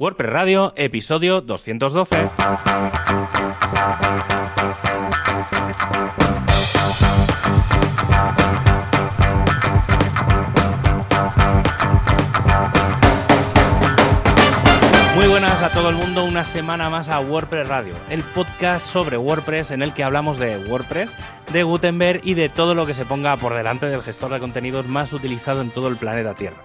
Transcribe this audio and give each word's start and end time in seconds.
WordPress 0.00 0.32
Radio, 0.32 0.72
episodio 0.76 1.42
212. 1.42 2.30
Muy 15.16 15.28
buenas 15.28 15.62
a 15.62 15.68
todo 15.68 15.90
el 15.90 15.96
mundo, 15.96 16.24
una 16.24 16.44
semana 16.44 16.88
más 16.88 17.10
a 17.10 17.20
WordPress 17.20 17.68
Radio, 17.68 17.94
el 18.08 18.22
podcast 18.22 18.86
sobre 18.86 19.18
WordPress 19.18 19.70
en 19.70 19.82
el 19.82 19.92
que 19.92 20.02
hablamos 20.02 20.38
de 20.38 20.56
WordPress, 20.66 21.14
de 21.52 21.62
Gutenberg 21.62 22.22
y 22.24 22.32
de 22.32 22.48
todo 22.48 22.74
lo 22.74 22.86
que 22.86 22.94
se 22.94 23.04
ponga 23.04 23.36
por 23.36 23.54
delante 23.54 23.84
del 23.84 24.00
gestor 24.00 24.32
de 24.32 24.40
contenidos 24.40 24.86
más 24.86 25.12
utilizado 25.12 25.60
en 25.60 25.68
todo 25.68 25.88
el 25.88 25.96
planeta 25.96 26.32
Tierra. 26.32 26.56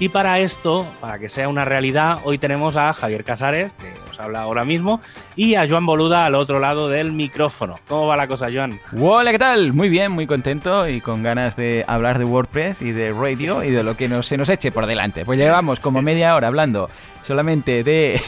Y 0.00 0.10
para 0.10 0.38
esto, 0.38 0.86
para 1.00 1.18
que 1.18 1.28
sea 1.28 1.48
una 1.48 1.64
realidad, 1.64 2.20
hoy 2.22 2.38
tenemos 2.38 2.76
a 2.76 2.92
Javier 2.92 3.24
Casares, 3.24 3.72
que 3.72 3.94
os 4.08 4.20
habla 4.20 4.42
ahora 4.42 4.64
mismo, 4.64 5.00
y 5.34 5.56
a 5.56 5.66
Joan 5.68 5.86
Boluda 5.86 6.24
al 6.24 6.36
otro 6.36 6.60
lado 6.60 6.88
del 6.88 7.10
micrófono. 7.10 7.80
¿Cómo 7.88 8.06
va 8.06 8.16
la 8.16 8.28
cosa, 8.28 8.46
Joan? 8.52 8.80
Hola, 8.96 9.32
¿qué 9.32 9.40
tal? 9.40 9.72
Muy 9.72 9.88
bien, 9.88 10.12
muy 10.12 10.28
contento 10.28 10.88
y 10.88 11.00
con 11.00 11.24
ganas 11.24 11.56
de 11.56 11.84
hablar 11.88 12.18
de 12.20 12.24
WordPress 12.24 12.80
y 12.80 12.92
de 12.92 13.12
radio 13.12 13.64
y 13.64 13.70
de 13.70 13.82
lo 13.82 13.96
que 13.96 14.08
nos, 14.08 14.28
se 14.28 14.36
nos 14.36 14.48
eche 14.48 14.70
por 14.70 14.86
delante. 14.86 15.24
Pues 15.24 15.36
llevamos 15.36 15.80
como 15.80 16.00
media 16.00 16.36
hora 16.36 16.46
hablando 16.46 16.88
solamente 17.26 17.82
de, 17.82 18.20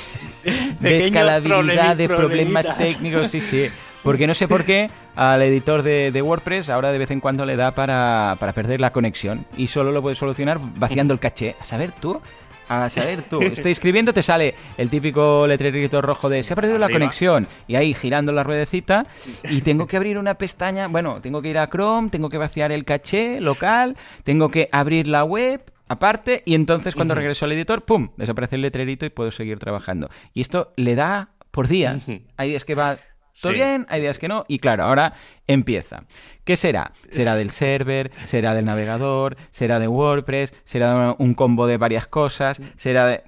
de 0.81 1.07
escalabilidad, 1.07 1.97
de 1.97 2.09
problemas 2.09 2.77
técnicos, 2.79 3.29
sí, 3.29 3.41
sí. 3.41 3.69
Porque 4.03 4.27
no 4.27 4.35
sé 4.35 4.49
por 4.49 4.65
qué 4.67 4.91
al 5.17 5.43
editor 5.43 5.83
de, 5.83 6.23
WordPress 6.23 6.71
ahora 6.71 6.93
de 6.93 6.99
vez 6.99 7.11
en 7.11 7.21
cuando 7.21 7.45
le 7.45 7.57
da 7.57 7.73
para, 7.73 8.37
perder 8.55 8.81
la 8.81 8.91
conexión 8.91 9.45
y 9.57 9.67
solo 9.67 9.93
lo 9.93 10.03
puedes 10.03 10.19
solucionar 10.19 10.59
vaciando 10.77 11.13
el 11.13 11.21
caché. 11.21 11.57
A 11.61 11.65
saber 11.65 11.93
tú, 11.93 12.21
a 12.69 12.89
saber 12.89 13.23
tú. 13.23 13.41
Estoy 13.43 13.73
escribiendo, 13.73 14.15
te 14.15 14.23
sale 14.23 14.55
el 14.79 14.89
típico 14.89 15.47
letrerito 15.47 16.01
rojo 16.01 16.29
de 16.29 16.43
se 16.43 16.53
ha 16.53 16.57
perdido 16.57 16.79
la 16.79 16.89
conexión 16.89 17.47
y 17.69 17.75
ahí 17.75 17.93
girando 17.95 18.33
la 18.33 18.45
ruedecita 18.45 19.07
y 19.45 19.61
tengo 19.63 19.87
que 19.87 19.97
abrir 19.97 20.19
una 20.19 20.35
pestaña, 20.35 20.89
bueno, 20.89 21.21
tengo 21.21 21.43
que 21.43 21.49
ir 21.49 21.59
a 21.59 21.69
Chrome, 21.69 22.09
tengo 22.11 22.29
que 22.29 22.39
vaciar 22.39 22.73
el 22.73 22.85
caché 22.85 23.41
local, 23.41 23.97
tengo 24.25 24.49
que 24.49 24.69
abrir 24.73 25.07
la 25.07 25.25
web 25.25 25.63
aparte 25.89 26.43
y 26.47 26.55
entonces 26.55 26.95
cuando 26.95 27.15
regreso 27.15 27.45
al 27.45 27.53
editor, 27.53 27.85
¡pum!, 27.85 28.11
desaparece 28.17 28.55
el 28.55 28.63
letrerito 28.63 29.05
y 29.05 29.11
puedo 29.11 29.33
seguir 29.33 29.59
trabajando. 29.59 30.09
Y 30.33 30.41
esto 30.41 30.73
le 30.77 30.95
da 30.95 31.31
por 31.51 31.67
días. 31.67 32.05
Ahí 32.37 32.55
es 32.55 32.65
que 32.65 32.77
va 32.77 32.97
todo 33.41 33.53
bien, 33.53 33.87
hay 33.89 34.01
días 34.01 34.19
que 34.19 34.29
no, 34.29 34.45
y 34.49 34.59
claro, 34.59 34.85
ahora 34.85 35.15
empieza. 35.47 36.05
¿Qué 36.45 36.57
será? 36.57 36.93
¿Será 37.11 37.37
del 37.37 37.51
server? 37.51 38.11
¿Será 38.15 38.55
del 38.55 38.65
navegador? 38.65 39.37
¿Será 39.51 39.79
de 39.79 39.89
WordPress? 39.89 40.55
¿Será 40.65 41.15
un 41.19 41.35
combo 41.35 41.67
de 41.67 41.77
varias 41.77 42.07
cosas? 42.07 42.61
¿Será 42.77 43.07
de...? 43.07 43.23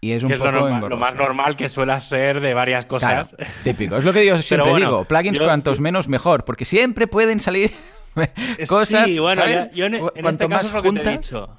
y 0.00 0.12
es 0.12 0.22
un 0.22 0.30
poco 0.30 0.50
lo, 0.88 0.96
más 0.96 1.14
normal 1.14 1.56
que 1.56 1.68
suele 1.68 1.98
ser 2.00 2.40
de 2.40 2.54
varias 2.54 2.86
cosas. 2.86 3.34
típico. 3.64 3.96
Es 3.96 4.04
lo 4.04 4.12
que 4.12 4.24
yo 4.26 4.40
siempre 4.42 4.74
digo. 4.74 5.04
Plugins 5.04 5.38
cuantos 5.38 5.80
menos 5.80 6.08
mejor, 6.08 6.44
porque 6.44 6.64
siempre 6.64 7.06
pueden 7.06 7.40
salir 7.40 7.72
cosas. 8.68 9.06
Sí, 9.06 9.18
bueno, 9.18 9.42
yo 9.74 9.86
en, 9.86 9.94
este 9.94 10.48
caso 10.48 10.66
es 10.68 10.72
lo 10.72 10.82
que 10.82 10.92
te 10.92 11.08
he 11.08 11.18
dicho 11.18 11.58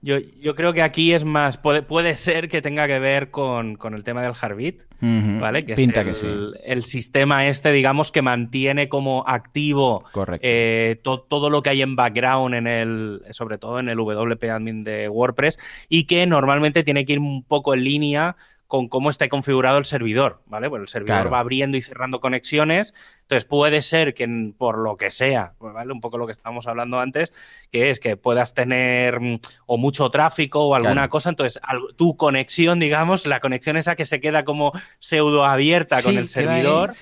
yo, 0.00 0.18
yo, 0.40 0.56
creo 0.56 0.72
que 0.72 0.82
aquí 0.82 1.12
es 1.12 1.24
más, 1.24 1.56
puede, 1.56 1.82
puede 1.82 2.16
ser 2.16 2.48
que 2.48 2.60
tenga 2.60 2.88
que 2.88 2.98
ver 2.98 3.30
con, 3.30 3.76
con 3.76 3.94
el 3.94 4.02
tema 4.02 4.22
del 4.22 4.34
Heartbeat, 4.34 4.82
¿vale? 5.00 5.64
Que 5.64 5.76
Pinta 5.76 6.00
es 6.00 6.06
el, 6.06 6.12
que 6.12 6.58
sí. 6.58 6.62
el 6.64 6.84
sistema 6.84 7.46
este, 7.46 7.70
digamos, 7.70 8.10
que 8.10 8.22
mantiene 8.22 8.88
como 8.88 9.22
activo 9.26 10.04
eh, 10.40 11.00
todo 11.02 11.48
lo 11.48 11.62
que 11.62 11.70
hay 11.70 11.82
en 11.82 11.94
background 11.94 12.56
en 12.56 12.66
el, 12.66 13.22
sobre 13.30 13.58
todo 13.58 13.78
en 13.78 13.88
el 13.88 13.96
WP 13.96 14.42
admin 14.50 14.82
de 14.82 15.08
WordPress 15.08 15.58
y 15.88 16.04
que 16.04 16.26
normalmente 16.26 16.82
tiene 16.82 17.04
que 17.04 17.12
ir 17.12 17.18
un 17.20 17.44
poco 17.44 17.74
en 17.74 17.84
línea 17.84 18.36
con 18.72 18.88
cómo 18.88 19.10
está 19.10 19.28
configurado 19.28 19.76
el 19.76 19.84
servidor, 19.84 20.40
¿vale? 20.46 20.70
Pues 20.70 20.80
el 20.80 20.88
servidor 20.88 21.30
va 21.30 21.40
abriendo 21.40 21.76
y 21.76 21.82
cerrando 21.82 22.20
conexiones, 22.20 22.94
entonces 23.32 23.48
puede 23.48 23.80
ser 23.80 24.12
que 24.12 24.52
por 24.58 24.76
lo 24.76 24.98
que 24.98 25.10
sea, 25.10 25.54
pues, 25.56 25.72
¿vale? 25.72 25.90
Un 25.90 26.02
poco 26.02 26.18
lo 26.18 26.26
que 26.26 26.32
estábamos 26.32 26.66
hablando 26.66 27.00
antes, 27.00 27.32
que 27.70 27.88
es 27.88 27.98
que 27.98 28.18
puedas 28.18 28.52
tener 28.52 29.20
mm, 29.20 29.40
o 29.64 29.78
mucho 29.78 30.10
tráfico 30.10 30.60
o 30.60 30.74
alguna 30.74 31.08
cosa, 31.08 31.30
entonces 31.30 31.58
tu 31.96 32.18
conexión, 32.18 32.78
digamos, 32.78 33.24
la 33.24 33.40
conexión 33.40 33.78
esa 33.78 33.96
que 33.96 34.04
se 34.04 34.20
queda 34.20 34.44
como 34.44 34.72
pseudo 34.98 35.46
abierta 35.46 36.02
con 36.02 36.18
el 36.18 36.28
servidor, 36.28 36.92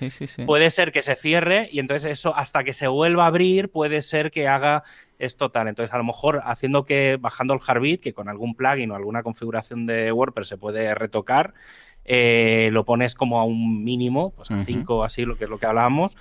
puede 0.47 0.71
ser 0.71 0.93
que 0.93 1.03
se 1.03 1.16
cierre 1.16 1.69
y 1.72 1.81
entonces 1.81 2.12
eso 2.12 2.32
hasta 2.37 2.62
que 2.62 2.75
se 2.75 2.87
vuelva 2.87 3.25
a 3.25 3.26
abrir 3.26 3.69
puede 3.69 4.00
ser 4.00 4.31
que 4.31 4.47
haga 4.47 4.84
es 5.19 5.37
total. 5.37 5.69
Entonces, 5.69 5.93
a 5.93 5.99
lo 5.99 6.05
mejor 6.05 6.41
haciendo 6.44 6.84
que, 6.87 7.19
bajando 7.21 7.55
el 7.55 7.60
Heartbeat, 7.60 8.00
que 8.00 8.15
con 8.15 8.28
algún 8.28 8.55
plugin 8.55 8.91
o 8.91 8.94
alguna 8.94 9.22
configuración 9.22 9.84
de 9.87 10.12
WordPress 10.12 10.49
se 10.49 10.56
puede 10.56 10.94
retocar, 10.94 11.55
eh, 12.12 12.71
lo 12.72 12.84
pones 12.84 13.15
como 13.15 13.38
a 13.38 13.44
un 13.44 13.84
mínimo, 13.84 14.32
pues 14.34 14.50
a 14.50 14.65
5 14.65 14.97
o 14.97 15.04
así, 15.04 15.25
lo 15.25 15.37
que 15.37 15.44
es 15.44 15.50
lo 15.50 15.59
que 15.59 15.66
hablábamos, 15.66 16.16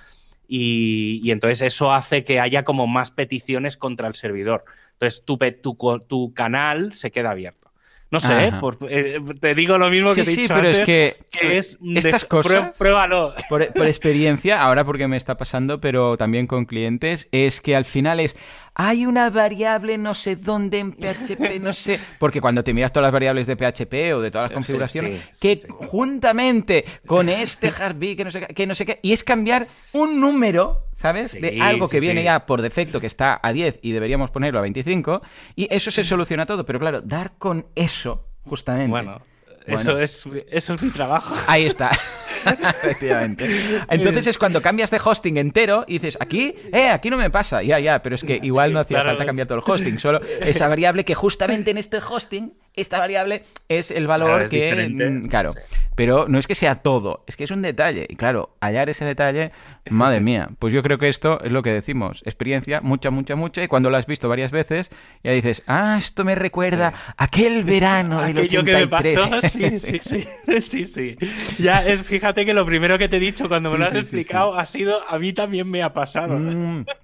y, 0.46 1.20
y, 1.24 1.32
entonces 1.32 1.62
eso 1.62 1.92
hace 1.92 2.22
que 2.22 2.38
haya 2.38 2.62
como 2.62 2.86
más 2.86 3.10
peticiones 3.10 3.76
contra 3.76 4.06
el 4.06 4.14
servidor. 4.14 4.64
Entonces, 4.92 5.24
tu, 5.24 5.36
tu, 5.36 6.00
tu 6.06 6.32
canal 6.32 6.92
se 6.92 7.10
queda 7.10 7.32
abierto. 7.32 7.70
No 8.10 8.18
sé. 8.18 8.52
Eh, 8.88 9.20
te 9.40 9.54
digo 9.54 9.78
lo 9.78 9.88
mismo 9.88 10.14
que 10.14 10.24
te 10.24 10.32
he 10.32 10.36
dicho 10.36 10.52
pero 10.54 10.68
es 10.68 10.84
que, 10.84 11.16
es 11.40 11.78
estas 11.94 12.24
cosas, 12.24 12.76
pruébalo. 12.76 13.32
Por, 13.48 13.62
experiencia, 13.62 14.60
ahora 14.60 14.84
porque 14.84 15.06
me 15.06 15.16
está 15.16 15.36
pasando, 15.36 15.80
pero 15.80 16.16
también 16.16 16.48
con 16.48 16.64
clientes, 16.64 17.28
es 17.30 17.60
que 17.60 17.76
al 17.76 17.84
final 17.84 18.18
es, 18.18 18.36
hay 18.74 19.06
una 19.06 19.30
variable 19.30 19.98
no 19.98 20.14
sé 20.14 20.36
dónde 20.36 20.78
en 20.78 20.92
PHP, 20.96 21.60
no 21.60 21.72
sé, 21.72 22.00
porque 22.18 22.40
cuando 22.40 22.64
te 22.64 22.72
miras 22.72 22.92
todas 22.92 23.06
las 23.06 23.12
variables 23.12 23.46
de 23.46 23.56
PHP 23.56 24.14
o 24.14 24.20
de 24.20 24.30
todas 24.30 24.50
las 24.50 24.52
configuraciones, 24.52 25.22
que 25.38 25.66
juntamente 25.68 26.84
con 27.06 27.28
este 27.28 27.68
heartbeat, 27.78 28.16
que 28.16 28.24
no 28.24 28.30
sé, 28.30 28.40
que 28.46 28.66
no 28.66 28.74
sé 28.74 28.86
qué, 28.86 28.98
y 29.02 29.12
es 29.12 29.24
cambiar 29.24 29.66
un 29.92 30.20
número, 30.20 30.86
¿sabes? 30.94 31.40
de 31.40 31.60
algo 31.60 31.88
que 31.88 32.00
viene 32.00 32.22
ya 32.22 32.46
por 32.46 32.62
defecto, 32.62 33.00
que 33.00 33.06
está 33.06 33.40
a 33.42 33.52
10 33.52 33.80
y 33.82 33.92
deberíamos 33.92 34.30
ponerlo 34.30 34.58
a 34.58 34.62
25, 34.62 35.22
y 35.56 35.68
eso 35.74 35.90
se 35.90 36.04
soluciona 36.04 36.46
todo, 36.46 36.64
pero 36.64 36.78
claro, 36.78 37.00
dar 37.00 37.32
con 37.38 37.66
eso, 37.74 38.26
justamente. 38.44 38.90
Bueno. 38.90 39.22
Eso, 39.66 40.00
es, 40.00 40.26
eso 40.50 40.74
es 40.74 40.82
mi 40.82 40.90
trabajo. 40.90 41.34
Ahí 41.46 41.66
está. 41.66 41.90
Efectivamente. 42.84 43.46
Entonces 43.88 44.26
es 44.26 44.38
cuando 44.38 44.60
cambias 44.60 44.90
de 44.90 45.00
hosting 45.02 45.36
entero 45.36 45.84
y 45.86 45.94
dices, 45.94 46.16
aquí, 46.20 46.54
eh, 46.72 46.88
aquí 46.88 47.10
no 47.10 47.16
me 47.16 47.30
pasa. 47.30 47.62
Ya, 47.62 47.78
ya, 47.78 48.02
pero 48.02 48.14
es 48.14 48.24
que 48.24 48.38
igual 48.42 48.72
no 48.72 48.80
hacía 48.80 49.02
falta 49.02 49.26
cambiar 49.26 49.48
todo 49.48 49.58
el 49.58 49.64
hosting, 49.66 49.98
solo 49.98 50.20
esa 50.40 50.68
variable 50.68 51.04
que 51.04 51.14
justamente 51.14 51.70
en 51.70 51.78
este 51.78 51.98
hosting 51.98 52.52
esta 52.74 52.98
variable 52.98 53.42
es 53.68 53.90
el 53.90 54.06
valor 54.06 54.48
que... 54.48 54.88
Mm, 54.88 55.28
claro, 55.28 55.54
pero 55.96 56.28
no 56.28 56.38
es 56.38 56.46
que 56.46 56.54
sea 56.54 56.76
todo, 56.76 57.24
es 57.26 57.36
que 57.36 57.44
es 57.44 57.50
un 57.50 57.62
detalle. 57.62 58.06
Y 58.08 58.16
claro, 58.16 58.56
hallar 58.60 58.88
ese 58.88 59.04
detalle, 59.04 59.50
madre 59.90 60.20
mía, 60.20 60.48
pues 60.58 60.72
yo 60.72 60.82
creo 60.82 60.98
que 60.98 61.08
esto 61.08 61.40
es 61.42 61.50
lo 61.50 61.62
que 61.62 61.72
decimos, 61.72 62.22
experiencia, 62.24 62.80
mucha, 62.80 63.10
mucha, 63.10 63.34
mucha, 63.36 63.62
y 63.62 63.68
cuando 63.68 63.90
lo 63.90 63.96
has 63.96 64.06
visto 64.06 64.28
varias 64.28 64.52
veces, 64.52 64.90
ya 65.24 65.32
dices, 65.32 65.62
ah, 65.66 65.96
esto 65.98 66.24
me 66.24 66.34
recuerda 66.34 66.94
aquel 67.16 67.64
verano 67.64 68.22
del 68.22 68.38
Aquello 68.38 68.64
que 68.64 68.72
me 68.72 68.86
pasó, 68.86 69.42
sí, 69.42 69.78
sí, 69.78 69.98
sí, 70.00 70.24
sí, 70.62 70.86
sí. 70.86 71.16
Ya, 71.58 71.84
es, 71.84 72.02
fíjate 72.02 72.29
que 72.34 72.54
lo 72.54 72.64
primero 72.66 72.98
que 72.98 73.08
te 73.08 73.16
he 73.16 73.20
dicho 73.20 73.48
cuando 73.48 73.70
me 73.70 73.78
lo 73.78 73.84
has 73.86 73.94
explicado 73.94 74.54
ha 74.54 74.66
sido, 74.66 75.02
a 75.08 75.18
mí 75.18 75.32
también 75.32 75.68
me 75.68 75.82
ha 75.82 75.92
pasado. 75.92 76.38
Mm. 76.38 76.84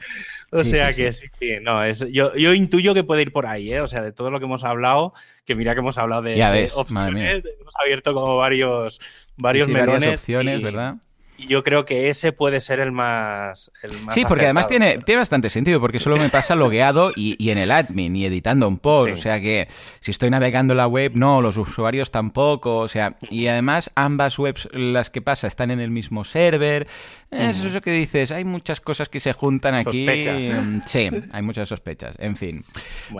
O 0.53 0.63
sea 0.63 0.93
que 0.93 1.13
sí, 1.13 1.29
no, 1.61 1.83
es, 1.83 2.07
yo, 2.13 2.35
yo, 2.37 2.55
intuyo 2.55 2.95
que 2.95 3.03
puede 3.03 3.23
ir 3.23 3.33
por 3.33 3.47
ahí, 3.47 3.73
¿eh? 3.73 3.81
O 3.81 3.89
sea, 3.89 4.01
de 4.01 4.13
todo 4.13 4.31
lo 4.31 4.39
que 4.39 4.45
hemos 4.45 4.63
hablado, 4.63 5.13
que 5.45 5.57
mira 5.57 5.75
que 5.75 5.81
hemos 5.81 5.99
hablado 5.99 6.23
de, 6.23 6.71
opciones, 6.73 7.43
hemos 7.61 7.75
abierto 7.83 8.15
como 8.15 8.37
varios, 8.37 9.01
varios 9.37 9.69
melones. 9.69 10.21
opciones, 10.21 10.63
¿verdad? 10.63 10.95
Y 11.39 11.49
yo 11.49 11.63
creo 11.63 11.85
que 11.85 12.09
ese 12.09 12.33
puede 12.33 12.61
ser 12.61 12.81
el 12.81 12.93
más. 12.93 13.71
El 13.83 13.93
sí, 14.11 14.25
porque 14.27 14.45
además 14.45 14.69
tiene, 14.69 14.99
tiene 14.99 15.21
bastante 15.21 15.51
sentido, 15.51 15.81
porque 15.81 15.99
solo 15.99 16.17
me 16.17 16.29
pasa 16.29 16.55
logueado 16.55 17.13
y, 17.15 17.37
y 17.39 17.51
en 17.51 17.59
el 17.59 17.71
admin 17.71 18.17
y 18.17 18.25
editando 18.25 18.67
un 18.67 18.79
post. 18.79 19.13
O 19.13 19.17
sea 19.17 19.41
que 19.41 19.69
si 20.01 20.11
estoy 20.11 20.31
navegando 20.31 20.75
la 20.75 20.87
web, 20.87 21.13
no, 21.15 21.41
los 21.41 21.57
usuarios 21.57 22.11
tampoco. 22.11 22.79
O 22.79 22.89
sea, 22.89 23.17
y 23.31 23.49
además 23.49 23.91
ambas 23.95 24.39
webs, 24.39 24.69
las 24.73 25.11
que 25.11 25.21
pasa, 25.21 25.47
están 25.47 25.71
en 25.71 25.81
el 25.81 25.91
mismo 25.91 26.25
server. 26.25 26.87
Es 27.31 27.59
eso 27.59 27.81
que 27.81 27.91
dices, 27.91 28.31
hay 28.31 28.45
muchas 28.45 28.81
cosas 28.81 29.09
que 29.09 29.21
se 29.21 29.33
juntan 29.33 29.75
aquí. 29.75 30.07
Sí, 30.87 31.11
hay 31.33 31.43
muchas 31.43 31.69
sospechas. 31.69 32.15
En 32.19 32.37
fin. 32.37 32.63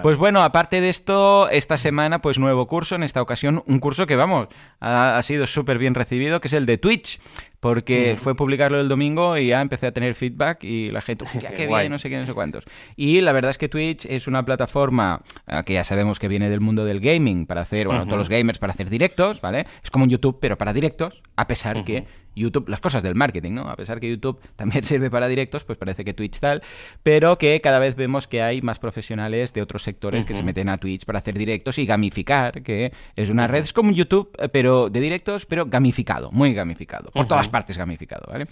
Pues 0.03 0.17
bueno, 0.17 0.43
aparte 0.43 0.81
de 0.81 0.89
esto, 0.89 1.49
esta 1.51 1.77
semana, 1.77 2.21
pues 2.21 2.39
nuevo 2.39 2.67
curso. 2.67 2.95
En 2.95 3.03
esta 3.03 3.21
ocasión, 3.21 3.63
un 3.67 3.81
curso 3.81 4.07
que, 4.07 4.17
vamos, 4.17 4.49
ha, 4.81 5.19
ha 5.19 5.23
sido 5.23 5.47
súper 5.47 5.79
bien 5.79 5.95
recibido, 5.95 6.41
que 6.41 6.49
es 6.49 6.55
el 6.55 6.67
de 6.67 6.79
Twitch 6.79 7.19
porque 7.67 8.17
fue 8.23 8.37
publicarlo 8.37 8.81
el 8.81 8.89
domingo 8.89 9.37
y 9.37 9.49
ya 9.49 9.61
empecé 9.61 9.89
a 9.89 9.93
tener 9.93 10.15
feedback 10.15 10.63
y 10.63 10.89
la 10.91 11.01
gente, 11.01 11.25
ya 11.41 11.51
qué 11.55 11.67
bien, 11.67 11.91
no 11.91 11.99
sé 11.99 12.09
qué, 12.09 12.17
no 12.17 12.25
sé 12.25 12.33
cuántos. 12.33 12.65
Y 12.95 13.21
la 13.23 13.33
verdad 13.33 13.51
es 13.51 13.59
que 13.59 13.69
Twitch 13.69 14.07
es 14.07 14.29
una 14.29 14.45
plataforma 14.45 15.23
ah, 15.47 15.65
que 15.65 15.73
ya 15.73 15.83
sabemos 15.83 16.21
que 16.21 16.29
viene 16.29 16.49
del 16.49 16.61
mundo 16.61 16.85
del 16.85 17.01
gaming 17.01 17.45
para 17.45 17.63
hacer, 17.63 17.89
bueno, 17.89 18.05
todos 18.05 18.19
los 18.19 18.29
gamers 18.29 18.61
para 18.61 18.73
hacer 18.73 18.89
directos, 18.89 19.41
¿vale? 19.41 19.67
Es 19.83 19.91
como 19.91 20.05
un 20.05 20.11
YouTube, 20.11 20.39
pero 20.41 20.57
para 20.57 20.73
directos. 20.73 21.23
a 21.35 21.49
pesar 21.49 21.85
que 21.85 22.07
YouTube, 22.37 22.69
las 22.69 22.81
cosas 22.81 23.03
del 23.03 23.15
marketing, 23.15 23.53
¿no? 23.53 23.69
A 23.69 23.77
pesar 23.77 23.99
que 23.99 24.09
YouTube 24.09 24.39
también 24.57 24.85
sirve 24.85 25.11
para 25.11 25.27
directos, 25.27 25.65
pues 25.65 25.79
parece 25.79 26.05
que 26.05 26.15
Twitch 26.15 26.39
tal, 26.39 26.63
pero 27.03 27.39
que 27.39 27.61
cada 27.61 27.79
vez 27.79 27.97
vemos 27.97 28.29
que 28.29 28.43
hay 28.43 28.63
más 28.63 28.79
profesionales 28.79 29.53
de 29.53 29.63
otros 29.63 29.83
sectores 29.83 30.25
que 30.25 30.35
se 30.35 30.43
meten 30.43 30.69
a 30.69 30.77
Twitch 30.77 31.05
para 31.05 31.19
hacer 31.19 31.37
directos 31.37 31.79
y 31.79 31.87
gamificar, 31.87 32.63
que 32.63 32.93
es 33.17 33.31
una 33.31 33.47
red, 33.47 33.63
es 33.63 33.73
como 33.73 33.91
YouTube, 33.91 34.31
eh, 34.39 34.49
pero 34.49 34.91
de 34.91 35.01
directos, 35.01 35.47
pero 35.47 35.67
gamificado, 35.67 36.31
muy 36.31 36.55
gamificado, 36.55 37.11
por 37.11 37.27
todas 37.27 37.49
partes 37.49 37.79
gamificado, 37.79 38.31
¿vale? 38.31 38.47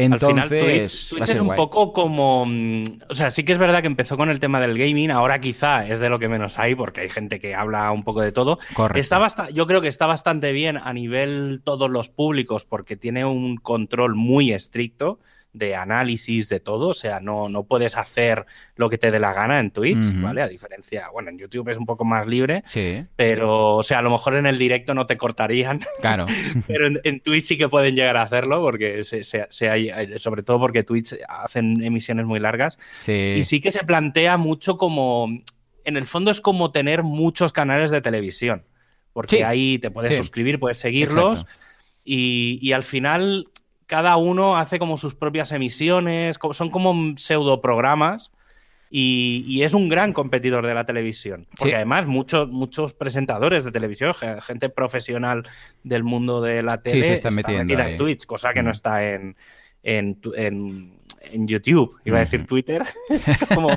Entonces, 0.00 0.38
Al 0.38 0.48
final, 0.48 1.08
Twitch, 1.08 1.28
es 1.28 1.40
un 1.40 1.56
poco 1.56 1.92
como. 1.92 2.46
Mm, 2.46 2.84
o 3.10 3.14
sea, 3.16 3.32
sí 3.32 3.44
que 3.44 3.50
es 3.50 3.58
verdad 3.58 3.80
que 3.80 3.88
empezó 3.88 4.16
con 4.16 4.30
el 4.30 4.38
tema 4.38 4.60
del 4.60 4.78
gaming, 4.78 5.10
ahora 5.10 5.40
quizá 5.40 5.88
es 5.88 5.98
de 5.98 6.08
lo 6.08 6.20
que 6.20 6.28
menos 6.28 6.60
hay, 6.60 6.76
porque 6.76 7.00
hay 7.00 7.08
gente 7.08 7.40
que 7.40 7.56
habla 7.56 7.90
un 7.90 8.04
poco 8.04 8.20
de 8.20 8.30
todo. 8.30 8.60
Está 8.94 9.50
yo 9.50 9.66
creo 9.66 9.80
que 9.80 9.88
está 9.88 10.06
bastante 10.06 10.52
bien 10.52 10.76
a 10.76 10.92
nivel 10.92 11.62
todos 11.64 11.90
los 11.90 12.10
públicos, 12.10 12.64
porque 12.64 12.96
tiene 12.96 13.24
un 13.24 13.56
control 13.56 14.14
muy 14.14 14.52
estricto 14.52 15.18
de 15.58 15.74
análisis 15.74 16.48
de 16.48 16.60
todo, 16.60 16.88
o 16.88 16.94
sea, 16.94 17.20
no, 17.20 17.48
no 17.48 17.64
puedes 17.64 17.96
hacer 17.96 18.46
lo 18.76 18.88
que 18.88 18.96
te 18.96 19.10
dé 19.10 19.18
la 19.18 19.34
gana 19.34 19.58
en 19.58 19.70
Twitch, 19.70 20.20
¿vale? 20.20 20.42
A 20.42 20.48
diferencia, 20.48 21.08
bueno, 21.10 21.30
en 21.30 21.38
YouTube 21.38 21.68
es 21.68 21.76
un 21.76 21.86
poco 21.86 22.04
más 22.04 22.26
libre, 22.26 22.62
sí. 22.66 23.04
pero, 23.16 23.76
o 23.76 23.82
sea, 23.82 23.98
a 23.98 24.02
lo 24.02 24.10
mejor 24.10 24.36
en 24.36 24.46
el 24.46 24.56
directo 24.56 24.94
no 24.94 25.06
te 25.06 25.16
cortarían, 25.16 25.80
claro, 26.00 26.26
pero 26.66 26.88
en, 27.02 27.20
Twitch 27.20 27.42
sí 27.42 27.58
que 27.58 27.68
pueden 27.68 27.94
llegar 27.96 28.16
a 28.16 28.22
hacerlo, 28.22 28.62
porque 28.62 29.04
se, 29.04 29.22
se, 29.24 29.68
hay, 29.68 29.90
sobre 30.18 30.42
todo 30.42 30.58
porque 30.58 30.84
Twitch 30.84 31.16
hacen 31.28 31.82
emisiones 31.82 32.24
muy 32.24 32.40
largas, 32.40 32.78
y 33.06 33.44
sí 33.44 33.60
que 33.60 33.70
se 33.70 33.84
plantea 33.84 34.36
mucho 34.36 34.78
como, 34.78 35.28
en 35.84 35.96
el 35.96 36.04
fondo 36.04 36.30
es 36.30 36.40
como 36.40 36.70
tener 36.70 37.02
muchos 37.02 37.52
canales 37.52 37.90
de 37.90 38.00
televisión, 38.00 38.64
porque 39.12 39.44
ahí 39.44 39.78
te 39.78 39.90
puedes 39.90 40.16
suscribir, 40.16 40.60
puedes 40.60 40.78
seguirlos. 40.78 41.44
y, 42.04 42.72
al 42.72 42.84
final 42.84 43.44
cada 43.88 44.18
uno 44.18 44.58
hace 44.58 44.78
como 44.78 44.98
sus 44.98 45.14
propias 45.14 45.50
emisiones, 45.50 46.38
son 46.52 46.70
como 46.70 47.16
pseudo 47.16 47.60
programas. 47.60 48.30
Y, 48.90 49.60
es 49.62 49.74
un 49.74 49.88
gran 49.88 50.12
competidor 50.14 50.66
de 50.66 50.72
la 50.72 50.86
televisión. 50.86 51.46
Porque 51.58 51.74
además 51.74 52.06
muchos, 52.06 52.48
muchos 52.48 52.94
presentadores 52.94 53.64
de 53.64 53.72
televisión, 53.72 54.14
gente 54.42 54.70
profesional 54.70 55.42
del 55.82 56.04
mundo 56.04 56.40
de 56.40 56.62
la 56.62 56.80
tele, 56.80 57.04
se 57.04 57.14
están 57.14 57.34
metiendo 57.34 57.78
en 57.78 57.96
Twitch, 57.96 58.24
cosa 58.24 58.54
que 58.54 58.62
no 58.62 58.68
mm. 58.68 58.72
está 58.72 59.12
en, 59.12 59.36
en, 59.82 61.46
YouTube. 61.46 61.96
Iba 62.04 62.18
a 62.18 62.20
decir 62.20 62.46
Twitter. 62.46 62.82
es 63.10 63.48
como, 63.48 63.70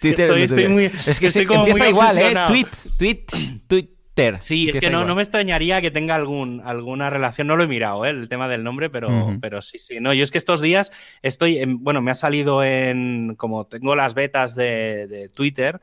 Twitter 0.00 0.30
estoy, 0.38 0.68
muy, 0.68 0.84
es 0.86 1.20
que 1.20 1.26
estoy 1.26 1.46
como 1.46 1.66
muy 1.66 1.82
igual, 1.82 2.18
¿eh? 2.18 2.34
Tweet, 2.46 2.66
tweet, 2.98 3.24
tweet 3.66 3.97
Sí, 4.40 4.70
es 4.70 4.80
que 4.80 4.90
no, 4.90 5.04
no, 5.04 5.14
me 5.14 5.22
extrañaría 5.22 5.80
que 5.80 5.90
tenga 5.90 6.14
algún, 6.14 6.60
alguna 6.64 7.10
relación. 7.10 7.46
No 7.46 7.56
lo 7.56 7.64
he 7.64 7.68
mirado, 7.68 8.04
¿eh? 8.04 8.10
el 8.10 8.28
tema 8.28 8.48
del 8.48 8.64
nombre, 8.64 8.90
pero, 8.90 9.36
pero 9.40 9.62
sí, 9.62 9.78
sí. 9.78 9.98
No, 10.00 10.12
yo 10.12 10.24
es 10.24 10.30
que 10.30 10.38
estos 10.38 10.60
días 10.60 10.90
estoy, 11.22 11.58
en, 11.58 11.82
bueno, 11.82 12.02
me 12.02 12.10
ha 12.10 12.14
salido 12.14 12.64
en, 12.64 13.34
como 13.36 13.66
tengo 13.66 13.94
las 13.94 14.14
betas 14.14 14.54
de, 14.54 15.28
Twitter, 15.34 15.80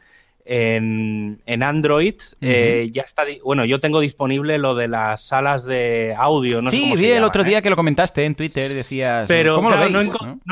en, 0.47 1.41
Android 1.63 2.15
eh, 2.39 2.89
ya 2.91 3.01
está, 3.01 3.23
bueno, 3.43 3.65
yo 3.65 3.79
tengo 3.79 3.99
disponible 3.99 4.59
lo 4.59 4.75
de 4.75 4.87
las 4.87 5.27
salas 5.27 5.65
de 5.65 6.13
audio. 6.15 6.61
No 6.61 6.69
sí, 6.69 6.93
vi 6.97 7.07
el 7.07 7.23
otro 7.23 7.43
día 7.43 7.59
¿eh? 7.59 7.61
que 7.61 7.69
lo 7.69 7.75
comentaste 7.75 8.25
en 8.25 8.35
Twitter, 8.35 8.71
decías. 8.71 9.27
Pero 9.27 9.55
¿cómo 9.55 9.71
lo 9.71 9.89
no, 9.89 10.01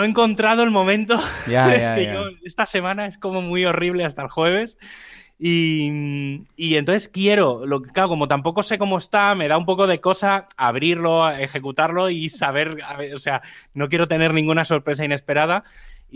he, 0.03 0.07
encontrado 0.07 0.63
el 0.63 0.71
momento. 0.71 1.15
es 1.47 1.91
que 1.91 2.05
yo, 2.05 2.29
esta 2.43 2.65
semana 2.65 3.05
es 3.05 3.17
como 3.17 3.41
muy 3.41 3.65
horrible 3.65 4.03
hasta 4.03 4.23
el 4.23 4.29
jueves. 4.29 4.77
Y, 5.39 6.45
entonces 6.57 7.09
quiero, 7.09 7.65
lo, 7.65 7.81
claro, 7.81 8.09
como 8.09 8.27
tampoco 8.27 8.63
sé 8.63 8.77
cómo 8.77 8.97
está, 8.97 9.35
me 9.35 9.47
da 9.47 9.57
un 9.57 9.65
poco 9.65 9.87
de 9.87 9.99
cosa 9.99 10.47
abrirlo, 10.55 11.29
ejecutarlo 11.29 12.09
y 12.09 12.29
saber, 12.29 12.77
o 13.13 13.17
sea, 13.17 13.41
no 13.73 13.89
quiero 13.89 14.07
tener 14.07 14.33
ninguna 14.33 14.63
sorpresa 14.63 15.05
inesperada. 15.05 15.63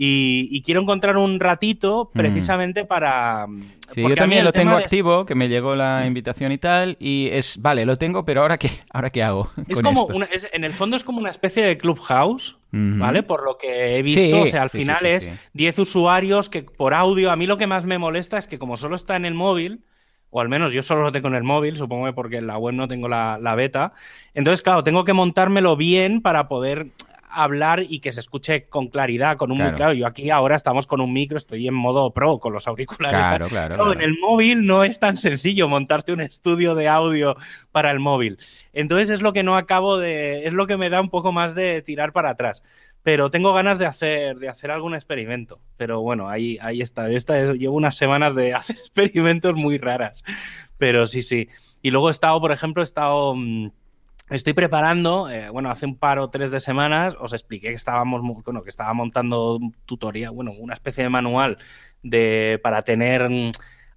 Y, 0.00 0.62
quiero 0.62 0.80
encontrar 0.80 1.16
un 1.16 1.40
ratito 1.40 2.10
mm. 2.14 2.16
precisamente 2.16 2.84
para... 2.84 3.46
Sí, 3.92 4.02
yo 4.02 4.14
también 4.14 4.44
lo 4.44 4.52
tengo 4.52 4.76
activo, 4.76 5.26
que 5.26 5.34
me 5.34 5.48
llegó 5.48 5.74
la 5.74 6.06
invitación 6.06 6.52
y 6.52 6.58
tal, 6.58 6.96
y 7.00 7.30
es, 7.32 7.60
vale, 7.60 7.84
lo 7.84 7.98
tengo, 7.98 8.24
pero 8.24 8.42
¿ahora 8.42 8.58
qué, 8.58 8.70
ahora 8.92 9.10
qué 9.10 9.24
hago? 9.24 9.50
Es 9.66 9.80
como, 9.80 10.08
en 10.52 10.62
el 10.62 10.72
fondo 10.72 10.96
es 10.96 11.02
como 11.02 11.18
una 11.18 11.30
especie 11.30 11.64
de 11.64 11.76
clubhouse, 11.78 12.58
¿vale? 12.70 13.24
Por 13.24 13.42
lo 13.42 13.58
que 13.58 13.98
he 13.98 14.02
visto, 14.02 14.42
o 14.42 14.46
sea, 14.46 14.62
al 14.62 14.70
final 14.70 15.04
es 15.04 15.30
10 15.54 15.78
usuarios 15.80 16.48
que 16.48 16.62
por 16.62 16.94
audio, 16.94 17.32
a 17.32 17.36
mí 17.36 17.48
lo 17.48 17.58
que 17.58 17.66
más 17.66 17.84
me 17.84 17.98
molesta 17.98 18.38
es 18.38 18.46
que 18.46 18.58
como 18.60 18.76
solo 18.76 18.94
está 18.94 19.16
en 19.16 19.24
el 19.24 19.34
móvil, 19.34 19.80
o 20.30 20.40
al 20.40 20.48
menos 20.48 20.72
yo 20.72 20.84
solo 20.84 21.02
lo 21.02 21.10
tengo 21.10 21.26
en 21.26 21.34
el 21.34 21.42
móvil, 21.42 21.76
supongo 21.76 22.06
que 22.06 22.12
porque 22.12 22.36
en 22.36 22.46
la 22.46 22.58
web 22.58 22.74
no 22.74 22.86
tengo 22.86 23.08
la, 23.08 23.38
la, 23.40 23.54
beta. 23.54 23.94
Entonces, 24.34 24.62
claro, 24.62 24.84
tengo 24.84 25.04
que 25.04 25.14
montármelo 25.14 25.76
bien 25.76 26.20
para 26.20 26.46
poder 26.48 26.88
hablar 27.42 27.84
y 27.88 28.00
que 28.00 28.12
se 28.12 28.20
escuche 28.20 28.66
con 28.68 28.88
claridad, 28.88 29.36
con 29.36 29.52
un 29.52 29.58
claro. 29.58 29.92
Yo 29.92 30.06
aquí 30.06 30.30
ahora 30.30 30.56
estamos 30.56 30.86
con 30.86 31.00
un 31.00 31.12
micro, 31.12 31.36
estoy 31.36 31.66
en 31.68 31.74
modo 31.74 32.12
pro 32.12 32.38
con 32.38 32.52
los 32.52 32.66
auriculares. 32.66 33.24
Claro, 33.24 33.46
claro, 33.48 33.92
En 33.92 34.00
el 34.00 34.18
móvil 34.18 34.66
no 34.66 34.84
es 34.84 34.98
tan 34.98 35.16
sencillo 35.16 35.68
montarte 35.68 36.12
un 36.12 36.20
estudio 36.20 36.74
de 36.74 36.88
audio 36.88 37.36
para 37.72 37.90
el 37.90 38.00
móvil. 38.00 38.38
Entonces 38.72 39.10
es 39.10 39.22
lo 39.22 39.32
que 39.32 39.42
no 39.42 39.56
acabo 39.56 39.98
de, 39.98 40.46
es 40.46 40.54
lo 40.54 40.66
que 40.66 40.76
me 40.76 40.90
da 40.90 41.00
un 41.00 41.10
poco 41.10 41.32
más 41.32 41.54
de 41.54 41.82
tirar 41.82 42.12
para 42.12 42.30
atrás. 42.30 42.62
Pero 43.02 43.30
tengo 43.30 43.52
ganas 43.52 43.78
de 43.78 43.86
hacer, 43.86 44.38
de 44.38 44.48
hacer 44.48 44.70
algún 44.70 44.94
experimento. 44.94 45.60
Pero 45.76 46.00
bueno, 46.02 46.28
ahí, 46.28 46.58
ahí 46.60 46.82
está. 46.82 47.08
Esta 47.08 47.54
llevo 47.54 47.76
unas 47.76 47.96
semanas 47.96 48.34
de 48.34 48.54
hacer 48.54 48.76
experimentos 48.76 49.54
muy 49.54 49.78
raras. 49.78 50.24
Pero 50.76 51.06
sí, 51.06 51.22
sí. 51.22 51.48
Y 51.82 51.90
luego 51.90 52.08
he 52.08 52.10
estado, 52.10 52.40
por 52.40 52.52
ejemplo, 52.52 52.82
he 52.82 52.84
estado 52.84 53.34
mm, 53.34 53.70
Estoy 54.30 54.52
preparando, 54.52 55.30
eh, 55.30 55.48
bueno, 55.48 55.70
hace 55.70 55.86
un 55.86 55.96
par 55.96 56.18
o 56.18 56.28
tres 56.28 56.50
de 56.50 56.60
semanas 56.60 57.16
os 57.18 57.32
expliqué 57.32 57.68
que 57.68 57.74
estábamos, 57.74 58.20
bueno, 58.44 58.62
que 58.62 58.68
estaba 58.68 58.92
montando 58.92 59.56
un 59.56 59.74
tutorial, 59.86 60.32
bueno, 60.32 60.52
una 60.58 60.74
especie 60.74 61.04
de 61.04 61.10
manual 61.10 61.56
de, 62.02 62.60
para 62.62 62.82
tener 62.82 63.28
mm, 63.28 63.52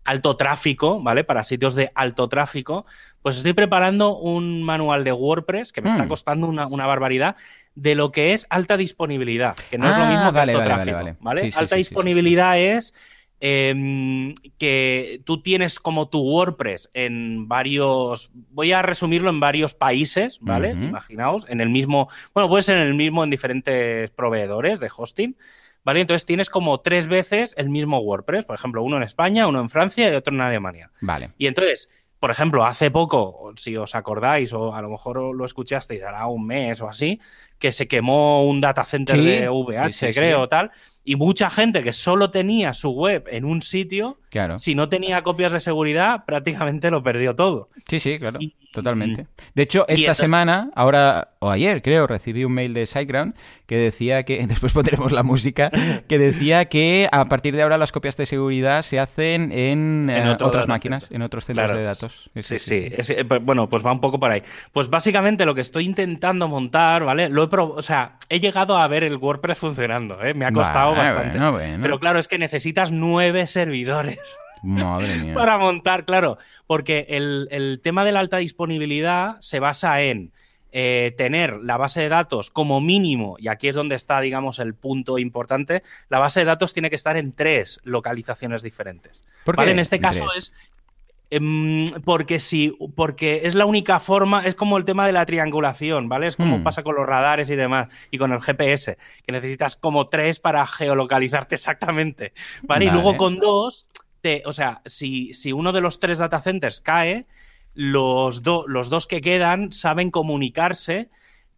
alto 0.06 0.38
tráfico, 0.38 1.02
¿vale? 1.02 1.24
Para 1.26 1.44
sitios 1.44 1.76
de 1.76 1.92
alto 1.96 2.30
tráfico. 2.30 2.86
Pues 3.22 3.38
estoy 3.38 3.54
preparando 3.54 4.18
un 4.18 4.64
manual 4.64 5.04
de 5.04 5.12
WordPress 5.12 5.74
que 5.74 5.82
me 5.82 5.90
está 5.90 6.06
hmm. 6.06 6.10
costando 6.10 6.48
una, 6.48 6.86
barbaridad 6.86 7.36
de 7.76 7.96
lo 7.96 8.12
que 8.12 8.34
es 8.34 8.48
alta 8.50 8.78
disponibilidad, 8.78 9.56
que 9.70 9.78
no 9.78 9.90
es 9.90 9.98
lo 9.98 10.04
ah, 10.04 10.10
mismo 10.10 10.34
que 10.34 10.40
alto 10.40 10.64
tráfico, 10.64 11.18
¿vale? 11.20 11.52
alta 11.56 11.76
disponibilidad 11.76 12.58
es 12.58 12.94
Em, 13.44 14.36
que 14.60 15.24
tú 15.26 15.42
tienes 15.42 15.80
como 15.80 16.10
tu 16.10 16.22
WordPress 16.22 16.92
en 16.94 17.48
varios, 17.48 18.30
voy 18.52 18.72
a 18.72 18.84
resumirlo 18.84 19.32
en 19.32 19.40
varios 19.40 19.74
países, 19.74 20.38
¿vale? 20.42 20.70
Imaginaos, 20.70 21.48
en 21.50 21.60
el 21.60 21.72
mismo, 21.72 22.08
bueno, 22.36 22.48
puede 22.48 22.62
ser 22.62 22.78
en 22.78 22.88
el 22.88 22.94
mismo 22.94 23.24
en 23.24 23.32
diferentes 23.32 24.12
proveedores 24.12 24.80
de 24.80 24.92
hosting, 24.96 25.36
¿vale? 25.84 26.02
Entonces 26.02 26.28
tienes 26.28 26.52
como 26.52 26.82
tres 26.82 27.08
veces 27.08 27.56
el 27.58 27.72
mismo 27.72 27.98
WordPress, 28.02 28.46
por 28.46 28.54
ejemplo, 28.54 28.84
uno 28.84 28.98
en 28.98 29.04
España, 29.04 29.48
uno 29.48 29.60
en 29.60 29.72
Francia 29.72 30.12
y 30.12 30.14
otro 30.14 30.36
en 30.36 30.42
Alemania. 30.42 30.92
Vale. 31.02 31.32
Y 31.40 31.48
entonces, 31.48 31.90
por 32.20 32.30
ejemplo, 32.30 32.64
hace 32.64 32.92
poco, 32.92 33.54
si 33.56 33.76
os 33.76 33.96
acordáis, 33.96 34.54
o 34.54 34.76
a 34.76 34.84
lo 34.84 34.90
mejor 34.90 35.36
lo 35.36 35.46
escuchasteis, 35.46 36.04
hará 36.04 36.28
un 36.28 36.46
mes 36.46 36.80
o 36.80 36.88
así, 36.88 37.20
que 37.58 37.72
se 37.72 37.88
quemó 37.88 38.46
un 38.46 38.62
data 38.62 38.84
center 38.84 39.20
de 39.20 39.50
VH, 39.50 40.14
creo, 40.14 40.48
tal 40.48 40.70
y 41.04 41.16
mucha 41.16 41.50
gente 41.50 41.84
que 41.84 41.94
solo 41.94 42.32
tenía 42.32 42.74
su 42.74 42.92
web 42.92 43.26
en 43.30 43.46
un 43.46 43.62
sitio, 43.62 44.21
claro. 44.32 44.58
si 44.58 44.74
no 44.74 44.90
tenía 44.90 45.22
copias 45.22 45.52
de 45.52 45.60
seguridad, 45.60 46.26
prácticamente 46.26 46.90
lo 46.90 47.04
perdió 47.04 47.36
todo. 47.36 47.70
Sí, 47.88 48.00
sí, 48.00 48.18
claro, 48.18 48.40
totalmente. 48.72 49.28
De 49.54 49.64
hecho, 49.64 49.86
esta 49.88 50.16
semana, 50.16 50.72
ahora 50.76 51.30
o 51.44 51.50
ayer 51.50 51.82
creo, 51.82 52.06
recibí 52.06 52.46
un 52.46 52.54
mail 52.54 52.74
de 52.76 52.86
SiteGround 52.86 53.34
que 53.66 53.76
decía 53.76 54.24
que, 54.24 54.46
después 54.48 54.74
pondremos 54.74 55.12
la 55.12 55.24
música, 55.24 55.72
que 56.08 56.20
decía 56.20 56.66
que 56.66 57.10
a 57.12 57.26
partir 57.26 57.56
de 57.56 57.64
ahora 57.64 57.80
las 57.80 57.92
copias 57.92 58.16
de 58.16 58.28
seguridad 58.28 58.84
se 58.84 59.00
hacen 59.00 59.52
en, 59.52 60.10
eh, 60.10 60.38
otras 60.40 60.68
máquinas, 60.68 61.10
en 61.10 61.24
otros 61.24 61.46
centros 61.46 61.74
de 61.74 61.84
datos. 61.84 62.30
Sí, 62.42 62.60
sí. 62.60 62.88
Eh, 62.92 63.24
bueno, 63.42 63.68
pues 63.70 63.84
va 63.86 63.92
un 63.92 64.02
poco 64.02 64.20
por 64.20 64.30
ahí. 64.30 64.44
Pues 64.72 64.90
básicamente 64.90 65.46
lo 65.46 65.56
que 65.56 65.62
estoy 65.62 65.86
intentando 65.86 66.48
montar, 66.48 67.04
¿vale? 67.04 67.28
Lo 67.28 67.44
he 67.44 67.50
o 67.52 67.82
sea, 67.82 68.18
he 68.30 68.40
llegado 68.40 68.78
a 68.78 68.88
ver 68.88 69.04
el 69.04 69.18
WordPress 69.18 69.58
funcionando, 69.58 70.24
¿eh? 70.24 70.34
Me 70.34 70.46
ha 70.46 70.52
costado 70.52 70.96
bastante. 70.96 71.40
Pero 71.82 72.00
claro, 72.00 72.20
es 72.20 72.28
que 72.28 72.38
necesitas 72.38 72.92
nueve 72.92 73.48
servidores. 73.48 74.21
Para 75.34 75.58
montar, 75.58 76.06
claro, 76.06 76.38
porque 76.68 77.06
el, 77.10 77.80
tema 77.84 78.06
de 78.06 78.12
la 78.12 78.20
alta 78.20 78.38
disponibilidad 78.38 79.38
se 79.40 79.60
basa 79.60 80.02
en 80.02 80.32
eh, 80.72 81.14
tener 81.18 81.58
la 81.64 81.78
base 81.78 82.02
de 82.02 82.10
datos 82.10 82.50
como 82.50 82.80
mínimo, 82.80 83.36
y 83.40 83.48
aquí 83.48 83.68
es 83.68 83.76
donde 83.76 83.96
está, 83.96 84.22
digamos, 84.22 84.60
el 84.60 84.74
punto 84.74 85.18
importante, 85.18 85.84
la 86.10 86.20
base 86.20 86.42
de 86.42 86.46
datos 86.46 86.74
tiene 86.74 86.90
que 86.90 86.96
estar 86.96 87.18
en 87.18 87.34
tres 87.34 87.80
localizaciones 87.84 88.62
diferentes. 88.64 89.24
¿Vale? 89.46 89.72
En 89.72 89.80
este 89.80 90.00
caso 90.00 90.28
es 90.38 90.54
Em, 91.34 91.86
porque 92.04 92.42
sí, 92.42 92.78
porque 92.94 93.44
es 93.46 93.56
la 93.56 93.66
única 93.66 94.02
forma, 94.02 94.46
es 94.46 94.54
como 94.54 94.78
el 94.78 94.84
tema 94.84 95.06
de 95.08 95.14
la 95.14 95.26
triangulación, 95.26 96.10
¿vale? 96.10 96.28
Es 96.28 96.36
como 96.36 96.58
hmm. 96.58 96.64
pasa 96.64 96.84
con 96.84 96.94
los 96.94 97.06
radares 97.06 97.50
y 97.50 97.56
demás, 97.56 97.88
y 98.12 98.18
con 98.18 98.34
el 98.34 98.42
GPS, 98.42 98.98
que 99.26 99.32
necesitas 99.32 99.78
como 99.78 100.10
tres 100.10 100.42
para 100.42 100.68
geolocalizarte 100.68 101.56
exactamente, 101.56 102.34
¿vale? 102.64 102.86
Y 102.86 102.90
luego 102.90 103.16
con 103.16 103.38
dos, 103.40 103.88
te, 104.22 104.44
o 104.46 104.54
sea, 104.54 104.82
si, 104.86 105.34
si 105.34 105.52
uno 105.52 105.72
de 105.72 105.82
los 105.82 106.00
tres 106.00 106.20
data 106.20 106.40
centers 106.40 106.82
cae, 106.82 107.26
los, 107.74 108.44
los 108.68 108.90
dos 108.90 109.08
que 109.08 109.22
quedan 109.22 109.72
saben 109.72 110.12
comunicarse 110.12 111.10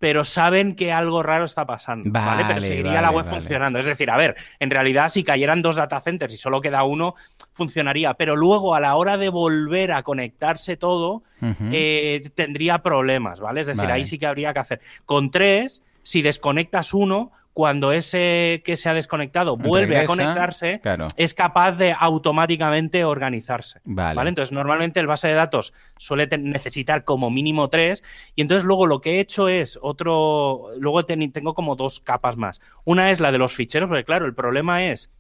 pero 0.04 0.26
saben 0.26 0.76
que 0.76 0.92
algo 0.92 1.24
raro 1.24 1.46
está 1.46 1.66
pasando, 1.66 2.12
¿vale? 2.12 2.44
Pero 2.46 2.60
seguiría 2.60 3.02
la 3.02 3.10
web 3.10 3.26
funcionando. 3.26 3.80
Es 3.80 3.86
decir, 3.86 4.10
a 4.12 4.18
ver, 4.18 4.36
en 4.60 4.70
realidad 4.70 5.08
si 5.08 5.24
cayeran 5.24 5.62
dos 5.62 5.78
data 5.78 6.02
centers 6.02 6.34
y 6.34 6.38
solo 6.38 6.60
queda 6.60 6.84
uno, 6.84 7.16
funcionaría, 7.54 8.14
pero 8.16 8.36
luego 8.36 8.76
a 8.76 8.82
la 8.82 8.98
hora 8.98 9.16
de 9.16 9.30
volver 9.30 9.94
a 9.94 10.04
conectarse 10.04 10.76
todo, 10.76 11.24
eh, 11.72 12.30
tendría 12.36 12.80
problemas, 12.80 13.40
¿vale? 13.40 13.62
Es 13.62 13.68
decir, 13.68 13.86
ahí 13.86 14.06
sí 14.06 14.20
que 14.20 14.26
habría 14.26 14.52
que 14.52 14.60
hacer. 14.60 14.82
Con 15.06 15.32
tres, 15.32 15.84
si 16.02 16.22
desconectas 16.22 16.94
uno, 16.94 17.32
cuando 17.54 17.92
ese 17.92 18.64
que 18.66 18.76
se 18.76 18.90
ha 18.90 18.94
desconectado 18.94 19.58
vuelve 19.58 20.00
a 20.00 20.06
conectarse, 20.06 20.82
es 21.18 21.34
capaz 21.34 21.74
de 21.74 21.96
automáticamente 21.98 23.06
organizarse. 23.06 23.80
Vale. 23.84 24.28
Entonces, 24.28 24.52
normalmente 24.52 25.00
el 25.00 25.08
base 25.08 25.28
de 25.28 25.36
datos 25.36 25.74
suele 25.98 26.28
necesitar 26.38 27.04
como 27.04 27.30
mínimo 27.30 27.70
tres. 27.70 28.04
Y 28.36 28.42
entonces, 28.42 28.66
luego 28.66 28.88
lo 28.88 29.02
que 29.02 29.16
he 29.16 29.20
hecho 29.20 29.48
es 29.48 29.78
otro. 29.82 30.70
Luego 30.80 31.06
tengo 31.06 31.54
como 31.54 31.76
dos 31.76 32.00
capas 32.00 32.38
más. 32.38 32.60
Una 32.86 33.12
es 33.12 33.20
la 33.20 33.32
de 33.32 33.38
los 33.38 33.54
ficheros, 33.54 33.88
porque 33.88 34.04
claro, 34.04 34.26
el 34.26 34.34
problema 34.34 34.86
es. 34.86 35.12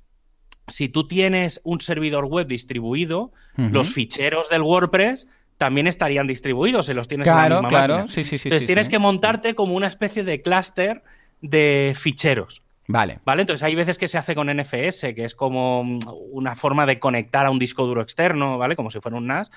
Si 0.68 0.88
tú 0.88 1.08
tienes 1.08 1.60
un 1.66 1.82
servidor 1.82 2.26
web 2.26 2.48
distribuido, 2.48 3.34
los 3.58 3.94
ficheros 3.94 4.50
del 4.50 4.62
WordPress 4.62 5.28
también 5.58 5.88
estarían 5.88 6.26
distribuidos 6.26 6.88
si 6.88 6.94
los 6.94 7.08
tienes 7.08 7.28
en 7.28 7.36
la 7.36 7.50
misma 7.50 7.68
claro. 7.68 8.08
Sí, 8.08 8.24
sí, 8.24 8.38
sí, 8.38 8.48
Entonces 8.48 8.66
tienes 8.66 8.90
que 8.90 8.98
montarte 8.98 9.56
como 9.56 9.76
una 9.76 9.88
especie 9.88 10.24
de 10.24 10.42
clúster 10.42 11.04
de 11.44 11.94
ficheros. 11.96 12.64
Vale. 12.88 13.20
Vale, 13.24 13.42
entonces 13.42 13.64
hay 13.64 13.76
veces 13.76 13.98
que 13.98 14.08
se 14.08 14.18
hace 14.18 14.34
con 14.34 14.50
NFS, 14.50 15.14
que 15.14 15.26
es 15.26 15.36
como 15.36 15.84
mm, 15.84 16.00
una 16.32 16.56
forma 16.56 16.86
de 16.86 17.00
conectar 17.00 17.46
a 17.46 17.52
un 17.52 17.60
disco 17.60 17.86
duro 17.86 18.02
externo, 18.02 18.58
¿vale? 18.58 18.76
Como 18.76 18.90
si 18.90 19.00
fuera 19.00 19.18
un 19.18 19.28
NAS. 19.28 19.52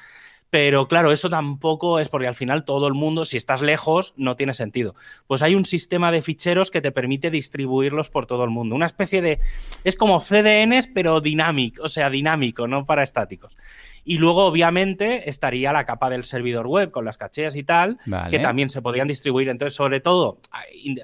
Pero 0.50 0.86
claro, 0.86 1.10
eso 1.10 1.28
tampoco 1.28 1.98
es 1.98 2.08
porque 2.08 2.28
al 2.28 2.34
final 2.34 2.64
todo 2.64 2.86
el 2.86 2.94
mundo, 2.94 3.24
si 3.24 3.36
estás 3.36 3.62
lejos, 3.62 4.14
no 4.16 4.36
tiene 4.36 4.54
sentido. 4.54 4.94
Pues 5.26 5.42
hay 5.42 5.54
un 5.54 5.64
sistema 5.64 6.12
de 6.12 6.22
ficheros 6.22 6.70
que 6.70 6.80
te 6.80 6.92
permite 6.92 7.30
distribuirlos 7.30 8.10
por 8.10 8.26
todo 8.26 8.44
el 8.44 8.50
mundo. 8.50 8.74
Una 8.76 8.86
especie 8.86 9.22
de. 9.22 9.40
Es 9.82 9.96
como 9.96 10.20
CDNs, 10.20 10.88
pero 10.94 11.20
dinámico, 11.20 11.82
o 11.82 11.88
sea, 11.88 12.10
dinámico, 12.10 12.68
no 12.68 12.84
para 12.84 13.02
estáticos. 13.02 13.56
Y 14.04 14.18
luego, 14.18 14.44
obviamente, 14.44 15.28
estaría 15.28 15.72
la 15.72 15.84
capa 15.84 16.08
del 16.08 16.22
servidor 16.22 16.68
web 16.68 16.92
con 16.92 17.04
las 17.04 17.18
cacheas 17.18 17.56
y 17.56 17.64
tal, 17.64 17.98
que 18.30 18.38
también 18.38 18.70
se 18.70 18.80
podrían 18.80 19.08
distribuir. 19.08 19.48
Entonces, 19.48 19.74
sobre 19.74 19.98
todo, 19.98 20.38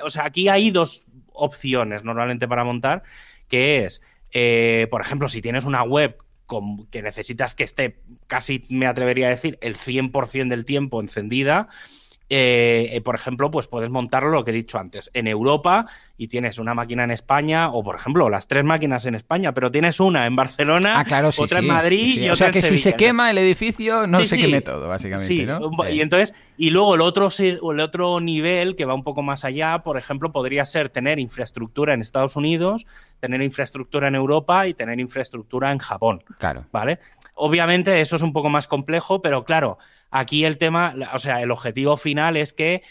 o 0.05 0.11
sea, 0.11 0.27
aquí 0.27 0.49
hay 0.49 0.71
dos 0.71 1.07
opciones 1.33 2.05
normalmente 2.05 2.47
para 2.47 2.63
montar, 2.63 3.03
que 3.49 3.85
es, 3.85 4.03
eh, 4.31 4.87
por 4.89 5.01
ejemplo, 5.01 5.29
si 5.29 5.43
tienes 5.43 5.65
una 5.65 5.83
web 5.83 6.17
que 6.91 7.03
necesitas 7.03 7.55
que 7.55 7.65
esté 7.65 8.01
casi, 8.27 8.65
me 8.69 8.87
atrevería 8.87 9.27
a 9.29 9.31
decir, 9.31 9.59
el 9.61 9.77
100% 9.77 10.49
del 10.49 10.65
tiempo 10.65 11.01
encendida, 11.01 11.69
eh, 12.35 12.97
eh, 12.97 13.03
por 13.03 13.15
ejemplo, 13.15 13.51
pues 13.51 13.69
puedes 13.69 13.91
montarlo 13.91 14.31
lo 14.31 14.43
que 14.43 14.53
he 14.53 14.55
dicho 14.55 14.79
antes, 14.79 15.11
en 15.13 15.27
Europa 15.27 15.85
y 16.17 16.29
tienes 16.29 16.59
una 16.59 16.73
máquina 16.73 17.05
en 17.05 17.11
España, 17.11 17.69
o 17.69 17.85
por 17.85 17.95
ejemplo, 17.95 18.31
las 18.31 18.49
tres 18.49 18.65
máquinas 18.65 19.05
en 19.05 19.15
España, 19.15 19.53
pero 19.53 19.71
tienes 19.71 20.01
una 20.01 20.25
en 20.25 20.35
Barcelona, 20.35 21.05
ah, 21.07 21.31
otra 21.37 21.59
en 21.59 21.67
Madrid 21.67 22.15
y 22.17 22.31
otra 22.31 22.33
O 22.33 22.37
sea 22.37 22.51
que 22.51 22.63
si 22.63 22.79
se 22.79 22.95
quema 22.95 23.31
el 23.31 23.37
edificio, 23.37 24.07
no 24.07 24.25
se 24.25 24.39
queme 24.39 24.63
todo, 24.63 24.89
básicamente. 24.89 25.45
¿no? 25.45 25.61
Y 25.91 26.01
entonces, 26.01 26.35
y 26.57 26.71
luego 26.71 26.95
el 26.95 27.03
otro, 27.03 27.29
el 27.39 27.81
otro 27.81 28.19
nivel 28.21 28.77
que 28.77 28.87
va 28.87 28.95
un 28.95 29.05
poco 29.05 29.21
más 29.21 29.45
allá, 29.45 29.81
por 29.81 29.99
ejemplo, 29.99 30.33
podría 30.33 30.65
ser 30.65 30.89
tener 30.89 31.19
infraestructura 31.19 31.93
en 31.93 32.01
Estados 32.01 32.37
Unidos, 32.37 32.87
tener 33.21 33.43
infraestructura 33.43 34.09
en 34.09 34.15
Europa 34.15 34.67
y 34.67 34.73
tener 34.73 35.01
infraestructura 35.01 35.71
en 35.71 35.81
Japón. 35.81 36.25
Claro. 36.39 36.65
¿Vale? 36.73 36.99
Obviamente 37.35 38.01
eso 38.01 38.17
es 38.17 38.23
un 38.23 38.33
poco 38.33 38.49
más 38.49 38.67
complejo, 38.67 39.21
pero 39.21 39.45
claro, 39.45 39.77
Aquí 40.13 40.45
el 40.45 40.59
tema, 40.59 40.95
o 41.15 41.19
sea, 41.19 41.41
el 41.41 41.51
objetivo 41.51 41.97
final 41.97 42.37
es 42.37 42.53
que 42.53 42.83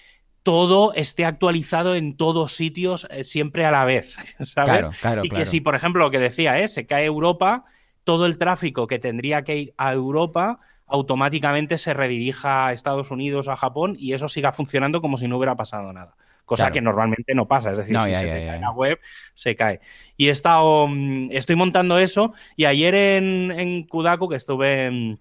todo 0.41 0.91
esté 0.95 1.23
actualizado 1.23 1.95
en 1.95 2.17
todos 2.17 2.53
sitios 2.53 3.07
eh, 3.11 3.23
siempre 3.23 3.63
a 3.63 3.71
la 3.71 3.85
vez, 3.85 4.15
¿sabes? 4.41 4.87
y 5.21 5.29
que 5.29 5.45
si, 5.45 5.61
por 5.61 5.75
ejemplo, 5.75 6.03
lo 6.03 6.11
que 6.11 6.17
decía 6.17 6.59
es, 6.59 6.73
se 6.73 6.87
cae 6.87 7.05
Europa, 7.05 7.63
todo 8.03 8.25
el 8.25 8.39
tráfico 8.39 8.87
que 8.87 8.97
tendría 8.97 9.43
que 9.43 9.55
ir 9.55 9.73
a 9.77 9.93
Europa 9.93 10.59
automáticamente 10.87 11.77
se 11.77 11.93
redirija 11.93 12.67
a 12.67 12.73
Estados 12.73 13.11
Unidos 13.11 13.47
o 13.47 13.51
a 13.51 13.55
Japón 13.55 13.95
y 13.97 14.13
eso 14.13 14.27
siga 14.27 14.51
funcionando 14.51 14.99
como 14.99 15.15
si 15.15 15.27
no 15.27 15.37
hubiera 15.37 15.55
pasado 15.55 15.93
nada. 15.93 16.15
Cosa 16.43 16.71
que 16.71 16.81
normalmente 16.81 17.33
no 17.33 17.47
pasa, 17.47 17.71
es 17.71 17.77
decir, 17.77 17.97
si 18.01 18.13
se 18.13 18.25
te 18.25 18.45
cae 18.47 18.59
la 18.59 18.71
web, 18.71 18.99
se 19.35 19.55
cae. 19.55 19.79
Y 20.17 20.27
he 20.27 20.31
estado, 20.31 20.87
mm, 20.89 21.27
estoy 21.31 21.55
montando 21.55 21.97
eso 21.97 22.33
y 22.57 22.65
ayer 22.65 22.95
en, 22.95 23.51
en 23.51 23.83
Kudaku, 23.87 24.27
que 24.27 24.35
estuve... 24.37 24.85
En, 24.87 25.19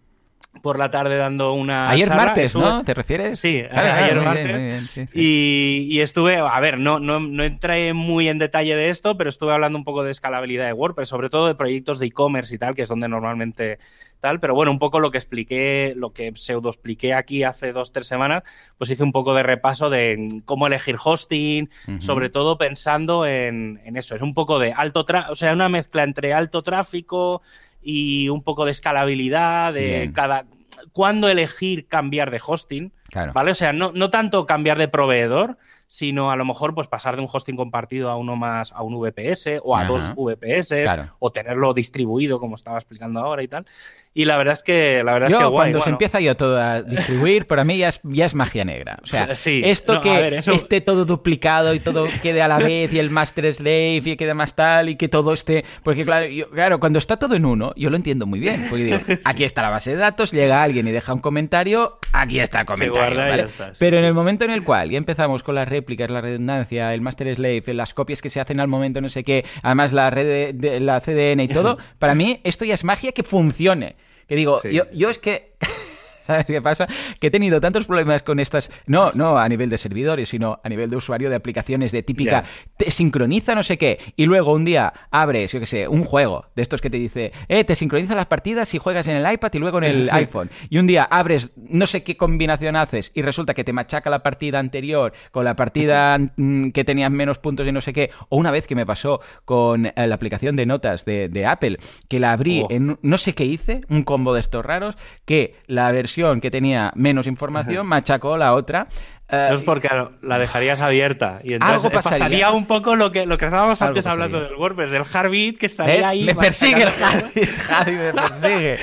por 0.62 0.78
la 0.78 0.90
tarde 0.90 1.16
dando 1.16 1.52
una. 1.52 1.90
Ayer 1.90 2.10
martes, 2.10 2.54
¿no? 2.54 2.82
¿Te 2.82 2.92
refieres? 2.92 3.38
Sí, 3.38 3.62
ayer 3.70 4.20
martes. 4.20 4.98
Y, 5.14 6.00
estuve, 6.00 6.38
a 6.38 6.60
ver, 6.60 6.78
no, 6.78 6.98
no, 6.98 7.20
no, 7.20 7.44
entré 7.44 7.94
muy 7.94 8.28
en 8.28 8.38
detalle 8.38 8.74
de 8.76 8.90
esto, 8.90 9.16
pero 9.16 9.30
estuve 9.30 9.52
hablando 9.52 9.78
un 9.78 9.84
poco 9.84 10.02
de 10.02 10.10
escalabilidad 10.10 10.66
de 10.66 10.72
WordPress, 10.72 11.08
sobre 11.08 11.30
todo 11.30 11.46
de 11.46 11.54
proyectos 11.54 11.98
de 11.98 12.06
e-commerce 12.06 12.54
y 12.54 12.58
tal, 12.58 12.74
que 12.74 12.82
es 12.82 12.88
donde 12.88 13.08
normalmente 13.08 13.78
tal. 14.20 14.40
Pero 14.40 14.54
bueno, 14.54 14.70
un 14.70 14.78
poco 14.78 15.00
lo 15.00 15.10
que 15.10 15.18
expliqué, 15.18 15.94
lo 15.96 16.12
que 16.12 16.32
pseudo 16.34 16.68
expliqué 16.68 17.14
aquí 17.14 17.42
hace 17.42 17.72
dos, 17.72 17.92
tres 17.92 18.06
semanas, 18.06 18.42
pues 18.76 18.90
hice 18.90 19.02
un 19.02 19.12
poco 19.12 19.34
de 19.34 19.42
repaso 19.42 19.88
de 19.88 20.28
cómo 20.44 20.66
elegir 20.66 20.96
hosting, 21.02 21.70
sobre 22.00 22.28
todo 22.28 22.58
pensando 22.58 23.24
en, 23.24 23.80
en, 23.84 23.96
eso. 23.96 24.14
Es 24.14 24.22
un 24.22 24.34
poco 24.34 24.58
de 24.58 24.72
alto, 24.72 25.06
o 25.30 25.34
sea, 25.34 25.52
una 25.52 25.68
mezcla 25.68 26.02
entre 26.02 26.34
alto 26.34 26.62
tráfico 26.62 27.42
y 27.82 28.28
un 28.28 28.42
poco 28.42 28.64
de 28.64 28.72
escalabilidad, 28.72 29.72
de 29.72 30.10
cada 30.14 30.46
cuándo 30.92 31.28
elegir 31.28 31.86
cambiar 31.86 32.30
de 32.30 32.40
hosting, 32.44 32.92
¿vale? 33.34 33.50
O 33.50 33.54
sea, 33.54 33.72
no, 33.72 33.92
no 33.92 34.10
tanto 34.10 34.46
cambiar 34.46 34.78
de 34.78 34.88
proveedor, 34.88 35.58
sino 35.86 36.30
a 36.30 36.36
lo 36.36 36.44
mejor 36.44 36.74
pues 36.74 36.86
pasar 36.86 37.16
de 37.16 37.22
un 37.22 37.28
hosting 37.30 37.56
compartido 37.56 38.10
a 38.10 38.16
uno 38.16 38.36
más, 38.36 38.72
a 38.72 38.82
un 38.82 38.98
VPS 38.98 39.60
o 39.62 39.76
a 39.76 39.84
dos 39.84 40.14
VPS 40.14 40.72
o 41.18 41.32
tenerlo 41.32 41.74
distribuido 41.74 42.38
como 42.38 42.54
estaba 42.54 42.78
explicando 42.78 43.20
ahora 43.20 43.42
y 43.42 43.48
tal. 43.48 43.66
Y 44.12 44.24
la 44.24 44.36
verdad 44.36 44.54
es 44.54 44.64
que 44.64 45.04
la 45.04 45.12
verdad 45.12 45.28
es 45.28 45.36
que 45.36 45.44
guay, 45.44 45.70
cuando 45.70 45.84
se 45.84 45.90
empieza 45.90 46.20
yo 46.20 46.36
todo 46.36 46.60
a 46.60 46.82
distribuir, 46.82 47.46
para 47.46 47.62
mí 47.62 47.78
ya 47.78 47.90
es, 47.90 48.00
ya 48.02 48.26
es 48.26 48.34
magia 48.34 48.64
negra. 48.64 48.98
O 49.04 49.06
sea, 49.06 49.28
esto 49.30 50.00
que 50.00 50.36
esté 50.36 50.80
todo 50.80 51.04
duplicado 51.04 51.74
y 51.74 51.80
todo 51.80 52.06
quede 52.20 52.42
a 52.42 52.48
la 52.48 52.58
vez 52.58 52.92
y 52.92 52.98
el 52.98 53.10
master 53.10 53.54
slave 53.54 54.02
y 54.04 54.16
quede 54.16 54.34
más 54.34 54.54
tal 54.56 54.88
y 54.88 54.96
que 54.96 55.08
todo 55.08 55.32
esté, 55.32 55.64
porque 55.84 56.04
claro, 56.04 56.26
claro, 56.52 56.80
cuando 56.80 56.98
está 56.98 57.18
todo 57.18 57.36
en 57.36 57.44
uno, 57.44 57.72
yo 57.76 57.88
lo 57.88 57.94
entiendo 57.94 58.26
muy 58.26 58.40
bien, 58.40 58.66
porque 58.68 58.84
digo, 58.84 58.98
aquí 59.24 59.44
está 59.44 59.62
la 59.62 59.70
base 59.70 59.92
de 59.92 59.96
datos, 59.98 60.32
llega 60.32 60.60
alguien 60.60 60.88
y 60.88 60.90
deja 60.90 61.14
un 61.14 61.20
comentario, 61.20 62.00
aquí 62.12 62.40
está 62.40 62.60
el 62.60 62.66
comentario, 62.66 63.48
Pero 63.78 63.96
en 63.96 64.04
el 64.04 64.12
momento 64.12 64.44
en 64.44 64.50
el 64.50 64.64
cual 64.64 64.90
ya 64.90 64.98
empezamos 64.98 65.44
con 65.44 65.54
las 65.54 65.68
réplicas, 65.68 66.10
la 66.10 66.20
redundancia, 66.20 66.92
el 66.94 67.00
master 67.00 67.32
slave, 67.36 67.62
las 67.74 67.94
copias 67.94 68.20
que 68.20 68.28
se 68.28 68.40
hacen 68.40 68.58
al 68.58 68.66
momento, 68.66 69.00
no 69.00 69.08
sé 69.08 69.22
qué, 69.22 69.44
además 69.62 69.92
la 69.92 70.10
red 70.10 70.52
de, 70.52 70.80
la 70.80 71.00
CDN 71.00 71.40
y 71.40 71.48
todo, 71.48 71.78
para 72.00 72.16
mí 72.16 72.40
esto 72.42 72.64
ya 72.64 72.74
es 72.74 72.82
magia 72.82 73.12
que 73.12 73.22
funcione. 73.22 73.94
Que 74.30 74.36
digo, 74.36 74.62
yo, 74.62 74.84
yo 74.92 75.10
es 75.10 75.18
que 75.18 75.50
¿Sabes 76.30 76.46
qué 76.46 76.62
pasa? 76.62 76.86
Que 77.18 77.26
he 77.26 77.30
tenido 77.30 77.60
tantos 77.60 77.86
problemas 77.86 78.22
con 78.22 78.38
estas, 78.38 78.70
no, 78.86 79.10
no 79.14 79.36
a 79.36 79.48
nivel 79.48 79.68
de 79.68 79.78
servidores, 79.78 80.28
sino 80.28 80.60
a 80.62 80.68
nivel 80.68 80.88
de 80.88 80.96
usuario 80.96 81.28
de 81.28 81.34
aplicaciones 81.34 81.90
de 81.90 82.04
típica, 82.04 82.44
te 82.76 82.92
sincroniza 82.92 83.56
no 83.56 83.64
sé 83.64 83.78
qué, 83.78 83.98
y 84.14 84.26
luego 84.26 84.52
un 84.52 84.64
día 84.64 84.92
abres, 85.10 85.50
yo 85.50 85.58
qué 85.58 85.66
sé, 85.66 85.88
un 85.88 86.04
juego 86.04 86.46
de 86.54 86.62
estos 86.62 86.80
que 86.80 86.88
te 86.88 86.98
dice, 86.98 87.32
eh, 87.48 87.64
te 87.64 87.74
sincroniza 87.74 88.14
las 88.14 88.26
partidas 88.26 88.72
y 88.74 88.78
juegas 88.78 89.08
en 89.08 89.16
el 89.16 89.32
iPad 89.32 89.50
y 89.54 89.58
luego 89.58 89.78
en 89.78 89.84
el 89.84 90.10
iPhone. 90.12 90.50
Y 90.68 90.78
un 90.78 90.86
día 90.86 91.02
abres, 91.02 91.50
no 91.56 91.88
sé 91.88 92.04
qué 92.04 92.16
combinación 92.16 92.76
haces, 92.76 93.10
y 93.14 93.22
resulta 93.22 93.54
que 93.54 93.64
te 93.64 93.72
machaca 93.72 94.08
la 94.08 94.22
partida 94.22 94.60
anterior 94.60 95.12
con 95.32 95.44
la 95.44 95.56
partida 95.56 96.16
mm, 96.36 96.70
que 96.70 96.84
tenías 96.84 97.10
menos 97.10 97.38
puntos 97.38 97.66
y 97.66 97.72
no 97.72 97.80
sé 97.80 97.92
qué. 97.92 98.10
O 98.28 98.36
una 98.36 98.52
vez 98.52 98.68
que 98.68 98.76
me 98.76 98.86
pasó 98.86 99.20
con 99.44 99.86
eh, 99.86 99.92
la 99.96 100.14
aplicación 100.14 100.54
de 100.54 100.66
notas 100.66 101.04
de, 101.04 101.46
Apple, 101.46 101.78
que 102.08 102.18
la 102.20 102.32
abrí 102.32 102.62
oh. 102.62 102.68
en 102.70 102.98
no 103.02 103.18
sé 103.18 103.34
qué 103.34 103.44
hice, 103.44 103.80
un 103.88 104.04
combo 104.04 104.34
de 104.34 104.40
estos 104.40 104.64
raros, 104.64 104.96
que 105.24 105.56
la 105.66 105.90
versión 105.90 106.19
que 106.40 106.50
tenía 106.50 106.92
menos 106.94 107.26
información 107.26 107.86
machacó 107.86 108.36
la 108.36 108.54
otra. 108.54 108.88
no 109.30 109.54
es 109.54 109.62
porque 109.62 109.88
la 110.22 110.38
dejarías 110.38 110.80
abierta 110.80 111.40
y 111.42 111.54
entonces 111.54 111.90
pasaría 111.90 112.50
un 112.50 112.66
poco 112.66 112.96
lo 112.96 113.12
que, 113.12 113.26
lo 113.26 113.38
que 113.38 113.46
estábamos 113.46 113.80
antes 113.82 114.06
hablando 114.06 114.40
del 114.40 114.54
WordPress, 114.54 114.90
del 114.90 115.04
Heartbeat 115.04 115.56
que 115.56 115.66
estaría 115.66 116.08
ahí. 116.08 116.24
Me 116.24 116.34
persigue 116.34 116.82
el 116.82 116.88
Heartbeat, 116.88 117.86
me 117.86 118.12
persigue. 118.12 118.76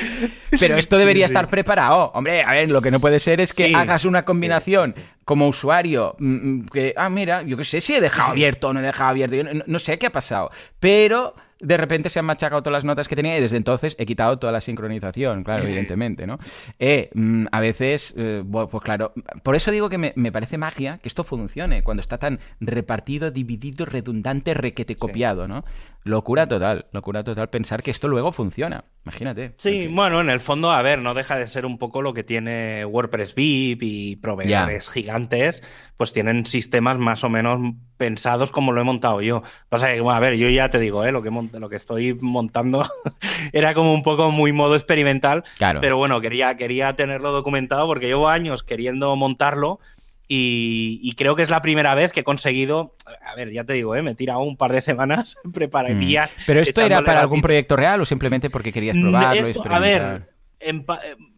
Pero 0.60 0.77
esto 0.77 0.98
debería 0.98 1.25
estar 1.25 1.48
preparado. 1.48 2.12
Hombre, 2.13 2.44
a 2.44 2.51
ver, 2.51 2.70
lo 2.70 2.82
que 2.82 2.91
no 2.91 3.00
puede 3.00 3.20
ser 3.20 3.41
es 3.41 3.53
que 3.53 3.75
hagas 3.75 4.06
una 4.06 4.25
combinación 4.25 4.96
como 5.25 5.50
usuario 5.50 6.15
mm, 6.20 6.34
mm, 6.34 6.65
que, 6.67 6.94
ah, 6.96 7.10
mira, 7.10 7.41
yo 7.41 7.58
qué 7.58 7.65
sé, 7.65 7.82
si 7.82 7.94
he 7.96 8.01
dejado 8.01 8.32
abierto 8.32 8.70
o 8.70 8.74
no 8.74 8.79
he 8.79 8.84
dejado 8.84 9.10
abierto, 9.10 9.36
yo 9.36 9.44
no 9.65 9.79
sé 9.79 10.00
qué 10.00 10.06
ha 10.06 10.12
pasado, 10.12 10.51
pero 10.79 11.36
de 11.60 11.78
repente 11.78 12.10
se 12.10 12.20
han 12.20 12.26
machacado 12.26 12.62
todas 12.62 12.78
las 12.78 12.84
notas 12.84 13.08
que 13.08 13.16
tenía 13.16 13.38
y 13.38 13.42
desde 13.42 13.58
entonces 13.58 13.96
he 13.98 14.06
quitado 14.06 14.38
toda 14.40 14.52
la 14.52 14.62
sincronización, 14.62 15.44
claro, 15.44 15.64
evidentemente, 15.68 16.28
¿no? 16.28 16.40
Eh, 16.80 17.10
mm, 17.14 17.46
a 17.52 17.60
veces, 17.60 18.14
eh, 18.18 18.44
pues 18.50 18.84
claro, 18.84 19.14
por 19.44 19.56
eso 19.56 19.72
digo 19.72 19.90
que 19.90 19.98
me, 19.98 20.32
parece 20.32 20.58
magia 20.58 21.00
que 21.00 21.08
esto 21.08 21.24
funcione 21.24 21.84
cuando 21.84 22.02
está 22.02 22.18
tan 22.18 22.40
repartido, 22.60 23.32
dividido, 23.32 23.86
redundante, 23.86 24.54
requete 24.54 24.96
copiado, 24.96 25.48
¿no? 25.48 25.64
Locura 26.08 26.48
total, 26.48 26.86
locura 26.92 27.24
total 27.24 27.50
pensar 27.50 27.84
que 27.84 27.92
esto 27.92 28.08
luego 28.08 28.32
funciona. 28.32 28.86
Imagínate. 29.06 29.54
Sí, 29.58 29.88
bueno, 29.88 30.20
en 30.22 30.30
el 30.30 30.40
fondo, 30.40 30.72
a 30.72 30.82
ver, 30.82 31.00
no 31.00 31.14
deja 31.14 31.38
de 31.38 31.48
ser 31.48 31.66
un 31.66 31.78
poco 31.78 32.02
lo 32.02 32.14
que 32.14 32.24
tiene 32.24 32.86
WordPress 32.86 33.36
VIP 33.36 33.84
y 33.84 34.16
proveedores 34.18 34.90
gigantes, 34.90 35.64
pues 35.96 36.14
tienen 36.14 36.46
sistemas 36.46 36.98
más 36.98 37.24
o 37.24 37.30
menos 37.30 37.74
pensados 37.98 38.52
como 38.52 38.72
lo 38.72 38.82
he 38.82 38.84
montado 38.84 39.22
yo. 39.22 39.44
Pasa 39.70 39.94
que, 39.94 40.02
bueno, 40.02 40.18
a 40.18 40.20
ver, 40.20 40.36
yo 40.36 40.50
ya 40.50 40.70
te 40.70 40.80
digo, 40.80 41.06
¿eh? 41.06 41.12
lo, 41.12 41.22
que 41.22 41.32
lo 41.32 41.70
que 41.70 41.76
estoy 41.76 42.14
montando 42.14 42.86
era 43.54 43.74
como 43.74 43.94
un 43.94 44.04
poco 44.04 44.32
muy 44.32 44.52
modo 44.52 44.76
experimental, 44.76 45.44
claro. 45.58 45.82
pero 45.82 45.98
bueno, 45.98 46.20
quería, 46.22 46.58
quería 46.58 46.96
tenerlo 46.96 47.32
documentado 47.32 47.88
porque 47.88 48.08
llevo 48.08 48.30
años 48.30 48.64
queriendo 48.64 49.16
montarlo 49.16 49.80
y, 50.29 51.13
creo 51.15 51.36
que 51.36 51.43
es 51.43 51.50
la 51.50 51.62
primera 51.62 51.96
vez 51.96 52.12
que 52.12 52.19
he 52.19 52.24
conseguido, 52.24 52.96
a 53.25 53.36
ver, 53.36 53.51
ya 53.51 53.63
te 53.63 53.74
digo, 53.74 53.96
¿eh? 53.96 54.01
me 54.01 54.12
he 54.12 54.15
tirado 54.15 54.41
un 54.41 54.57
par 54.57 54.74
de 54.74 54.81
semanas 54.81 55.38
prepararías. 55.53 56.36
Mm. 56.36 56.41
¿Pero 56.46 56.60
esto 56.60 56.81
era 56.81 57.01
para 57.01 57.22
algún 57.22 57.41
proyecto 57.41 57.75
real 57.75 58.01
o 58.01 58.05
simplemente 58.05 58.50
porque 58.50 58.74
querías 58.74 58.96
mm, 58.96 59.01
probarlo? 59.01 59.63
a 59.74 59.79
ver, 59.79 60.29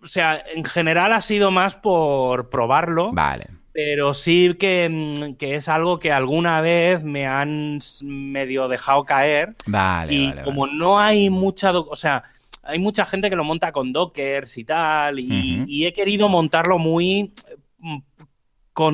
o 0.01 0.07
sea, 0.07 0.43
en 0.55 0.63
general 0.63 1.13
ha 1.13 1.21
sido 1.21 1.51
más 1.51 1.75
por 1.75 2.49
probarlo. 2.49 3.11
Vale. 3.11 3.45
Pero 3.71 4.15
sí 4.15 4.55
que, 4.59 4.89
mm, 4.89 5.35
que, 5.35 5.55
es 5.55 5.67
algo 5.67 5.99
que 5.99 6.11
alguna 6.11 6.59
vez 6.61 7.03
me 7.03 7.27
han 7.27 7.79
medio 8.01 8.67
dejado 8.67 9.05
caer. 9.05 9.53
Vale. 9.67 10.13
Y 10.13 10.33
como 10.43 10.65
no 10.65 10.99
hay 10.99 11.29
mucha. 11.29 11.77
O 11.77 11.95
sea, 11.95 12.23
hay 12.63 12.79
mucha 12.79 13.05
gente 13.05 13.29
que 13.29 13.35
lo 13.35 13.43
monta 13.43 13.71
con 13.71 13.93
dockers 13.93 14.57
y 14.57 14.63
tal. 14.63 15.19
Y, 15.19 15.63
y 15.67 15.85
he 15.85 15.93
querido 15.93 16.27
montarlo 16.27 16.79
muy 16.79 17.31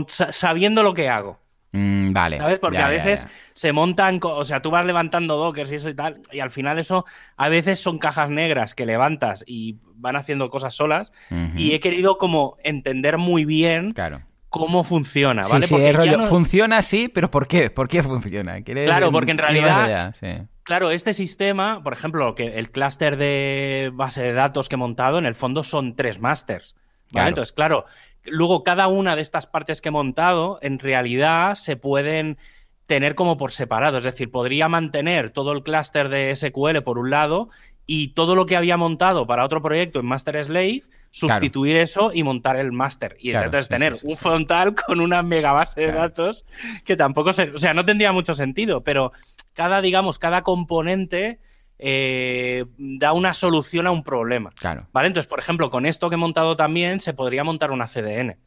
sabiendo 0.08 0.84
lo 0.84 0.94
que 0.94 1.10
hago. 1.10 1.39
Mm, 1.75 2.13
vale. 2.13 2.38
¿Sabes? 2.38 2.60
Porque 2.60 2.77
a 2.77 2.88
veces 2.88 3.27
se 3.54 3.74
montan, 3.74 4.20
o 4.24 4.46
sea, 4.46 4.62
tú 4.62 4.72
vas 4.72 4.86
levantando 4.86 5.36
dockers 5.36 5.72
y 5.72 5.75
eso 5.75 5.89
y 5.89 5.94
tal, 5.94 6.22
y 6.32 6.39
al 6.39 6.50
final 6.50 6.80
eso 6.80 7.06
a 7.36 7.50
veces 7.50 7.80
son 7.80 7.98
cajas 7.98 8.30
negras 8.30 8.75
que 8.75 8.86
levantas 8.86 9.44
y 9.46 9.77
van 9.96 10.15
haciendo 10.15 10.50
cosas 10.50 10.74
solas. 10.74 11.12
Y 11.58 11.74
he 11.74 11.80
querido 11.80 12.18
como 12.18 12.56
entender 12.63 13.18
muy 13.18 13.44
bien 13.44 13.92
claro. 13.92 14.22
cómo 14.50 14.86
funciona, 14.86 15.48
¿vale? 15.48 15.68
porque 15.68 15.92
rollo, 15.92 16.27
funciona 16.27 16.77
así, 16.77 17.10
pero 17.10 17.30
¿por 17.30 17.48
qué? 17.48 17.70
¿Por 17.70 17.89
qué 17.89 18.01
funciona? 18.01 18.62
Claro, 18.63 19.12
porque 19.12 19.32
en 19.32 19.38
realidad, 19.38 20.15
claro, 20.63 20.92
este 20.92 21.13
sistema, 21.13 21.84
por 21.84 21.92
ejemplo, 21.92 22.36
que 22.36 22.58
el 22.58 22.72
clúster 22.72 23.18
de 23.18 23.92
base 23.94 24.22
de 24.22 24.34
datos 24.34 24.70
que 24.70 24.75
he 24.75 24.77
montado, 24.77 25.18
en 25.18 25.25
el 25.25 25.36
fondo 25.36 25.63
son 25.63 25.96
tres 25.96 26.22
masters. 26.22 26.75
Entonces, 27.13 27.51
claro, 27.51 27.86
luego 28.25 28.63
cada 28.63 28.88
una 28.88 29.15
de 29.15 29.22
estas 29.22 29.48
partes 29.48 29.82
que 29.82 29.89
he 29.89 29.91
montado, 29.91 30.60
en 30.62 30.79
realidad 30.79 31.55
se 31.55 31.77
pueden 31.77 32.38
tener 32.86 33.15
como 33.15 33.38
por 33.38 33.51
separado. 33.51 33.98
Es 33.98 34.03
decir, 34.03 34.32
podría 34.32 34.67
mantener 34.67 35.29
todo 35.29 35.51
el 35.51 35.63
clúster 35.63 36.10
de 36.10 36.36
SQL 36.36 36.82
por 36.84 36.98
un 36.98 37.10
lado 37.10 37.50
y 37.88 38.10
todo 38.10 38.36
lo 38.36 38.46
que 38.46 38.55
había 38.55 38.77
montado 38.77 39.27
para 39.27 39.46
otro 39.46 39.62
proyecto 39.62 40.00
en 40.00 40.05
Master 40.08 40.44
Slave, 40.44 40.82
sustituir 41.12 41.75
eso 41.75 42.12
y 42.13 42.24
montar 42.24 42.58
el 42.58 42.72
master. 42.72 43.15
Y 43.20 43.32
entonces 43.32 43.67
tener 43.67 43.98
un 44.03 44.17
frontal 44.17 44.75
con 44.88 45.00
una 45.00 45.24
mega 45.24 45.51
base 45.51 45.82
de 45.82 45.91
datos 45.91 46.46
que 46.84 46.96
tampoco 46.96 47.34
se. 47.34 47.51
O 47.51 47.60
sea, 47.60 47.74
no 47.74 47.86
tendría 47.86 48.12
mucho 48.12 48.34
sentido, 48.34 48.84
pero 48.84 49.12
cada, 49.53 49.82
digamos, 49.82 50.20
cada 50.20 50.41
componente 50.41 51.39
eh, 51.77 52.65
da 52.77 53.13
una 53.13 53.34
solución 53.34 53.88
a 53.88 53.91
un 53.91 54.03
problema. 54.03 54.51
Claro. 54.51 54.88
¿Vale? 54.91 55.08
Entonces, 55.08 55.27
por 55.27 55.39
ejemplo, 55.39 55.70
con 55.70 55.86
esto 55.86 56.10
que 56.10 56.15
he 56.15 56.17
montado 56.17 56.55
también 56.55 57.00
se 57.00 57.13
podría 57.13 57.44
montar 57.44 57.72
una 57.72 57.88
CDN. 57.88 58.38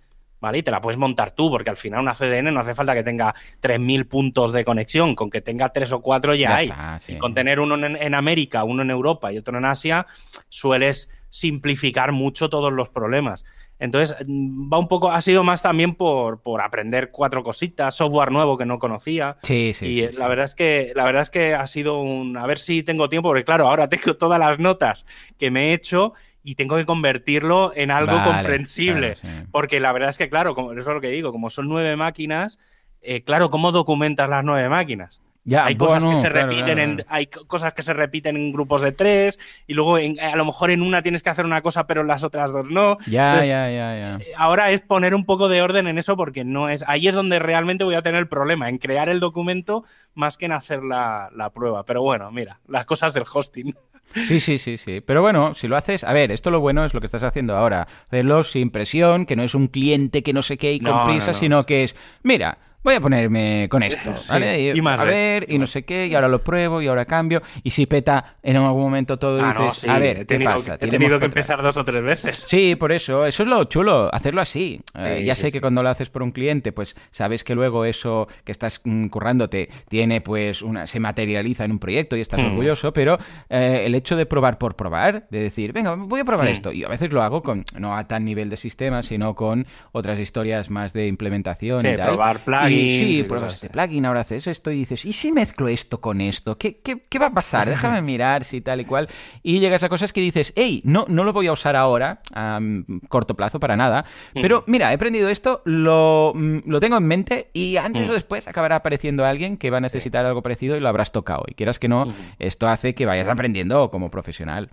¿Vale? 0.41 0.59
Y 0.59 0.63
te 0.63 0.71
la 0.71 0.81
puedes 0.81 0.97
montar 0.97 1.33
tú, 1.33 1.51
porque 1.51 1.71
al 1.71 1.77
final 1.77 2.01
una 2.01 2.15
CDN 2.15 2.55
no 2.55 2.61
hace 2.61 2.73
falta 2.73 2.95
que 2.95 3.03
tenga 3.03 3.35
3.000 3.61 4.07
puntos 4.07 4.53
de 4.53 4.65
conexión, 4.65 5.17
con 5.17 5.31
que 5.31 5.41
tenga 5.41 5.71
3 5.71 5.91
o 5.95 6.01
4 6.01 6.37
ya, 6.37 6.55
hay. 6.55 6.73
con 7.19 7.35
tener 7.35 7.59
uno 7.59 7.75
en, 7.75 8.15
América, 8.15 8.63
uno 8.63 8.83
en 8.83 8.91
Europa 8.91 9.33
y 9.33 9.39
otro 9.39 9.59
en 9.59 9.65
Asia, 9.65 10.07
sueles 10.49 11.11
simplificar 11.29 12.13
mucho 12.13 12.49
todos 12.49 12.73
los 12.73 12.89
problemas. 12.89 13.45
Entonces, 13.81 14.17
va 14.27 14.79
un 14.79 14.89
poco, 14.89 15.11
ha 15.11 15.21
sido 15.21 15.45
más 15.45 15.63
también 15.63 15.95
por, 15.95 16.43
por 16.43 16.61
aprender 16.61 17.11
cuatro 17.13 17.45
cositas, 17.45 17.95
software 17.95 18.33
nuevo 18.33 18.59
que 18.59 18.67
no 18.67 18.79
conocía. 18.79 19.37
Sí, 19.43 19.73
sí. 19.75 19.87
Y 19.87 20.13
la 20.13 20.27
verdad 20.27 20.47
es 20.47 20.55
que, 20.55 20.93
la 20.97 21.05
verdad 21.05 21.23
es 21.23 21.31
que 21.31 21.55
ha 21.55 21.67
sido 21.67 22.01
un. 22.01 22.37
A 22.37 22.47
ver 22.47 22.59
si 22.59 22.83
tengo 22.83 23.09
tiempo, 23.09 23.29
porque 23.29 23.45
claro, 23.45 23.69
ahora 23.69 23.89
tengo 23.89 24.17
todas 24.17 24.41
las 24.41 24.59
notas 24.59 25.07
que 25.39 25.51
me 25.51 25.69
he 25.69 25.73
hecho 25.75 26.15
y 26.43 26.55
tengo 26.55 26.77
que 26.77 26.87
convertirlo 26.87 27.73
en 27.75 27.91
algo 27.91 28.23
comprensible. 28.23 29.17
Porque 29.53 29.81
la 29.81 29.93
verdad 29.93 30.11
es 30.11 30.19
que, 30.19 30.29
claro, 30.29 30.55
como, 30.55 30.73
eso 30.73 30.81
es 30.81 30.87
lo 30.87 31.01
que 31.01 31.11
digo, 31.11 31.31
como 31.31 31.51
son 31.51 31.69
nueve 31.69 31.95
máquinas, 31.95 32.59
eh, 33.01 33.23
claro, 33.23 33.51
¿cómo 33.51 33.71
documentas 33.71 34.29
las 34.29 34.45
nueve 34.45 34.69
máquinas? 34.69 35.23
Hay 35.55 35.77
cosas 35.77 36.05
que 36.05 36.17
se 36.17 36.29
repiten 36.29 36.79
en, 36.79 37.05
hay 37.09 37.27
cosas 37.27 37.73
que 37.73 37.83
se 37.83 37.93
repiten 37.93 38.37
en 38.37 38.53
grupos 38.53 38.83
de 38.83 38.93
tres 38.93 39.39
y 39.67 39.75
luego 39.75 39.97
a 39.97 40.37
lo 40.37 40.45
mejor 40.45 40.71
en 40.71 40.83
una 40.83 41.03
tienes 41.03 41.23
que 41.23 41.31
hacer 41.31 41.47
una 41.47 41.63
cosa 41.63 41.87
pero 41.87 42.03
en 42.03 42.07
las 42.07 42.25
otras 42.25 42.53
dos 42.53 42.67
no. 42.69 42.99
Ya, 43.07 43.41
ya, 43.41 43.71
ya, 43.71 43.97
ya. 43.97 44.17
Eh, 44.17 44.33
ahora 44.37 44.71
es 44.71 44.81
poner 44.81 45.15
un 45.15 45.25
poco 45.25 45.49
de 45.49 45.63
orden 45.63 45.87
en 45.87 45.99
eso 45.99 46.17
porque 46.17 46.45
no 46.45 46.69
es 46.69 46.85
ahí 46.87 47.09
es 47.09 47.15
donde 47.15 47.39
realmente 47.39 47.85
voy 47.85 47.95
a 47.95 48.03
tener 48.03 48.21
el 48.21 48.29
problema 48.29 48.69
en 48.69 48.79
crear 48.79 49.09
el 49.09 49.21
documento 49.21 49.85
más 50.15 50.37
que 50.37 50.47
en 50.47 50.53
hacer 50.53 50.83
la, 50.83 51.31
la 51.35 51.51
prueba. 51.51 51.85
Pero 51.85 52.03
bueno, 52.03 52.31
mira, 52.31 52.61
las 52.67 52.85
cosas 52.85 53.15
del 53.15 53.25
hosting. 53.33 53.75
Sí, 54.15 54.41
sí, 54.41 54.59
sí, 54.59 54.79
sí. 54.79 55.01
Pero 55.01 55.21
bueno, 55.21 55.55
si 55.55 55.69
lo 55.69 55.77
haces, 55.77 56.03
a 56.03 56.13
ver, 56.13 56.33
esto 56.33 56.51
lo 56.51 56.61
bueno 56.61 56.85
es 56.85 56.95
lo 56.95 57.01
que 57.01 57.07
estás 57.07 57.23
haciendo 57.23 57.55
ahora. 57.57 57.87
Hacerlo 58.07 58.43
sin 58.43 58.71
presión, 58.71 59.27
que 59.27 59.37
no 59.37 59.43
es 59.43 59.55
un 59.55 59.69
cliente 59.69 60.23
que 60.23 60.33
no 60.33 60.43
sé 60.43 60.57
qué 60.57 60.73
y 60.73 60.81
con 60.81 61.05
prisa, 61.05 61.35
sino 61.35 61.67
que 61.67 61.85
es, 61.85 61.97
mira, 62.23 62.59
voy 62.89 62.95
a 62.95 63.01
ponerme 63.01 63.69
con 63.71 63.83
esto, 63.83 64.15
¿vale? 64.31 64.73
Y, 64.75 64.81
a 64.81 65.05
ver, 65.05 65.45
y 65.49 65.59
no 65.59 65.67
sé 65.67 65.85
qué, 65.85 66.07
y 66.07 66.15
ahora 66.15 66.29
lo 66.29 66.43
pruebo, 66.43 66.81
y 66.81 66.87
ahora 66.87 67.05
cambio, 67.05 67.43
y 67.63 67.71
si 67.71 67.85
peta 67.85 68.37
en 68.43 68.57
algún 68.57 68.83
momento 68.83 69.19
todo, 69.19 69.45
ah, 69.45 69.55
dices, 69.59 69.89
a 69.89 69.99
ver, 69.99 70.27
¿qué 70.27 70.41
pasa? 70.41 70.75
He 70.81 70.89
tenido 70.89 71.19
que 71.19 71.27
empezar 71.27 71.63
dos 71.63 71.77
o 71.77 71.85
tres 71.85 72.03
veces. 72.03 72.47
Sí, 72.49 72.77
por 72.77 72.93
eso, 72.93 73.27
eso 73.27 73.43
es 73.43 73.49
lo 73.49 73.65
chulo, 73.65 74.13
hacerlo 74.15 74.41
así. 74.41 74.81
Eh, 74.95 75.23
ya 75.25 75.35
sé 75.35 75.53
que 75.53 75.61
cuando 75.61 75.83
lo 75.83 75.91
haces 75.91 76.09
por 76.09 76.23
un 76.23 76.31
cliente, 76.31 76.73
pues 76.73 76.97
sabes 77.11 77.45
que 77.45 77.55
luego 77.55 77.85
eso 77.85 78.27
que 78.45 78.53
estás 78.53 78.81
mm, 78.85 79.09
currándote 79.09 79.69
tiene, 79.91 80.23
pues, 80.23 80.63
una, 80.63 80.87
se 80.87 80.99
materializa 80.99 81.67
en 81.67 81.73
un 81.73 81.79
proyecto 81.79 82.17
y 82.17 82.23
estás 82.23 82.43
mm. 82.43 82.47
orgulloso, 82.47 82.95
pero 82.95 83.19
eh, 83.51 83.83
el 83.85 83.95
hecho 83.95 84.17
de 84.17 84.25
probar 84.25 84.57
por 84.57 84.77
probar, 84.77 85.27
de 85.31 85.43
decir, 85.43 85.75
venga, 85.75 85.95
voy 85.95 86.21
a 86.21 86.25
probar 86.25 86.47
mm. 86.47 86.53
esto, 86.53 86.73
y 86.73 86.85
a 86.85 86.89
veces 86.89 87.13
lo 87.13 87.23
hago 87.23 87.43
con, 87.43 87.67
no 87.79 87.97
a 87.97 88.09
tan 88.09 88.25
nivel 88.25 88.49
de 88.49 88.57
sistema, 88.57 89.03
sino 89.03 89.35
con 89.35 89.67
otras 89.93 90.19
historias 90.19 90.71
más 90.71 90.95
de 90.95 91.07
implementación 91.07 91.81
y 91.81 91.97
tal. 91.97 92.09
probar 92.09 92.41
sí, 92.81 93.25
pruebas 93.25 93.55
este 93.55 93.71
plugin, 93.71 94.07
ahora 94.07 94.21
haces 94.21 94.47
esto 94.47 94.71
y 94.71 94.79
dices, 94.79 95.05
¿y 95.05 95.13
si 95.13 95.33
mezclo 95.33 95.69
esto 95.69 96.01
con 96.01 96.21
esto? 96.21 96.59
¿Qué, 96.59 96.79
qué, 96.81 97.19
va 97.19 97.27
a 97.27 97.35
pasar? 97.35 97.69
Déjame 97.69 98.03
mirar 98.03 98.45
si 98.45 98.61
tal 98.61 98.81
y 98.81 98.85
cual. 98.85 99.09
Y 99.43 99.61
llegas 99.61 99.83
a 99.83 99.89
cosas 99.89 100.13
que 100.13 100.21
dices, 100.21 100.53
hey, 100.57 100.81
no, 100.85 101.07
no 101.09 101.25
lo 101.25 101.33
voy 101.33 101.47
a 101.47 101.53
usar 101.53 101.77
ahora, 101.77 102.21
a 102.35 102.61
corto 103.09 103.35
plazo, 103.35 103.61
para 103.61 103.77
nada. 103.77 104.05
Pero 104.35 104.65
mira, 104.67 104.91
he 104.91 104.95
aprendido 104.95 105.29
esto, 105.29 105.63
lo, 105.65 106.33
mm, 106.35 106.61
lo 106.67 106.81
tengo 106.81 106.97
en 106.97 107.07
mente 107.07 107.51
y 107.53 107.77
antes 107.77 108.09
o 108.09 108.13
después 108.13 108.49
acabará 108.49 108.77
apareciendo 108.77 109.25
alguien 109.25 109.57
que 109.57 109.71
va 109.71 109.79
a 109.79 109.81
necesitar 109.81 110.25
algo 110.25 110.43
parecido 110.43 110.77
y 110.77 110.81
lo 110.81 110.89
habrás 110.89 111.13
tocado. 111.13 111.45
Y 111.47 111.55
quieras 111.55 111.79
que 111.79 111.89
no, 111.89 112.13
esto 112.39 112.69
hace 112.69 112.95
que 112.95 113.07
vayas 113.07 113.29
aprendiendo 113.29 113.91
como 113.91 114.11
profesional. 114.11 114.71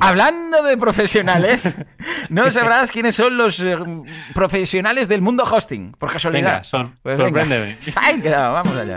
Hablando 0.00 0.62
de 0.62 0.76
profesionales, 0.76 1.76
no 2.28 2.50
sabrás 2.52 2.90
quiénes 2.90 3.16
son 3.16 3.36
los 3.36 3.60
eh, 3.60 3.76
profesionales 4.34 5.08
del 5.08 5.22
mundo 5.22 5.44
hosting, 5.44 5.92
por 5.92 6.12
casualidad. 6.12 6.62
son, 6.64 6.96
pues 7.02 7.18
vamos 8.50 8.76
allá. 8.76 8.96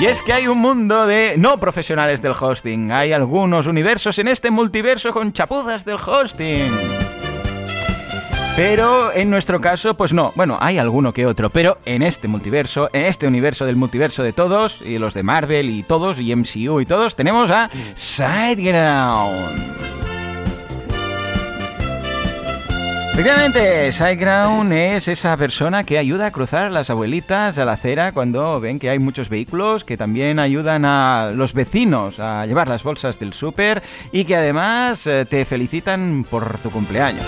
Y 0.00 0.06
es 0.06 0.22
que 0.22 0.32
hay 0.32 0.46
un 0.46 0.56
mundo 0.56 1.06
de 1.06 1.34
no 1.36 1.60
profesionales 1.60 2.22
del 2.22 2.32
hosting. 2.32 2.90
Hay 2.90 3.12
algunos 3.12 3.66
universos 3.66 4.18
en 4.18 4.28
este 4.28 4.50
multiverso 4.50 5.12
con 5.12 5.34
chapuzas 5.34 5.84
del 5.84 5.96
hosting. 5.96 6.72
Pero 8.56 9.12
en 9.12 9.28
nuestro 9.28 9.60
caso, 9.60 9.94
pues 9.94 10.14
no. 10.14 10.32
Bueno, 10.36 10.56
hay 10.60 10.78
alguno 10.78 11.12
que 11.12 11.26
otro, 11.26 11.50
pero 11.50 11.76
en 11.84 12.02
este 12.02 12.28
multiverso, 12.28 12.88
en 12.94 13.04
este 13.04 13.26
universo 13.26 13.66
del 13.66 13.76
multiverso 13.76 14.22
de 14.22 14.32
todos, 14.32 14.80
y 14.80 14.98
los 14.98 15.12
de 15.12 15.22
Marvel 15.22 15.68
y 15.68 15.82
todos, 15.82 16.18
y 16.18 16.34
MCU 16.34 16.80
y 16.80 16.86
todos, 16.86 17.14
tenemos 17.14 17.50
a 17.50 17.68
Sideground. 17.94 19.99
Efectivamente, 23.20 23.92
SiteGround 23.92 24.72
es 24.72 25.06
esa 25.06 25.36
persona 25.36 25.84
que 25.84 25.98
ayuda 25.98 26.24
a 26.24 26.30
cruzar 26.30 26.72
las 26.72 26.88
abuelitas 26.88 27.58
a 27.58 27.66
la 27.66 27.72
acera 27.72 28.12
cuando 28.12 28.58
ven 28.60 28.78
que 28.78 28.88
hay 28.88 28.98
muchos 28.98 29.28
vehículos, 29.28 29.84
que 29.84 29.98
también 29.98 30.38
ayudan 30.38 30.86
a 30.86 31.30
los 31.34 31.52
vecinos 31.52 32.18
a 32.18 32.46
llevar 32.46 32.68
las 32.68 32.82
bolsas 32.82 33.18
del 33.18 33.34
súper 33.34 33.82
y 34.10 34.24
que 34.24 34.36
además 34.36 35.06
eh, 35.06 35.26
te 35.28 35.44
felicitan 35.44 36.24
por 36.30 36.56
tu 36.60 36.70
cumpleaños. 36.70 37.26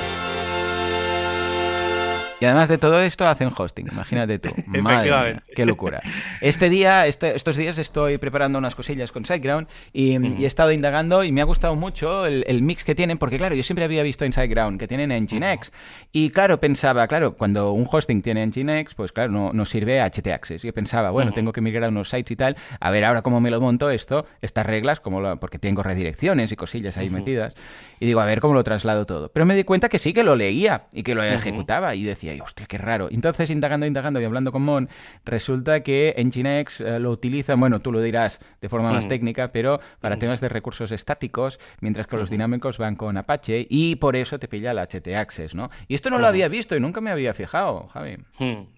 Y 2.42 2.44
además 2.44 2.68
de 2.68 2.76
todo 2.76 3.00
esto 3.00 3.24
hacen 3.28 3.50
hosting, 3.56 3.86
imagínate 3.92 4.40
tú. 4.40 4.48
Madre 4.66 5.36
qué 5.54 5.64
locura. 5.64 6.00
Este 6.40 6.70
día, 6.70 7.06
este, 7.06 7.36
estos 7.36 7.54
días 7.54 7.78
estoy 7.78 8.18
preparando 8.18 8.58
unas 8.58 8.74
cosillas 8.74 9.12
con 9.12 9.24
SiteGround 9.24 9.68
y, 9.92 10.16
y, 10.16 10.42
he 10.42 10.46
estado 10.46 10.72
indagando 10.72 11.22
y 11.22 11.30
me 11.30 11.40
ha 11.40 11.44
gustado 11.44 11.76
mucho 11.76 12.26
el, 12.26 12.62
mix 12.62 12.82
que 12.82 12.96
tienen, 12.96 13.16
porque 13.16 13.38
claro, 13.38 13.54
yo 13.54 13.62
siempre 13.62 13.84
había 13.84 14.02
visto 14.02 14.24
en 14.24 14.32
SiteGround 14.32 14.80
que 14.80 14.88
tienen 14.88 15.12
Nginx. 15.22 15.70
Y 16.10 16.30
claro, 16.30 16.58
pensaba, 16.58 17.06
claro, 17.06 17.36
cuando 17.36 17.70
un 17.70 17.86
hosting 17.88 18.22
tiene 18.22 18.44
Nginx, 18.44 18.96
pues 18.96 19.12
claro, 19.12 19.30
no, 19.30 19.52
no 19.52 19.64
sirve 19.64 20.00
HT 20.00 20.26
Access. 20.26 20.62
Yo 20.64 20.74
pensaba, 20.74 21.12
bueno, 21.12 21.30
tengo 21.32 21.52
que 21.52 21.60
migrar 21.60 21.84
a 21.84 21.88
unos 21.90 22.10
sites 22.10 22.32
y 22.32 22.34
tal, 22.34 22.56
a 22.80 22.90
ver 22.90 23.04
ahora 23.04 23.22
cómo 23.22 23.40
me 23.40 23.52
lo 23.52 23.60
monto 23.60 23.88
esto, 23.88 24.26
estas 24.40 24.66
reglas, 24.66 24.98
como 24.98 25.36
porque 25.38 25.60
tengo 25.60 25.84
redirecciones 25.84 26.50
y 26.50 26.56
cosillas 26.56 26.96
ahí 26.96 27.08
metidas. 27.08 27.54
Y 28.00 28.06
digo, 28.06 28.18
a 28.18 28.24
ver 28.24 28.40
cómo 28.40 28.54
lo 28.54 28.64
traslado 28.64 29.06
todo. 29.06 29.28
Pero 29.28 29.46
me 29.46 29.54
di 29.54 29.62
cuenta 29.62 29.88
que 29.88 30.00
sí 30.00 30.12
que 30.12 30.24
lo 30.24 30.34
leía 30.34 30.86
y 30.92 31.04
que 31.04 31.14
lo 31.14 31.22
ejecutaba. 31.22 31.94
Y 31.94 32.02
decía, 32.02 32.31
hostia, 32.40 32.66
qué 32.66 32.78
raro. 32.78 33.08
Entonces, 33.10 33.50
indagando, 33.50 33.86
indagando 33.86 34.20
y 34.20 34.24
hablando 34.24 34.52
con 34.52 34.62
Mon, 34.62 34.88
resulta 35.24 35.82
que 35.82 36.14
Nginx 36.16 36.80
eh, 36.80 36.98
lo 36.98 37.10
utilizan, 37.10 37.58
bueno, 37.60 37.80
tú 37.80 37.92
lo 37.92 38.00
dirás 38.00 38.40
de 38.60 38.68
forma 38.68 38.92
más 38.92 39.08
técnica, 39.08 39.52
pero 39.52 39.80
para 40.00 40.18
temas 40.18 40.40
de 40.40 40.48
recursos 40.48 40.92
estáticos, 40.92 41.58
mientras 41.80 42.06
que 42.06 42.16
los 42.16 42.30
dinámicos 42.30 42.78
van 42.78 42.96
con 42.96 43.16
Apache 43.16 43.66
y 43.68 43.96
por 43.96 44.16
eso 44.16 44.38
te 44.38 44.48
pilla 44.48 44.74
la 44.74 44.86
HT 44.86 45.08
Access, 45.16 45.54
¿no? 45.54 45.70
Y 45.88 45.94
esto 45.94 46.10
no 46.10 46.18
lo 46.18 46.26
había 46.26 46.48
visto 46.48 46.76
y 46.76 46.80
nunca 46.80 47.00
me 47.00 47.10
había 47.10 47.34
fijado, 47.34 47.88
Javi. 47.88 48.18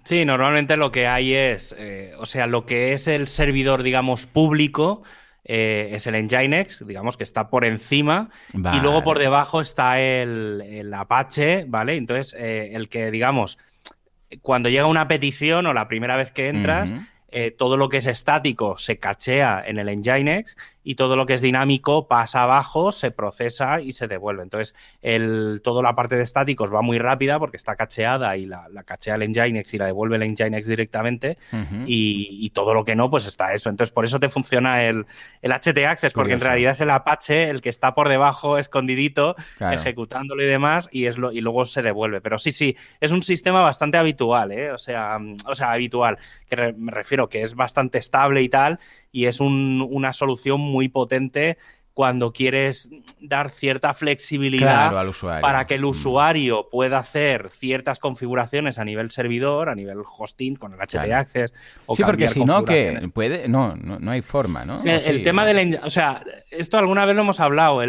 Sí, 0.04 0.24
normalmente 0.24 0.76
lo 0.76 0.90
que 0.90 1.06
hay 1.06 1.34
es, 1.34 1.74
eh, 1.78 2.14
o 2.18 2.26
sea, 2.26 2.46
lo 2.46 2.66
que 2.66 2.92
es 2.92 3.08
el 3.08 3.28
servidor, 3.28 3.82
digamos, 3.82 4.26
público 4.26 5.02
eh, 5.44 5.90
es 5.92 6.06
el 6.06 6.14
Nginx, 6.24 6.86
digamos 6.86 7.16
que 7.16 7.24
está 7.24 7.48
por 7.50 7.64
encima, 7.64 8.30
y 8.52 8.80
luego 8.80 9.04
por 9.04 9.18
debajo 9.18 9.60
está 9.60 10.00
el, 10.00 10.90
Apache, 10.94 11.64
¿vale? 11.68 11.96
Entonces, 11.96 12.34
eh, 12.38 12.70
el 12.72 12.88
que, 12.88 13.10
digamos, 13.10 13.58
cuando 14.40 14.68
llega 14.68 14.86
una 14.86 15.06
petición 15.06 15.66
o 15.66 15.72
la 15.72 15.86
primera 15.86 16.16
vez 16.16 16.32
que 16.32 16.48
entras, 16.48 16.94
eh, 17.28 17.50
todo 17.50 17.76
lo 17.76 17.88
que 17.88 17.98
es 17.98 18.06
estático 18.06 18.78
se 18.78 18.98
cachea 18.98 19.62
en 19.66 19.78
el 19.78 19.88
Nginx 19.98 20.56
y 20.84 20.94
todo 20.94 21.16
lo 21.16 21.26
que 21.26 21.32
es 21.32 21.40
dinámico 21.40 22.06
pasa 22.06 22.42
abajo, 22.42 22.92
se 22.92 23.10
procesa 23.10 23.80
y 23.80 23.92
se 23.92 24.06
devuelve. 24.06 24.42
Entonces, 24.42 24.74
el, 25.00 25.62
toda 25.64 25.82
la 25.82 25.94
parte 25.94 26.16
de 26.16 26.22
estáticos 26.22 26.72
va 26.72 26.82
muy 26.82 26.98
rápida 26.98 27.38
porque 27.38 27.56
está 27.56 27.74
cacheada 27.74 28.36
y 28.36 28.44
la, 28.44 28.68
cachea 28.84 29.14
el 29.14 29.30
Nginx 29.30 29.72
y 29.72 29.78
la 29.78 29.86
devuelve 29.86 30.16
el 30.16 30.30
Nginx 30.30 30.66
directamente 30.66 31.38
y, 31.86 32.50
todo 32.54 32.74
lo 32.74 32.84
que 32.84 32.94
no, 32.94 33.10
pues 33.10 33.26
está 33.26 33.52
eso. 33.52 33.68
Entonces, 33.68 33.92
por 33.92 34.04
eso 34.04 34.20
te 34.20 34.28
funciona 34.28 34.84
el, 34.84 35.06
el 35.42 35.52
HT 35.52 35.78
Access, 35.86 36.12
porque 36.12 36.34
en 36.34 36.40
realidad 36.40 36.72
es 36.72 36.80
el 36.80 36.90
Apache 36.90 37.50
el 37.50 37.60
que 37.62 37.68
está 37.68 37.94
por 37.94 38.08
debajo, 38.08 38.58
escondidito, 38.58 39.34
ejecutándolo 39.58 40.42
y 40.42 40.46
demás, 40.46 40.88
y, 40.92 41.06
es 41.06 41.18
lo, 41.18 41.32
y 41.32 41.40
luego 41.40 41.64
se 41.64 41.82
devuelve. 41.82 42.20
Pero 42.20 42.38
sí, 42.38 42.52
sí, 42.52 42.76
es 43.00 43.10
un 43.10 43.22
sistema 43.22 43.60
bastante 43.60 43.98
habitual, 43.98 44.52
¿eh? 44.52 44.70
O 44.70 44.78
sea, 44.78 45.18
o 45.46 45.54
sea 45.54 45.72
habitual, 45.72 46.18
que 46.48 46.74
me 46.76 46.92
refiero 46.92 47.28
que 47.28 47.42
es 47.42 47.54
bastante 47.54 47.98
estable 47.98 48.42
y 48.42 48.48
tal, 48.48 48.78
y 49.14 49.26
es 49.26 49.38
una 49.40 50.12
solución 50.12 50.60
muy 50.60 50.88
potente 50.88 51.56
cuando 51.92 52.32
quieres 52.32 52.90
dar 53.20 53.50
cierta 53.50 53.94
flexibilidad 53.94 54.92
para 55.40 55.68
que 55.68 55.76
el 55.76 55.82
mm. 55.82 55.88
usuario 55.88 56.68
pueda 56.68 56.98
hacer 56.98 57.50
ciertas 57.50 58.00
configuraciones 58.00 58.80
a 58.80 58.84
nivel 58.84 59.12
servidor, 59.12 59.68
a 59.68 59.76
nivel 59.76 59.98
hosting, 60.04 60.56
con 60.56 60.74
el 60.74 60.80
HT 60.80 61.12
Access. 61.12 61.54
O 61.86 61.94
sí, 61.94 62.02
porque 62.02 62.28
si 62.28 62.44
no, 62.44 62.64
que 62.64 63.08
puede, 63.14 63.46
no, 63.46 63.76
no, 63.76 64.10
hay 64.10 64.22
forma, 64.22 64.64
¿no? 64.64 64.74
el 64.84 65.22
tema 65.22 65.46
del. 65.46 65.78
O 65.84 65.90
sea, 65.90 66.20
esto 66.50 66.76
alguna 66.76 67.06
vez 67.06 67.14
lo 67.14 67.22
hemos 67.22 67.38
hablado. 67.38 67.76
una 67.76 67.84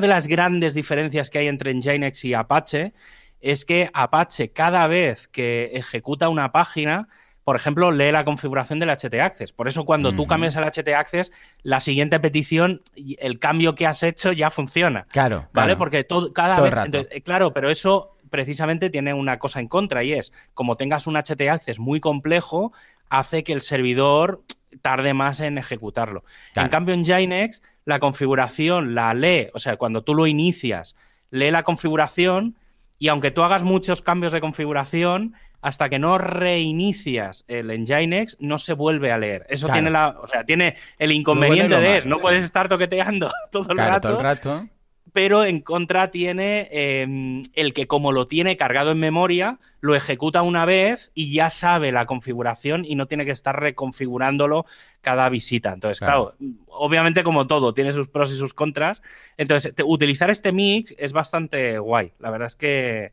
de 0.00 0.08
las 0.08 0.26
grandes 0.26 0.74
diferencias 0.74 1.30
que 1.30 1.38
hay 1.38 1.46
entre 1.46 1.72
Nginx 1.72 2.24
y 2.24 2.34
Apache 2.34 2.94
es 3.40 3.64
que 3.64 3.88
Apache, 3.94 4.52
cada 4.52 4.88
vez 4.88 5.28
que 5.28 5.70
ejecuta 5.74 6.28
una 6.28 6.50
página, 6.50 7.06
por 7.44 7.56
ejemplo, 7.56 7.90
lee 7.90 8.12
la 8.12 8.24
configuración 8.24 8.78
del 8.78 8.90
HT 8.90 9.14
Access. 9.14 9.52
Por 9.52 9.68
eso 9.68 9.84
cuando 9.84 10.12
tú 10.12 10.26
cambias 10.26 10.56
el 10.56 10.64
HT 10.64 10.88
Access, 10.94 11.32
la 11.62 11.80
siguiente 11.80 12.20
petición, 12.20 12.82
el 13.18 13.38
cambio 13.38 13.74
que 13.74 13.86
has 13.86 14.02
hecho 14.02 14.32
ya 14.32 14.50
funciona. 14.50 15.06
Claro. 15.10 15.48
¿Vale? 15.52 15.76
Porque 15.76 16.04
todo, 16.04 16.32
cada 16.32 16.60
vez... 16.60 16.74
Eh, 17.10 17.22
claro, 17.22 17.52
pero 17.52 17.70
eso 17.70 18.16
precisamente 18.28 18.90
tiene 18.90 19.14
una 19.14 19.38
cosa 19.38 19.60
en 19.60 19.68
contra 19.68 20.04
y 20.04 20.12
es, 20.12 20.32
como 20.54 20.76
tengas 20.76 21.06
un 21.06 21.16
HT 21.16 21.40
Access 21.50 21.78
muy 21.78 22.00
complejo, 22.00 22.72
hace 23.08 23.42
que 23.42 23.52
el 23.52 23.62
servidor 23.62 24.42
tarde 24.82 25.14
más 25.14 25.40
en 25.40 25.58
ejecutarlo. 25.58 26.24
En 26.54 26.68
cambio, 26.68 26.94
en 26.94 27.04
Ginex, 27.04 27.62
la 27.84 27.98
configuración 27.98 28.94
la 28.94 29.12
lee, 29.14 29.48
o 29.52 29.58
sea, 29.58 29.76
cuando 29.76 30.02
tú 30.02 30.14
lo 30.14 30.26
inicias, 30.26 30.94
lee 31.30 31.50
la 31.50 31.64
configuración 31.64 32.56
y 32.98 33.08
aunque 33.08 33.30
tú 33.30 33.42
hagas 33.42 33.64
muchos 33.64 34.02
cambios 34.02 34.32
de 34.32 34.40
configuración, 34.40 35.34
hasta 35.60 35.88
que 35.88 35.98
no 35.98 36.18
reinicias 36.18 37.44
el 37.48 37.68
Nginx, 37.68 38.38
no 38.40 38.58
se 38.58 38.72
vuelve 38.72 39.12
a 39.12 39.18
leer. 39.18 39.46
Eso 39.48 39.68
tiene 39.68 39.90
la, 39.90 40.16
o 40.20 40.26
sea, 40.26 40.44
tiene 40.44 40.74
el 40.98 41.12
inconveniente 41.12 41.76
de 41.76 42.04
no 42.06 42.18
puedes 42.18 42.44
estar 42.44 42.68
toqueteando 42.68 43.30
todo 43.50 43.72
el 43.72 43.78
rato. 43.78 44.08
Todo 44.08 44.18
el 44.18 44.24
rato. 44.24 44.66
Pero 45.12 45.44
en 45.44 45.60
contra 45.60 46.12
tiene 46.12 46.68
em, 46.70 47.42
el 47.54 47.74
que 47.74 47.88
como 47.88 48.12
lo 48.12 48.26
tiene 48.26 48.56
cargado 48.56 48.92
en 48.92 48.98
memoria, 49.00 49.58
lo 49.80 49.96
ejecuta 49.96 50.42
una 50.42 50.64
vez 50.64 51.10
y 51.14 51.32
ya 51.32 51.50
sabe 51.50 51.90
la 51.90 52.06
configuración 52.06 52.84
y 52.84 52.94
no 52.94 53.06
tiene 53.06 53.24
que 53.24 53.32
estar 53.32 53.58
reconfigurándolo 53.58 54.66
cada 55.00 55.28
visita. 55.28 55.72
Entonces, 55.72 55.98
claro, 55.98 56.36
obviamente 56.68 57.24
como 57.24 57.48
todo, 57.48 57.74
tiene 57.74 57.90
sus 57.90 58.08
pros 58.08 58.32
y 58.32 58.36
sus 58.36 58.54
contras. 58.54 59.02
Entonces, 59.36 59.74
utilizar 59.84 60.30
este 60.30 60.52
mix 60.52 60.94
es 60.96 61.12
bastante 61.12 61.78
guay. 61.80 62.12
La 62.20 62.30
verdad 62.30 62.46
es 62.46 62.54
que, 62.54 63.12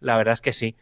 la 0.00 0.16
verdad 0.16 0.32
es 0.32 0.40
que 0.40 0.52
sí. 0.52 0.74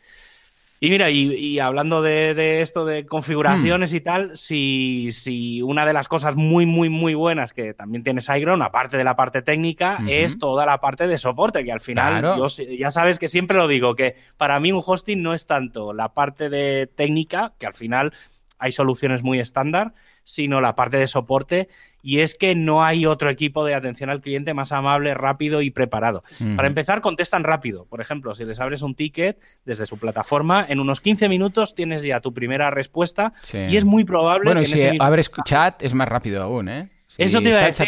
Y 0.85 0.91
mira, 0.91 1.09
y, 1.09 1.59
hablando 1.61 2.03
de, 2.03 2.61
esto 2.61 2.85
de 2.85 3.07
configuraciones 3.07 3.91
hmm. 3.91 3.97
y 3.97 4.01
tal, 4.03 4.37
si, 4.37 5.13
si, 5.13 5.63
una 5.63 5.87
de 5.87 5.95
las 5.95 6.09
cosas 6.09 6.37
muy, 6.37 6.67
muy, 6.67 6.91
muy 6.91 7.15
buenas 7.15 7.55
que 7.55 7.73
también 7.73 8.05
tiene 8.05 8.21
SiteGround, 8.21 8.63
aparte 8.63 8.99
de 8.99 9.05
la 9.05 9.17
parte 9.17 9.41
técnica, 9.41 10.01
es 10.07 10.39
toda 10.39 10.67
la 10.67 10.83
parte 10.83 11.07
de 11.07 11.17
soporte, 11.17 11.65
que 11.65 11.73
al 11.73 11.81
final, 11.81 12.39
ya 12.79 12.91
sabes 12.91 13.19
que 13.19 13.29
siempre 13.29 13.57
lo 13.57 13.67
digo, 13.67 13.95
que 13.95 14.17
para 14.37 14.61
mí 14.61 14.73
un 14.73 14.83
hosting 14.85 15.23
no 15.23 15.33
es 15.33 15.47
tanto 15.47 15.95
la 15.95 16.13
parte 16.13 16.51
de 16.51 16.87
técnica, 16.87 17.55
que 17.59 17.65
al 17.65 17.73
final 17.73 18.13
hay 18.59 18.73
soluciones 18.73 19.23
muy 19.23 19.41
estándar, 19.41 19.95
sino 20.23 20.61
la 20.61 20.75
parte 20.75 20.99
de 20.99 21.07
soporte 21.07 21.71
y 22.05 22.21
es 22.21 22.37
que 22.37 22.55
no 22.55 22.85
hay 22.85 23.07
otro 23.07 23.31
equipo 23.31 23.65
de 23.65 23.75
atención 23.75 24.11
al 24.11 24.21
cliente 24.21 24.53
más 24.53 24.73
amable, 24.73 25.15
rápido 25.15 25.63
y 25.63 25.71
preparado. 25.71 26.23
Para 26.55 26.69
empezar, 26.69 27.01
contestan 27.01 27.45
rápido. 27.45 27.87
Por 27.87 28.03
ejemplo, 28.03 28.35
si 28.35 28.45
les 28.45 28.61
abres 28.61 28.83
un 28.83 28.95
ticket 28.95 29.41
desde 29.65 29.87
su 29.87 29.99
plataforma, 29.99 30.67
en 30.69 30.81
unos 30.81 31.01
15 31.01 31.31
minutos 31.31 31.75
tienes 31.75 32.03
ya 32.03 32.21
tu 32.21 32.35
primera 32.35 32.71
respuesta 32.71 33.33
y 33.53 33.79
es 33.79 33.87
muy 33.87 34.05
probable 34.05 34.53
bueno, 34.53 34.61
que... 34.61 34.67
si 34.67 34.99
abres 35.01 35.31
chat 35.47 35.83
es 35.83 35.95
más 35.95 36.07
rápido 36.07 36.43
aún, 36.43 36.69
¿eh? 36.69 36.91
Eso 37.17 37.41
te 37.41 37.49
iba 37.49 37.61
a 37.61 37.67
decir, 37.67 37.87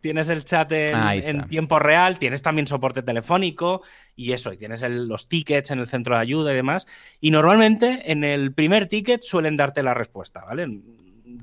tienes 0.00 0.28
el 0.30 0.44
chat 0.44 0.72
en, 0.72 1.46
tiempo 1.48 1.78
real, 1.78 2.18
tienes 2.18 2.42
también 2.42 2.66
soporte 2.66 3.02
telefónico 3.02 3.82
y 4.16 4.32
eso, 4.32 4.52
y 4.52 4.56
tienes 4.56 4.82
los 4.82 5.28
tickets 5.28 5.70
en 5.70 5.78
el 5.78 5.86
centro 5.86 6.16
de 6.16 6.22
ayuda 6.22 6.52
y 6.52 6.56
demás. 6.56 6.86
Y 7.20 7.30
normalmente 7.30 8.10
en 8.10 8.24
el 8.24 8.52
primer 8.52 8.88
ticket 8.88 9.22
suelen 9.22 9.56
darte 9.56 9.84
la 9.84 9.94
respuesta, 9.94 10.44
¿vale? 10.44 10.66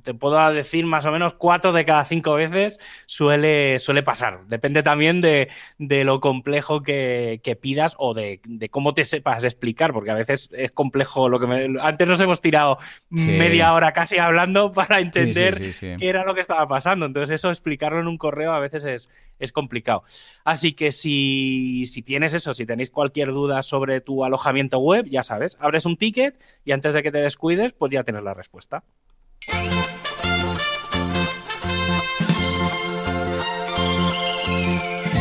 Te 0.04 0.14
puedo 0.14 0.52
decir 0.52 0.86
más 0.86 1.06
o 1.06 1.12
menos 1.12 1.34
cuatro 1.34 1.74
de 1.74 1.86
cada 1.86 2.06
cinco 2.06 2.34
veces 2.34 2.80
suele, 3.06 3.80
suele 3.80 4.04
pasar. 4.04 4.46
Depende 4.48 4.84
también 4.84 5.22
de, 5.22 5.48
lo 5.80 6.20
complejo 6.20 6.82
que, 6.82 7.58
pidas 7.62 7.96
o 7.98 8.14
de, 8.14 8.40
cómo 8.72 8.94
te 8.94 9.06
sepas 9.06 9.44
explicar, 9.44 9.94
porque 9.94 10.12
a 10.12 10.16
veces 10.16 10.50
es 10.54 10.72
complejo 10.72 11.30
lo 11.30 11.40
que 11.40 11.48
me... 11.48 11.80
Antes 11.82 12.08
nos 12.08 12.22
hemos 12.22 12.42
tirado 12.42 12.78
media 13.10 13.74
hora 13.74 13.94
casi 13.94 14.18
hablando 14.18 14.72
para 14.74 15.00
entender 15.00 15.62
qué 15.80 15.98
era 16.02 16.26
lo 16.26 16.36
que 16.36 16.42
estaba 16.42 16.68
pasando. 16.68 17.06
Entonces 17.06 17.36
eso, 17.36 17.50
explicarlo 17.50 18.00
en 18.00 18.08
un 18.08 18.18
correo 18.18 18.54
a 18.54 18.60
veces 18.60 18.84
es, 18.84 19.10
es 19.40 19.52
complicado. 19.52 20.04
Así 20.44 20.74
que 20.74 20.92
si, 20.92 21.86
si 21.86 22.02
tienes 22.02 22.34
eso, 22.34 22.54
si 22.54 22.66
tenéis 22.66 22.92
cualquier 22.92 23.30
duda 23.30 23.62
sobre 23.62 24.02
tu 24.02 24.24
alojamiento 24.24 24.80
web, 24.80 25.06
ya 25.10 25.24
sabes, 25.24 25.58
abres 25.60 25.86
un 25.86 25.98
ticket 25.98 26.42
y 26.64 26.72
antes 26.72 26.94
de 26.94 27.04
que 27.04 27.12
te 27.12 27.20
descuides, 27.20 27.74
pues 27.74 27.92
ya 27.92 28.04
tienes 28.04 28.24
la 28.24 28.34
respuesta. 28.34 28.84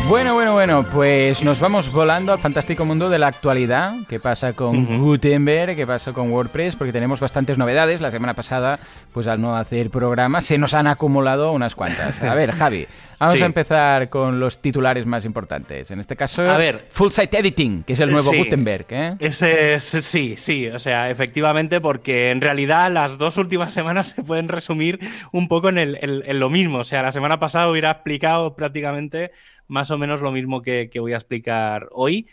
Bueno, 0.07 0.35
bueno, 0.35 0.53
bueno, 0.53 0.85
pues 0.93 1.43
nos 1.43 1.59
vamos 1.59 1.91
volando 1.91 2.31
al 2.31 2.37
fantástico 2.37 2.85
mundo 2.85 3.09
de 3.09 3.17
la 3.17 3.25
actualidad. 3.25 3.95
¿Qué 4.07 4.19
pasa 4.19 4.53
con 4.53 4.99
Gutenberg? 5.01 5.75
¿Qué 5.75 5.87
pasa 5.87 6.13
con 6.13 6.31
WordPress? 6.31 6.75
Porque 6.75 6.93
tenemos 6.93 7.19
bastantes 7.19 7.57
novedades. 7.57 8.01
La 8.01 8.11
semana 8.11 8.35
pasada, 8.35 8.79
pues 9.11 9.25
al 9.25 9.41
no 9.41 9.57
hacer 9.57 9.89
programa, 9.89 10.41
se 10.41 10.59
nos 10.59 10.75
han 10.75 10.85
acumulado 10.85 11.51
unas 11.51 11.73
cuantas. 11.73 12.21
A 12.21 12.35
ver, 12.35 12.51
Javi, 12.51 12.87
Vamos 13.19 13.41
a 13.41 13.45
empezar 13.45 14.09
con 14.09 14.39
los 14.39 14.61
titulares 14.61 15.05
más 15.05 15.25
importantes. 15.25 15.91
En 15.91 15.99
este 15.99 16.15
caso, 16.15 16.41
a 16.41 16.57
ver, 16.57 16.87
Full 16.89 17.11
Site 17.11 17.39
Editing, 17.39 17.83
que 17.83 17.93
es 17.93 17.99
el 17.99 18.11
nuevo 18.11 18.31
Gutenberg. 18.31 18.85
¿eh? 18.89 19.15
Ese 19.19 19.79
sí, 19.79 20.35
sí, 20.37 20.67
o 20.67 20.79
sea, 20.79 21.09
efectivamente, 21.09 21.81
porque 21.81 22.31
en 22.31 22.41
realidad 22.41 22.91
las 22.91 23.17
dos 23.17 23.37
últimas 23.37 23.73
semanas 23.73 24.09
se 24.09 24.23
pueden 24.23 24.47
resumir 24.47 24.99
un 25.31 25.47
poco 25.47 25.69
en, 25.69 25.77
el, 25.77 26.23
lo 26.39 26.49
mismo. 26.49 26.79
O 26.79 26.83
sea, 26.83 27.01
la 27.01 27.11
semana 27.11 27.39
pasada 27.39 27.69
hubiera 27.69 27.91
explicado 27.91 28.55
prácticamente 28.55 29.31
más 29.67 29.91
o 29.91 29.97
menos 29.97 30.21
lo 30.21 30.31
mismo 30.31 30.61
que, 30.61 30.89
voy 30.99 31.13
a 31.13 31.17
explicar 31.17 31.89
hoy. 31.91 32.27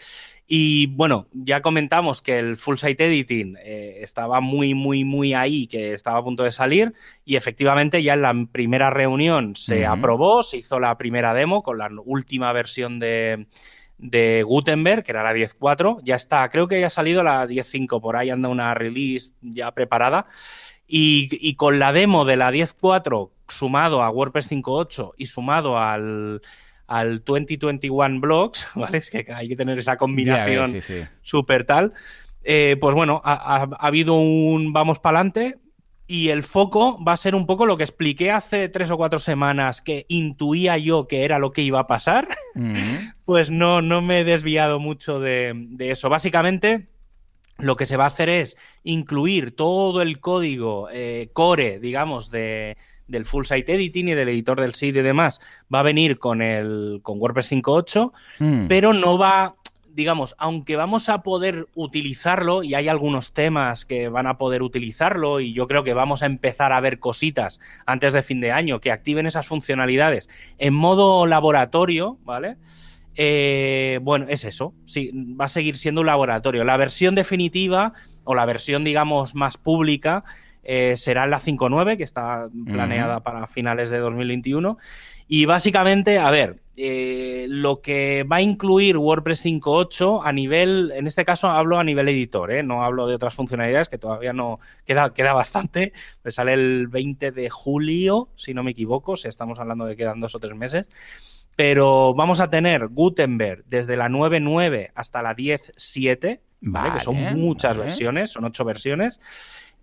Y 0.55 0.89
bueno, 0.89 1.29
ya 1.33 1.63
comentamos 1.63 2.21
que 2.21 2.39
el 2.39 2.59
full 2.59 2.77
site 2.77 3.07
editing 3.07 3.57
eh, 3.65 4.01
estaba 4.03 4.43
muy, 4.43 4.75
muy, 4.75 5.03
muy 5.03 5.33
ahí, 5.33 5.67
que 5.67 5.95
estaba 5.95 6.19
a 6.19 6.23
punto 6.23 6.43
de 6.43 6.51
salir. 6.51 6.93
Y 7.25 7.37
efectivamente, 7.37 8.03
ya 8.03 8.13
en 8.13 8.21
la 8.21 8.35
primera 8.53 8.91
reunión 8.91 9.57
se 9.57 9.87
aprobó, 9.87 10.43
se 10.43 10.59
hizo 10.59 10.79
la 10.79 10.99
primera 10.99 11.33
demo 11.33 11.63
con 11.63 11.79
la 11.79 11.89
última 12.05 12.53
versión 12.53 12.99
de, 12.99 13.47
de 13.97 14.43
Gutenberg, 14.43 15.05
que 15.05 15.13
era 15.13 15.23
la 15.23 15.33
10.4. 15.33 16.03
Ya 16.05 16.17
está, 16.17 16.47
creo 16.51 16.69
que 16.69 16.79
ya 16.79 16.89
ha 16.89 16.91
salido 16.91 17.23
la 17.23 17.47
10.5, 17.47 18.03
por 18.03 18.17
ahí 18.17 18.29
anda 18.29 18.51
una 18.51 18.75
release 18.75 19.33
ya 19.41 19.73
preparada. 19.73 20.27
Y, 20.87 21.55
con 21.55 21.79
la 21.79 21.95
demo 21.95 22.27
de 22.27 22.37
la 22.37 22.53
10.4 22.53 23.31
sumado 23.49 24.03
a 24.03 24.11
WordPress 24.11 24.53
5.8 24.53 25.13
y 25.17 25.25
sumado 25.25 25.79
al, 25.79 26.43
al 26.87 27.23
2021 27.25 28.21
Blocks, 28.21 28.67
¿vale? 28.75 28.99
Es 28.99 29.11
que 29.11 29.27
hay 29.33 29.49
que 29.49 29.57
tener 29.57 29.79
esa 29.79 29.97
combinación 29.97 30.79
súper 31.23 31.65
tal. 31.65 31.93
Eh, 32.45 32.77
pues 32.81 32.95
bueno, 32.95 33.21
ha, 33.25 33.69
habido 33.79 34.15
un 34.15 34.73
vamos 34.73 34.99
para 34.99 35.19
adelante 35.19 35.59
y 36.09 36.31
el 36.31 36.43
foco 36.43 37.03
va 37.03 37.13
a 37.13 37.17
ser 37.17 37.35
un 37.35 37.47
poco 37.47 37.67
lo 37.67 37.77
que 37.77 37.85
expliqué 37.85 38.33
hace 38.33 38.69
tres 38.69 38.91
o 38.91 38.97
cuatro 38.97 39.21
semanas 39.21 39.81
que 39.81 40.05
intuía 40.09 40.77
yo 40.77 41.07
que 41.07 41.25
era 41.25 41.39
lo 41.39 41.53
que 41.53 41.63
iba 41.63 41.81
a 41.81 41.87
pasar. 41.87 42.29
pues 43.25 43.51
no, 43.51 43.81
no 43.81 44.03
me 44.03 44.21
he 44.21 44.25
desviado 44.25 44.81
mucho 44.81 45.21
de, 45.21 45.53
de 45.55 45.91
eso. 45.93 46.09
Básicamente 46.09 46.89
lo 47.59 47.77
que 47.77 47.87
se 47.87 47.97
va 47.97 48.05
a 48.05 48.09
hacer 48.09 48.29
es 48.29 48.57
incluir 48.83 49.55
todo 49.55 50.03
el 50.03 50.21
código 50.21 50.89
eh, 50.93 51.31
core, 51.33 51.79
digamos, 51.79 52.31
de, 52.31 52.77
del 53.13 53.25
full 53.25 53.45
site 53.45 53.73
editing 53.73 54.09
y 54.09 54.15
del 54.15 54.29
editor 54.29 54.61
del 54.61 54.75
sitio 54.75 55.03
y 55.03 55.05
demás, 55.05 55.41
va 55.73 55.81
a 55.81 55.83
venir 55.85 56.19
con 56.19 56.43
el 56.43 57.01
con 57.03 57.21
WordPress 57.21 57.53
5.8, 57.53 58.13
mm. 58.41 58.67
pero 58.67 58.93
no 58.93 59.19
va, 59.19 59.55
digamos, 59.95 60.35
aunque 60.39 60.75
vamos 60.75 61.09
a 61.09 61.23
poder 61.23 61.69
utilizarlo 61.75 62.63
y 62.63 62.75
hay 62.75 62.89
algunos 62.89 63.33
temas 63.33 63.85
que 63.85 64.09
van 64.09 64.27
a 64.27 64.39
poder 64.39 64.63
utilizarlo 64.63 65.39
y 65.39 65.53
yo 65.53 65.69
creo 65.69 65.85
que 65.85 65.95
vamos 65.95 66.23
a 66.23 66.27
empezar 66.27 66.73
a 66.73 66.81
ver 66.81 66.99
cositas 66.99 67.61
antes 67.87 68.13
de 68.15 68.23
fin 68.23 68.41
de 68.41 68.51
año 68.51 68.81
que 68.81 68.91
activen 68.91 69.27
esas 69.27 69.47
funcionalidades 69.47 70.29
en 70.59 70.75
modo 70.75 71.27
laboratorio, 71.27 72.19
¿vale? 72.25 72.57
Eh, 73.15 74.01
bueno, 74.03 74.27
es 74.29 74.45
eso. 74.45 74.75
Sí, 74.85 75.11
va 75.39 75.45
a 75.45 75.49
seguir 75.49 75.77
siendo 75.77 76.01
un 76.01 76.07
laboratorio. 76.07 76.65
La 76.65 76.79
versión 76.79 77.15
definitiva 77.15 77.93
o 78.25 78.35
la 78.35 78.47
versión, 78.47 78.85
digamos, 78.85 79.35
más 79.35 79.59
pública 79.59 80.25
eh, 80.63 80.95
será 80.97 81.27
la 81.27 81.41
5.9, 81.41 81.97
que 81.97 82.03
está 82.05 82.49
planeada 82.67 83.21
para 83.21 83.47
finales 83.47 83.91
de 83.91 83.99
2021. 83.99 84.79
Y 85.29 85.47
básicamente, 85.47 86.19
a 86.19 86.31
ver, 86.31 86.61
eh, 86.77 87.47
lo 87.49 87.81
que 87.81 88.25
va 88.31 88.37
a 88.37 88.43
incluir 88.43 88.97
WordPress 88.97 89.45
5.8 89.45 90.23
a 90.25 90.33
nivel, 90.33 90.93
en 90.95 91.07
este 91.07 91.25
caso 91.25 91.49
hablo 91.49 91.79
a 91.79 91.85
nivel 91.85 92.09
editor, 92.09 92.65
no 92.65 92.85
hablo 92.85 93.07
de 93.07 93.15
otras 93.15 93.35
funcionalidades 93.35 93.89
que 93.89 93.99
todavía 93.99 94.33
no 94.33 94.59
queda, 94.85 95.15
queda 95.15 95.33
bastante. 95.33 95.93
Me 96.23 96.31
sale 96.31 96.55
el 96.55 96.89
20 96.89 97.33
de 97.33 97.51
julio, 97.51 98.29
si 98.37 98.55
no 98.55 98.63
me 98.63 98.73
equivoco, 98.73 99.17
si 99.17 99.29
estamos 99.29 99.59
hablando 99.59 99.87
de 99.87 99.97
que 99.97 100.03
quedan 100.03 100.21
dos 100.21 100.35
o 100.35 100.41
tres 100.41 100.55
meses 100.55 100.89
pero 101.57 102.15
vamos 102.15 102.41
a 102.41 102.49
tener 102.49 102.89
Gutenberg 102.89 103.65
desde 103.67 103.97
la 103.97 104.09
9.9 104.09 104.91
hasta 104.95 105.23
la 105.23 105.37
10.7, 105.37 106.41
¿vale? 106.63 106.93
que 106.95 107.01
son 107.01 107.17
muchas 107.39 107.77
versiones, 107.77 108.31
son 108.31 108.45
ocho 108.45 108.65
versiones. 108.65 109.21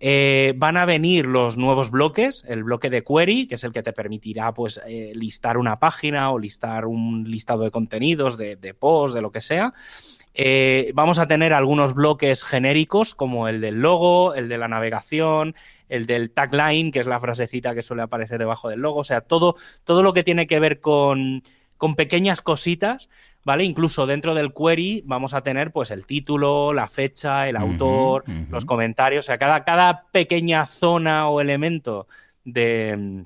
Eh, 0.02 0.54
van 0.56 0.78
a 0.78 0.86
venir 0.86 1.26
los 1.26 1.58
nuevos 1.58 1.90
bloques, 1.90 2.42
el 2.48 2.64
bloque 2.64 2.88
de 2.88 3.04
query, 3.04 3.46
que 3.46 3.56
es 3.56 3.64
el 3.64 3.72
que 3.72 3.82
te 3.82 3.92
permitirá 3.92 4.54
pues, 4.54 4.80
eh, 4.86 5.12
listar 5.14 5.58
una 5.58 5.78
página 5.78 6.32
o 6.32 6.38
listar 6.38 6.86
un 6.86 7.30
listado 7.30 7.64
de 7.64 7.70
contenidos, 7.70 8.38
de, 8.38 8.56
de 8.56 8.72
post, 8.72 9.14
de 9.14 9.20
lo 9.20 9.30
que 9.30 9.42
sea. 9.42 9.74
Eh, 10.32 10.92
vamos 10.94 11.18
a 11.18 11.26
tener 11.26 11.52
algunos 11.52 11.92
bloques 11.92 12.44
genéricos 12.44 13.14
como 13.14 13.48
el 13.48 13.60
del 13.60 13.80
logo, 13.82 14.34
el 14.34 14.48
de 14.48 14.58
la 14.58 14.68
navegación, 14.68 15.54
el 15.88 16.06
del 16.06 16.30
tagline, 16.30 16.92
que 16.92 17.00
es 17.00 17.06
la 17.06 17.18
frasecita 17.18 17.74
que 17.74 17.82
suele 17.82 18.02
aparecer 18.02 18.38
debajo 18.38 18.68
del 18.68 18.80
logo. 18.80 19.00
O 19.00 19.04
sea, 19.04 19.20
todo, 19.20 19.56
todo 19.84 20.02
lo 20.02 20.12
que 20.14 20.22
tiene 20.22 20.46
que 20.46 20.60
ver 20.60 20.80
con, 20.80 21.42
con 21.80 21.96
pequeñas 21.96 22.42
cositas, 22.42 23.08
¿vale? 23.42 23.64
Incluso 23.64 24.04
dentro 24.04 24.34
del 24.34 24.52
query 24.52 25.02
vamos 25.06 25.32
a 25.32 25.40
tener 25.40 25.72
pues 25.72 25.90
el 25.90 26.04
título, 26.04 26.74
la 26.74 26.90
fecha, 26.90 27.48
el 27.48 27.56
autor, 27.56 28.24
los 28.50 28.66
comentarios, 28.66 29.24
o 29.24 29.28
sea, 29.28 29.38
cada, 29.38 29.64
cada 29.64 30.04
pequeña 30.12 30.66
zona 30.66 31.30
o 31.30 31.40
elemento 31.40 32.06
de, 32.44 33.24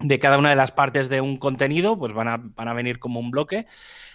de, 0.00 0.18
cada 0.18 0.38
una 0.38 0.50
de 0.50 0.56
las 0.56 0.72
partes 0.72 1.08
de 1.08 1.20
un 1.20 1.36
contenido, 1.36 1.96
pues 1.96 2.12
van 2.12 2.26
a, 2.26 2.36
van 2.42 2.66
a 2.66 2.74
venir 2.74 2.98
como 2.98 3.20
un 3.20 3.30
bloque. 3.30 3.66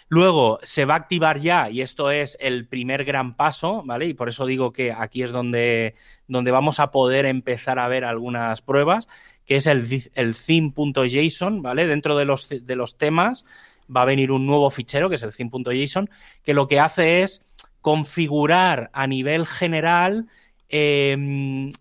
Luego 0.09 0.59
se 0.61 0.83
va 0.83 0.95
a 0.95 0.97
activar 0.97 1.39
ya, 1.39 1.69
y 1.69 1.79
esto 1.79 2.11
es 2.11 2.35
el 2.41 2.67
primer 2.67 3.05
gran 3.05 3.37
paso, 3.37 3.83
¿vale? 3.85 4.07
Y 4.07 4.13
por 4.13 4.27
eso 4.27 4.45
digo 4.45 4.73
que 4.73 4.91
aquí 4.91 5.23
es 5.23 5.31
donde, 5.31 5.95
donde 6.27 6.51
vamos 6.51 6.81
a 6.81 6.91
poder 6.91 7.25
empezar 7.25 7.79
a 7.79 7.87
ver 7.87 8.03
algunas 8.03 8.61
pruebas, 8.61 9.07
que 9.45 9.55
es 9.55 9.67
el, 9.67 9.87
el 10.15 10.35
theme.json, 10.35 11.61
¿vale? 11.61 11.87
Dentro 11.87 12.17
de 12.17 12.25
los, 12.25 12.49
de 12.49 12.75
los 12.75 12.97
temas 12.97 13.45
va 13.95 14.03
a 14.03 14.05
venir 14.05 14.31
un 14.31 14.45
nuevo 14.45 14.69
fichero, 14.69 15.09
que 15.09 15.15
es 15.15 15.23
el 15.23 15.35
theme.json, 15.35 16.09
que 16.43 16.53
lo 16.53 16.67
que 16.67 16.79
hace 16.79 17.21
es 17.23 17.41
configurar 17.81 18.89
a 18.93 19.07
nivel 19.07 19.45
general, 19.45 20.27
em, 20.67 21.71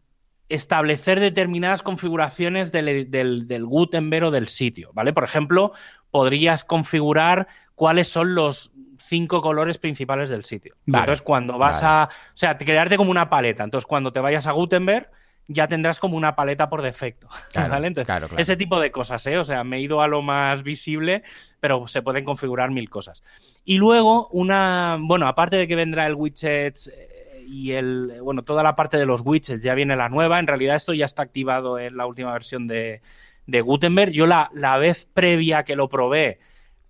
establecer 0.49 1.21
determinadas 1.21 1.83
configuraciones 1.83 2.73
del, 2.73 3.11
del, 3.11 3.66
Gutenberg 3.66 4.27
o 4.27 4.31
del 4.31 4.49
sitio, 4.49 4.90
¿vale? 4.94 5.12
Por 5.12 5.25
ejemplo, 5.25 5.73
podrías 6.11 6.64
configurar 6.64 7.49
cuáles 7.75 8.09
son 8.09 8.35
los 8.35 8.73
cinco 8.99 9.42
colores 9.42 9.79
principales 9.79 10.31
del 10.31 10.44
sitio. 10.44 10.75
Entonces, 10.87 11.23
cuando 11.23 11.59
vas 11.59 11.83
a, 11.83 12.09
o 12.11 12.37
sea, 12.37 12.57
crearte 12.57 12.97
como 12.97 13.11
una 13.11 13.29
paleta. 13.29 13.62
Entonces, 13.62 13.87
cuando 13.87 14.12
te 14.12 14.21
vayas 14.21 14.47
a 14.47 14.53
Gutenberg, 14.53 15.11
ya 15.48 15.66
tendrás 15.66 15.98
como 15.98 16.16
una 16.16 16.37
paleta 16.37 16.68
por 16.68 16.82
defecto. 16.82 17.26
ese 18.37 18.56
tipo 18.56 18.78
de 18.78 18.92
cosas, 18.92 19.26
¿eh? 19.26 19.38
O 19.38 19.44
sea, 19.44 19.64
me 19.64 19.78
he 19.78 19.80
ido 19.80 20.02
a 20.02 20.06
lo 20.06 20.22
más 20.22 20.62
visible, 20.62 21.22
pero 21.58 21.88
se 21.88 22.02
pueden 22.02 22.24
configurar 22.24 22.70
mil 22.70 22.88
cosas. 22.88 23.22
Y 23.64 23.78
luego, 23.78 24.28
una. 24.28 24.98
Bueno, 25.00 25.26
aparte 25.26 25.56
de 25.56 25.66
que 25.66 25.74
vendrá 25.74 26.06
el 26.06 26.14
widget 26.14 26.78
eh, 26.87 27.44
y 27.46 27.72
el. 27.72 28.20
Bueno, 28.22 28.42
toda 28.42 28.62
la 28.62 28.76
parte 28.76 28.98
de 28.98 29.06
los 29.06 29.22
widgets 29.24 29.62
ya 29.62 29.74
viene 29.74 29.96
la 29.96 30.11
nueva. 30.11 30.38
En 30.38 30.46
realidad, 30.46 30.76
esto 30.76 30.92
ya 30.92 31.06
está 31.06 31.22
activado 31.22 31.78
en 31.78 31.96
la 31.96 32.06
última 32.06 32.32
versión 32.32 32.66
de, 32.66 33.00
de 33.46 33.61
Gutenberg. 33.62 34.12
Yo 34.12 34.26
la, 34.26 34.50
la 34.52 34.76
vez 34.76 35.08
previa 35.12 35.64
que 35.64 35.76
lo 35.76 35.88
probé 35.88 36.38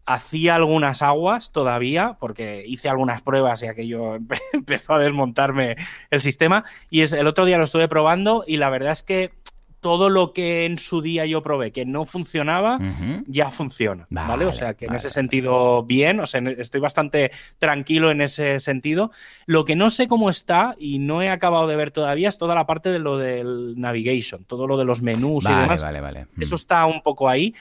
hacía 0.09 0.55
algunas 0.55 1.03
aguas 1.03 1.53
todavía, 1.53 2.17
porque 2.19 2.65
hice 2.67 2.89
algunas 2.89 3.21
pruebas 3.21 3.63
y 3.63 3.67
aquello 3.67 4.17
empezó 4.53 4.95
a 4.95 4.99
desmontarme 4.99 5.77
el 6.11 6.23
sistema. 6.23 6.65
Y 6.89 7.03
es, 7.03 7.13
el 7.13 7.27
otro 7.27 7.45
día 7.45 7.59
lo 7.59 7.65
estuve 7.65 7.89
probando 7.89 8.43
y 8.47 8.57
la 8.57 8.71
verdad 8.71 8.93
es 8.93 9.03
que 9.03 9.33
todo 9.81 10.09
lo 10.09 10.33
que 10.33 10.65
en 10.65 10.79
su 10.79 11.03
día 11.03 11.25
yo 11.27 11.43
probé 11.43 11.71
que 11.73 11.85
no 11.85 12.05
funcionaba, 12.05 12.79
ya 13.27 13.51
funciona, 13.51 14.09
vale, 14.11 14.47
O 14.47 14.51
sea 14.51 14.75
que 14.75 14.87
en 14.87 14.95
ese 14.95 15.09
sentido, 15.09 15.85
bien, 15.85 16.19
o 16.19 16.27
sea, 16.27 16.41
estoy 16.41 16.81
bastante 16.81 17.31
tranquilo 17.59 18.11
en 18.11 18.21
ese 18.21 18.59
sentido. 18.59 19.13
Lo 19.47 19.65
que 19.65 19.77
no 19.77 19.91
sé 19.91 20.09
cómo 20.09 20.31
está 20.31 20.75
y 20.81 20.99
no 20.99 21.23
he 21.23 21.31
acabado 21.31 21.69
de 21.69 21.77
ver 21.77 21.93
todavía 21.93 22.29
es 22.29 22.39
toda 22.39 22.57
la 22.57 22.67
parte 22.67 22.89
de 22.91 22.99
lo 22.99 23.19
del 23.19 23.75
navigation, 23.79 24.45
todo 24.45 24.67
lo 24.67 24.79
de 24.79 24.85
los 24.85 25.01
menús 25.01 25.45
y 25.45 25.53
demás. 25.53 25.83
Vale, 25.83 26.01
vale. 26.01 26.27
Eso 26.41 26.57
está 26.57 26.85
un 26.87 27.03
poco 27.03 27.29
ahí 27.29 27.55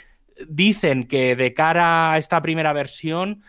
dicen 0.47 1.06
que 1.06 1.36
de 1.36 1.54
cara 1.54 2.13
a 2.13 2.17
esta 2.17 2.41
primera 2.41 2.73
versión 2.73 3.41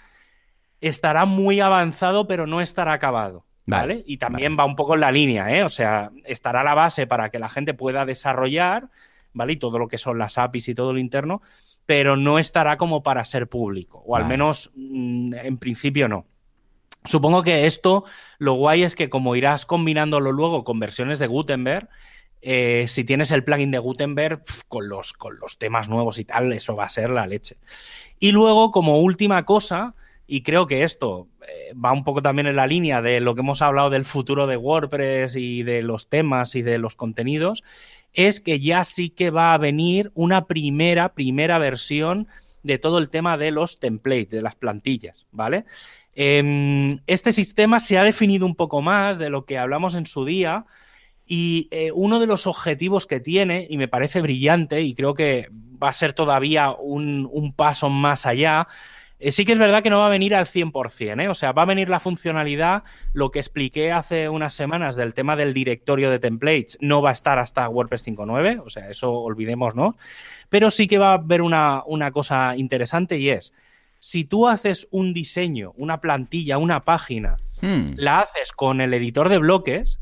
estará 0.81 1.24
muy 1.24 1.61
avanzado, 1.61 2.27
pero 2.27 2.46
no 2.46 2.61
estará 2.61 2.92
acabado. 2.92 3.44
¿Vale? 3.70 4.03
y 4.07 4.16
también 4.16 4.57
va 4.59 4.64
un 4.64 4.77
poco 4.77 4.94
en 4.94 5.01
la 5.01 5.12
línea, 5.12 5.55
¿eh? 5.55 5.62
O 5.62 5.68
sea, 5.68 6.11
estará 6.24 6.64
la 6.64 6.72
base 6.72 7.07
para 7.07 7.29
que 7.29 7.38
la 7.38 7.51
gente 7.51 7.74
pueda 7.74 8.07
desarrollar, 8.07 8.88
¿vale? 9.35 9.53
Y 9.53 9.57
todo 9.59 9.79
lo 9.79 9.88
que 9.88 9.98
son 9.98 10.16
las 10.16 10.38
APIs 10.38 10.68
y 10.68 10.74
todo 10.74 10.94
lo 10.94 10.98
interno, 10.98 11.42
pero 11.85 12.16
no 12.16 12.38
estará 12.38 12.79
como 12.79 13.03
para 13.03 13.22
ser 13.27 13.46
público, 13.46 14.03
o 14.07 14.16
al 14.16 14.27
menos 14.27 14.70
mm, 14.74 15.35
en 15.35 15.59
principio 15.59 16.09
no. 16.09 16.24
Supongo 17.05 17.42
que 17.42 17.66
esto, 17.66 18.05
lo 18.38 18.55
guay 18.55 18.83
es 18.83 18.94
que 18.94 19.09
como 19.09 19.37
irás 19.37 19.66
combinándolo 19.66 20.33
luego 20.33 20.64
con 20.64 20.79
versiones 20.81 21.18
de 21.18 21.27
Gutenberg, 21.27 21.88
eh, 22.40 22.85
si 22.88 23.05
tienes 23.05 23.31
el 23.31 23.44
plugin 23.44 23.70
de 23.70 23.79
Gutenberg 23.79 24.42
con, 24.68 24.88
los, 24.88 25.12
con 25.12 25.38
los 25.38 25.59
temas 25.59 25.88
nuevos 25.88 26.18
y 26.18 26.24
tal, 26.24 26.53
eso 26.53 26.77
va 26.77 26.85
a 26.85 26.88
ser 26.88 27.11
la 27.11 27.27
leche. 27.27 27.57
Y 28.20 28.33
luego, 28.33 28.70
como 28.70 29.01
última 29.01 29.44
cosa, 29.44 29.94
y 30.27 30.42
creo 30.42 30.66
que 30.66 30.83
esto 30.83 31.27
eh, 31.48 31.72
va 31.74 31.92
un 31.92 32.05
poco 32.05 32.20
también 32.22 32.46
en 32.46 32.57
la 32.57 32.66
línea 32.66 33.01
de 33.01 33.20
lo 33.20 33.35
que 33.35 33.40
hemos 33.40 33.62
hablado 33.62 33.90
del 33.90 34.05
futuro 34.05 34.46
de 34.46 34.57
WordPress 34.57 35.37
y 35.37 35.62
de 35.62 35.83
los 35.83 36.09
temas 36.09 36.55
y 36.55 36.62
de 36.62 36.79
los 36.79 36.96
contenidos, 36.96 37.64
es 38.12 38.40
que 38.40 38.61
ya 38.61 38.85
sí 38.85 39.11
que 39.11 39.31
va 39.31 39.55
a 39.55 39.59
venir 39.59 40.12
una 40.14 40.46
primera, 40.46 41.14
primera 41.14 41.59
versión 41.59 42.29
de 42.62 42.79
todo 42.79 42.98
el 42.98 43.09
tema 43.09 43.38
de 43.38 43.51
los 43.51 43.81
templates, 43.81 44.31
de 44.31 44.42
las 44.42 44.55
plantillas, 44.55 45.27
¿vale? 45.33 45.64
Em, 46.14 46.98
este 47.07 47.33
sistema 47.33 47.81
se 47.81 47.96
ha 47.96 48.03
definido 48.03 48.44
un 48.44 48.55
poco 48.55 48.83
más 48.83 49.18
de 49.18 49.31
lo 49.31 49.44
que 49.44 49.57
hablamos 49.57 49.94
en 49.94 50.05
su 50.05 50.24
día, 50.24 50.66
y 51.28 51.68
eh, 51.70 51.92
uno 51.92 52.18
de 52.18 52.26
los 52.26 52.46
objetivos 52.46 53.06
que 53.06 53.20
tiene, 53.20 53.66
y 53.68 53.76
me 53.76 53.86
parece 53.86 54.22
brillante, 54.22 54.80
y 54.80 54.94
creo 54.94 55.12
que 55.12 55.48
va 55.80 55.90
a 55.90 55.92
ser 55.92 56.14
todavía 56.14 56.72
un, 56.72 57.52
paso 57.54 57.90
más 57.90 58.26
allá, 58.26 58.66
Eh, 59.20 59.32
sí 59.32 59.44
que 59.44 59.50
es 59.50 59.58
verdad 59.58 59.82
que 59.82 59.90
no 59.90 59.98
va 59.98 60.06
a 60.06 60.10
venir 60.10 60.32
al 60.32 60.46
100%, 60.46 61.20
¿eh? 61.20 61.28
o 61.28 61.34
sea, 61.34 61.50
va 61.50 61.62
a 61.62 61.64
venir 61.64 61.88
la 61.88 61.98
funcionalidad, 61.98 62.84
lo 63.12 63.32
que 63.32 63.40
expliqué 63.40 63.90
hace 63.90 64.28
unas 64.28 64.54
semanas 64.54 64.94
del 64.94 65.12
tema 65.12 65.34
del 65.34 65.52
directorio 65.52 66.08
de 66.08 66.20
templates, 66.20 66.78
no 66.80 67.02
va 67.02 67.10
a 67.10 67.12
estar 67.12 67.40
hasta 67.40 67.68
WordPress 67.68 68.06
5.9, 68.06 68.62
o 68.64 68.70
sea, 68.70 68.88
eso 68.88 69.12
olvidemos, 69.12 69.74
¿no? 69.74 69.96
Pero 70.48 70.70
sí 70.70 70.86
que 70.86 70.98
va 70.98 71.10
a 71.10 71.14
haber 71.14 71.42
una, 71.42 71.82
cosa 72.12 72.56
interesante 72.56 73.18
y 73.18 73.30
es, 73.30 73.52
si 73.98 74.24
tú 74.24 74.48
haces 74.48 74.88
un 74.90 75.12
diseño, 75.12 75.72
una 75.76 76.00
plantilla, 76.00 76.58
una 76.58 76.84
página, 76.84 77.37
hmm. 77.61 77.92
la 77.96 78.20
haces 78.20 78.52
con 78.52 78.80
el 78.80 78.94
editor 78.94 79.28
de 79.28 79.38
bloques 79.38 80.00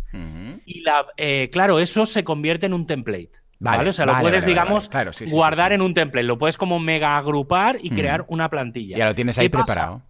y 0.64 0.80
la, 0.80 1.06
eh, 1.16 1.50
claro, 1.52 1.78
eso 1.78 2.06
se 2.06 2.24
convierte 2.24 2.66
en 2.66 2.74
un 2.74 2.86
template. 2.86 3.32
Vale, 3.58 3.88
O 3.88 3.92
sea, 3.92 4.04
lo 4.04 4.18
puedes, 4.20 4.44
digamos, 4.44 4.90
guardar 5.30 5.72
en 5.72 5.80
un 5.80 5.94
template. 5.94 6.26
Lo 6.26 6.36
puedes 6.36 6.58
como 6.58 6.78
mega 6.78 7.16
agrupar 7.16 7.78
y 7.82 7.90
mm. 7.90 7.94
crear 7.94 8.24
una 8.28 8.50
plantilla. 8.50 8.98
Ya 8.98 9.06
lo 9.06 9.14
tienes 9.14 9.38
ahí 9.38 9.48
preparado. 9.48 10.02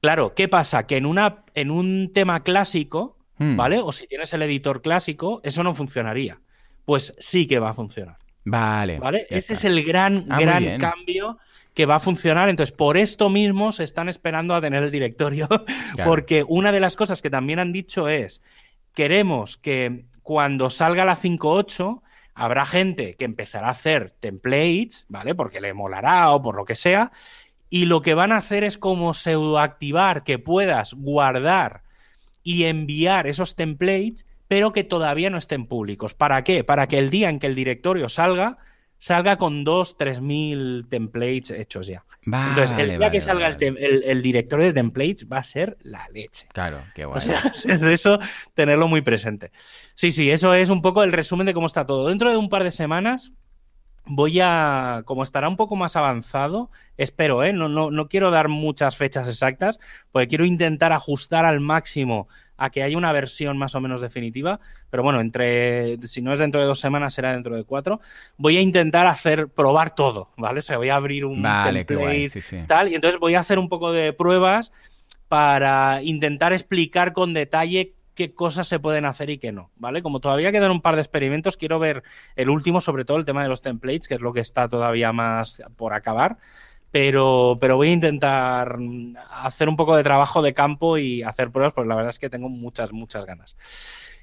Claro, 0.00 0.34
¿qué 0.34 0.48
pasa? 0.48 0.86
Que 0.86 0.98
en, 0.98 1.06
una, 1.06 1.44
en 1.54 1.70
un 1.70 2.12
tema 2.12 2.42
clásico. 2.42 3.18
¿vale? 3.38 3.80
O 3.80 3.90
si 3.90 4.06
tienes 4.06 4.32
el 4.32 4.42
editor 4.42 4.80
clásico, 4.80 5.40
eso 5.42 5.62
no 5.64 5.74
funcionaría. 5.74 6.40
Pues 6.84 7.14
sí 7.18 7.46
que 7.46 7.58
va 7.58 7.70
a 7.70 7.74
funcionar. 7.74 8.18
Vale. 8.44 8.98
¿Vale? 8.98 9.26
Ese 9.30 9.54
es 9.54 9.64
el 9.64 9.82
gran, 9.84 10.26
ah, 10.30 10.38
gran 10.38 10.78
cambio 10.78 11.38
que 11.74 11.86
va 11.86 11.96
a 11.96 12.00
funcionar. 12.00 12.48
Entonces, 12.48 12.74
por 12.74 12.96
esto 12.96 13.28
mismo 13.28 13.72
se 13.72 13.84
están 13.84 14.08
esperando 14.08 14.54
a 14.54 14.60
tener 14.60 14.82
el 14.82 14.90
directorio. 14.90 15.48
Porque 16.04 16.44
una 16.46 16.72
de 16.72 16.80
las 16.80 16.96
cosas 16.96 17.20
que 17.20 17.30
también 17.30 17.58
han 17.58 17.72
dicho 17.72 18.08
es: 18.08 18.42
queremos 18.94 19.56
que 19.56 20.06
cuando 20.22 20.70
salga 20.70 21.04
la 21.04 21.16
5.8 21.16 22.00
Habrá 22.34 22.66
gente 22.66 23.14
que 23.14 23.24
empezará 23.24 23.68
a 23.68 23.70
hacer 23.70 24.10
templates, 24.10 25.06
¿vale? 25.08 25.36
Porque 25.36 25.60
le 25.60 25.72
molará 25.72 26.32
o 26.32 26.42
por 26.42 26.56
lo 26.56 26.64
que 26.64 26.74
sea. 26.74 27.12
Y 27.70 27.86
lo 27.86 28.02
que 28.02 28.14
van 28.14 28.32
a 28.32 28.38
hacer 28.38 28.64
es 28.64 28.76
como 28.76 29.14
pseudoactivar 29.14 30.24
que 30.24 30.40
puedas 30.40 30.94
guardar 30.94 31.82
y 32.42 32.64
enviar 32.64 33.28
esos 33.28 33.54
templates, 33.54 34.26
pero 34.48 34.72
que 34.72 34.82
todavía 34.82 35.30
no 35.30 35.38
estén 35.38 35.66
públicos. 35.66 36.14
¿Para 36.14 36.42
qué? 36.42 36.64
Para 36.64 36.88
que 36.88 36.98
el 36.98 37.08
día 37.08 37.30
en 37.30 37.38
que 37.38 37.46
el 37.46 37.54
directorio 37.54 38.08
salga, 38.08 38.58
salga 38.98 39.36
con 39.36 39.64
dos, 39.64 39.96
tres 39.96 40.20
mil 40.20 40.86
templates 40.88 41.50
hechos 41.50 41.86
ya. 41.86 42.04
Entonces, 42.24 42.76
el 42.78 42.98
día 42.98 43.10
que 43.10 43.20
salga 43.20 43.48
el, 43.48 44.22
directorio 44.22 44.66
de 44.66 44.72
templates 44.72 45.26
va 45.30 45.38
a 45.38 45.42
ser 45.42 45.76
la 45.80 46.08
leche. 46.12 46.48
Claro, 46.52 46.78
qué 46.94 47.04
guay. 47.04 47.16
O 47.16 47.20
sea, 47.20 47.38
es 47.54 47.66
eso 47.66 48.18
tenerlo 48.54 48.88
muy 48.88 49.02
presente. 49.02 49.50
Sí, 49.94 50.10
sí, 50.10 50.30
eso 50.30 50.54
es 50.54 50.70
un 50.70 50.82
poco 50.82 51.02
el 51.02 51.12
resumen 51.12 51.46
de 51.46 51.54
cómo 51.54 51.66
está 51.66 51.86
todo. 51.86 52.08
Dentro 52.08 52.30
de 52.30 52.36
un 52.36 52.48
par 52.48 52.64
de 52.64 52.70
semanas 52.70 53.32
voy 54.06 54.40
a, 54.40 55.02
como 55.04 55.22
estará 55.22 55.48
un 55.48 55.56
poco 55.56 55.76
más 55.76 55.96
avanzado, 55.96 56.70
espero, 56.96 57.42
¿eh? 57.42 57.52
no, 57.52 57.68
no, 57.68 57.90
no 57.90 58.08
quiero 58.08 58.30
dar 58.30 58.48
muchas 58.48 58.96
fechas 58.96 59.28
exactas, 59.28 59.80
porque 60.12 60.28
quiero 60.28 60.44
intentar 60.44 60.92
ajustar 60.92 61.44
al 61.44 61.60
máximo 61.60 62.28
a 62.56 62.70
que 62.70 62.82
haya 62.82 62.96
una 62.96 63.12
versión 63.12 63.58
más 63.58 63.74
o 63.74 63.80
menos 63.80 64.00
definitiva, 64.00 64.60
pero 64.90 65.02
bueno, 65.02 65.20
entre 65.20 65.98
si 66.02 66.22
no 66.22 66.32
es 66.32 66.38
dentro 66.38 66.60
de 66.60 66.66
dos 66.66 66.80
semanas 66.80 67.14
será 67.14 67.32
dentro 67.32 67.56
de 67.56 67.64
cuatro. 67.64 68.00
Voy 68.36 68.56
a 68.56 68.60
intentar 68.60 69.06
hacer 69.06 69.48
probar 69.48 69.94
todo, 69.94 70.30
¿vale? 70.36 70.60
O 70.60 70.62
sea, 70.62 70.76
voy 70.76 70.90
a 70.90 70.96
abrir 70.96 71.24
un 71.24 71.42
template 71.42 72.30
tal 72.66 72.88
y 72.88 72.94
entonces 72.94 73.18
voy 73.18 73.34
a 73.34 73.40
hacer 73.40 73.58
un 73.58 73.68
poco 73.68 73.92
de 73.92 74.12
pruebas 74.12 74.72
para 75.28 76.00
intentar 76.02 76.52
explicar 76.52 77.12
con 77.12 77.34
detalle 77.34 77.94
qué 78.14 78.32
cosas 78.32 78.68
se 78.68 78.78
pueden 78.78 79.04
hacer 79.04 79.30
y 79.30 79.38
qué 79.38 79.52
no, 79.52 79.70
¿vale? 79.76 80.02
Como 80.02 80.20
todavía 80.20 80.52
quedan 80.52 80.70
un 80.70 80.80
par 80.80 80.94
de 80.94 81.02
experimentos, 81.02 81.56
quiero 81.56 81.78
ver 81.78 82.02
el 82.36 82.48
último, 82.48 82.80
sobre 82.80 83.04
todo 83.04 83.16
el 83.16 83.24
tema 83.24 83.42
de 83.42 83.48
los 83.48 83.62
templates, 83.62 84.08
que 84.08 84.14
es 84.14 84.20
lo 84.20 84.32
que 84.32 84.40
está 84.40 84.68
todavía 84.68 85.12
más 85.12 85.62
por 85.76 85.92
acabar 85.92 86.38
pero, 86.94 87.56
pero 87.60 87.74
voy 87.74 87.88
a 87.88 87.92
intentar 87.92 88.78
hacer 89.28 89.68
un 89.68 89.74
poco 89.74 89.96
de 89.96 90.04
trabajo 90.04 90.42
de 90.42 90.54
campo 90.54 90.96
y 90.96 91.24
hacer 91.24 91.50
pruebas, 91.50 91.72
porque 91.72 91.88
la 91.88 91.96
verdad 91.96 92.10
es 92.10 92.20
que 92.20 92.30
tengo 92.30 92.48
muchas, 92.48 92.92
muchas 92.92 93.26
ganas. 93.26 93.56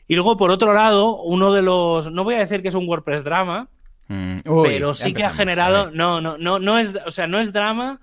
Y 0.08 0.16
luego, 0.16 0.38
por 0.38 0.52
otro 0.52 0.72
lado, 0.72 1.22
uno 1.22 1.52
de 1.52 1.62
los. 1.62 2.10
No 2.14 2.24
voy 2.24 2.36
a 2.36 2.40
decir 2.40 2.62
que 2.62 2.70
es 2.70 2.76
un 2.76 2.88
WordPress 2.88 3.26
drama, 3.26 3.68
mm, 4.08 4.38
pero 4.64 4.94
sí 4.94 5.14
que 5.14 5.26
ha 5.26 5.32
generado. 5.32 5.92
No, 5.92 6.22
no, 6.22 6.38
no, 6.38 6.60
no 6.60 6.80
es. 6.80 6.94
O 7.06 7.12
sea, 7.12 7.28
no 7.28 7.40
es 7.40 7.52
drama, 7.52 8.00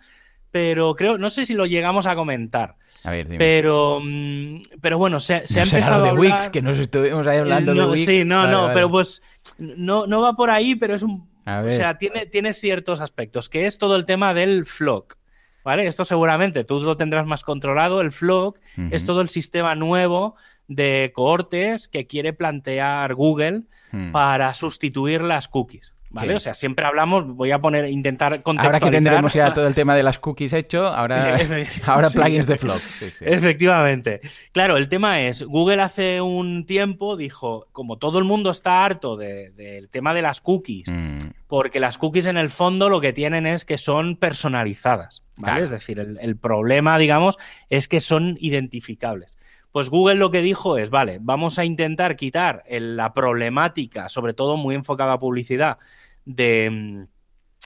pero 0.50 0.94
creo. 0.94 1.16
No 1.16 1.30
sé 1.30 1.46
si 1.46 1.54
lo 1.54 1.64
llegamos 1.64 2.06
a 2.06 2.14
comentar. 2.14 2.76
A 3.04 3.10
ver, 3.10 3.26
dime. 3.26 3.38
Pero, 3.38 4.00
mm, 4.02 4.62
pero 4.80 4.98
bueno, 4.98 5.20
se, 5.20 5.46
se 5.46 5.60
ha 5.60 5.62
empezado 5.64 6.02
de 6.02 6.10
a 6.10 6.14
Wix, 6.14 6.48
que 6.48 6.62
nos 6.62 6.78
estuvimos 6.78 7.26
ahí 7.26 7.38
hablando 7.38 7.74
de 7.74 7.86
Wix. 7.86 8.06
Sí, 8.06 8.24
no, 8.24 8.46
no, 8.46 8.70
pero 8.74 8.90
pues 8.90 9.22
no, 9.58 10.06
no 10.06 10.20
va 10.20 10.34
por 10.34 10.50
ahí, 10.50 10.74
pero 10.74 10.94
es 10.94 11.02
un 11.02 11.28
o 11.56 11.70
sea, 11.70 11.96
tiene, 11.96 12.26
tiene 12.26 12.52
ciertos 12.52 13.00
aspectos, 13.00 13.48
que 13.48 13.66
es 13.66 13.78
todo 13.78 13.96
el 13.96 14.04
tema 14.04 14.34
del 14.34 14.66
flock. 14.66 15.16
¿Vale? 15.64 15.86
Esto 15.86 16.04
seguramente 16.04 16.64
tú 16.64 16.80
lo 16.80 16.96
tendrás 16.96 17.26
más 17.26 17.42
controlado. 17.42 18.00
El 18.00 18.12
flock 18.12 18.58
es 18.90 19.04
todo 19.04 19.20
el 19.20 19.28
sistema 19.28 19.74
nuevo 19.74 20.34
de 20.66 21.12
cohortes 21.14 21.88
que 21.88 22.06
quiere 22.06 22.32
plantear 22.32 23.14
Google 23.14 23.64
hmm. 23.92 24.12
para 24.12 24.54
sustituir 24.54 25.20
las 25.20 25.48
cookies. 25.48 25.94
¿Vale? 26.10 26.34
O 26.34 26.38
sea, 26.38 26.54
siempre 26.54 26.86
hablamos, 26.86 27.26
voy 27.26 27.50
a 27.50 27.58
poner, 27.58 27.86
intentar 27.86 28.42
contextualizar. 28.42 28.66
Ahora 28.66 28.80
que 28.80 28.90
tendremos 28.90 29.34
ya 29.34 29.52
todo 29.52 29.66
el 29.66 29.74
tema 29.74 29.94
de 29.94 30.02
las 30.02 30.18
cookies 30.18 30.52
hecho, 30.54 30.82
ahora, 30.84 31.38
ahora 31.86 32.08
plugins 32.08 32.46
de 32.46 32.56
Flock. 32.56 32.80
Efectivamente. 33.20 34.20
Claro, 34.52 34.78
el 34.78 34.88
tema 34.88 35.20
es, 35.20 35.42
Google 35.42 35.82
hace 35.82 36.20
un 36.22 36.64
tiempo 36.64 37.16
dijo, 37.16 37.66
como 37.72 37.98
todo 37.98 38.18
el 38.18 38.24
mundo 38.24 38.50
está 38.50 38.84
harto 38.84 39.16
del 39.16 39.88
tema 39.90 40.14
de 40.14 40.22
las 40.22 40.40
cookies, 40.40 40.90
mm. 40.90 41.18
porque 41.46 41.78
las 41.78 41.98
cookies 41.98 42.26
en 42.26 42.38
el 42.38 42.48
fondo 42.48 42.88
lo 42.88 43.00
que 43.00 43.12
tienen 43.12 43.46
es 43.46 43.66
que 43.66 43.76
son 43.76 44.16
personalizadas, 44.16 45.22
¿vale? 45.36 45.62
Es 45.62 45.70
decir, 45.70 45.98
el 46.20 46.36
problema, 46.36 46.96
digamos, 46.96 47.36
es 47.68 47.86
que 47.86 48.00
son 48.00 48.38
identificables. 48.40 49.36
Pues 49.78 49.90
Google 49.90 50.16
lo 50.16 50.32
que 50.32 50.42
dijo 50.42 50.76
es, 50.76 50.90
vale, 50.90 51.18
vamos 51.20 51.60
a 51.60 51.64
intentar 51.64 52.16
quitar 52.16 52.64
la 52.68 53.14
problemática, 53.14 54.08
sobre 54.08 54.34
todo 54.34 54.56
muy 54.56 54.74
enfocada 54.74 55.12
a 55.12 55.20
publicidad, 55.20 55.78
de, 56.24 57.06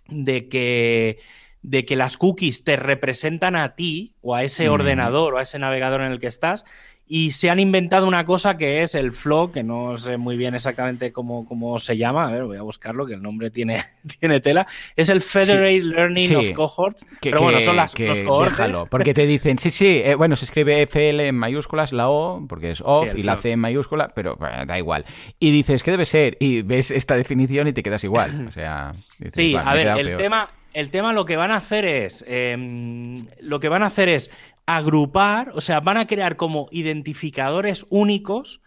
de 0.08 0.48
que 0.50 1.18
de 1.62 1.86
que 1.86 1.96
las 1.96 2.18
cookies 2.18 2.64
te 2.64 2.76
representan 2.76 3.56
a 3.56 3.74
ti 3.76 4.14
o 4.20 4.34
a 4.34 4.42
ese 4.42 4.68
ordenador 4.68 5.32
o 5.32 5.38
a 5.38 5.42
ese 5.42 5.58
navegador 5.58 6.02
en 6.02 6.12
el 6.12 6.20
que 6.20 6.26
estás 6.26 6.66
y 7.14 7.32
se 7.32 7.50
han 7.50 7.60
inventado 7.60 8.06
una 8.06 8.24
cosa 8.24 8.56
que 8.56 8.80
es 8.80 8.94
el 8.94 9.12
flow, 9.12 9.52
que 9.52 9.62
no 9.62 9.98
sé 9.98 10.16
muy 10.16 10.38
bien 10.38 10.54
exactamente 10.54 11.12
cómo, 11.12 11.46
cómo 11.46 11.78
se 11.78 11.98
llama. 11.98 12.26
A 12.26 12.30
ver, 12.30 12.44
voy 12.44 12.56
a 12.56 12.62
buscarlo, 12.62 13.04
que 13.04 13.12
el 13.12 13.20
nombre 13.20 13.50
tiene, 13.50 13.82
tiene 14.18 14.40
tela. 14.40 14.66
Es 14.96 15.10
el 15.10 15.20
Federated 15.20 15.82
Learning 15.82 16.36
of 16.36 16.52
Cohorts. 16.52 17.04
pero 17.20 17.42
bueno, 17.42 17.60
son 17.60 17.76
las, 17.76 17.98
los 17.98 18.22
cohortes. 18.22 18.78
porque 18.88 19.12
te 19.12 19.26
dicen, 19.26 19.58
sí, 19.58 19.70
sí, 19.70 20.00
eh, 20.02 20.14
bueno, 20.14 20.36
se 20.36 20.46
escribe 20.46 20.80
FL 20.86 21.28
en 21.28 21.34
mayúsculas, 21.34 21.92
la 21.92 22.08
O, 22.08 22.46
porque 22.48 22.70
es 22.70 22.80
off, 22.80 23.14
y 23.14 23.22
la 23.22 23.36
C 23.36 23.50
en 23.50 23.60
mayúscula, 23.60 24.08
pero 24.14 24.38
da 24.66 24.78
igual. 24.78 25.04
Y 25.38 25.50
dices, 25.50 25.82
¿qué 25.82 25.90
debe 25.90 26.06
ser? 26.06 26.38
Y 26.40 26.62
ves 26.62 26.90
esta 26.90 27.14
definición 27.14 27.68
y 27.68 27.74
te 27.74 27.82
quedas 27.82 28.02
igual. 28.04 28.30
O 28.48 28.52
sea, 28.52 28.94
sí, 29.34 29.54
a 29.54 29.74
ver, 29.74 29.88
el 29.98 30.16
tema, 30.16 30.48
el 30.72 30.90
tema 30.90 31.12
lo 31.12 31.24
que 31.24 31.36
van 31.36 31.50
a 31.50 31.56
hacer 31.56 31.84
es. 31.84 32.24
Em, 32.26 33.16
lo 33.40 33.60
que 33.60 33.68
van 33.68 33.82
a 33.82 33.86
hacer 33.86 34.08
es 34.08 34.30
agrupar, 34.66 35.52
o 35.54 35.60
sea, 35.60 35.80
van 35.80 35.96
a 35.96 36.06
crear 36.06 36.36
como 36.36 36.68
identificadores 36.70 37.86
únicos, 37.90 38.60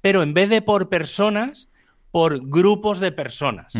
pero 0.00 0.22
en 0.22 0.34
vez 0.34 0.50
de 0.50 0.62
por 0.62 0.88
personas, 0.88 1.70
por 2.10 2.48
grupos 2.48 3.00
de 3.00 3.12
personas. 3.12 3.74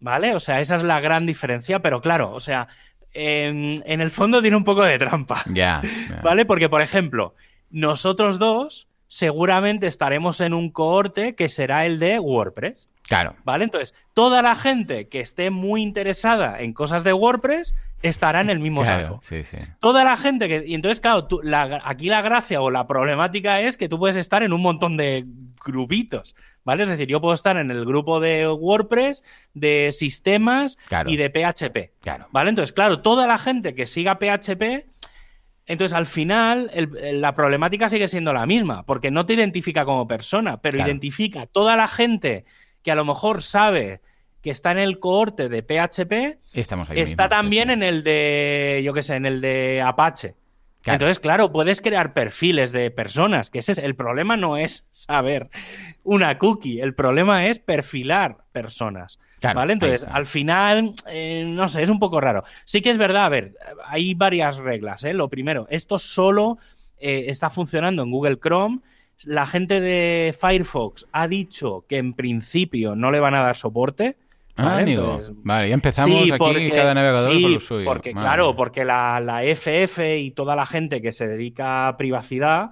¿Vale? 0.00 0.34
O 0.34 0.40
sea, 0.40 0.60
esa 0.60 0.76
es 0.76 0.84
la 0.84 1.00
gran 1.00 1.26
diferencia, 1.26 1.80
pero 1.80 2.00
claro, 2.00 2.32
o 2.32 2.40
sea, 2.40 2.68
en, 3.12 3.82
el 4.00 4.10
fondo 4.10 4.42
tiene 4.42 4.56
un 4.56 4.64
poco 4.64 4.82
de 4.82 4.98
trampa. 4.98 5.42
Ya. 5.52 5.80
¿Vale? 6.22 6.44
Porque, 6.44 6.68
por 6.68 6.82
ejemplo, 6.82 7.34
nosotros 7.70 8.38
dos 8.38 8.88
seguramente 9.08 9.86
estaremos 9.86 10.40
en 10.40 10.52
un 10.52 10.70
cohorte 10.70 11.34
que 11.34 11.48
será 11.48 11.86
el 11.86 11.98
de 11.98 12.18
WordPress. 12.18 12.88
Claro. 13.08 13.36
¿Vale? 13.44 13.64
Entonces, 13.64 13.94
toda 14.14 14.42
la 14.42 14.54
gente 14.54 15.08
que 15.08 15.20
esté 15.20 15.50
muy 15.50 15.82
interesada 15.82 16.60
en 16.60 16.72
cosas 16.72 17.04
de 17.04 17.12
WordPress 17.12 17.74
estará 18.02 18.40
en 18.40 18.50
el 18.50 18.60
mismo 18.60 18.84
saco. 18.84 19.20
Sí, 19.22 19.44
sí. 19.44 19.58
Toda 19.80 20.04
la 20.04 20.16
gente 20.16 20.48
que. 20.48 20.64
Y 20.66 20.74
entonces, 20.74 21.00
claro, 21.00 21.28
aquí 21.84 22.08
la 22.08 22.22
gracia 22.22 22.60
o 22.60 22.70
la 22.70 22.86
problemática 22.86 23.60
es 23.60 23.76
que 23.76 23.88
tú 23.88 23.98
puedes 23.98 24.16
estar 24.16 24.42
en 24.42 24.52
un 24.52 24.62
montón 24.62 24.96
de 24.96 25.24
grupitos. 25.64 26.34
¿Vale? 26.64 26.82
Es 26.82 26.88
decir, 26.88 27.06
yo 27.06 27.20
puedo 27.20 27.32
estar 27.32 27.56
en 27.58 27.70
el 27.70 27.84
grupo 27.84 28.18
de 28.18 28.48
WordPress, 28.48 29.22
de 29.54 29.92
sistemas 29.92 30.76
y 31.06 31.16
de 31.16 31.30
PHP. 31.30 32.02
Claro. 32.02 32.26
¿Vale? 32.32 32.50
Entonces, 32.50 32.72
claro, 32.72 33.02
toda 33.02 33.28
la 33.28 33.38
gente 33.38 33.76
que 33.76 33.86
siga 33.86 34.18
PHP 34.18 34.84
entonces, 35.66 35.96
al 35.96 36.06
final, 36.06 36.70
la 36.92 37.34
problemática 37.34 37.88
sigue 37.88 38.06
siendo 38.06 38.32
la 38.32 38.46
misma, 38.46 38.84
porque 38.84 39.10
no 39.10 39.26
te 39.26 39.34
identifica 39.34 39.84
como 39.84 40.06
persona, 40.06 40.60
pero 40.60 40.78
identifica 40.78 41.46
toda 41.46 41.74
la 41.74 41.88
gente 41.88 42.44
que 42.86 42.92
a 42.92 42.94
lo 42.94 43.04
mejor 43.04 43.42
sabe 43.42 44.00
que 44.42 44.50
está 44.50 44.70
en 44.70 44.78
el 44.78 45.00
cohorte 45.00 45.48
de 45.48 45.60
PHP, 45.60 46.38
está 46.94 47.28
también 47.28 47.68
en 47.68 47.82
el 47.82 48.04
de, 48.04 48.80
yo 48.84 48.94
qué 48.94 49.02
sé, 49.02 49.16
en 49.16 49.26
el 49.26 49.40
de 49.40 49.82
Apache. 49.84 50.36
Entonces, 50.84 51.18
claro, 51.18 51.50
puedes 51.50 51.80
crear 51.80 52.12
perfiles 52.12 52.70
de 52.70 52.92
personas, 52.92 53.50
que 53.50 53.58
ese 53.58 53.72
es 53.72 53.78
el 53.78 53.96
problema 53.96 54.36
no 54.36 54.56
es 54.56 54.86
saber 54.90 55.50
una 56.04 56.38
cookie, 56.38 56.80
el 56.80 56.94
problema 56.94 57.48
es 57.48 57.58
perfilar 57.58 58.44
personas. 58.52 59.18
¿Vale? 59.42 59.72
Entonces, 59.72 60.06
al 60.08 60.26
final, 60.26 60.94
eh, 61.08 61.44
no 61.44 61.66
sé, 61.66 61.82
es 61.82 61.90
un 61.90 61.98
poco 61.98 62.20
raro. 62.20 62.44
Sí 62.64 62.82
que 62.82 62.90
es 62.90 62.98
verdad, 62.98 63.24
a 63.24 63.30
ver, 63.30 63.56
hay 63.84 64.14
varias 64.14 64.58
reglas. 64.58 65.02
¿eh? 65.02 65.12
Lo 65.12 65.28
primero, 65.28 65.66
esto 65.70 65.98
solo 65.98 66.58
eh, 66.98 67.24
está 67.26 67.50
funcionando 67.50 68.04
en 68.04 68.12
Google 68.12 68.38
Chrome. 68.38 68.78
La 69.24 69.46
gente 69.46 69.80
de 69.80 70.34
Firefox 70.38 71.06
ha 71.12 71.26
dicho 71.26 71.84
que 71.88 71.98
en 71.98 72.12
principio 72.12 72.96
no 72.96 73.10
le 73.10 73.20
van 73.20 73.34
a 73.34 73.42
dar 73.42 73.56
soporte. 73.56 74.16
Ah, 74.58 74.82
vale, 75.42 75.68
ya 75.68 75.74
empezamos 75.74 76.32
aquí 76.32 76.70
cada 76.70 76.94
navegador 76.94 77.30
por 77.30 77.50
lo 77.50 77.60
suyo. 77.60 77.84
Porque, 77.84 78.12
claro, 78.12 78.56
porque 78.56 78.84
la, 78.84 79.20
la, 79.20 79.42
FF 79.42 79.98
y 80.18 80.30
toda 80.30 80.56
la 80.56 80.64
gente 80.64 81.02
que 81.02 81.12
se 81.12 81.26
dedica 81.26 81.88
a 81.88 81.96
privacidad 81.98 82.70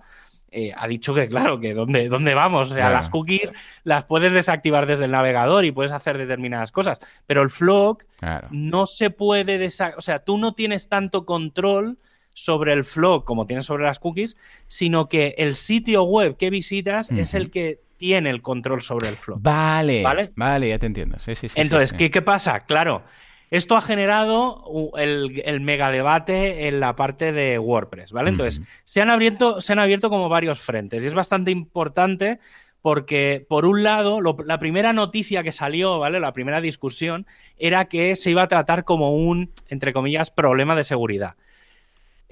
eh, 0.57 0.72
ha 0.76 0.86
dicho 0.86 1.12
que, 1.14 1.28
claro, 1.28 1.59
que 1.59 1.74
dónde, 1.74 2.09
dónde 2.09 2.32
vamos. 2.32 2.70
O 2.70 2.74
sea, 2.74 2.88
las 2.88 3.11
cookies 3.11 3.53
las 3.82 4.05
puedes 4.05 4.32
desactivar 4.32 4.86
desde 4.86 5.07
el 5.07 5.11
navegador 5.11 5.64
y 5.64 5.72
puedes 5.72 5.90
hacer 5.90 6.16
determinadas 6.16 6.70
cosas. 6.70 7.01
Pero 7.26 7.42
el 7.42 7.51
flock 7.51 8.05
no 8.51 8.86
se 8.86 9.11
puede 9.11 9.59
desactivar. 9.59 9.99
O 9.99 10.03
sea, 10.03 10.20
tú 10.20 10.38
no 10.38 10.55
tienes 10.55 10.88
tanto 10.88 11.26
control 11.26 11.99
sobre 12.35 12.74
el 12.74 12.85
flock 12.85 13.24
como 13.24 13.47
tienes 13.47 13.64
sobre 13.64 13.85
las 13.85 13.99
cookies, 13.99 14.37
sino 14.68 15.09
que 15.09 15.35
el 15.39 15.57
sitio 15.57 16.03
web 16.03 16.37
que 16.37 16.51
visitas 16.51 17.11
es 17.11 17.32
el 17.32 17.51
que 17.51 17.80
tiene 17.97 18.28
el 18.28 18.43
control 18.43 18.82
sobre 18.82 19.09
el 19.09 19.16
flock. 19.16 19.39
Vale, 19.41 20.03
vale, 20.03 20.32
vale 20.37 20.68
ya 20.68 20.78
te 20.78 20.87
entiendo. 20.87 21.18
Sí, 21.20 21.35
sí, 21.35 21.49
sí, 21.49 21.59
Entonces, 21.59 21.95
¿qué, 21.95 22.11
¿qué 22.11 22.20
pasa? 22.20 22.61
Claro, 22.61 23.03
esto 23.51 23.76
ha 23.76 23.80
generado 23.80 24.93
el, 24.99 25.43
el 25.45 25.61
mega 25.61 25.91
debate 25.91 26.68
en 26.68 26.80
la 26.80 26.97
parte 26.97 27.32
de 27.32 27.59
WordPress, 27.59 28.12
¿vale? 28.12 28.30
Entonces, 28.30 28.66
se, 28.85 29.01
han 29.01 29.11
abierto, 29.11 29.61
se 29.61 29.72
han 29.72 29.78
abierto 29.78 30.11
como 30.11 30.28
varios 30.28 30.61
frentes 30.61 31.03
y 31.03 31.07
es 31.07 31.14
bastante 31.14 31.51
importante 31.51 32.41
porque, 32.82 33.47
por 33.49 33.64
un 33.64 33.82
lado, 33.82 34.20
la 34.20 34.59
primera 34.59 34.93
noticia 34.93 35.43
que 35.43 35.53
salió, 35.53 35.99
¿vale? 35.99 36.20
La 36.20 36.35
primera 36.35 36.61
discusión 36.61 37.26
era 37.57 37.87
que 37.87 38.14
se 38.16 38.30
iba 38.30 38.43
a 38.43 38.49
tratar 38.49 38.85
como 38.85 39.12
un, 39.12 39.53
entre 39.68 39.95
comillas, 39.95 40.30
problema 40.30 40.76
de 40.76 40.85
seguridad. 40.85 41.37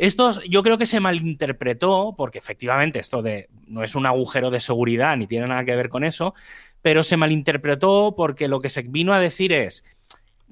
Esto 0.03 0.42
yo 0.42 0.62
creo 0.62 0.78
que 0.78 0.86
se 0.86 1.00
malinterpretó, 1.00 2.14
porque 2.16 2.38
efectivamente 2.38 2.98
esto 2.98 3.22
de, 3.22 3.48
no 3.66 3.82
es 3.82 3.94
un 3.94 4.07
agujero 4.07 4.50
de 4.50 4.61
seguridad 4.61 5.16
ni 5.16 5.26
tiene 5.26 5.46
nada 5.46 5.64
que 5.64 5.76
ver 5.76 5.88
con 5.88 6.05
eso, 6.05 6.34
pero 6.82 7.03
se 7.03 7.16
malinterpretó 7.16 8.14
porque 8.16 8.48
lo 8.48 8.61
que 8.61 8.70
se 8.70 8.82
vino 8.82 9.14
a 9.14 9.20
decir 9.20 9.53
es, 9.53 9.84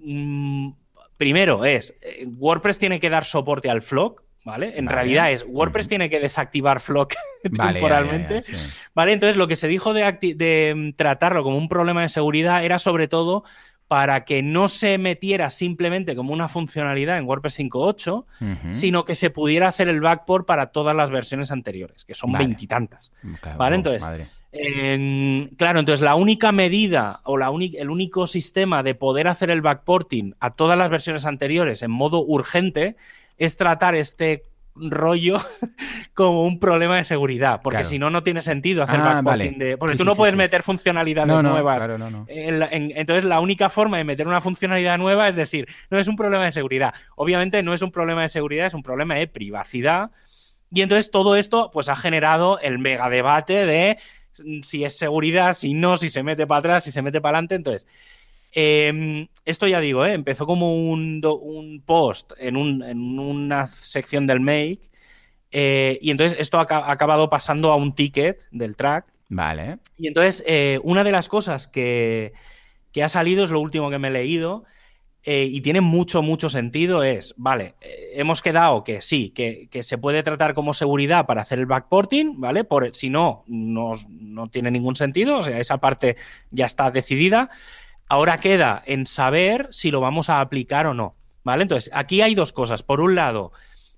Mm, 0.03 0.71
primero 1.17 1.65
es, 1.65 1.97
eh, 2.01 2.27
WordPress 2.27 2.79
tiene 2.79 3.01
que 3.01 3.11
dar 3.11 3.25
soporte 3.25 3.69
al 3.69 3.83
flock, 3.83 4.23
¿vale? 4.45 4.79
En 4.79 4.87
realidad 4.87 5.31
es, 5.31 5.45
WordPress 5.47 5.89
tiene 5.89 6.09
que 6.09 6.21
desactivar 6.21 6.81
flock 6.81 7.15
temporalmente, 7.43 8.45
vale, 8.95 9.13
Entonces 9.13 9.37
lo 9.37 9.47
que 9.47 9.57
se 9.57 9.69
dijo 9.69 9.93
de, 9.93 10.75
mm, 10.75 10.97
tratarlo 10.97 11.43
como 11.43 11.59
un 11.59 11.69
problema 11.69 12.03
de 12.03 12.09
seguridad 12.09 12.65
era 12.65 12.79
sobre 12.79 13.09
todo 13.09 13.45
para 13.91 14.25
que 14.25 14.41
no 14.41 14.69
se 14.69 14.99
metiera 14.99 15.51
simplemente 15.51 16.15
como 16.15 16.33
una 16.33 16.49
funcionalidad 16.49 17.19
en 17.19 17.25
WordPress 17.25 17.59
5.8, 17.59 18.25
sino 18.71 19.05
que 19.05 19.17
se 19.17 19.31
pudiera 19.31 19.67
hacer 19.67 19.89
el 19.89 20.01
backport 20.01 20.47
para 20.47 20.67
todas 20.67 20.95
las 20.95 21.11
versiones 21.11 21.51
anteriores, 21.51 22.05
que 22.05 22.15
son 22.15 22.31
veintitantas. 22.31 23.11
¿Vale? 23.57 23.75
Entonces, 23.75 24.09
claro, 25.57 25.81
entonces 25.81 26.03
la 26.03 26.15
única 26.15 26.53
medida 26.53 27.21
o 27.25 27.37
la 27.37 27.49
el 27.49 27.91
único 27.91 28.29
sistema 28.29 28.85
de 28.85 28.95
poder 28.95 29.27
hacer 29.27 29.51
el 29.51 29.61
backporting 29.61 30.37
a 30.39 30.51
todas 30.51 30.79
las 30.79 30.89
versiones 30.89 31.27
anteriores 31.27 31.83
en 31.83 31.91
modo 31.91 32.25
urgente 32.25 32.95
es 33.39 33.57
tratar 33.57 33.97
este 33.97 34.45
rollo 34.75 35.39
como 36.15 36.45
un 36.45 36.59
problema 36.59 36.97
de 36.97 37.05
seguridad, 37.05 37.61
porque 37.63 37.85
si 37.85 37.99
no, 37.99 38.11
no 38.11 38.23
tiene 38.23 38.41
sentido 38.41 38.83
hacer 38.83 39.01
ah, 39.01 39.23
de... 39.23 39.77
Porque 39.79 39.97
tú 39.97 40.05
no 40.05 40.15
puedes 40.15 40.37
meter 40.37 40.63
funcionalidades 40.63 41.43
nuevas. 41.43 41.87
entonces, 42.29 43.25
la 43.25 43.41
única 43.41 43.69
forma 43.69 43.99
de 43.99 44.05
meter 44.05 44.29
una 44.29 44.41
funcionalidad 44.41 44.99
nueva 44.99 45.29
es 45.29 45.37
decir, 45.37 45.67
no 45.91 45.99
es 45.99 46.09
un 46.09 46.17
problema 46.17 46.45
de 46.45 46.53
seguridad. 46.53 46.95
Obviamente 47.17 47.63
no 47.63 47.75
es 47.75 47.83
un 47.83 47.91
problema 47.91 48.23
de 48.23 48.29
seguridad, 48.29 48.67
es 48.67 48.75
un 48.75 48.83
problema 48.83 49.15
de 49.15 49.27
privacidad. 49.27 50.11
Y 50.73 50.83
entonces 50.83 51.11
todo 51.11 51.37
esto 51.37 51.71
pues 51.73 51.89
ha 51.89 51.97
generado 51.97 52.61
el 52.61 52.79
mega 52.79 53.09
debate 53.09 53.67
de 53.67 53.99
si 54.63 54.85
es 54.85 54.97
seguridad, 54.97 55.53
si 55.53 55.75
no, 55.75 55.97
si 55.97 56.11
se 56.11 56.23
mete 56.23 56.47
para 56.47 56.61
atrás, 56.61 56.85
si 56.85 56.93
se 56.93 57.03
mete 57.03 57.21
para 57.21 57.39
adelante. 57.39 57.57
Entonces, 57.57 57.87
em, 58.53 59.29
esto 59.45 59.67
ya 59.67 59.81
digo, 59.81 60.05
¿eh? 60.05 60.15
empezó 60.15 60.47
como 60.47 60.91
un, 60.91 61.21
un 61.25 61.83
post 61.85 62.33
en, 62.39 62.57
una 62.57 63.67
sección 63.67 64.27
del 64.27 64.41
Make. 64.41 64.81
Eh, 65.51 65.99
y 66.01 66.11
entonces 66.11 66.39
esto 66.39 66.59
ha, 66.59 66.91
acabado 66.91 67.29
pasando 67.29 67.73
a 67.73 67.77
un 67.77 67.95
ticket 67.95 68.47
del 68.51 68.77
track. 68.77 69.07
Vale. 69.29 69.79
Y 69.97 70.09
entonces, 70.09 70.43
eh, 70.47 70.81
una 70.83 71.05
de 71.05 71.13
las 71.13 71.29
cosas 71.29 71.69
que, 71.69 72.33
que 72.93 73.03
ha 73.03 73.09
salido, 73.09 73.45
es 73.45 73.51
lo 73.51 73.61
último 73.61 73.91
que 73.91 73.99
me 73.99 74.09
he 74.09 74.13
leído, 74.13 74.65
y 75.23 75.61
tiene 75.61 75.83
mucho, 75.83 76.23
mucho 76.23 76.49
sentido, 76.49 77.03
es, 77.03 77.35
vale, 77.37 77.75
hemos 78.15 78.41
quedado 78.41 78.83
que 78.85 79.03
sí, 79.03 79.31
que, 79.31 79.69
se 79.83 79.99
puede 79.99 80.23
tratar 80.23 80.55
como 80.55 80.73
seguridad 80.73 81.27
para 81.27 81.43
hacer 81.43 81.59
el 81.59 81.67
backporting, 81.67 82.41
¿vale? 82.41 82.65
Por, 82.65 82.95
si 82.95 83.11
no, 83.11 83.45
no, 83.47 83.93
tiene 84.51 84.71
ningún 84.71 84.97
sentido, 84.97 85.37
o 85.37 85.43
sea, 85.43 85.61
esa 85.61 85.79
parte 85.79 86.17
ya 86.51 86.65
está 86.65 86.91
decidida. 86.91 87.51
Ahora 88.11 88.39
queda 88.39 88.83
en 88.87 89.07
saber 89.07 89.69
si 89.71 89.93
lo 89.93 90.01
vamos 90.01 90.31
a 90.31 90.41
aplicar 90.41 90.89
o 90.89 90.95
no, 90.95 91.15
¿vale? 91.45 91.63
Entonces, 91.63 91.93
aquí 91.95 92.23
hay 92.23 92.35
dos 92.35 92.53
cosas. 92.53 92.83
Por 92.83 93.01
un 93.01 93.15
lado, 93.15 93.53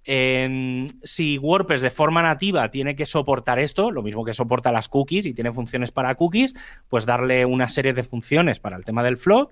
si 0.04 1.38
WordPress 1.38 1.80
de 1.80 1.88
forma 1.88 2.20
nativa 2.20 2.70
tiene 2.70 2.94
que 2.94 3.06
soportar 3.06 3.58
esto, 3.58 3.90
lo 3.90 4.02
mismo 4.02 4.22
que 4.22 4.34
soporta 4.34 4.70
las 4.70 4.90
cookies 4.90 5.24
y 5.24 5.32
tiene 5.32 5.50
funciones 5.50 5.92
para 5.92 6.14
cookies, 6.14 6.54
pues 6.88 7.06
darle 7.06 7.46
una 7.46 7.68
serie 7.68 7.94
de 7.94 8.02
funciones 8.02 8.60
para 8.60 8.76
el 8.76 8.84
tema 8.84 9.02
del 9.02 9.16
flow. 9.16 9.48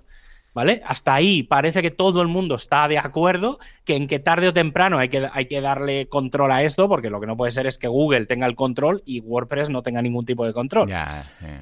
¿Vale? 0.52 0.82
Hasta 0.84 1.14
ahí 1.14 1.44
parece 1.44 1.80
que 1.80 1.92
todo 1.92 2.20
el 2.20 2.28
mundo 2.28 2.56
está 2.56 2.86
de 2.88 2.98
acuerdo 2.98 3.60
que 3.84 3.94
en 3.94 4.08
que 4.08 4.18
tarde 4.18 4.48
o 4.48 4.52
temprano 4.52 4.98
hay 4.98 5.08
que, 5.08 5.26
hay 5.32 5.46
que 5.46 5.60
darle 5.60 6.08
control 6.08 6.50
a 6.50 6.64
esto, 6.64 6.88
porque 6.88 7.08
lo 7.08 7.20
que 7.20 7.28
no 7.28 7.36
puede 7.36 7.52
ser 7.52 7.68
es 7.68 7.78
que 7.78 7.86
Google 7.86 8.26
tenga 8.26 8.46
el 8.46 8.56
control 8.56 9.00
y 9.06 9.20
WordPress 9.20 9.70
no 9.70 9.82
tenga 9.82 10.02
ningún 10.02 10.26
tipo 10.26 10.44
de 10.44 10.52
control. 10.52 10.92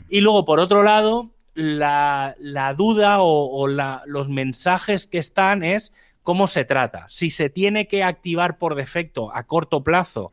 Y 0.08 0.22
luego, 0.22 0.46
por 0.46 0.58
otro 0.58 0.82
lado, 0.82 1.28
la, 1.58 2.74
duda 2.76 3.16
o, 3.20 3.66
los 3.66 4.28
mensajes 4.28 5.06
que 5.06 5.18
están 5.18 5.62
es 5.62 5.92
cómo 6.22 6.46
se 6.46 6.64
trata. 6.64 7.04
Si 7.08 7.30
se 7.30 7.50
tiene 7.50 7.88
que 7.88 8.04
activar 8.04 8.58
por 8.58 8.74
defecto 8.74 9.34
a 9.34 9.44
corto 9.44 9.82
plazo, 9.82 10.32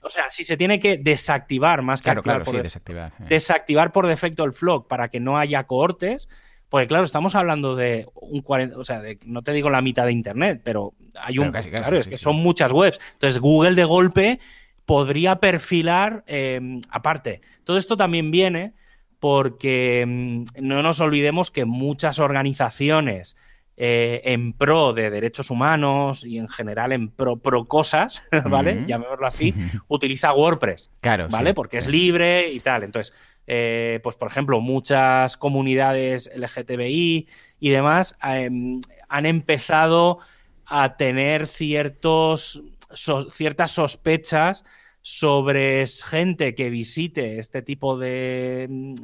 o 0.00 0.10
sea, 0.10 0.30
si 0.30 0.44
se 0.44 0.56
tiene 0.56 0.78
que 0.78 0.96
desactivar 0.96 1.82
más 1.82 2.00
que 2.00 2.10
activar, 2.10 2.44
por 2.44 2.62
desactivar, 2.62 3.12
desactivar 3.18 3.92
por 3.92 4.06
defecto 4.06 4.44
el 4.44 4.52
flock 4.52 4.88
para 4.88 5.08
que 5.08 5.20
no 5.20 5.38
haya 5.38 5.64
cohortes 5.64 6.28
porque 6.72 6.86
claro, 6.86 7.04
estamos 7.04 7.34
hablando 7.34 7.76
de 7.76 8.06
un 8.14 8.40
40, 8.40 8.78
o 8.78 8.84
sea, 8.86 9.02
de, 9.02 9.18
no 9.26 9.42
te 9.42 9.52
digo 9.52 9.68
la 9.68 9.82
mitad 9.82 10.06
de 10.06 10.12
Internet, 10.12 10.62
pero 10.64 10.94
hay 11.20 11.38
un... 11.38 11.52
claro, 11.52 11.98
es 11.98 12.08
que 12.08 12.16
son 12.16 12.36
muchas 12.36 12.72
webs. 12.72 12.98
Entonces 13.12 13.38
Google 13.42 13.74
de 13.74 13.84
golpe 13.84 14.40
podría 14.86 15.36
perfilar, 15.36 16.24
em, 16.26 16.80
aparte, 16.88 17.42
todo 17.64 17.76
esto 17.76 17.98
también 17.98 18.30
viene 18.30 18.72
porque 19.22 20.00
em, 20.00 20.44
no 20.60 20.82
nos 20.82 20.98
olvidemos 20.98 21.52
que 21.52 21.64
muchas 21.64 22.18
organizaciones 22.18 23.36
eh, 23.76 24.20
en 24.24 24.52
pro 24.52 24.92
de 24.92 25.10
derechos 25.10 25.48
humanos 25.48 26.24
y 26.24 26.38
en 26.38 26.48
general 26.48 26.90
en 26.90 27.08
pro, 27.08 27.36
pro 27.36 27.66
cosas, 27.66 28.28
¿vale? 28.50 28.82
Llamémoslo 28.84 29.24
así, 29.24 29.54
utiliza 29.86 30.32
WordPress, 30.32 30.90
claro, 31.00 31.28
¿vale? 31.28 31.54
porque 31.54 31.78
es 31.78 31.86
libre 31.86 32.50
y 32.50 32.58
tal. 32.58 32.82
Entonces, 32.82 33.14
eh, 33.46 34.00
pues 34.02 34.16
por 34.16 34.26
ejemplo, 34.26 34.60
muchas 34.60 35.36
comunidades 35.36 36.28
LGTBI 36.34 37.28
y 37.60 37.70
demás 37.70 38.18
em, 38.24 38.80
han 39.08 39.26
empezado 39.26 40.18
a 40.66 40.96
tener 40.96 41.46
ciertos, 41.46 42.60
ciertas 43.30 43.70
sospechas 43.70 44.64
sobre 45.02 45.84
gente 45.86 46.54
que 46.54 46.70
visite 46.70 47.38
este 47.38 47.60
tipo 47.60 47.98
de 47.98 48.94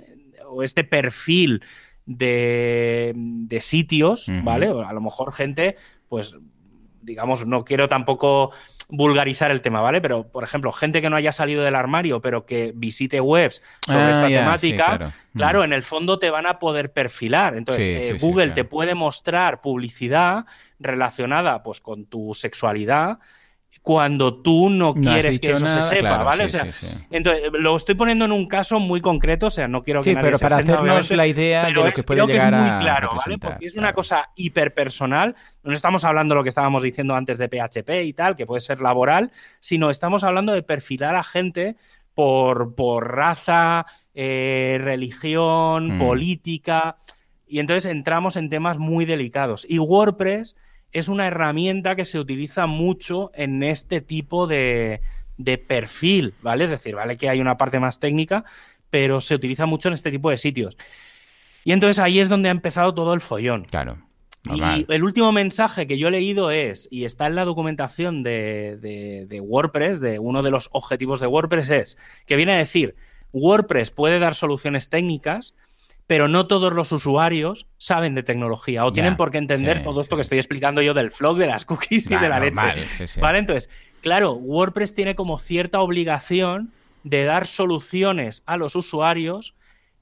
o 0.49 0.63
este 0.63 0.85
perfil 0.85 1.63
de, 2.07 3.59
sitios, 3.61 4.27
¿vale? 4.43 4.67
A 4.67 4.93
lo 4.93 5.01
mejor 5.01 5.33
gente, 5.33 5.77
pues, 6.09 6.35
digamos, 7.03 7.47
no 7.47 7.65
quiero 7.65 7.89
tampoco 7.89 8.53
vulgarizar 8.89 9.51
el 9.51 9.61
tema, 9.61 9.83
¿vale? 9.83 10.01
Pero, 10.01 10.29
por 10.29 10.45
ejemplo, 10.45 10.73
gente 10.73 11.03
que 11.03 11.11
no 11.11 11.17
haya 11.17 11.33
salido 11.33 11.63
del 11.63 11.75
armario, 11.75 12.23
pero 12.23 12.47
que 12.47 12.73
visite 12.75 13.21
webs 13.21 13.63
sobre 13.85 14.05
ah, 14.05 14.11
esta 14.11 14.29
temática, 14.29 15.13
claro. 15.35 15.65
en 15.65 15.75
el 15.75 15.83
fondo 15.83 16.19
te 16.19 16.31
van 16.31 16.47
a 16.47 16.59
poder 16.59 16.93
perfilar. 16.93 17.57
Entonces, 17.57 17.89
eh, 17.89 18.19
Google 18.19 18.53
te 18.53 18.65
puede 18.65 18.95
mostrar 18.95 19.61
publicidad 19.61 20.47
relacionada 20.79 21.63
pues 21.63 21.81
con 21.81 22.07
tu 22.07 22.33
sexualidad 22.33 23.19
cuando 23.83 24.43
tú 24.43 24.69
no, 24.71 24.95
quieres 24.95 25.41
que 25.41 25.53
eso 25.53 25.67
se 25.67 25.81
sepa, 25.81 26.23
¿vale? 26.23 26.45
o 26.45 26.49
sea, 26.49 26.67
entonces 27.11 27.45
lo 27.53 27.77
estoy 27.77 27.95
poniendo 27.95 28.25
en 28.25 28.33
un 28.33 28.47
caso 28.47 28.81
muy 28.81 29.01
concreto, 29.01 29.47
o 29.47 29.51
sea, 29.51 29.67
no 29.69 29.83
quiero 29.83 30.03
que 30.03 30.15
nadie 30.15 30.27
pero 30.27 30.39
para 30.39 30.57
hacernos 30.57 31.11
la 31.11 31.27
idea 31.27 31.65
de 31.65 31.73
lo 31.73 31.93
que 31.93 32.03
puede 32.03 32.27
llegar 32.27 32.55
es 32.55 32.61
muy 32.61 32.79
claro, 32.81 33.11
¿vale? 33.17 33.39
Porque 33.39 33.67
es 33.67 33.77
una 33.77 33.93
cosa 33.93 34.31
hiperpersonal, 34.37 35.35
no 35.63 35.73
estamos 35.73 36.05
hablando 36.05 36.35
de 36.35 36.37
lo 36.37 36.43
que 36.43 36.51
estábamos 36.51 36.83
diciendo 36.83 37.15
antes 37.15 37.39
de 37.39 37.49
PHP 37.49 38.05
y 38.05 38.13
tal, 38.13 38.37
que 38.37 38.47
puede 38.47 38.61
ser 38.61 38.81
laboral, 38.81 39.31
sino 39.61 39.91
estamos 39.91 40.25
hablando 40.25 40.53
de 40.53 40.63
perfilar 40.63 41.17
a 41.17 41.25
gente 41.25 41.77
por, 42.15 42.75
por 42.75 43.15
raza, 43.15 43.87
eh, 44.13 44.79
religión, 44.81 45.97
mm. 45.97 45.99
política 46.01 46.97
Y 47.47 47.61
entonces 47.61 47.89
entramos 47.89 48.37
en 48.37 48.51
temas 48.51 48.77
muy 48.77 49.05
delicados. 49.05 49.65
Y 49.69 49.79
WordPress 49.79 50.57
es 50.93 51.09
una 51.09 51.27
herramienta 51.27 51.97
que 51.97 52.05
se 52.05 52.19
utiliza 52.19 52.67
mucho 52.67 53.31
en 53.35 53.63
este 53.63 54.01
tipo 54.01 54.47
de, 54.47 55.01
de 55.37 55.59
perfil, 55.59 56.35
¿vale? 56.43 56.65
Es 56.65 56.71
decir, 56.71 56.95
vale 56.95 57.17
que 57.17 57.29
hay 57.29 57.41
una 57.41 57.57
parte 57.57 57.81
más 57.81 58.01
técnica, 58.01 58.45
pero 58.91 59.21
se 59.21 59.35
utiliza 59.35 59.67
mucho 59.67 59.89
en 59.89 59.95
este 59.95 60.11
tipo 60.11 60.31
de 60.31 60.39
sitios. 60.39 60.77
Y 61.65 61.73
entonces 61.73 61.99
ahí 61.99 62.19
es 62.19 62.29
donde 62.29 62.49
ha 62.49 62.53
empezado 62.53 62.95
todo 62.95 63.15
el 63.15 63.21
follón. 63.21 63.65
Claro. 63.65 63.99
Y 64.45 64.87
el 64.91 65.03
último 65.03 65.33
mensaje 65.33 65.87
que 65.87 65.99
yo 65.99 66.09
he 66.09 66.11
leído 66.11 66.51
es, 66.51 66.89
y 66.91 67.05
está 67.05 67.27
en 67.27 67.35
la 67.35 67.45
documentación 67.45 68.23
de, 68.23 68.79
de, 69.29 69.41
WordPress, 69.41 70.01
de 70.01 70.19
uno 70.19 70.43
de 70.43 70.51
los 70.51 70.71
objetivos 70.73 71.21
de 71.21 71.27
WordPress, 71.27 71.71
es 71.71 71.99
que 72.25 72.37
viene 72.37 72.55
a 72.55 72.59
decir, 72.59 72.95
WordPress 73.33 73.91
puede 73.91 74.19
dar 74.19 74.35
soluciones 74.35 74.89
técnicas, 74.89 75.55
pero 76.09 76.27
no 76.27 76.47
todos 76.47 76.73
los 76.73 76.91
usuarios 76.91 77.69
saben 77.77 78.15
de 78.15 78.23
tecnología 78.23 78.87
o 78.87 78.91
tienen 78.91 79.19
por 79.19 79.31
qué 79.31 79.37
entender 79.37 79.85
todo 79.85 80.01
esto 80.01 80.17
que 80.17 80.23
estoy 80.23 80.39
explicando 80.39 80.81
yo 80.81 80.95
del 80.95 81.11
flow, 81.11 81.37
de 81.37 81.47
las 81.47 81.67
cookies 81.67 82.07
y 82.11 82.17
de 82.17 82.29
la 82.31 82.41
leche. 82.41 83.21
¿Vale? 83.21 83.39
Entonces, 83.39 83.69
claro, 84.01 84.33
WordPress 84.33 84.95
tiene 84.95 85.15
como 85.15 85.39
cierta 85.39 85.81
obligación 85.81 86.73
de 87.05 87.25
dar 87.25 87.47
soluciones 87.47 88.43
a 88.47 88.57
los 88.57 88.75
usuarios 88.75 89.55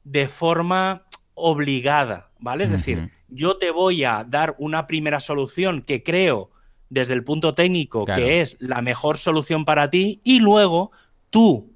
de 0.04 0.28
forma 0.28 1.02
obligada, 1.34 2.30
¿vale? 2.38 2.62
Es 2.62 2.70
decir, 2.70 3.10
yo 3.28 3.56
te 3.56 3.72
voy 3.72 4.04
a 4.04 4.24
dar 4.24 4.54
una 4.58 4.86
primera 4.86 5.18
solución 5.18 5.82
que 5.82 6.04
creo 6.04 6.52
desde 6.88 7.14
el 7.14 7.24
punto 7.24 7.54
técnico 7.54 8.06
que 8.06 8.40
es 8.40 8.56
la 8.60 8.80
mejor 8.80 9.18
solución 9.18 9.64
para 9.64 9.90
ti 9.90 10.20
y 10.22 10.38
luego 10.38 10.92
tú, 11.30 11.74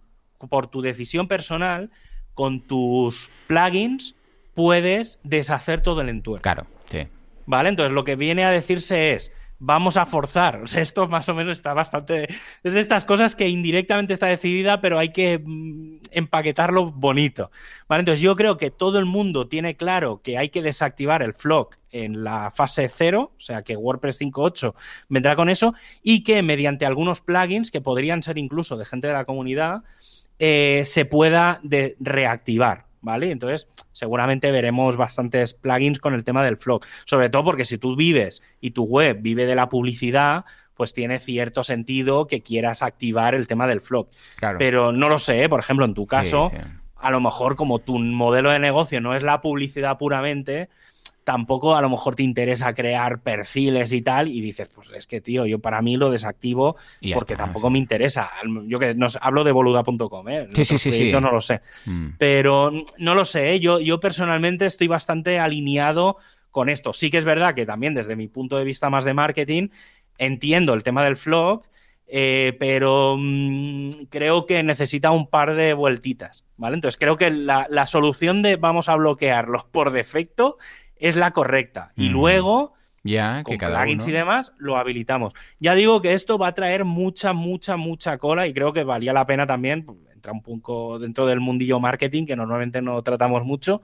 por 0.49 0.69
tu 0.69 0.83
decisión 0.83 1.27
personal, 1.27 1.91
con 2.35 2.61
tus 2.61 3.29
plugins, 3.49 4.15
puedes 4.55 5.19
deshacer 5.23 5.83
todo 5.83 6.01
el 6.01 6.09
entorno. 6.09 6.43
Claro, 6.43 6.67
sí. 6.91 7.07
¿Vale? 7.47 7.69
Entonces 7.69 7.93
lo 7.93 8.05
que 8.05 8.17
viene 8.17 8.45
a 8.45 8.51
decirse 8.51 9.13
es, 9.13 9.33
vamos 9.61 9.97
a 9.97 10.07
forzar. 10.07 10.63
O 10.63 10.67
sea, 10.67 10.83
esto 10.83 11.07
más 11.07 11.29
o 11.29 11.35
menos 11.35 11.57
está 11.57 11.73
bastante. 11.75 12.27
Es 12.65 12.73
de 12.73 12.81
estas 12.81 13.05
cosas 13.05 13.37
que 13.37 13.49
indirectamente 13.49 14.13
está 14.13 14.27
decidida, 14.27 14.81
pero 14.81 14.99
hay 14.99 15.13
que 15.13 15.39
mm, 15.39 15.99
empaquetarlo 16.11 16.91
bonito. 16.91 17.51
¿Vale? 17.89 18.01
Entonces, 18.01 18.21
yo 18.21 18.35
creo 18.35 18.57
que 18.57 18.71
todo 18.71 18.99
el 18.99 19.05
mundo 19.05 19.47
tiene 19.47 19.77
claro 19.77 20.21
que 20.23 20.39
hay 20.39 20.49
que 20.49 20.63
desactivar 20.63 21.23
el 21.23 21.35
flock 21.35 21.77
en 21.93 22.25
la 22.25 22.51
fase 22.51 22.89
0, 22.89 23.33
o 23.37 23.41
sea 23.41 23.63
que 23.63 23.77
WordPress 23.77 24.21
5.8 24.21 24.75
vendrá 25.09 25.37
con 25.37 25.49
eso, 25.49 25.75
y 26.03 26.25
que 26.25 26.43
mediante 26.43 26.87
algunos 26.87 27.21
plugins, 27.21 27.71
que 27.71 27.81
podrían 27.81 28.23
ser 28.23 28.39
incluso 28.39 28.77
de 28.77 28.85
gente 28.85 29.09
de 29.09 29.13
la 29.13 29.25
comunidad, 29.25 29.83
eh, 30.39 30.83
se 30.87 31.05
pueda 31.05 31.61
reactivar. 31.99 32.90
¿Vale? 33.01 33.31
Entonces, 33.31 33.69
seguramente 33.93 34.53
veremos 34.53 34.97
bastantes 34.97 35.55
plugins 35.55 35.99
con 35.99 36.15
el 36.15 36.25
tema 36.25 36.45
del 36.45 36.57
flock. 36.57 36.87
Sobre 37.05 37.31
todo 37.31 37.45
porque 37.45 37.65
si 37.65 37.79
tú 37.79 37.97
vives 37.97 38.43
y 38.61 38.73
tu 38.73 38.85
web 38.85 39.19
vive 39.21 39.47
de 39.47 39.55
la 39.55 39.69
publicidad, 39.69 40.45
pues 40.75 40.95
tiene 40.95 41.19
cierto 41.19 41.63
sentido 41.63 42.27
que 42.27 42.43
quieras 42.43 42.83
activar 42.83 43.35
el 43.35 43.47
tema 43.47 43.67
del 43.67 43.81
flock. 43.81 44.11
Pero 44.59 44.93
no 44.93 45.09
lo 45.09 45.19
sé, 45.19 45.45
¿eh? 45.45 45.49
por 45.49 45.61
ejemplo, 45.61 45.85
en 45.85 45.95
tu 45.95 46.07
caso, 46.07 46.51
a 46.97 47.11
lo 47.11 47.21
mejor 47.21 47.57
como 47.57 47.81
tu 47.81 47.99
modelo 47.99 48.51
de 48.51 48.59
negocio 48.59 49.01
no 49.01 49.15
es 49.15 49.23
la 49.23 49.41
publicidad 49.41 49.99
puramente, 49.99 50.69
tampoco 51.31 51.77
a 51.77 51.81
lo 51.81 51.89
mejor 51.89 52.17
te 52.17 52.25
interesa 52.25 52.75
crear 52.75 53.23
perfiles 53.23 53.93
y 53.93 54.03
tal, 54.03 54.27
y 54.27 54.41
dices, 54.41 54.69
pues 54.75 54.91
es 54.93 55.07
que, 55.07 55.21
tío, 55.21 55.47
yo 55.47 55.61
para 55.61 55.81
mí 55.81 55.97
lo 55.97 56.11
desactivo 56.11 56.75
porque 57.15 57.37
tampoco 57.37 57.71
me 57.71 57.79
interesa. 57.79 58.33
Yo 58.67 58.81
que 58.81 58.97
no 58.97 59.07
hablo 59.21 59.45
de 59.45 59.53
boluda.com, 59.53 60.29
¿eh? 60.29 60.49
Sí, 60.53 60.65
sí, 60.65 60.77
sí, 60.77 61.13
No 61.13 61.31
lo 61.31 61.41
sé. 61.41 61.61
Mm. 61.87 62.07
Pero 62.19 62.73
no 62.99 63.15
lo 63.15 63.25
sé, 63.25 63.53
¿eh? 63.53 63.61
yo, 63.61 63.79
yo 63.79 64.01
personalmente 64.01 64.67
estoy 64.67 64.89
bastante 64.89 65.39
alineado 65.39 66.17
con 66.51 66.69
esto. 66.69 66.93
Sí 66.93 67.13
que 67.13 67.19
es 67.19 67.25
verdad 67.25 67.55
que 67.55 67.65
también 67.65 67.95
desde 67.95 68.17
mi 68.17 68.27
punto 68.27 68.59
de 68.59 68.65
vista 68.65 68.91
más 68.91 69.05
de 69.05 69.15
marketing, 69.15 69.69
entiendo 70.19 70.75
el 70.75 70.83
tema 70.83 71.05
del 71.05 71.15
vlog, 71.15 71.63
eh, 72.09 72.57
pero 72.59 73.15
mm, 73.17 74.07
creo 74.09 74.47
que 74.47 74.65
necesita 74.65 75.13
un 75.13 75.31
par 75.31 75.55
de 75.55 75.75
vueltitas, 75.75 76.45
¿vale? 76.57 76.75
Entonces 76.75 76.99
creo 76.99 77.17
que 77.17 77.31
la, 77.31 77.69
la, 77.71 77.87
solución 77.87 78.43
de 78.43 78.57
vamos 78.57 78.89
a 78.89 78.97
bloquearlo 78.97 79.69
por 79.71 79.93
defecto 79.93 80.59
es 81.01 81.17
la 81.17 81.33
correcta. 81.33 81.93
Y 81.97 82.09
luego, 82.09 82.75
ya, 83.03 83.43
con 83.43 83.57
plugins 83.57 84.07
y 84.07 84.13
demás, 84.13 84.53
lo 84.59 84.77
habilitamos. 84.77 85.33
Ya 85.59 85.75
digo 85.75 86.01
que 86.01 86.13
esto 86.13 86.39
va 86.39 86.49
a 86.49 86.55
traer 86.55 86.85
mucha, 86.85 87.33
mucha, 87.33 87.77
mucha 87.77 88.19
cola 88.19 88.47
y 88.47 88.53
creo 88.53 88.73
que 88.73 88.85
valía 88.85 89.13
la 89.13 89.27
pena 89.27 89.47
también. 89.47 89.87
Entra 90.13 90.33
un 90.33 90.43
poco 90.43 90.99
dentro 90.99 91.27
del 91.27 91.41
mundillo 91.41 91.81
marketing, 91.81 92.27
que 92.27 92.37
normalmente 92.37 92.83
no 92.83 93.03
tratamos 93.03 93.45
mucho. 93.45 93.81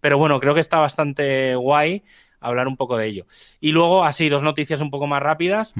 Pero 0.00 0.18
bueno, 0.18 0.38
creo 0.38 0.54
que 0.54 0.60
está 0.60 0.78
bastante 0.78 1.54
guay 1.56 2.04
hablar 2.40 2.68
un 2.68 2.76
poco 2.76 2.96
de 2.96 3.06
ello. 3.06 3.26
Y 3.60 3.72
luego, 3.72 4.04
así, 4.04 4.28
dos 4.28 4.42
noticias 4.42 4.80
un 4.80 4.90
poco 4.90 5.06
más 5.06 5.22
rápidas. 5.22 5.74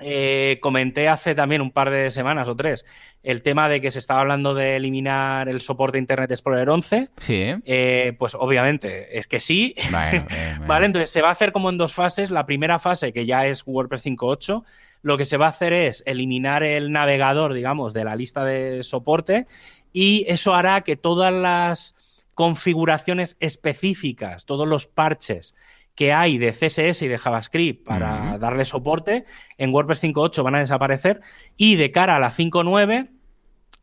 Eh, 0.00 0.58
comenté 0.60 1.08
hace 1.08 1.34
también 1.34 1.60
un 1.60 1.70
par 1.70 1.90
de 1.90 2.10
semanas 2.10 2.48
o 2.48 2.56
tres 2.56 2.86
el 3.22 3.42
tema 3.42 3.68
de 3.68 3.80
que 3.80 3.90
se 3.90 3.98
estaba 3.98 4.20
hablando 4.20 4.54
de 4.54 4.76
eliminar 4.76 5.48
el 5.48 5.60
soporte 5.60 5.98
Internet 5.98 6.30
Explorer 6.30 6.70
11. 6.70 7.10
Sí. 7.20 7.54
Eh, 7.64 8.14
pues 8.18 8.34
obviamente 8.34 9.18
es 9.18 9.26
que 9.26 9.40
sí. 9.40 9.74
vale, 10.66 10.86
entonces 10.86 11.10
se 11.10 11.20
va 11.20 11.28
a 11.28 11.32
hacer 11.32 11.52
como 11.52 11.68
en 11.68 11.76
dos 11.76 11.92
fases. 11.92 12.30
La 12.30 12.46
primera 12.46 12.78
fase, 12.78 13.12
que 13.12 13.26
ya 13.26 13.46
es 13.46 13.62
WordPress 13.66 14.06
5.8, 14.06 14.64
lo 15.02 15.16
que 15.18 15.24
se 15.24 15.36
va 15.36 15.46
a 15.46 15.50
hacer 15.50 15.72
es 15.72 16.02
eliminar 16.06 16.62
el 16.62 16.92
navegador, 16.92 17.52
digamos, 17.52 17.92
de 17.92 18.04
la 18.04 18.16
lista 18.16 18.44
de 18.44 18.82
soporte 18.82 19.46
y 19.92 20.24
eso 20.28 20.54
hará 20.54 20.80
que 20.82 20.96
todas 20.96 21.32
las 21.32 21.94
configuraciones 22.34 23.36
específicas, 23.40 24.46
todos 24.46 24.66
los 24.66 24.86
parches 24.86 25.54
que 25.94 26.12
hay 26.12 26.38
de 26.38 26.52
CSS 26.52 27.02
y 27.02 27.08
de 27.08 27.18
JavaScript 27.18 27.86
para 27.86 28.38
darle 28.38 28.64
soporte, 28.64 29.24
en 29.58 29.72
WordPress 29.72 30.02
5.8 30.02 30.42
van 30.42 30.54
a 30.54 30.60
desaparecer 30.60 31.20
y 31.56 31.76
de 31.76 31.90
cara 31.90 32.16
a 32.16 32.20
la 32.20 32.30
5.9 32.30 33.10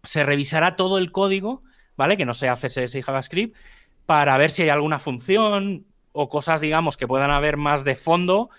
se 0.03 0.23
revisará 0.23 0.75
todo 0.75 0.97
el 0.97 1.11
código, 1.11 1.63
¿vale? 1.95 2.17
Que 2.17 2.25
no 2.25 2.33
sea 2.33 2.55
CSS 2.55 2.95
y 2.95 3.01
JavaScript, 3.01 3.55
para 4.05 4.37
ver 4.37 4.49
si 4.49 4.63
hay 4.63 4.69
alguna 4.69 4.99
función 4.99 5.85
o 6.11 6.29
cosas, 6.29 6.61
digamos, 6.61 6.97
que 6.97 7.07
puedan 7.07 7.29
haber 7.29 7.57
más 7.57 7.83
de 7.83 7.95
fondo 7.95 8.49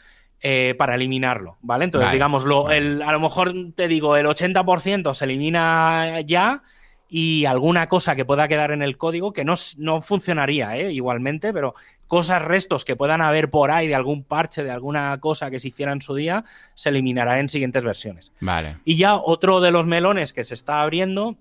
eh, 0.40 0.76
para 0.78 0.94
eliminarlo, 0.94 1.58
¿vale? 1.62 1.84
Entonces, 1.84 2.12
digamos, 2.12 2.44
a 2.44 2.48
lo 2.48 3.20
mejor 3.20 3.52
te 3.74 3.88
digo, 3.88 4.16
el 4.16 4.26
80% 4.26 5.14
se 5.14 5.24
elimina 5.24 6.20
ya 6.20 6.62
y 7.08 7.46
alguna 7.46 7.88
cosa 7.88 8.14
que 8.14 8.24
pueda 8.24 8.46
quedar 8.46 8.70
en 8.70 8.82
el 8.82 8.98
código 8.98 9.32
que 9.32 9.44
no, 9.44 9.54
no 9.78 10.00
funcionaría 10.00 10.76
¿eh? 10.76 10.92
igualmente, 10.92 11.52
pero 11.52 11.74
cosas, 12.08 12.42
restos 12.42 12.84
que 12.84 12.96
puedan 12.96 13.20
haber 13.20 13.50
por 13.50 13.70
ahí 13.70 13.86
de 13.86 13.94
algún 13.94 14.24
parche, 14.24 14.64
de 14.64 14.70
alguna 14.70 15.18
cosa 15.20 15.50
que 15.50 15.60
se 15.60 15.68
hiciera 15.68 15.92
en 15.92 16.00
su 16.00 16.14
día, 16.14 16.44
se 16.74 16.88
eliminará 16.88 17.38
en 17.38 17.48
siguientes 17.48 17.84
versiones. 17.84 18.32
Vale. 18.40 18.78
Y 18.84 18.96
ya 18.96 19.14
otro 19.14 19.60
de 19.60 19.70
los 19.70 19.86
melones 19.86 20.32
que 20.32 20.42
se 20.42 20.54
está 20.54 20.80
abriendo 20.80 21.36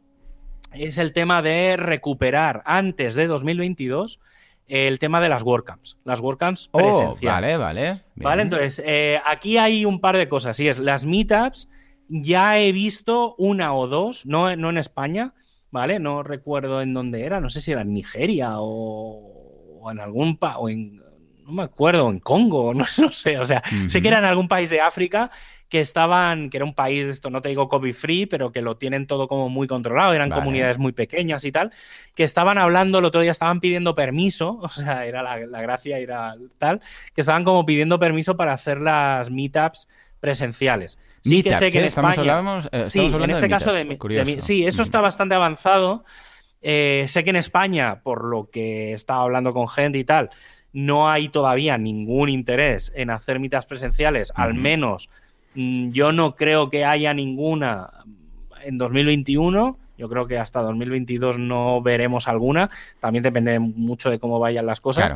es 0.74 0.98
el 0.98 1.14
tema 1.14 1.42
de 1.42 1.78
recuperar 1.78 2.62
antes 2.66 3.16
de 3.16 3.28
2022 3.28 4.20
el 4.68 5.00
tema 5.00 5.22
de 5.22 5.30
las 5.30 5.44
WordCamps. 5.44 5.98
Las 6.04 6.20
WordCamps 6.20 6.70
oh, 6.72 6.80
Vale, 6.80 6.90
presenciales. 6.90 7.58
vale. 7.58 7.96
Vale, 8.16 8.42
entonces, 8.42 8.84
eh, 8.86 9.20
aquí 9.26 9.58
hay 9.58 9.86
un 9.86 10.02
par 10.02 10.18
de 10.18 10.28
cosas. 10.28 10.60
Y 10.60 10.68
es, 10.68 10.80
las 10.80 11.06
meetups 11.06 11.70
ya 12.10 12.60
he 12.60 12.72
visto 12.72 13.36
una 13.38 13.74
o 13.74 13.88
dos, 13.88 14.26
no, 14.26 14.54
no 14.56 14.70
en 14.70 14.78
España, 14.78 15.34
¿vale? 15.72 16.00
No 16.00 16.24
recuerdo 16.24 16.82
en 16.82 16.94
dónde 16.94 17.24
era, 17.24 17.40
no 17.40 17.50
sé 17.50 17.62
si 17.62 17.72
era 17.72 17.82
en 17.82 17.94
Nigeria 17.94 18.56
o, 18.58 19.37
en 19.92 20.00
algún 20.00 20.38
país, 20.38 20.56
o 20.60 20.70
en, 20.70 20.98
no 20.98 21.52
me 21.52 21.64
acuerdo, 21.64 22.10
en 22.10 22.20
Congo, 22.20 22.74
no, 22.74 22.86
sé, 23.12 23.40
o 23.40 23.46
sea, 23.46 23.62
sé 23.88 24.02
que 24.02 24.08
era 24.08 24.20
en 24.20 24.26
algún 24.26 24.48
país 24.48 24.70
de 24.70 24.82
África 24.82 25.32
que 25.70 25.82
estaban, 25.82 26.50
que 26.50 26.58
era 26.58 26.66
un 26.66 26.74
país 26.74 27.06
de 27.06 27.12
esto, 27.12 27.30
no 27.30 27.42
te 27.42 27.50
digo 27.50 27.68
COVID 27.68 27.94
free, 27.94 28.26
pero 28.26 28.54
que 28.54 28.62
lo 28.62 28.78
tienen 28.78 29.06
todo 29.06 29.28
como 29.28 29.50
muy 29.50 29.68
controlado, 29.68 30.14
eran 30.14 30.30
comunidades 30.30 30.78
muy 30.78 30.94
pequeñas 30.94 31.44
y 31.44 31.52
tal, 31.52 31.74
que 32.16 32.24
estaban 32.24 32.58
hablando, 32.58 33.00
el 33.00 33.06
otro 33.06 33.20
día 33.20 33.32
estaban 33.32 33.60
pidiendo 33.60 33.94
permiso, 33.94 34.60
o 34.64 34.70
sea, 34.70 35.06
era 35.06 35.22
la, 35.22 35.38
la 35.46 35.62
gracia, 35.62 35.98
era 36.00 36.36
tal, 36.58 36.82
que 37.14 37.22
estaban 37.22 37.44
como 37.44 37.66
pidiendo 37.66 38.00
permiso 38.00 38.38
para 38.38 38.54
hacer 38.54 38.80
las 38.80 39.30
meetups 39.30 39.90
presenciales. 40.20 40.98
Sí 41.22 41.44
que 41.44 41.56
sé 41.56 41.72
que 41.72 41.80
en 41.80 41.84
¿eh? 41.86 41.88
España... 41.88 42.62
Eh, 42.72 42.86
sí, 42.86 43.00
en 43.00 43.30
este 43.30 43.50
caso 43.50 43.74
de, 43.74 44.38
Sí, 44.42 44.66
eso 44.66 44.82
está 44.82 45.02
bastante 45.02 45.36
avanzado. 45.36 46.04
Eh, 46.70 47.06
sé 47.08 47.24
que 47.24 47.30
en 47.30 47.38
España, 47.38 48.02
por 48.04 48.26
lo 48.26 48.50
que 48.50 48.92
estaba 48.92 49.22
hablando 49.22 49.54
con 49.54 49.70
gente 49.70 50.00
y 50.00 50.04
tal, 50.04 50.30
no 50.74 51.10
hay 51.10 51.30
todavía 51.30 51.78
ningún 51.78 52.28
interés 52.28 52.92
en 52.94 53.10
hacer 53.10 53.40
mitas 53.40 53.66
presenciales, 53.66 54.34
al 54.36 54.54
menos 54.54 55.10
mm, 55.56 55.92
yo 55.92 56.12
no 56.12 56.36
creo 56.36 56.70
que 56.70 56.84
haya 56.84 57.14
ninguna 57.14 57.90
en 58.66 58.78
2021. 58.78 59.78
Yo 59.98 60.10
creo 60.10 60.28
que 60.28 60.38
hasta 60.38 60.62
2022 60.62 61.38
no 61.38 61.82
veremos 61.82 62.28
alguna. 62.28 62.70
También 63.00 63.24
depende 63.24 63.60
mucho 63.60 64.10
de 64.10 64.20
cómo 64.20 64.38
vayan 64.38 64.66
las 64.66 64.82
cosas. 64.82 65.16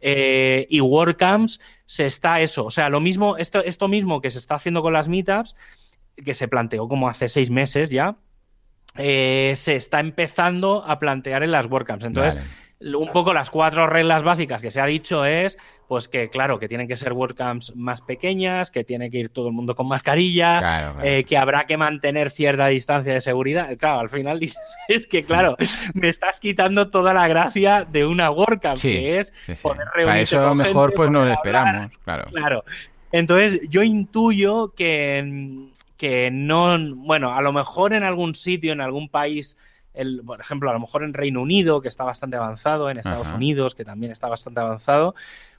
Eh, 0.00 0.66
y 0.70 0.80
WordCamps 0.80 1.60
se 1.84 2.06
está 2.06 2.40
eso. 2.40 2.64
O 2.64 2.70
sea, 2.70 2.88
lo 2.88 3.00
mismo, 3.00 3.36
esto, 3.36 3.62
esto 3.62 3.86
mismo 3.86 4.22
que 4.22 4.30
se 4.30 4.38
está 4.38 4.54
haciendo 4.54 4.80
con 4.80 4.94
las 4.94 5.08
meetups, 5.08 5.56
que 6.24 6.32
se 6.32 6.48
planteó 6.48 6.88
como 6.88 7.06
hace 7.06 7.28
seis 7.28 7.50
meses 7.50 7.90
ya, 7.90 8.16
eh, 8.98 9.52
se 9.56 9.76
está 9.76 10.00
empezando 10.00 10.84
a 10.86 10.98
plantear 10.98 11.42
en 11.42 11.52
las 11.52 11.66
WordCamps. 11.66 12.04
Entonces, 12.04 12.42
un 12.80 13.10
poco 13.10 13.32
las 13.32 13.50
cuatro 13.50 13.86
reglas 13.86 14.22
básicas 14.22 14.60
que 14.60 14.70
se 14.70 14.80
ha 14.80 14.86
dicho 14.86 15.24
es, 15.24 15.56
pues 15.88 16.08
que 16.08 16.28
claro, 16.28 16.58
que 16.58 16.68
tienen 16.68 16.86
que 16.86 16.96
ser 16.96 17.12
WordCamps 17.12 17.74
más 17.74 18.02
pequeñas, 18.02 18.70
que 18.70 18.84
tiene 18.84 19.10
que 19.10 19.18
ir 19.18 19.28
todo 19.30 19.48
el 19.48 19.54
mundo 19.54 19.74
con 19.74 19.88
mascarilla, 19.88 20.94
eh, 21.02 21.24
que 21.24 21.38
habrá 21.38 21.64
que 21.66 21.76
mantener 21.76 22.30
cierta 22.30 22.66
distancia 22.66 23.14
de 23.14 23.20
seguridad. 23.20 23.76
Claro, 23.78 24.00
al 24.00 24.08
final 24.08 24.38
dices, 24.40 24.76
es 24.88 25.06
que 25.06 25.24
claro, 25.24 25.56
me 25.94 26.08
estás 26.08 26.38
quitando 26.40 26.90
toda 26.90 27.14
la 27.14 27.26
gracia 27.28 27.86
de 27.90 28.04
una 28.04 28.30
WordCamp, 28.30 28.80
que 28.80 29.20
es 29.20 29.32
poder 29.62 29.86
reunirse 29.94 30.36
Para 30.36 30.50
eso 30.50 30.54
mejor 30.54 30.92
pues 30.92 31.10
no 31.10 31.24
lo 31.24 31.32
esperamos, 31.32 31.90
claro. 32.04 32.24
Claro. 32.30 32.64
Entonces, 33.12 33.68
yo 33.70 33.82
intuyo 33.82 34.74
que, 34.74 35.70
que 35.96 36.30
no, 36.30 36.76
bueno, 36.96 37.34
a 37.34 37.42
lo 37.42 37.52
mejor 37.52 37.92
en 37.92 38.02
algún 38.02 38.34
sitio, 38.34 38.72
en 38.72 38.80
algún 38.80 39.08
país 39.08 39.56
por 40.24 40.40
ejemplo, 40.40 40.70
a 40.70 40.74
lo 40.74 40.80
mejor 40.80 41.04
en 41.04 41.14
Reino 41.14 41.40
Unido, 41.40 41.80
que 41.80 41.88
está 41.88 42.04
bastante 42.04 42.36
avanzado, 42.36 42.90
en 42.90 42.98
Estados 42.98 43.32
Unidos, 43.32 43.74
que 43.74 43.84
también 43.84 44.12
está 44.12 44.28
bastante 44.28 44.60
avanzado, 44.60 45.14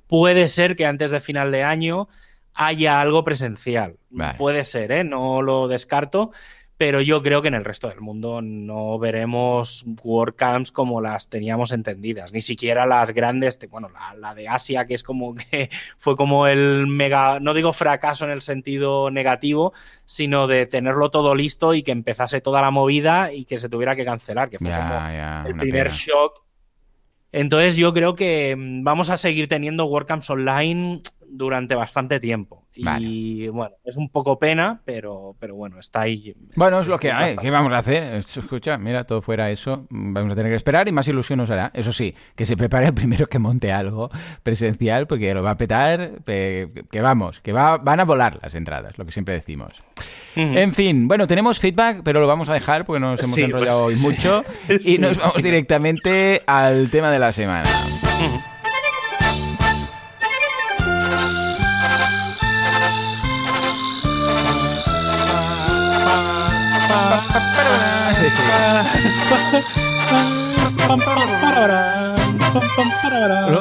puede 0.06 0.48
ser 0.48 0.76
que 0.76 0.86
antes 0.86 1.12
de 1.12 1.20
final 1.20 1.52
de 1.52 1.64
año 1.64 2.08
haya 2.54 3.02
algo 3.02 3.24
presencial. 3.24 3.98
Puede 4.38 4.64
ser, 4.64 4.92
¿eh? 4.92 5.04
no 5.04 5.42
lo 5.42 5.68
descarto, 5.68 6.32
pero 6.78 7.02
yo 7.02 7.24
creo 7.24 7.42
que 7.42 7.48
en 7.48 7.56
el 7.56 7.66
resto 7.66 7.90
del 7.90 8.02
mundo 8.02 8.42
no 8.42 9.00
veremos 9.00 9.84
WordCamps 10.04 10.72
como 10.72 11.02
las 11.02 11.28
teníamos 11.28 11.72
entendidas, 11.72 12.32
ni 12.32 12.42
siquiera 12.42 12.86
las 12.86 13.12
grandes, 13.12 13.60
bueno, 13.70 13.90
la, 14.20 14.36
de 14.36 14.48
Asia, 14.48 14.86
que 14.86 14.94
es 14.94 15.02
como 15.02 15.34
que 15.52 15.70
fue 15.98 16.16
como 16.16 16.46
el 16.46 16.86
mega, 16.86 17.40
no 17.40 17.56
digo 17.56 17.74
fracaso 17.74 18.26
en 18.26 18.32
el 18.32 18.44
sentido 18.44 19.10
negativo, 19.10 19.74
sino 20.06 20.46
de 20.46 20.68
tenerlo 20.68 21.10
todo 21.10 21.34
listo 21.34 21.74
y 21.74 21.82
que 21.82 21.92
empezase 21.92 22.42
toda 22.42 22.62
la 22.62 22.70
movida 22.70 23.34
y 23.34 23.46
que 23.46 23.58
se 23.58 23.70
tuviera 23.70 23.96
que 23.96 24.06
cancelar, 24.06 24.50
que 24.50 24.60
fue 24.60 24.70
como 24.70 25.48
el 25.48 25.56
primer 25.56 25.90
shock. 25.90 26.44
Entonces 27.32 27.76
yo 27.76 27.94
creo 27.94 28.16
que 28.16 28.56
mm, 28.56 28.84
vamos 28.84 29.10
a 29.10 29.18
seguir 29.18 29.48
teniendo 29.48 29.86
WordCamps 29.86 30.30
online 30.30 31.02
durante 31.30 31.76
bastante 31.76 32.20
tiempo. 32.20 32.64
Y 32.76 33.48
bueno, 33.48 33.76
es 33.84 33.98
un 33.98 34.10
poco 34.10 34.38
pena, 34.38 34.82
pero, 34.86 35.36
pero 35.40 35.56
bueno, 35.56 35.80
está 35.80 36.02
ahí. 36.02 36.34
Bueno, 36.56 36.80
es 36.80 36.88
lo 36.88 37.00
que 37.00 37.12
hay. 37.12 37.36
¿Qué 37.36 37.50
vamos 37.50 37.74
a 37.74 37.80
hacer? 37.80 38.14
Escucha, 38.14 38.78
mira, 38.78 39.04
todo 39.04 39.22
fuera 39.22 39.50
eso. 39.50 39.88
Vamos 39.90 40.32
a 40.32 40.36
tener 40.36 40.52
que 40.52 40.56
esperar 40.56 40.88
y 40.88 40.92
más 40.92 41.08
ilusión 41.08 41.40
nos 41.40 41.50
hará. 41.50 41.72
Eso 41.74 41.92
sí, 41.92 42.14
que 42.36 42.46
se 42.46 42.56
prepare 42.56 42.88
el 42.88 42.94
primero 42.94 43.28
que 43.28 43.40
monte 43.40 43.72
algo 43.72 44.10
presencial, 44.44 45.08
porque 45.08 45.34
lo 45.34 45.44
va 45.44 45.52
a 45.52 45.58
petar. 45.58 46.24
Que 46.26 47.02
vamos, 47.02 47.42
que 47.42 47.52
va, 47.52 47.78
van 47.78 48.00
a 48.00 48.06
volar 48.06 48.40
las 48.42 48.54
entradas, 48.56 48.98
lo 48.98 49.06
que 49.06 49.12
siempre 49.12 49.34
decimos. 49.34 49.74
En 50.36 50.74
fin, 50.74 51.08
bueno, 51.08 51.26
tenemos 51.26 51.60
feedback, 51.60 52.02
pero 52.04 52.22
lo 52.22 52.28
vamos 52.28 52.48
a 52.50 52.54
dejar 52.54 52.86
porque 52.86 53.00
nos 53.00 53.20
hemos 53.24 53.38
enrollado 53.38 53.86
hoy 53.86 53.96
mucho. 53.98 54.44
y 54.86 55.00
nos 55.00 55.18
vamos 55.18 55.42
directamente 55.42 56.42
al 56.46 56.92
tema 56.92 57.12
de 57.12 57.20
la 57.20 57.32
semana. 57.32 57.70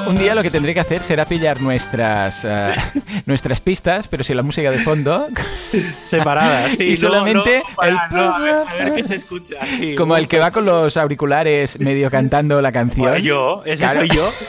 Un 0.06 0.14
día 0.16 0.34
lo 0.34 0.42
que 0.42 0.50
tendré 0.50 0.74
que 0.74 0.80
hacer 0.80 1.02
será 1.02 1.24
pillar 1.24 1.60
nuestras 1.60 2.44
eh, 2.44 2.70
nuestras 3.26 3.60
pistas, 3.60 4.08
pero 4.08 4.22
sin 4.24 4.36
la 4.36 4.42
música 4.42 4.70
de 4.70 4.78
fondo 4.78 5.28
separadas, 6.04 6.72
sí, 6.72 6.84
y 6.84 6.96
solamente 6.96 7.62
como 9.96 10.16
el 10.16 10.28
que 10.28 10.38
va 10.38 10.50
con 10.50 10.64
los 10.64 10.96
auriculares 10.96 11.78
medio 11.80 12.10
cantando 12.10 12.60
la 12.60 12.72
canción. 12.72 13.16
yo, 13.18 13.62
ese 13.64 13.88
soy 13.88 14.08
yo. 14.08 14.32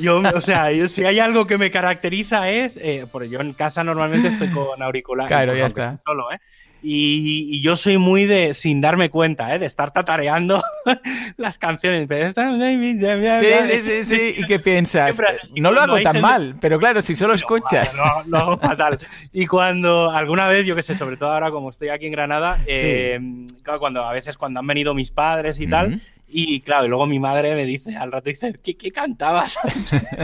Yo, 0.00 0.20
o 0.34 0.40
sea, 0.40 0.70
si 0.88 1.04
hay 1.04 1.20
algo 1.20 1.46
que 1.46 1.58
me 1.58 1.70
caracteriza 1.70 2.48
es, 2.48 2.78
eh, 2.78 3.06
porque 3.12 3.28
yo 3.28 3.40
en 3.40 3.52
casa 3.52 3.84
normalmente 3.84 4.28
estoy 4.28 4.48
con 4.48 4.82
auriculares, 4.82 5.28
claro, 5.28 5.54
ya 5.54 5.66
está. 5.66 6.00
Solo, 6.04 6.32
¿eh? 6.32 6.40
Y, 6.86 7.62
yo 7.62 7.76
soy 7.76 7.96
muy 7.96 8.26
de, 8.26 8.52
sin 8.52 8.82
darme 8.82 9.08
cuenta, 9.08 9.54
¿eh? 9.54 9.58
de 9.58 9.64
estar 9.64 9.90
tatareando 9.90 10.62
las 11.38 11.58
canciones. 11.58 12.06
Sí, 12.06 13.78
sí, 13.78 14.04
sí, 14.04 14.34
¿Y 14.36 14.44
qué 14.44 14.58
piensas? 14.58 15.16
no 15.56 15.72
lo 15.72 15.80
hago 15.80 16.00
tan 16.02 16.20
mal, 16.20 16.56
pero 16.60 16.78
claro, 16.78 17.00
si 17.00 17.16
solo 17.16 17.32
escuchas. 17.32 17.90
lo 18.26 18.36
hago 18.36 18.58
fatal. 18.58 18.98
Y 19.32 19.46
cuando 19.46 20.10
alguna 20.10 20.46
vez, 20.46 20.66
yo 20.66 20.76
qué 20.76 20.82
sé, 20.82 20.94
sobre 20.94 21.16
todo 21.16 21.32
ahora 21.32 21.50
como 21.50 21.70
estoy 21.70 21.88
aquí 21.88 22.06
en 22.06 22.12
Granada, 22.12 22.62
eh, 22.66 23.18
cuando 23.78 24.04
a 24.04 24.12
veces 24.12 24.36
cuando 24.36 24.60
han 24.60 24.66
venido 24.66 24.94
mis 24.94 25.10
padres 25.10 25.60
y 25.60 25.66
tal, 25.66 26.00
y 26.28 26.60
claro, 26.60 26.84
y 26.84 26.88
luego 26.88 27.06
mi 27.06 27.18
madre 27.18 27.54
me 27.54 27.64
dice 27.64 27.96
al 27.96 28.12
rato, 28.12 28.28
dice, 28.28 28.54
¿qué, 28.62 28.76
qué 28.76 28.90
cantabas? 28.90 29.58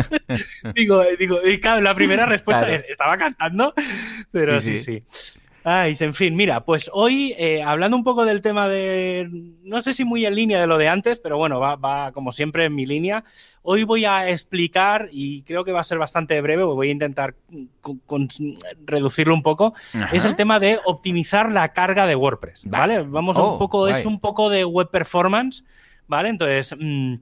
digo, 0.75 1.05
digo, 1.19 1.39
y 1.43 1.59
claro, 1.59 1.81
la 1.81 1.95
primera 1.95 2.27
respuesta 2.27 2.71
es, 2.71 2.85
estaba 2.89 3.17
cantando, 3.17 3.73
pero 4.31 4.61
sí. 4.61 4.77
sí. 4.77 5.05
Ay, 5.63 5.95
en 6.01 6.15
fin, 6.15 6.35
mira, 6.37 6.65
pues 6.65 6.91
hoy 6.93 7.35
eh, 7.37 7.63
hablando 7.63 7.97
un 7.97 8.05
poco 8.05 8.25
del 8.25 8.41
tema 8.41 8.69
de, 8.69 9.29
no 9.63 9.83
sé 9.83 9.93
si 9.93 10.05
muy 10.05 10.25
en 10.25 10.35
línea 10.35 10.61
de 10.61 10.67
lo 10.67 10.79
de 10.79 10.89
antes, 10.89 11.21
pero 11.21 11.37
bueno, 11.37 11.61
va, 11.61 12.13
como 12.13 12.33
siempre 12.33 12.65
en 12.65 12.75
mi 12.75 12.87
línea. 12.87 13.25
Hoy 13.63 13.85
voy 13.85 14.07
a 14.07 14.31
explicar, 14.31 15.09
y 15.13 15.43
creo 15.43 15.65
que 15.65 15.73
va 15.73 15.81
a 15.81 15.85
ser 15.85 15.99
bastante 15.99 16.41
breve, 16.41 16.65
voy 16.65 16.89
a 16.89 16.93
intentar 16.93 17.35
reducirlo 18.87 19.35
un 19.35 19.43
poco, 19.43 19.75
es 20.13 20.25
el 20.25 20.35
tema 20.35 20.59
de 20.59 20.81
optimizar 20.85 21.53
la 21.53 21.73
carga 21.73 22.07
de 22.07 22.17
WordPress, 22.17 22.65
¿vale? 22.65 23.03
Vamos 23.03 23.37
un 23.37 23.45
oh, 23.45 23.59
poco, 23.59 23.89
es 23.89 24.07
un 24.07 24.19
poco 24.19 24.49
de 24.49 24.65
web 24.65 24.89
performance, 24.91 25.65
¿vale? 26.07 26.31
Entonces... 26.31 26.75
Mm, 26.79 27.17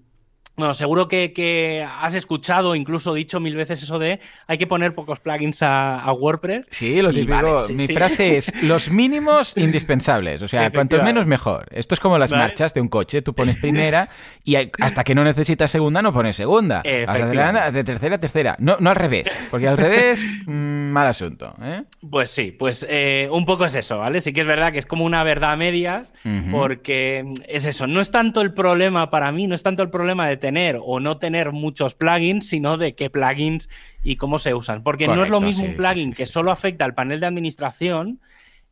bueno, 0.58 0.74
seguro 0.74 1.06
que, 1.06 1.86
has 2.00 2.14
escuchado, 2.14 2.74
incluso 2.74 3.14
dicho 3.14 3.38
mil 3.38 3.54
veces 3.54 3.82
eso 3.82 3.98
de 3.98 4.18
hay 4.48 4.58
que 4.58 4.66
poner 4.66 4.92
pocos 4.94 5.20
plugins 5.20 5.62
a, 5.62 6.12
WordPress. 6.12 6.66
Sí, 6.70 7.00
lo 7.00 7.12
digo. 7.12 7.36
Mi 7.70 7.86
frase 7.86 8.38
es 8.38 8.62
los 8.64 8.90
mínimos 8.90 9.52
indispensables. 9.56 10.42
O 10.42 10.48
sea, 10.48 10.70
cuantos 10.70 11.02
menos 11.04 11.26
mejor. 11.26 11.68
Esto 11.70 11.94
es 11.94 12.00
como 12.00 12.18
las 12.18 12.32
marchas 12.32 12.74
de 12.74 12.80
un 12.80 12.88
coche. 12.88 13.22
Tú 13.22 13.34
pones 13.34 13.56
primera 13.56 14.08
y 14.48 14.56
hasta 14.80 15.04
que 15.04 15.14
no 15.14 15.24
necesitas 15.24 15.70
segunda, 15.70 16.00
no 16.00 16.10
pones 16.10 16.34
segunda. 16.34 16.80
de 16.82 17.84
tercera 17.84 18.16
a 18.16 18.18
tercera. 18.18 18.56
No, 18.58 18.78
no 18.80 18.88
al 18.88 18.96
revés. 18.96 19.26
Porque 19.50 19.68
al 19.68 19.76
revés, 19.76 20.24
mm, 20.46 20.88
mal 20.90 21.06
asunto. 21.06 21.54
¿eh? 21.60 21.84
Pues 22.10 22.30
sí, 22.30 22.50
pues 22.50 22.86
eh, 22.88 23.28
un 23.30 23.44
poco 23.44 23.66
es 23.66 23.74
eso, 23.74 23.98
¿vale? 23.98 24.22
Sí 24.22 24.32
que 24.32 24.40
es 24.40 24.46
verdad 24.46 24.72
que 24.72 24.78
es 24.78 24.86
como 24.86 25.04
una 25.04 25.22
verdad 25.22 25.52
a 25.52 25.56
medias, 25.58 26.14
porque 26.50 27.30
es 27.46 27.66
eso. 27.66 27.86
No 27.86 28.00
es 28.00 28.10
tanto 28.10 28.40
el 28.40 28.54
problema 28.54 29.10
para 29.10 29.30
mí, 29.32 29.46
no 29.46 29.54
es 29.54 29.62
tanto 29.62 29.82
el 29.82 29.90
problema 29.90 30.26
de 30.26 30.38
tener 30.38 30.78
o 30.82 30.98
no 30.98 31.18
tener 31.18 31.52
muchos 31.52 31.94
plugins, 31.94 32.48
sino 32.48 32.78
de 32.78 32.94
qué 32.94 33.10
plugins 33.10 33.68
y 34.02 34.16
cómo 34.16 34.38
se 34.38 34.54
usan. 34.54 34.82
Porque 34.82 35.08
no 35.08 35.22
es 35.22 35.28
lo 35.28 35.42
mismo 35.42 35.66
un 35.66 35.76
plugin 35.76 36.14
que 36.14 36.24
solo 36.24 36.52
afecta 36.52 36.86
al 36.86 36.94
panel 36.94 37.20
de 37.20 37.26
administración 37.26 38.18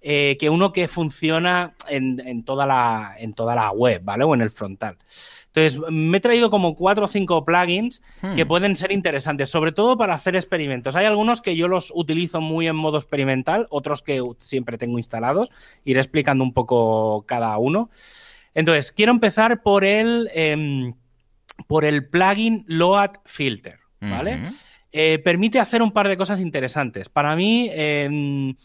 eh, 0.09 0.37
que 0.39 0.51
uno 0.51 0.72
que 0.72 0.87
funciona 0.87 1.74
en, 1.89 2.45
toda 2.45 2.64
la, 2.64 3.16
en 3.18 3.33
toda 3.33 3.57
la 3.57 3.72
web, 3.72 4.03
¿vale? 4.05 4.22
O 4.22 4.35
en 4.35 4.41
el 4.41 4.51
frontal. 4.51 4.99
Entonces, 5.57 5.80
me 5.90 6.18
he 6.18 6.20
traído 6.20 6.50
como 6.50 6.76
cuatro 6.76 7.07
o 7.07 7.09
cinco 7.09 7.42
plugins 7.46 8.02
que 8.34 8.44
hmm. 8.44 8.48
pueden 8.48 8.76
ser 8.76 8.92
interesantes, 8.92 9.48
sobre 9.48 9.72
todo 9.72 9.96
para 9.96 10.12
hacer 10.12 10.36
experimentos. 10.36 10.94
Hay 10.96 11.07
algunos 11.07 11.40
que 11.40 11.57
yo 11.57 11.66
los 11.66 11.90
utilizo 11.94 12.42
muy 12.42 12.68
en 12.68 12.76
modo 12.76 12.98
experimental, 12.98 13.66
otros 13.70 14.02
que 14.02 14.22
siempre 14.38 14.76
tengo 14.76 14.98
instalados. 14.98 15.50
Iré 15.82 16.00
explicando 16.00 16.44
un 16.44 16.52
poco 16.52 17.24
cada 17.26 17.57
uno. 17.57 17.88
Entonces, 18.52 18.92
quiero 18.92 19.12
empezar 19.12 19.62
por 19.62 19.84
el... 19.84 20.30
Em, 20.34 20.94
por 21.66 21.86
el 21.86 22.07
plugin 22.07 22.66
Load 22.68 23.12
Filter, 23.24 23.78
¿vale? 23.98 24.42
Eh, 24.92 25.18
permite 25.24 25.59
hacer 25.59 25.80
un 25.80 25.90
par 25.90 26.07
de 26.07 26.18
cosas 26.18 26.38
interesantes. 26.38 27.09
Para 27.09 27.34
mí, 27.34 27.70
em, 27.72 28.57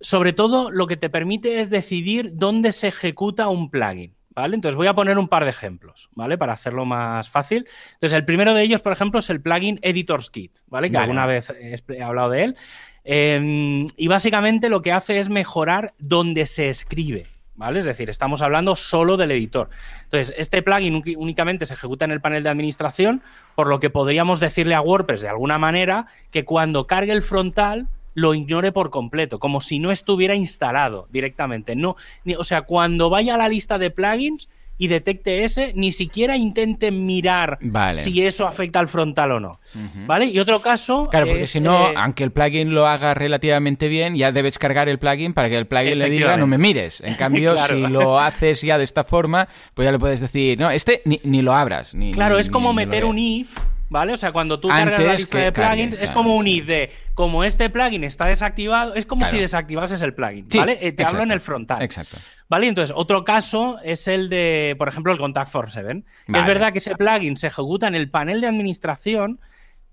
sobre 0.00 0.32
todo, 0.32 0.72
lo 0.72 0.88
que 0.88 0.96
te 0.96 1.10
permite 1.10 1.60
es 1.60 1.70
decidir 1.70 2.32
dónde 2.34 2.72
se 2.72 2.88
ejecuta 2.88 3.46
un 3.46 3.70
plugin. 3.70 4.16
¿Vale? 4.34 4.54
Entonces 4.54 4.76
voy 4.76 4.86
a 4.86 4.94
poner 4.94 5.18
un 5.18 5.28
par 5.28 5.44
de 5.44 5.50
ejemplos, 5.50 6.08
¿vale? 6.14 6.38
Para 6.38 6.54
hacerlo 6.54 6.84
más 6.84 7.28
fácil. 7.28 7.66
Entonces, 7.94 8.12
el 8.16 8.24
primero 8.24 8.54
de 8.54 8.62
ellos, 8.62 8.80
por 8.80 8.92
ejemplo, 8.92 9.20
es 9.20 9.28
el 9.28 9.42
plugin 9.42 9.78
Editor's 9.82 10.30
Kit, 10.30 10.58
¿vale? 10.68 10.90
Que 10.90 10.96
alguna 10.96 11.26
vez 11.26 11.52
he 11.60 12.02
hablado 12.02 12.30
de 12.30 12.44
él. 12.44 12.56
Em, 13.04 13.86
y 13.96 14.08
básicamente 14.08 14.68
lo 14.68 14.80
que 14.80 14.92
hace 14.92 15.18
es 15.18 15.28
mejorar 15.28 15.92
dónde 15.98 16.46
se 16.46 16.68
escribe, 16.68 17.26
¿vale? 17.56 17.80
Es 17.80 17.84
decir, 17.84 18.08
estamos 18.08 18.42
hablando 18.42 18.76
solo 18.76 19.16
del 19.16 19.32
editor. 19.32 19.68
Entonces, 20.04 20.34
este 20.38 20.62
plugin 20.62 21.02
únicamente 21.16 21.66
se 21.66 21.74
ejecuta 21.74 22.04
en 22.04 22.12
el 22.12 22.20
panel 22.20 22.42
de 22.42 22.50
administración, 22.50 23.22
por 23.54 23.66
lo 23.66 23.80
que 23.80 23.90
podríamos 23.90 24.40
decirle 24.40 24.74
a 24.74 24.80
WordPress 24.80 25.22
de 25.22 25.28
alguna 25.28 25.58
manera 25.58 26.06
que 26.30 26.44
cuando 26.44 26.86
cargue 26.86 27.12
el 27.12 27.22
frontal 27.22 27.88
lo 28.14 28.34
ignore 28.34 28.72
por 28.72 28.90
completo, 28.90 29.38
como 29.38 29.60
si 29.60 29.78
no 29.78 29.90
estuviera 29.90 30.34
instalado 30.34 31.08
directamente. 31.10 31.76
No, 31.76 31.96
o 32.38 32.44
sea, 32.44 32.62
cuando 32.62 33.10
vaya 33.10 33.34
a 33.34 33.38
la 33.38 33.48
lista 33.48 33.78
de 33.78 33.90
plugins, 33.90 34.48
y 34.78 34.88
detecte 34.88 35.44
ese, 35.44 35.72
ni 35.76 35.92
siquiera 35.92 36.36
intente 36.36 36.90
mirar 36.90 37.58
si 37.92 38.26
eso 38.26 38.48
afecta 38.48 38.80
al 38.80 38.88
frontal 38.88 39.30
o 39.30 39.38
no. 39.38 39.60
¿Vale? 40.06 40.26
Y 40.26 40.40
otro 40.40 40.60
caso. 40.60 41.08
Claro, 41.08 41.28
porque 41.28 41.46
si 41.46 41.60
no, 41.60 41.90
eh, 41.90 41.94
aunque 41.96 42.24
el 42.24 42.32
plugin 42.32 42.74
lo 42.74 42.88
haga 42.88 43.14
relativamente 43.14 43.86
bien, 43.86 44.16
ya 44.16 44.32
debes 44.32 44.58
cargar 44.58 44.88
el 44.88 44.98
plugin 44.98 45.34
para 45.34 45.48
que 45.48 45.56
el 45.56 45.66
plugin 45.66 46.00
le 46.00 46.10
diga 46.10 46.36
no 46.36 46.48
me 46.48 46.58
mires. 46.58 47.00
En 47.00 47.14
cambio, 47.14 47.56
si 47.68 47.86
lo 47.86 48.18
haces 48.18 48.62
ya 48.62 48.76
de 48.76 48.82
esta 48.82 49.04
forma, 49.04 49.46
pues 49.74 49.86
ya 49.86 49.92
le 49.92 50.00
puedes 50.00 50.20
decir, 50.20 50.58
no, 50.58 50.68
este 50.68 50.98
ni, 51.04 51.42
lo 51.42 51.54
abras. 51.54 51.94
Ni, 51.94 52.10
claro, 52.10 52.38
es 52.38 52.50
como 52.50 52.72
meter 52.72 53.04
un 53.04 53.18
if 53.18 53.56
¿vale? 53.92 54.14
O 54.14 54.16
sea, 54.16 54.32
cuando 54.32 54.58
tú 54.58 54.68
cargas 54.68 55.00
la 55.00 55.14
lista 55.14 55.38
de 55.38 55.52
plugins, 55.52 55.94
es 56.00 56.10
como 56.10 56.34
un 56.34 56.48
if 56.48 56.66
de 56.66 56.90
como 57.14 57.44
este 57.44 57.70
plugin 57.70 58.02
está 58.02 58.26
desactivado, 58.26 58.94
es 58.94 59.06
como 59.06 59.26
si 59.26 59.38
desactivases 59.38 60.02
el 60.02 60.14
plugin, 60.14 60.48
¿vale? 60.52 60.78
Eh, 60.80 60.92
te 60.92 61.04
hablo 61.04 61.22
en 61.22 61.30
el 61.30 61.40
frontal. 61.40 61.82
Exacto. 61.82 62.16
¿Vale? 62.48 62.66
Entonces, 62.66 62.94
otro 62.96 63.24
caso 63.24 63.78
es 63.84 64.08
el 64.08 64.28
de, 64.28 64.74
por 64.78 64.88
ejemplo, 64.88 65.12
el 65.12 65.18
Contact 65.18 65.50
for 65.50 65.70
7. 65.70 66.02
Es 66.28 66.46
verdad 66.46 66.72
que 66.72 66.78
ese 66.78 66.96
plugin 66.96 67.36
se 67.36 67.46
ejecuta 67.46 67.86
en 67.86 67.94
el 67.94 68.10
panel 68.10 68.40
de 68.40 68.48
administración 68.48 69.38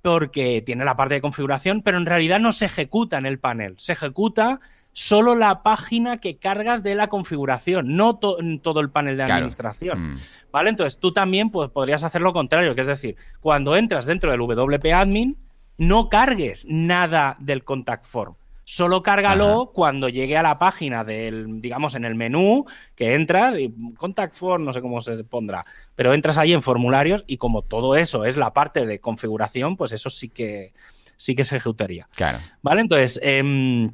porque 0.02 0.64
tiene 0.66 0.86
la 0.86 0.96
parte 0.96 1.16
de 1.16 1.22
configuración, 1.22 1.82
pero 1.82 1.98
en 1.98 2.06
realidad 2.06 2.40
no 2.40 2.54
se 2.54 2.66
ejecuta 2.66 3.18
en 3.18 3.26
el 3.26 3.38
panel, 3.38 3.76
se 3.78 3.94
ejecuta 3.94 4.62
solo 4.92 5.36
la 5.36 5.64
página 5.64 6.18
que 6.18 6.38
cargas 6.38 6.84
de 6.84 6.96
la 6.96 7.08
configuración, 7.08 7.96
no 7.96 8.18
todo 8.18 8.80
el 8.80 8.90
panel 8.90 9.18
de 9.18 9.24
administración. 9.24 10.12
Mm. 10.12 10.16
¿Vale? 10.52 10.70
Entonces 10.70 11.00
tú 11.00 11.14
también 11.14 11.52
pues, 11.52 11.70
podrías 11.70 12.04
hacer 12.04 12.22
lo 12.22 12.34
contrario, 12.34 12.76
que 12.76 12.82
es 12.82 12.88
decir, 12.88 13.16
cuando 13.40 13.76
entras 13.76 14.06
dentro 14.06 14.32
del 14.32 14.40
WP 14.40 14.86
Admin, 14.94 15.38
no 15.78 16.10
cargues 16.10 16.66
nada 16.68 17.38
del 17.40 17.64
contact 17.64 18.06
form. 18.06 18.36
Solo 18.66 19.02
cárgalo 19.02 19.72
cuando 19.74 20.10
llegue 20.10 20.38
a 20.38 20.44
la 20.44 20.60
página 20.60 21.04
del, 21.04 21.60
digamos, 21.60 21.96
en 21.96 22.06
el 22.06 22.14
menú 22.14 22.66
que 22.94 23.16
entras 23.16 23.58
y 23.58 23.74
contact 23.98 24.36
form, 24.36 24.64
no 24.64 24.74
sé 24.74 24.82
cómo 24.82 25.02
se 25.02 25.24
pondrá, 25.24 25.66
pero 25.96 26.14
entras 26.14 26.38
ahí 26.38 26.54
en 26.54 26.62
formularios 26.62 27.24
y 27.26 27.38
como 27.38 27.64
todo 27.64 27.96
eso 27.96 28.26
es 28.26 28.38
la 28.38 28.54
parte 28.54 28.86
de 28.86 29.00
configuración, 29.00 29.76
pues 29.76 29.92
eso 29.92 30.12
sí 30.12 30.30
que 30.30 30.74
sí 31.18 31.34
que 31.34 31.46
se 31.46 31.56
ejecutaría. 31.56 32.08
Claro. 32.14 32.38
¿Vale? 32.62 32.82
Entonces, 32.82 33.20
eh, 33.24 33.90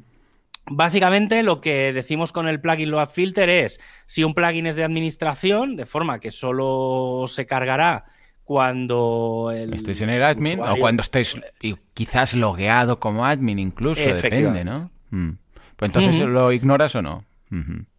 Básicamente 0.68 1.42
lo 1.42 1.60
que 1.60 1.92
decimos 1.92 2.32
con 2.32 2.48
el 2.48 2.60
plugin 2.60 2.90
Load 2.90 3.08
Filter 3.08 3.48
es 3.48 3.80
si 4.06 4.24
un 4.24 4.34
plugin 4.34 4.66
es 4.66 4.74
de 4.74 4.84
administración, 4.84 5.76
de 5.76 5.86
forma 5.86 6.18
que 6.18 6.30
solo 6.30 7.24
se 7.28 7.46
cargará 7.46 8.06
cuando 8.42 9.52
el 9.54 9.74
estéis 9.74 10.00
en 10.02 10.10
el 10.10 10.22
admin 10.22 10.60
o 10.60 10.76
cuando 10.76 11.02
estéis 11.02 11.36
quizás 11.94 12.34
logueado 12.34 12.98
como 13.00 13.26
admin 13.26 13.58
incluso, 13.58 14.00
depende, 14.00 14.64
¿no? 14.64 14.90
Mm. 15.10 15.30
Pues 15.76 15.90
entonces 15.90 16.20
lo 16.26 16.52
ignoras 16.52 16.94
o 16.94 17.02
no. 17.02 17.24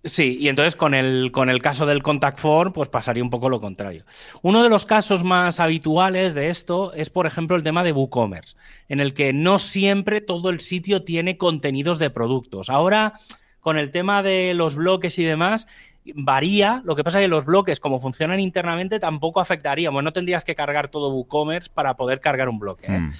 Sí, 0.04 0.38
y 0.40 0.50
entonces 0.50 0.76
con 0.76 0.94
el, 0.94 1.32
con 1.32 1.50
el 1.50 1.62
caso 1.62 1.86
del 1.86 2.04
Contact 2.04 2.38
Form, 2.38 2.74
pues 2.74 2.90
pasaría 2.90 3.24
un 3.24 3.30
poco 3.30 3.50
lo 3.50 3.62
contrario. 3.62 4.04
Uno 4.42 4.62
de 4.62 4.70
los 4.70 4.86
casos 4.86 5.24
más 5.24 5.60
habituales 5.60 6.34
de 6.34 6.50
esto 6.50 6.94
es, 6.94 7.10
por 7.10 7.26
ejemplo, 7.26 7.56
el 7.56 7.64
tema 7.64 7.84
de 7.84 7.94
WooCommerce, 7.94 8.58
en 8.90 9.00
el 9.00 9.14
que 9.14 9.32
no 9.34 9.60
siempre 9.60 10.22
todo 10.22 10.50
el 10.50 10.60
sitio 10.60 11.04
tiene 11.04 11.38
contenidos 11.38 11.98
de 11.98 12.10
productos. 12.10 12.70
Ahora, 12.70 13.14
con 13.62 13.78
el 13.78 13.92
tema 13.92 14.22
de 14.22 14.54
los 14.54 14.76
bloques 14.76 15.18
y 15.18 15.24
demás, 15.24 15.68
varía. 16.16 16.82
Lo 16.86 16.96
que 16.96 17.04
pasa 17.04 17.20
es 17.20 17.26
que 17.26 17.30
los 17.30 17.46
bloques, 17.46 17.80
como 17.80 18.00
funcionan 18.00 18.40
internamente, 18.40 19.00
tampoco 19.00 19.40
afectaríamos. 19.40 20.04
No 20.04 20.14
tendrías 20.14 20.44
que 20.44 20.56
cargar 20.56 20.90
todo 20.90 21.10
WooCommerce 21.10 21.70
para 21.74 21.96
poder 21.96 22.20
cargar 22.20 22.50
un 22.50 22.60
bloque. 22.60 22.88
¿eh? 22.88 23.00
Mm. 23.00 23.12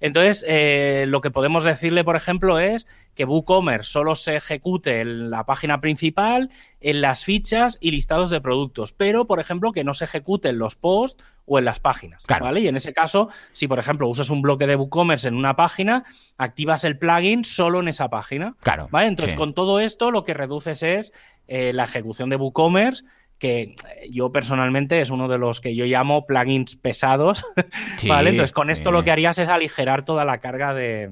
Entonces, 0.00 0.44
eh, 0.46 1.04
lo 1.08 1.20
que 1.20 1.30
podemos 1.30 1.64
decirle, 1.64 2.04
por 2.04 2.16
ejemplo, 2.16 2.58
es 2.58 2.86
que 3.14 3.24
WooCommerce 3.24 3.90
solo 3.90 4.14
se 4.14 4.36
ejecute 4.36 5.00
en 5.00 5.30
la 5.30 5.44
página 5.44 5.80
principal, 5.80 6.50
en 6.80 7.00
las 7.00 7.24
fichas 7.24 7.78
y 7.80 7.90
listados 7.90 8.30
de 8.30 8.40
productos, 8.40 8.92
pero, 8.92 9.26
por 9.26 9.40
ejemplo, 9.40 9.72
que 9.72 9.84
no 9.84 9.94
se 9.94 10.04
ejecute 10.04 10.50
en 10.50 10.58
los 10.58 10.76
posts 10.76 11.24
o 11.46 11.58
en 11.58 11.64
las 11.64 11.80
páginas. 11.80 12.24
¿vale? 12.28 12.60
Y 12.60 12.68
en 12.68 12.76
ese 12.76 12.92
caso, 12.92 13.30
si, 13.52 13.68
por 13.68 13.78
ejemplo, 13.78 14.08
usas 14.08 14.30
un 14.30 14.42
bloque 14.42 14.66
de 14.66 14.76
WooCommerce 14.76 15.28
en 15.28 15.34
una 15.34 15.56
página, 15.56 16.04
activas 16.36 16.84
el 16.84 16.98
plugin 16.98 17.44
solo 17.44 17.80
en 17.80 17.88
esa 17.88 18.10
página. 18.10 18.54
Claro. 18.60 18.88
¿vale? 18.90 19.08
Entonces, 19.08 19.34
con 19.34 19.54
todo 19.54 19.80
esto, 19.80 20.10
lo 20.10 20.24
que 20.24 20.34
reduces 20.34 20.82
es 20.82 21.12
eh, 21.48 21.72
la 21.72 21.84
ejecución 21.84 22.28
de 22.28 22.36
WooCommerce 22.36 23.04
que 23.38 23.76
yo 24.10 24.32
personalmente 24.32 25.00
es 25.00 25.10
uno 25.10 25.28
de 25.28 25.38
los 25.38 25.60
que 25.60 25.74
yo 25.74 25.84
llamo 25.84 26.26
plugins 26.26 26.76
pesados, 26.76 27.44
¿vale? 28.08 28.30
Entonces 28.30 28.52
con 28.52 28.70
esto 28.70 28.90
lo 28.90 29.04
que 29.04 29.10
harías 29.10 29.38
es 29.38 29.48
aligerar 29.48 30.04
toda 30.04 30.24
la 30.24 30.38
carga 30.38 30.72
de, 30.74 31.10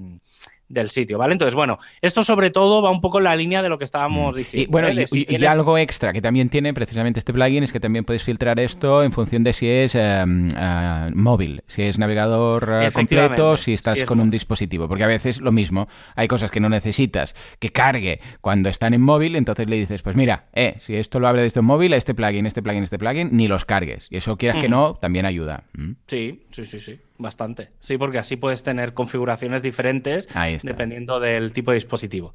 del 0.68 0.90
sitio, 0.90 1.18
¿vale? 1.18 1.32
Entonces, 1.32 1.54
bueno, 1.54 1.78
esto 2.00 2.24
sobre 2.24 2.50
todo 2.50 2.82
va 2.82 2.90
un 2.90 3.00
poco 3.00 3.18
en 3.18 3.24
la 3.24 3.36
línea 3.36 3.62
de 3.62 3.68
lo 3.68 3.78
que 3.78 3.84
estábamos 3.84 4.34
mm. 4.34 4.38
diciendo. 4.38 4.68
Y, 4.68 4.72
bueno, 4.72 4.88
y, 4.90 5.44
algo 5.44 5.78
extra 5.78 6.12
que 6.12 6.20
también 6.20 6.48
tiene 6.48 6.72
precisamente 6.72 7.18
este 7.18 7.32
plugin 7.32 7.64
es 7.64 7.72
que 7.72 7.80
también 7.80 8.04
puedes 8.04 8.24
filtrar 8.24 8.58
esto 8.58 9.02
en 9.02 9.12
función 9.12 9.44
de 9.44 9.52
si 9.52 9.68
es 9.68 9.94
em, 9.94 10.48
eh, 10.56 11.10
móvil, 11.14 11.62
si 11.66 11.82
es 11.82 11.98
navegador 11.98 12.82
eh, 12.82 12.90
completo, 12.92 13.56
si 13.56 13.74
estás 13.74 14.04
con 14.04 14.20
un 14.20 14.30
dispositivo, 14.30 14.88
porque 14.88 15.04
a 15.04 15.08
veces 15.08 15.40
lo 15.40 15.52
mismo, 15.52 15.88
hay 16.16 16.28
cosas 16.28 16.50
que 16.50 16.60
no 16.60 16.68
necesitas 16.68 17.34
que 17.58 17.70
cargue 17.70 18.20
cuando 18.40 18.68
están 18.68 18.94
en 18.94 19.02
móvil, 19.02 19.36
entonces 19.36 19.68
le 19.68 19.76
dices, 19.76 20.02
pues 20.02 20.16
mira, 20.16 20.46
eh, 20.54 20.76
si 20.80 20.96
esto 20.96 21.20
lo 21.20 21.28
abre 21.28 21.42
desde 21.42 21.60
un 21.60 21.66
móvil, 21.66 21.92
este 21.92 22.14
plugin, 22.14 22.46
este 22.46 22.62
plugin, 22.62 22.84
este 22.84 22.98
plugin, 22.98 23.28
ni 23.32 23.48
los 23.48 23.64
cargues. 23.64 24.06
Y 24.10 24.16
eso 24.16 24.36
quieras 24.36 24.60
que 24.60 24.68
no, 24.68 24.94
también 24.94 25.26
ayuda. 25.26 25.64
¿Mm? 25.74 25.92
Sí, 26.06 26.46
sí, 26.50 26.64
sí, 26.64 26.78
sí. 26.78 27.00
Bastante. 27.16 27.68
Sí, 27.78 27.96
porque 27.96 28.18
así 28.18 28.36
puedes 28.36 28.62
tener 28.62 28.92
configuraciones 28.92 29.62
diferentes 29.62 30.28
dependiendo 30.62 31.20
del 31.20 31.52
tipo 31.52 31.70
de 31.70 31.76
dispositivo. 31.76 32.34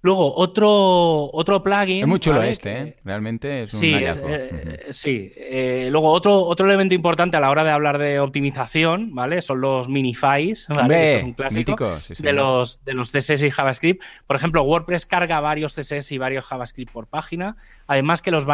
Luego, 0.00 0.32
otro, 0.36 1.28
otro 1.32 1.60
plugin. 1.60 2.02
Es 2.02 2.06
muy 2.06 2.20
chulo 2.20 2.40
este, 2.40 2.80
¿eh? 2.80 2.96
Realmente 3.04 3.64
es 3.64 3.74
un 3.74 3.80
Sí, 3.80 3.94
eh, 3.96 4.86
sí. 4.90 5.32
Eh, 5.34 5.88
luego, 5.90 6.12
otro, 6.12 6.42
otro 6.42 6.66
elemento 6.66 6.94
importante 6.94 7.36
a 7.36 7.40
la 7.40 7.50
hora 7.50 7.64
de 7.64 7.72
hablar 7.72 7.98
de 7.98 8.20
optimización, 8.20 9.12
¿vale? 9.12 9.40
Son 9.40 9.60
los 9.60 9.88
minifys, 9.88 10.68
¿vale? 10.68 11.02
Esto 11.02 11.18
es 11.18 11.24
un 11.24 11.32
clásico 11.32 11.76
de, 12.16 12.32
los, 12.32 12.84
de 12.84 12.94
los 12.94 13.10
CSS 13.10 13.42
y 13.42 13.50
JavaScript. 13.50 14.04
Por 14.28 14.36
ejemplo, 14.36 14.62
WordPress 14.62 15.04
carga 15.04 15.40
varios 15.40 15.74
CSS 15.74 16.12
y 16.12 16.18
varios 16.18 16.44
JavaScript 16.44 16.92
por 16.92 17.08
página, 17.08 17.56
además 17.88 18.22
que 18.22 18.30
los 18.30 18.46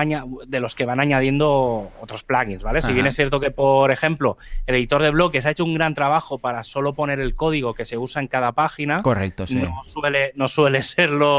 de 0.46 0.60
los 0.60 0.74
que 0.74 0.86
van 0.86 0.98
añadiendo 0.98 1.90
otros 2.00 2.24
plugins, 2.24 2.62
¿vale? 2.62 2.80
Si 2.80 2.94
bien 2.94 3.06
es 3.06 3.16
cierto 3.16 3.38
que, 3.38 3.50
por 3.50 3.90
ejemplo, 3.90 4.38
el 4.66 4.76
editor 4.76 5.02
de 5.02 5.10
bloques 5.10 5.44
ha 5.44 5.50
hecho 5.50 5.64
un 5.66 5.74
gran 5.74 5.92
trabajo 5.92 6.38
para 6.38 6.64
solo 6.64 6.94
poner 6.94 7.20
el 7.20 7.34
código 7.34 7.74
que 7.74 7.84
se 7.84 7.98
usa 7.98 8.22
en 8.22 8.28
cada 8.28 8.52
página. 8.52 9.02
Correcto, 9.02 9.46
sí. 9.46 9.56
No 9.56 9.84
suele, 9.84 10.32
no 10.36 10.48
suele 10.48 10.80
serlo 10.82 11.33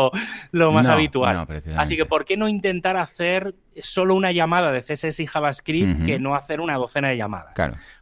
lo, 0.52 0.72
más 0.72 0.88
habitual. 0.88 1.48
Así 1.78 1.96
que, 1.96 2.06
¿por 2.06 2.26
qué 2.26 2.38
no 2.38 2.48
intentar 2.48 2.98
hacer 2.98 3.56
solo 3.82 4.16
una 4.16 4.32
llamada 4.32 4.72
de 4.72 4.82
CSS 4.82 5.20
y 5.20 5.28
JavaScript 5.28 6.06
que 6.06 6.20
no 6.20 6.36
hacer 6.36 6.62
una 6.62 6.76
docena 6.76 7.10
de 7.10 7.18
llamadas? 7.18 7.54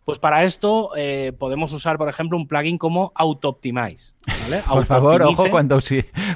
Pues 0.06 0.20
para 0.20 0.44
esto 0.44 0.92
eh, 0.98 1.32
podemos 1.38 1.72
usar, 1.72 1.98
por 1.98 2.10
ejemplo, 2.10 2.38
un 2.38 2.48
plugin 2.48 2.78
como 2.78 3.14
AutoOptimize. 3.16 4.14
Por 4.70 4.86
favor, 4.86 5.22
ojo 5.24 5.50
cuando, 5.50 5.80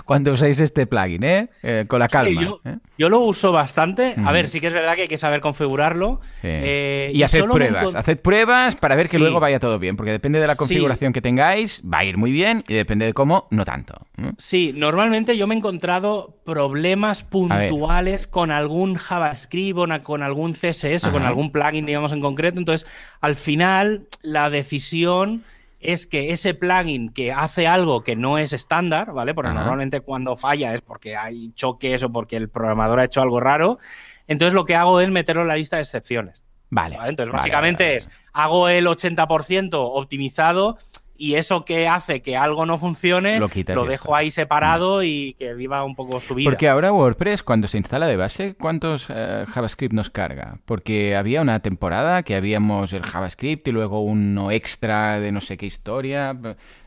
cuando 0.03 0.33
uséis 0.33 0.59
este 0.59 0.87
plugin, 0.87 1.23
¿eh? 1.23 1.49
eh 1.63 1.85
con 1.87 1.99
la 1.99 2.09
calma. 2.09 2.59
¿eh? 2.65 2.77
yo, 2.97 3.09
lo 3.09 3.21
uso 3.21 3.53
bastante. 3.53 4.15
A 4.25 4.31
ver, 4.33 4.49
sí 4.49 4.59
que 4.59 4.67
es 4.67 4.73
verdad 4.73 4.95
que 4.95 5.03
hay 5.03 5.07
que 5.07 5.17
saber 5.17 5.39
configurarlo. 5.39 6.19
y, 6.43 7.23
haced 7.23 7.45
pruebas. 7.45 7.95
Haced 7.95 8.19
pruebas 8.19 8.75
para 8.75 8.95
ver 8.95 9.07
que 9.07 9.19
luego 9.19 9.39
vaya 9.39 9.59
todo 9.59 9.79
bien, 9.79 9.95
porque 9.95 10.11
depende 10.11 10.39
de 10.39 10.47
la 10.47 10.55
configuración 10.55 11.13
que 11.13 11.21
tengáis, 11.21 11.81
va 11.81 11.99
a 11.99 12.05
ir 12.05 12.17
muy 12.17 12.31
bien 12.31 12.61
y 12.67 12.73
depende 12.73 13.05
de 13.05 13.13
cómo, 13.13 13.47
no 13.51 13.63
tanto. 13.63 13.93
Sí, 14.37 14.73
normalmente 14.75 15.37
yo 15.37 15.46
me 15.47 15.55
he 15.55 15.57
encontrado 15.57 16.37
problemas 16.43 17.23
puntuales 17.23 18.27
con 18.27 18.51
algún 18.51 18.95
JavaScript 18.95 19.79
o 19.79 20.03
con 20.03 20.21
algún 20.21 20.53
CSS 20.53 21.05
o 21.05 21.11
con 21.11 21.23
algún 21.23 21.51
plugin, 21.51 21.85
digamos, 21.85 22.11
en 22.11 22.21
concreto. 22.21 22.59
Entonces, 22.59 22.87
al 23.21 23.35
final, 23.35 24.07
la 24.21 24.49
decisión 24.49 25.43
es 25.79 26.07
que 26.07 26.31
ese 26.31 26.53
plugin 26.53 27.09
que 27.09 27.31
hace 27.31 27.67
algo 27.67 28.03
que 28.03 28.15
no 28.15 28.37
es 28.37 28.53
estándar, 28.53 29.13
¿vale? 29.13 29.33
Porque 29.33 29.53
normalmente 29.53 30.01
cuando 30.01 30.35
falla 30.35 30.73
es 30.73 30.81
porque 30.81 31.15
hay 31.15 31.51
choques 31.53 32.03
o 32.03 32.11
porque 32.11 32.35
el 32.35 32.49
programador 32.49 32.99
ha 32.99 33.05
hecho 33.05 33.21
algo 33.21 33.39
raro. 33.39 33.79
Entonces 34.27 34.53
lo 34.53 34.65
que 34.65 34.75
hago 34.75 34.99
es 35.01 35.09
meterlo 35.09 35.43
en 35.43 35.47
la 35.47 35.55
lista 35.55 35.77
de 35.77 35.83
excepciones. 35.83 36.43
Vale. 36.69 36.97
Entonces 37.05 37.31
básicamente 37.31 37.95
es, 37.95 38.09
hago 38.33 38.69
el 38.69 38.87
80% 38.87 39.69
optimizado 39.73 40.77
y 41.17 41.35
eso 41.35 41.65
que 41.65 41.87
hace 41.87 42.21
que 42.21 42.37
algo 42.37 42.65
no 42.65 42.77
funcione, 42.77 43.39
lo, 43.39 43.85
dejo 43.85 44.15
ahí 44.15 44.31
separado 44.31 44.99
mm. 44.99 45.03
y 45.05 45.33
que 45.33 45.53
viva 45.53 45.83
un 45.83 45.95
poco 45.95 46.19
su 46.19 46.35
vida. 46.35 46.49
Porque 46.49 46.69
ahora 46.69 46.91
WordPress, 46.91 47.43
cuando 47.43 47.67
se 47.67 47.77
instala 47.77 48.07
de 48.07 48.15
base, 48.15 48.55
¿cuántos 48.55 49.07
eh, 49.09 49.45
JavaScript 49.51 49.93
nos 49.93 50.09
carga? 50.09 50.59
Porque 50.65 51.15
había 51.15 51.41
una 51.41 51.59
temporada 51.59 52.23
que 52.23 52.35
habíamos 52.35 52.93
el 52.93 53.03
JavaScript 53.03 53.67
y 53.67 53.71
luego 53.71 54.01
uno 54.01 54.51
extra 54.51 55.19
de 55.19 55.31
no 55.31 55.41
sé 55.41 55.57
qué 55.57 55.65
historia. 55.65 56.37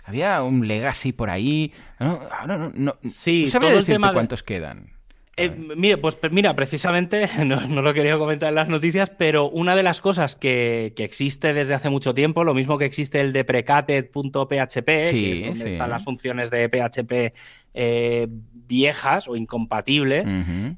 Había 0.05 0.43
un 0.43 0.67
legacy 0.67 1.13
por 1.13 1.31
ahí. 1.31 1.73
No, 1.99 2.21
no, 2.47 2.73
no, 2.75 2.97
sí, 3.05 3.49
todo 3.51 3.79
el 3.79 3.85
tema 3.85 4.13
cuántos 4.13 4.43
quedan. 4.43 5.00
Eh, 5.41 5.51
mire, 5.77 5.97
pues 5.97 6.19
mira, 6.31 6.55
precisamente, 6.55 7.29
no, 7.45 7.83
lo 7.83 7.95
quería 7.95 8.19
comentar 8.19 8.51
en 8.51 8.55
las 8.57 8.69
noticias, 8.69 9.11
pero 9.11 9.49
una 9.49 9.75
de 9.75 9.83
las 9.83 10.01
cosas 10.01 10.37
que, 10.37 10.93
existe 10.97 11.53
desde 11.55 11.75
hace 11.75 11.89
mucho 11.89 12.15
tiempo, 12.15 12.45
lo 12.45 12.55
mismo 12.55 12.77
que 12.79 12.85
existe 12.85 13.21
el 13.21 13.33
deprecated.php, 13.33 14.85
que 14.85 15.33
es 15.33 15.47
donde 15.47 15.71
están 15.71 15.91
las 15.91 16.05
funciones 16.05 16.51
de 16.51 16.69
PHP 16.69 17.35
eh, 17.73 18.27
viejas 18.29 19.29
o 19.29 19.37
incompatibles, 19.37 20.31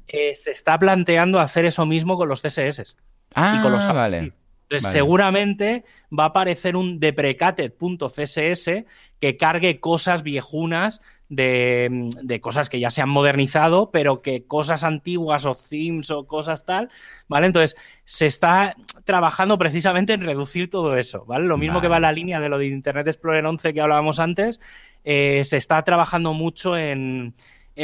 se 0.07 0.51
está 0.51 0.79
planteando 0.79 1.39
hacer 1.39 1.65
eso 1.65 1.85
mismo 1.85 2.17
con 2.17 2.29
los 2.29 2.41
CSS. 2.41 2.95
Ah, 3.35 3.57
y 3.57 3.61
con 3.61 3.71
los 3.71 3.87
vale. 3.87 4.33
Entonces, 4.63 4.91
seguramente 4.91 5.83
va 6.17 6.23
a 6.25 6.27
aparecer 6.27 6.75
un 6.75 6.99
deprecated.css 6.99 8.69
que 9.19 9.37
cargue 9.37 9.79
cosas 9.79 10.23
viejunas 10.23 11.01
de, 11.29 12.39
cosas 12.41 12.69
que 12.69 12.79
ya 12.79 12.89
se 12.89 13.01
han 13.01 13.09
modernizado, 13.09 13.91
pero 13.91 14.21
que 14.21 14.45
cosas 14.45 14.83
antiguas 14.83 15.45
o 15.45 15.55
themes 15.55 16.11
o 16.11 16.27
cosas 16.27 16.65
tal, 16.65 16.89
¿vale? 17.27 17.47
Entonces, 17.47 17.75
se 18.03 18.25
está 18.25 18.75
trabajando 19.03 19.57
precisamente 19.57 20.13
en 20.13 20.21
reducir 20.21 20.69
todo 20.69 20.97
eso, 20.97 21.25
¿vale? 21.25 21.45
Lo 21.45 21.57
mismo 21.57 21.81
que 21.81 21.87
va 21.87 21.97
en 21.97 22.03
la 22.03 22.11
línea 22.11 22.39
de 22.39 22.49
lo 22.49 22.57
de 22.57 22.67
Internet 22.67 23.07
Explorer 23.07 23.45
11 23.45 23.73
que 23.73 23.81
hablábamos 23.81 24.19
antes, 24.19 24.59
eh, 25.03 25.41
se 25.43 25.57
está 25.57 25.83
trabajando 25.83 26.33
mucho 26.33 26.77
en, 26.77 27.33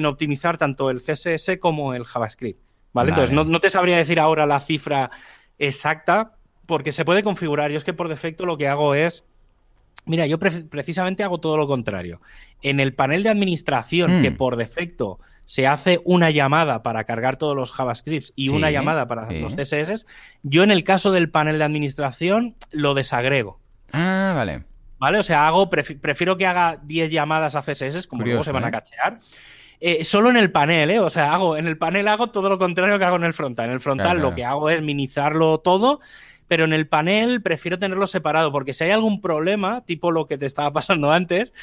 optimizar 0.05 0.57
tanto 0.57 0.89
el 0.89 1.01
CSS 1.01 1.57
como 1.59 1.93
el 1.93 2.05
JavaScript, 2.05 2.61
¿vale? 2.93 3.09
Entonces, 3.09 3.33
no, 3.33 3.43
no 3.43 3.59
te 3.59 3.69
sabría 3.69 3.97
decir 3.97 4.19
ahora 4.19 4.45
la 4.45 4.59
cifra 4.59 5.09
exacta, 5.57 6.38
porque 6.69 6.91
se 6.91 7.03
puede 7.03 7.23
configurar. 7.23 7.71
Yo 7.71 7.79
es 7.79 7.83
que 7.83 7.93
por 7.93 8.09
defecto 8.09 8.45
lo 8.45 8.55
que 8.55 8.67
hago 8.67 8.93
es 8.93 9.25
Mira, 10.05 10.27
yo 10.27 10.37
precisamente 10.39 11.23
hago 11.23 11.39
todo 11.39 11.57
lo 11.57 11.67
contrario. 11.67 12.21
En 12.61 12.79
el 12.79 12.93
panel 12.93 13.23
de 13.23 13.29
administración, 13.29 14.21
que 14.21 14.31
mm. 14.31 14.37
por 14.37 14.55
defecto 14.55 15.19
se 15.45 15.67
hace 15.67 15.99
una 16.05 16.29
llamada 16.29 16.83
para 16.83 17.03
cargar 17.03 17.37
todos 17.37 17.55
los 17.55 17.71
JavaScripts 17.71 18.33
y 18.35 18.49
una 18.49 18.71
llamada 18.71 19.07
para 19.07 19.29
los 19.31 19.55
CSS, 19.55 20.05
yo 20.43 20.63
en 20.63 20.71
el 20.71 20.83
caso 20.83 21.11
del 21.11 21.29
panel 21.29 21.57
de 21.57 21.63
administración 21.63 22.55
lo 22.71 22.93
desagrego. 22.93 23.59
Ah, 23.91 24.33
vale. 24.35 24.63
¿Vale? 24.99 25.17
O 25.17 25.23
sea, 25.23 25.47
hago, 25.47 25.69
prefiero 25.69 26.37
que 26.37 26.45
haga 26.45 26.79
10 26.83 27.11
llamadas 27.11 27.55
a 27.55 27.61
CSS, 27.61 28.07
como 28.07 28.23
luego 28.23 28.43
se 28.43 28.51
van 28.51 28.63
a 28.63 28.69
¿eh? 28.69 28.71
cachear. 28.71 29.19
Eh, 29.81 30.03
solo 30.03 30.29
en 30.29 30.37
el 30.37 30.51
panel, 30.51 30.91
¿eh? 30.91 30.99
O 30.99 31.09
sea, 31.09 31.33
hago, 31.33 31.55
en 31.55 31.65
el 31.65 31.77
panel 31.77 32.07
hago 32.09 32.27
todo 32.27 32.49
lo 32.49 32.57
contrario 32.57 32.99
que 32.99 33.05
hago 33.05 33.15
en 33.15 33.23
el 33.23 33.33
frontal. 33.33 33.67
En 33.67 33.73
el 33.73 33.79
frontal 33.79 34.19
lo 34.19 34.35
que 34.35 34.43
hago 34.43 34.69
es 34.69 34.81
minimizarlo 34.81 35.59
todo 35.59 35.99
pero 36.49 36.65
en 36.65 36.73
el 36.73 36.87
panel 36.87 37.41
prefiero 37.41 37.79
tenerlo 37.79 38.07
separado, 38.07 38.51
porque 38.51 38.73
si 38.73 38.83
hay 38.83 38.91
algún 38.91 39.21
problema, 39.21 39.85
tipo 39.85 40.11
lo 40.11 40.27
que 40.27 40.37
te 40.37 40.45
estaba 40.45 40.73
pasando 40.73 41.11
antes, 41.11 41.53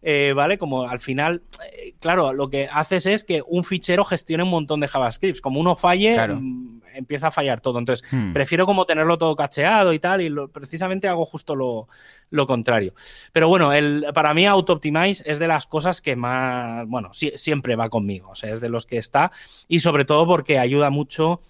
eh, 0.00 0.32
¿vale? 0.34 0.56
Como 0.56 0.84
al 0.88 1.00
final, 1.00 1.42
eh, 1.76 1.94
claro, 2.00 2.32
lo 2.32 2.48
que 2.48 2.68
haces 2.72 3.04
es 3.06 3.24
que 3.24 3.42
un 3.46 3.64
fichero 3.64 4.04
gestione 4.04 4.44
un 4.44 4.50
montón 4.50 4.80
de 4.80 4.88
JavaScripts. 4.88 5.40
Como 5.40 5.60
uno 5.60 5.74
falle, 5.74 6.28
mm, 6.28 6.80
empieza 6.94 7.26
a 7.26 7.30
fallar 7.30 7.60
todo. 7.60 7.78
Entonces, 7.80 8.06
hmm. 8.10 8.32
prefiero 8.32 8.66
como 8.66 8.86
tenerlo 8.86 9.18
todo 9.18 9.34
cacheado 9.34 9.92
y 9.92 9.98
tal, 9.98 10.22
y 10.22 10.32
precisamente 10.52 11.08
hago 11.08 11.24
justo 11.24 11.56
lo, 11.56 12.46
contrario. 12.46 12.94
Pero 13.32 13.48
bueno, 13.48 13.72
el, 13.72 14.06
para 14.14 14.32
mí 14.32 14.46
Auto-Optimize 14.46 15.24
es 15.26 15.40
de 15.40 15.48
las 15.48 15.66
cosas 15.66 16.00
que 16.00 16.14
más, 16.14 16.86
bueno, 16.86 17.10
siempre 17.12 17.74
va 17.74 17.88
conmigo, 17.88 18.30
o 18.30 18.34
sea, 18.36 18.52
es 18.52 18.60
de 18.60 18.68
los 18.68 18.86
que 18.86 18.98
está, 18.98 19.32
y 19.66 19.80
sobre 19.80 20.04
todo 20.04 20.24
porque 20.26 20.60
ayuda 20.60 20.90
mucho 20.90 21.40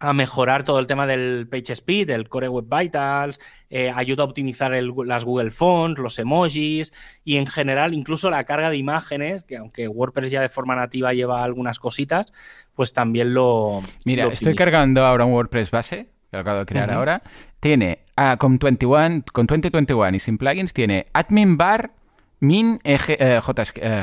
a 0.00 0.12
mejorar 0.12 0.64
todo 0.64 0.78
el 0.78 0.86
tema 0.86 1.06
del 1.06 1.46
Page 1.50 1.72
Speed, 1.72 2.10
el 2.10 2.28
Core 2.28 2.48
Web 2.48 2.66
Vitals, 2.68 3.40
eh, 3.70 3.90
ayuda 3.94 4.22
a 4.22 4.26
optimizar 4.26 4.72
las 4.72 5.24
Google 5.24 5.50
Fonts, 5.50 6.00
los 6.00 6.18
emojis 6.18 6.92
y 7.24 7.36
en 7.36 7.46
general 7.46 7.94
incluso 7.94 8.30
la 8.30 8.44
carga 8.44 8.70
de 8.70 8.76
imágenes, 8.76 9.44
que 9.44 9.56
aunque 9.56 9.88
WordPress 9.88 10.30
ya 10.30 10.40
de 10.40 10.48
forma 10.48 10.76
nativa 10.76 11.12
lleva 11.12 11.42
algunas 11.42 11.78
cositas, 11.78 12.32
pues 12.74 12.92
también 12.92 13.34
lo... 13.34 13.82
Mira, 14.04 14.26
estoy 14.26 14.54
cargando 14.54 15.04
ahora 15.04 15.24
un 15.24 15.32
WordPress 15.32 15.70
base, 15.70 16.08
que 16.30 16.36
lo 16.36 16.40
acabo 16.40 16.58
de 16.60 16.66
crear 16.66 16.90
ahora. 16.90 17.22
Tiene, 17.60 18.00
ah, 18.16 18.36
con, 18.38 18.58
21, 18.58 19.24
con 19.32 19.46
2021 19.46 20.16
y 20.16 20.20
sin 20.20 20.38
plugins, 20.38 20.72
tiene 20.72 21.06
admin 21.12 21.56
bar 21.56 21.92
min 22.40 22.78
eh, 22.84 22.98
eh, 23.08 23.40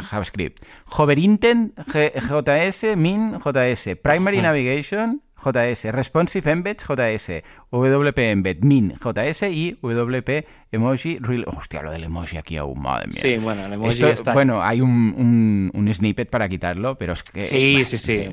JavaScript, 0.10 0.64
hover 0.98 1.20
intent 1.20 1.78
JS, 1.78 2.96
min 2.98 3.40
JS, 3.40 3.98
primary 4.02 4.42
navigation 4.42 5.22
JS, 5.44 5.92
Responsive 5.92 6.52
Embed 6.52 6.78
JS, 6.78 7.44
WP 7.72 8.18
Embed 8.18 8.64
Min 8.64 8.94
JS 8.94 9.44
y 9.44 9.78
WP 9.82 10.46
Emoji 10.72 11.18
Real. 11.20 11.46
Hostia, 11.48 11.82
lo 11.82 11.92
del 11.92 12.06
emoji 12.06 12.38
aquí 12.38 12.58
aún, 12.58 12.82
madre 12.82 13.08
mía. 13.08 13.22
Sí, 13.22 13.38
bueno, 13.38 13.66
el 13.66 13.74
emoji 13.74 14.04
está... 14.06 14.34
Bueno, 14.34 14.64
hay 14.64 14.82
un, 14.82 15.72
un, 15.74 15.94
snippet 15.94 16.30
para 16.30 16.48
quitarlo, 16.48 16.98
pero 16.98 17.14
es 17.14 17.24
que. 17.24 17.44
Sí, 17.44 17.84
sí, 17.84 17.98
sí. 17.98 18.30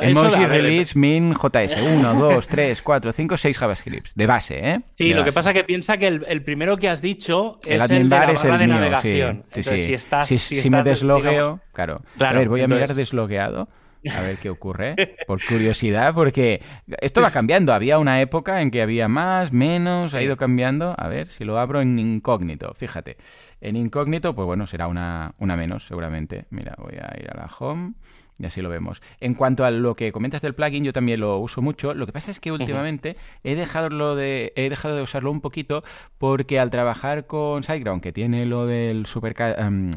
Emoji 0.00 0.46
Release 0.46 0.98
Min 0.98 1.34
JS. 1.34 1.82
1, 1.82 2.14
2, 2.14 2.48
3, 2.48 2.82
4, 2.82 3.12
5, 3.12 3.36
6 3.36 3.58
JavaScripts. 3.58 4.14
De 4.14 4.26
base, 4.26 4.70
¿eh? 4.70 4.80
Sí, 4.94 5.12
lo 5.12 5.24
que 5.24 5.32
pasa 5.32 5.50
es 5.50 5.56
que 5.56 5.64
piensa 5.64 5.98
que 5.98 6.06
el, 6.06 6.42
primero 6.42 6.76
que 6.76 6.88
has 6.88 7.02
dicho 7.02 7.60
es 7.64 7.90
el, 7.90 8.08
de 8.08 8.16
la 8.16 8.32
es 8.32 8.44
el 8.44 8.58
de 8.58 8.66
navegación. 8.66 9.44
Sí, 9.52 9.62
sí, 9.62 9.78
Si, 9.78 9.94
estás, 9.94 10.28
si, 10.28 10.70
me 10.70 10.82
deslogueo, 10.82 11.60
claro. 11.72 12.02
A 12.18 12.32
ver, 12.32 12.48
voy 12.48 12.62
a 12.62 12.68
mirar 12.68 12.94
deslogueado 12.94 13.68
a 14.10 14.20
ver 14.22 14.36
qué 14.38 14.50
ocurre, 14.50 14.96
por 15.26 15.44
curiosidad, 15.44 16.14
porque 16.14 16.62
esto 17.00 17.20
va 17.22 17.30
cambiando. 17.30 17.72
Había 17.72 17.98
una 17.98 18.20
época 18.20 18.60
en 18.60 18.70
que 18.70 18.82
había 18.82 19.08
más, 19.08 19.52
menos, 19.52 20.14
ha 20.14 20.22
ido 20.22 20.36
cambiando. 20.36 20.94
A 20.98 21.08
ver 21.08 21.28
si 21.28 21.44
lo 21.44 21.58
abro 21.58 21.80
en 21.80 21.98
incógnito, 21.98 22.74
fíjate. 22.74 23.16
En 23.60 23.76
incógnito, 23.76 24.34
pues 24.34 24.46
bueno, 24.46 24.66
será 24.66 24.86
una, 24.88 25.34
una 25.38 25.56
menos, 25.56 25.86
seguramente. 25.86 26.46
Mira, 26.50 26.74
voy 26.78 26.94
a 26.94 27.16
ir 27.18 27.30
a 27.30 27.36
la 27.36 27.50
home. 27.58 27.94
Y 28.38 28.46
así 28.46 28.60
lo 28.62 28.68
vemos. 28.68 29.00
En 29.20 29.34
cuanto 29.34 29.64
a 29.64 29.70
lo 29.70 29.94
que 29.94 30.10
comentas 30.10 30.42
del 30.42 30.54
plugin, 30.54 30.82
yo 30.82 30.92
también 30.92 31.20
lo 31.20 31.38
uso 31.38 31.62
mucho. 31.62 31.94
Lo 31.94 32.04
que 32.04 32.12
pasa 32.12 32.32
es 32.32 32.40
que 32.40 32.50
últimamente 32.50 33.16
he, 33.44 33.54
dejado 33.54 33.90
lo 33.90 34.16
de, 34.16 34.52
he 34.56 34.68
dejado 34.68 34.96
de 34.96 35.02
usarlo 35.02 35.30
un 35.30 35.40
poquito 35.40 35.84
porque 36.18 36.58
al 36.58 36.70
trabajar 36.70 37.26
con 37.26 37.62
SiteGround, 37.62 38.02
que 38.02 38.12
tiene 38.12 38.44
lo 38.44 38.66
del 38.66 39.06
super... 39.06 39.36
Em, 39.56 39.90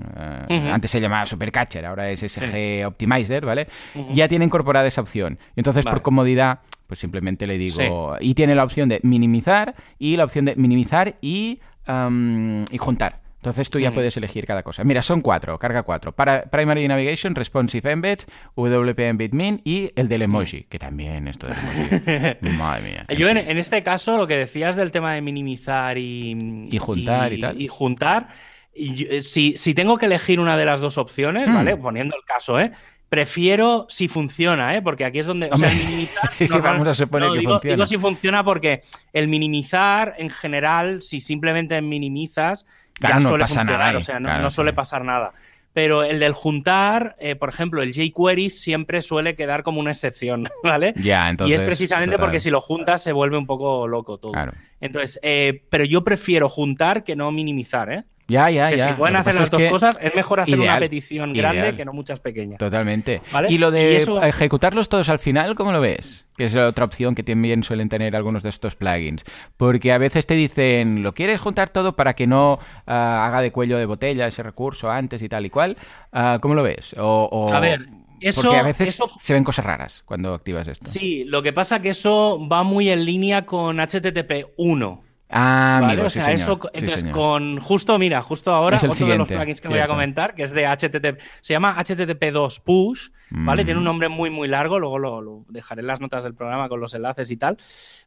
eh, 0.50 0.70
antes 0.72 0.92
se 0.92 1.02
llamaba 1.02 1.26
Supercatcher, 1.26 1.84
ahora 1.86 2.12
es 2.12 2.20
SG 2.20 2.86
Optimizer, 2.86 3.44
¿vale? 3.44 3.68
Ya 4.12 4.28
tiene 4.28 4.46
incorporada 4.46 4.86
esa 4.86 5.02
opción. 5.02 5.40
Entonces, 5.56 5.84
por 5.84 6.04
comodidad, 6.04 6.60
pues 6.86 7.00
simplemente 7.00 7.48
le 7.48 7.58
digo... 7.58 8.18
Y 8.20 8.36
tiene 8.36 8.54
la 8.54 8.64
opción 8.64 8.88
de 8.88 9.00
minimizar 9.02 9.74
y 9.98 10.16
la 10.16 10.26
opción 10.26 10.46
de 10.46 10.56
minimizar 10.56 11.16
y, 11.22 11.60
em, 11.88 12.66
y 12.70 12.78
juntar. 12.78 13.27
Entonces 13.48 13.70
tú 13.70 13.80
ya 13.80 13.92
mm. 13.92 13.94
puedes 13.94 14.18
elegir 14.18 14.46
cada 14.46 14.62
cosa. 14.62 14.84
Mira, 14.84 15.02
son 15.02 15.22
cuatro, 15.22 15.58
carga 15.58 15.84
cuatro. 15.84 16.12
Para 16.12 16.44
Primary 16.44 16.86
Navigation, 16.86 17.34
Responsive 17.34 17.90
Embeds, 17.90 18.28
WP 18.58 19.00
Embed 19.00 19.32
Min 19.32 19.62
y 19.64 19.90
el 19.96 20.10
del 20.10 20.24
emoji, 20.24 20.64
que 20.64 20.78
también 20.78 21.30
esto 21.30 21.48
del 21.48 21.56
emoji. 22.42 22.58
Madre 22.58 22.82
mía. 22.84 23.06
Yo 23.18 23.30
en, 23.30 23.38
este 23.38 23.84
caso, 23.84 24.18
lo 24.18 24.28
que 24.28 24.36
decías 24.36 24.76
del 24.76 24.92
tema 24.92 25.14
de 25.14 25.22
minimizar 25.22 25.98
y, 25.98 26.68
y 26.70 26.78
juntar 26.78 27.32
y, 27.32 27.40
tal. 27.40 27.62
Y 27.62 27.70
juntar, 27.70 28.28
eh, 28.76 29.24
si, 29.24 29.56
si, 29.56 29.74
tengo 29.74 29.98
que 29.98 30.08
elegir 30.08 30.42
una 30.42 30.58
de 30.58 30.66
las 30.66 30.82
dos 30.82 30.98
opciones, 30.98 31.48
¿vale? 31.48 31.76
Hmm. 31.76 31.82
Poniendo 31.82 32.18
el 32.18 32.24
caso, 32.26 32.60
¿eh? 32.60 32.74
Prefiero 33.10 33.86
si 33.88 34.10
funciona, 34.10 34.76
¿eh? 34.76 34.82
porque 34.82 35.06
aquí 35.06 35.20
es 35.20 35.26
donde. 35.26 35.50
O 35.50 35.56
sea, 35.56 35.72
el 35.72 35.78
minimizar. 35.78 36.30
sí, 36.32 36.46
sí, 36.46 36.60
vamos 36.60 36.86
a 36.90 36.94
suponer 36.94 37.32
que 37.32 37.40
digo, 37.40 37.52
funciona. 37.54 37.76
Digo 37.76 37.86
si 37.86 37.98
funciona 37.98 38.44
porque 38.44 38.82
el 39.14 39.30
minimizar, 39.30 40.16
en 40.18 40.30
general, 40.30 41.02
si 41.02 41.22
simplemente 41.22 41.82
minimizas, 41.82 42.66
ya 43.00 43.20
no 43.20 43.30
suele 43.30 43.44
pasa 43.44 43.56
funcionar, 43.56 43.80
nada 43.80 43.98
o 43.98 44.02
sea, 44.02 44.20
no, 44.20 44.50
suele 44.50 44.74
pasar 44.74 45.04
nada. 45.04 45.34
Pero 45.74 46.04
el 46.04 46.20
del 46.20 46.34
juntar, 46.34 47.16
eh, 47.20 47.36
por 47.36 47.50
ejemplo, 47.50 47.84
el 47.84 47.94
jQuery 47.94 48.50
siempre 48.50 49.02
suele 49.02 49.36
quedar 49.36 49.62
como 49.62 49.80
una 49.80 49.92
excepción, 49.92 50.48
¿vale? 50.64 50.94
Ya, 50.98 51.30
entonces, 51.30 51.52
y 51.52 51.56
es 51.56 51.62
precisamente 51.62 52.18
porque 52.18 52.40
si 52.40 52.50
lo 52.50 52.62
juntas 52.62 53.04
se 53.04 53.12
vuelve 53.12 53.38
un 53.38 53.46
poco 53.46 53.88
loco 53.88 54.18
todo. 54.18 54.34
Entonces, 54.82 55.20
eh, 55.24 55.64
pero 55.70 55.86
yo 55.86 56.04
prefiero 56.04 56.50
juntar 56.50 57.04
que 57.04 57.16
no 57.16 57.32
minimizar, 57.32 57.92
¿eh? 57.92 58.04
Ya, 58.30 58.50
ya, 58.50 58.70
ya. 58.72 58.90
Si 58.90 58.94
pueden 58.94 59.16
hacer 59.16 59.36
las 59.36 59.50
dos 59.50 59.64
cosas, 59.66 59.98
es 60.02 60.14
mejor 60.14 60.42
hacer 60.42 60.60
una 60.60 60.80
petición 60.80 61.32
grande 61.32 61.76
que 61.76 61.86
no 61.86 61.94
muchas 61.94 62.20
pequeñas. 62.20 62.60
Totalmente. 62.60 63.22
Y 63.48 63.58
lo 63.58 63.72
de 63.72 64.06
ejecutarlos 64.24 64.90
todos 64.90 65.08
al 65.10 65.20
final, 65.20 65.56
¿cómo 65.56 65.72
lo 65.72 65.80
ves? 65.80 66.26
Que 66.36 66.46
es 66.46 66.56
otra 66.56 66.86
opción 66.86 67.16
que 67.16 67.24
también 67.24 67.64
suelen 67.64 67.88
tener 67.90 68.16
algunos 68.16 68.44
de 68.44 68.50
estos 68.50 68.76
plugins. 68.76 69.24
Porque 69.56 69.94
a 69.94 69.98
veces 69.98 70.28
te 70.28 70.34
dicen, 70.34 71.04
¿lo 71.04 71.14
quieres 71.14 71.40
juntar 71.40 71.70
todo 71.70 71.96
para 71.96 72.14
que 72.16 72.28
no 72.28 72.60
ah, 72.86 73.26
haga 73.26 73.42
de 73.42 73.52
cuello 73.52 73.78
de 73.78 73.86
botella 73.86 74.28
ese 74.28 74.44
recurso 74.44 74.92
antes 74.92 75.22
y 75.22 75.30
tal 75.30 75.46
y 75.46 75.50
cual? 75.50 75.78
Ah, 76.12 76.40
¿Cómo 76.42 76.54
lo 76.54 76.64
ves? 76.64 76.96
O, 77.00 77.50
A 77.54 77.60
ver, 77.62 77.88
eso, 78.22 78.42
Porque 78.42 78.58
a 78.58 78.64
veces 78.64 79.00
se 79.22 79.34
ven 79.34 79.44
cosas 79.44 79.66
raras 79.66 80.04
cuando 80.06 80.34
activas 80.34 80.68
esto. 80.68 80.88
Sí, 80.90 81.24
lo 81.26 81.44
que 81.44 81.54
pasa 81.54 81.82
que 81.82 81.90
eso 81.90 82.40
va 82.48 82.64
muy 82.64 82.90
en 82.90 83.06
línea 83.06 83.46
con 83.46 83.78
HTTP 83.78 84.54
1. 84.58 85.04
Ah, 85.30 85.80
amigo, 85.84 86.06
o 86.06 86.10
sea, 86.10 86.32
eso, 86.32 86.58
entonces 86.74 87.04
con 87.12 87.60
justo, 87.60 88.00
mira, 88.00 88.22
justo 88.22 88.54
ahora 88.54 88.78
otro 88.78 89.08
de 89.08 89.18
los 89.18 89.28
plugins 89.28 89.60
que 89.60 89.68
voy 89.68 89.80
a 89.80 89.88
comentar, 89.88 90.34
que 90.34 90.44
es 90.44 90.54
de 90.54 90.66
HTTP, 90.66 91.20
se 91.42 91.54
llama 91.54 91.76
HTTP2 91.78 92.62
Push, 92.64 93.10
¿vale? 93.32 93.66
Tiene 93.66 93.78
un 93.78 93.84
mm. 93.84 93.88
nombre 93.88 94.10
muy 94.10 94.30
muy 94.30 94.48
largo, 94.48 94.80
luego 94.80 95.00
lo, 95.00 95.46
dejaré 95.50 95.82
en 95.82 95.88
las 95.88 96.00
notas 96.00 96.24
del 96.24 96.34
programa 96.34 96.70
con 96.70 96.80
los 96.80 96.94
enlaces 96.94 97.30
y 97.30 97.36
tal, 97.36 97.58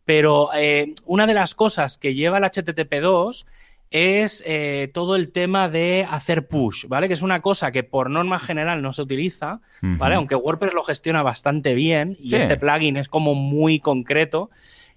pero 0.06 0.48
eh, 0.54 0.94
una 1.04 1.26
de 1.26 1.34
las 1.34 1.54
cosas 1.54 1.98
que 1.98 2.14
lleva 2.14 2.38
el 2.38 2.44
HTTP2 2.44 3.44
es 3.90 4.42
eh, 4.46 4.88
todo 4.94 5.16
el 5.16 5.32
tema 5.32 5.68
de 5.68 6.06
hacer 6.08 6.46
push, 6.46 6.86
¿vale? 6.86 7.08
Que 7.08 7.14
es 7.14 7.22
una 7.22 7.42
cosa 7.42 7.72
que 7.72 7.82
por 7.82 8.08
norma 8.08 8.38
general 8.38 8.82
no 8.82 8.92
se 8.92 9.02
utiliza, 9.02 9.60
¿vale? 9.82 10.14
Aunque 10.14 10.36
WordPress 10.36 10.74
lo 10.74 10.84
gestiona 10.84 11.22
bastante 11.22 11.74
bien 11.74 12.16
y 12.20 12.36
este 12.36 12.56
plugin 12.56 12.96
es 12.96 13.08
como 13.08 13.34
muy 13.34 13.80
concreto, 13.80 14.50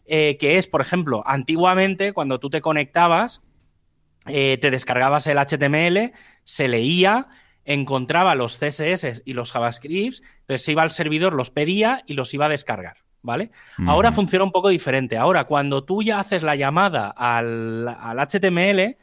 eh, 0.06 0.38
que 0.38 0.58
es, 0.58 0.68
por 0.68 0.82
ejemplo, 0.82 1.24
antiguamente 1.26 2.14
cuando 2.14 2.40
tú 2.40 2.52
te 2.52 2.62
conectabas, 2.62 3.42
eh, 4.28 4.60
te 4.62 4.70
descargabas 4.70 5.26
el 5.26 5.40
HTML, 5.40 6.12
se 6.44 6.68
leía, 6.68 7.28
encontraba 7.66 8.36
los 8.36 8.60
CSS 8.60 9.24
y 9.26 9.34
los 9.34 9.52
JavaScripts, 9.52 10.22
entonces 10.42 10.66
se 10.66 10.72
iba 10.74 10.84
al 10.84 10.92
servidor, 10.92 11.34
los 11.34 11.50
pedía 11.50 12.04
y 12.06 12.14
los 12.14 12.34
iba 12.36 12.46
a 12.46 12.50
descargar. 12.50 12.98
¿Vale? 13.24 13.50
Ahora 13.88 14.12
funciona 14.12 14.46
un 14.46 14.52
poco 14.52 14.70
diferente. 14.70 15.18
Ahora, 15.18 15.46
cuando 15.46 15.84
tú 15.84 16.04
ya 16.04 16.20
haces 16.20 16.44
la 16.44 16.56
llamada 16.56 17.08
al, 17.10 17.88
HTML, 17.88 18.98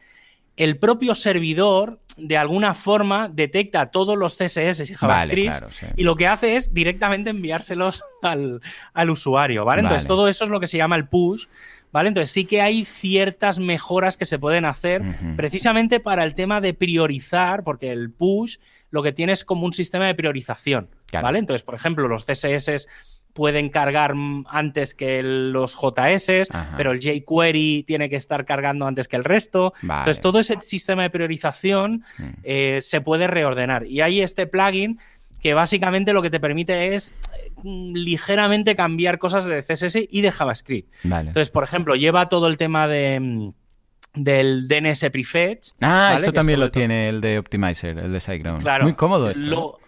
el 0.56 0.76
propio 0.78 1.14
servidor 1.14 1.98
de 2.16 2.36
alguna 2.36 2.74
forma 2.74 3.30
detecta 3.32 3.90
todos 3.90 4.16
los 4.16 4.36
CSS 4.36 4.90
y 4.90 4.94
JavaScript 4.94 5.62
y 5.96 6.02
lo 6.02 6.16
que 6.16 6.26
hace 6.26 6.56
es 6.56 6.74
directamente 6.74 7.30
enviárselos 7.30 8.04
al, 8.22 9.10
usuario, 9.10 9.64
¿vale? 9.64 9.82
Entonces 9.82 10.06
todo 10.06 10.28
eso 10.28 10.44
es 10.44 10.50
lo 10.50 10.60
que 10.60 10.66
se 10.66 10.76
llama 10.76 10.96
el 10.96 11.08
push, 11.08 11.46
¿vale? 11.92 12.08
Entonces 12.08 12.30
sí 12.30 12.44
que 12.44 12.60
hay 12.60 12.84
ciertas 12.84 13.58
mejoras 13.58 14.18
que 14.18 14.26
se 14.26 14.38
pueden 14.38 14.66
hacer 14.66 15.02
precisamente 15.34 15.98
para 15.98 16.24
el 16.24 16.34
tema 16.34 16.60
de 16.60 16.74
priorizar, 16.74 17.64
porque 17.64 17.90
el 17.90 18.10
push 18.10 18.58
lo 18.90 19.02
que 19.02 19.12
tiene 19.12 19.32
es 19.32 19.44
como 19.44 19.64
un 19.64 19.72
sistema 19.72 20.06
de 20.06 20.14
priorización, 20.14 20.90
¿vale? 21.10 21.38
Entonces, 21.38 21.62
por 21.62 21.74
ejemplo, 21.74 22.06
los 22.06 22.26
CSS 22.26 22.86
pueden 23.32 23.68
cargar 23.68 24.14
antes 24.46 24.94
que 24.94 25.22
los 25.22 25.74
JS, 25.74 26.48
pero 26.76 26.92
el 26.92 27.00
jQuery 27.00 27.84
tiene 27.86 28.08
que 28.08 28.16
estar 28.16 28.44
cargando 28.44 28.86
antes 28.86 29.08
que 29.08 29.16
el 29.16 29.24
resto. 29.24 29.72
Entonces, 29.82 30.20
todo 30.20 30.38
ese 30.38 30.58
sistema 30.60 31.02
de 31.02 31.10
priorización 31.10 32.04
mm. 32.18 32.24
eh, 32.42 32.78
se 32.82 33.00
puede 33.00 33.26
reordenar. 33.26 33.86
Y 33.86 34.00
hay 34.00 34.20
este 34.20 34.46
plugin 34.46 34.98
que 35.40 35.54
básicamente 35.54 36.12
lo 36.12 36.22
que 36.22 36.30
te 36.30 36.38
permite 36.38 36.94
es 36.94 37.14
mm, 37.62 37.94
ligeramente 37.94 38.76
cambiar 38.76 39.18
cosas 39.18 39.46
de 39.46 39.62
CSS 39.62 40.06
y 40.10 40.20
de 40.20 40.30
JavaScript. 40.30 40.92
Entonces, 41.04 41.50
por 41.50 41.64
ejemplo, 41.64 41.96
lleva 41.96 42.28
todo 42.28 42.46
el 42.48 42.58
tema 42.58 42.86
de 42.88 43.20
mm, 43.20 43.52
del 44.14 44.66
DNS 44.66 45.08
prefetch. 45.10 45.68
Ah, 45.80 46.16
esto 46.18 46.32
también 46.32 46.60
lo 46.60 46.70
tiene 46.70 47.08
el 47.08 47.20
de 47.20 47.38
Optimizer, 47.38 47.98
el 47.98 48.12
de 48.12 48.20
SiteGround. 48.20 48.62
Claro, 48.62 48.84
Muy 48.84 48.94
cómodo 48.94 49.30
esto. 49.30 49.78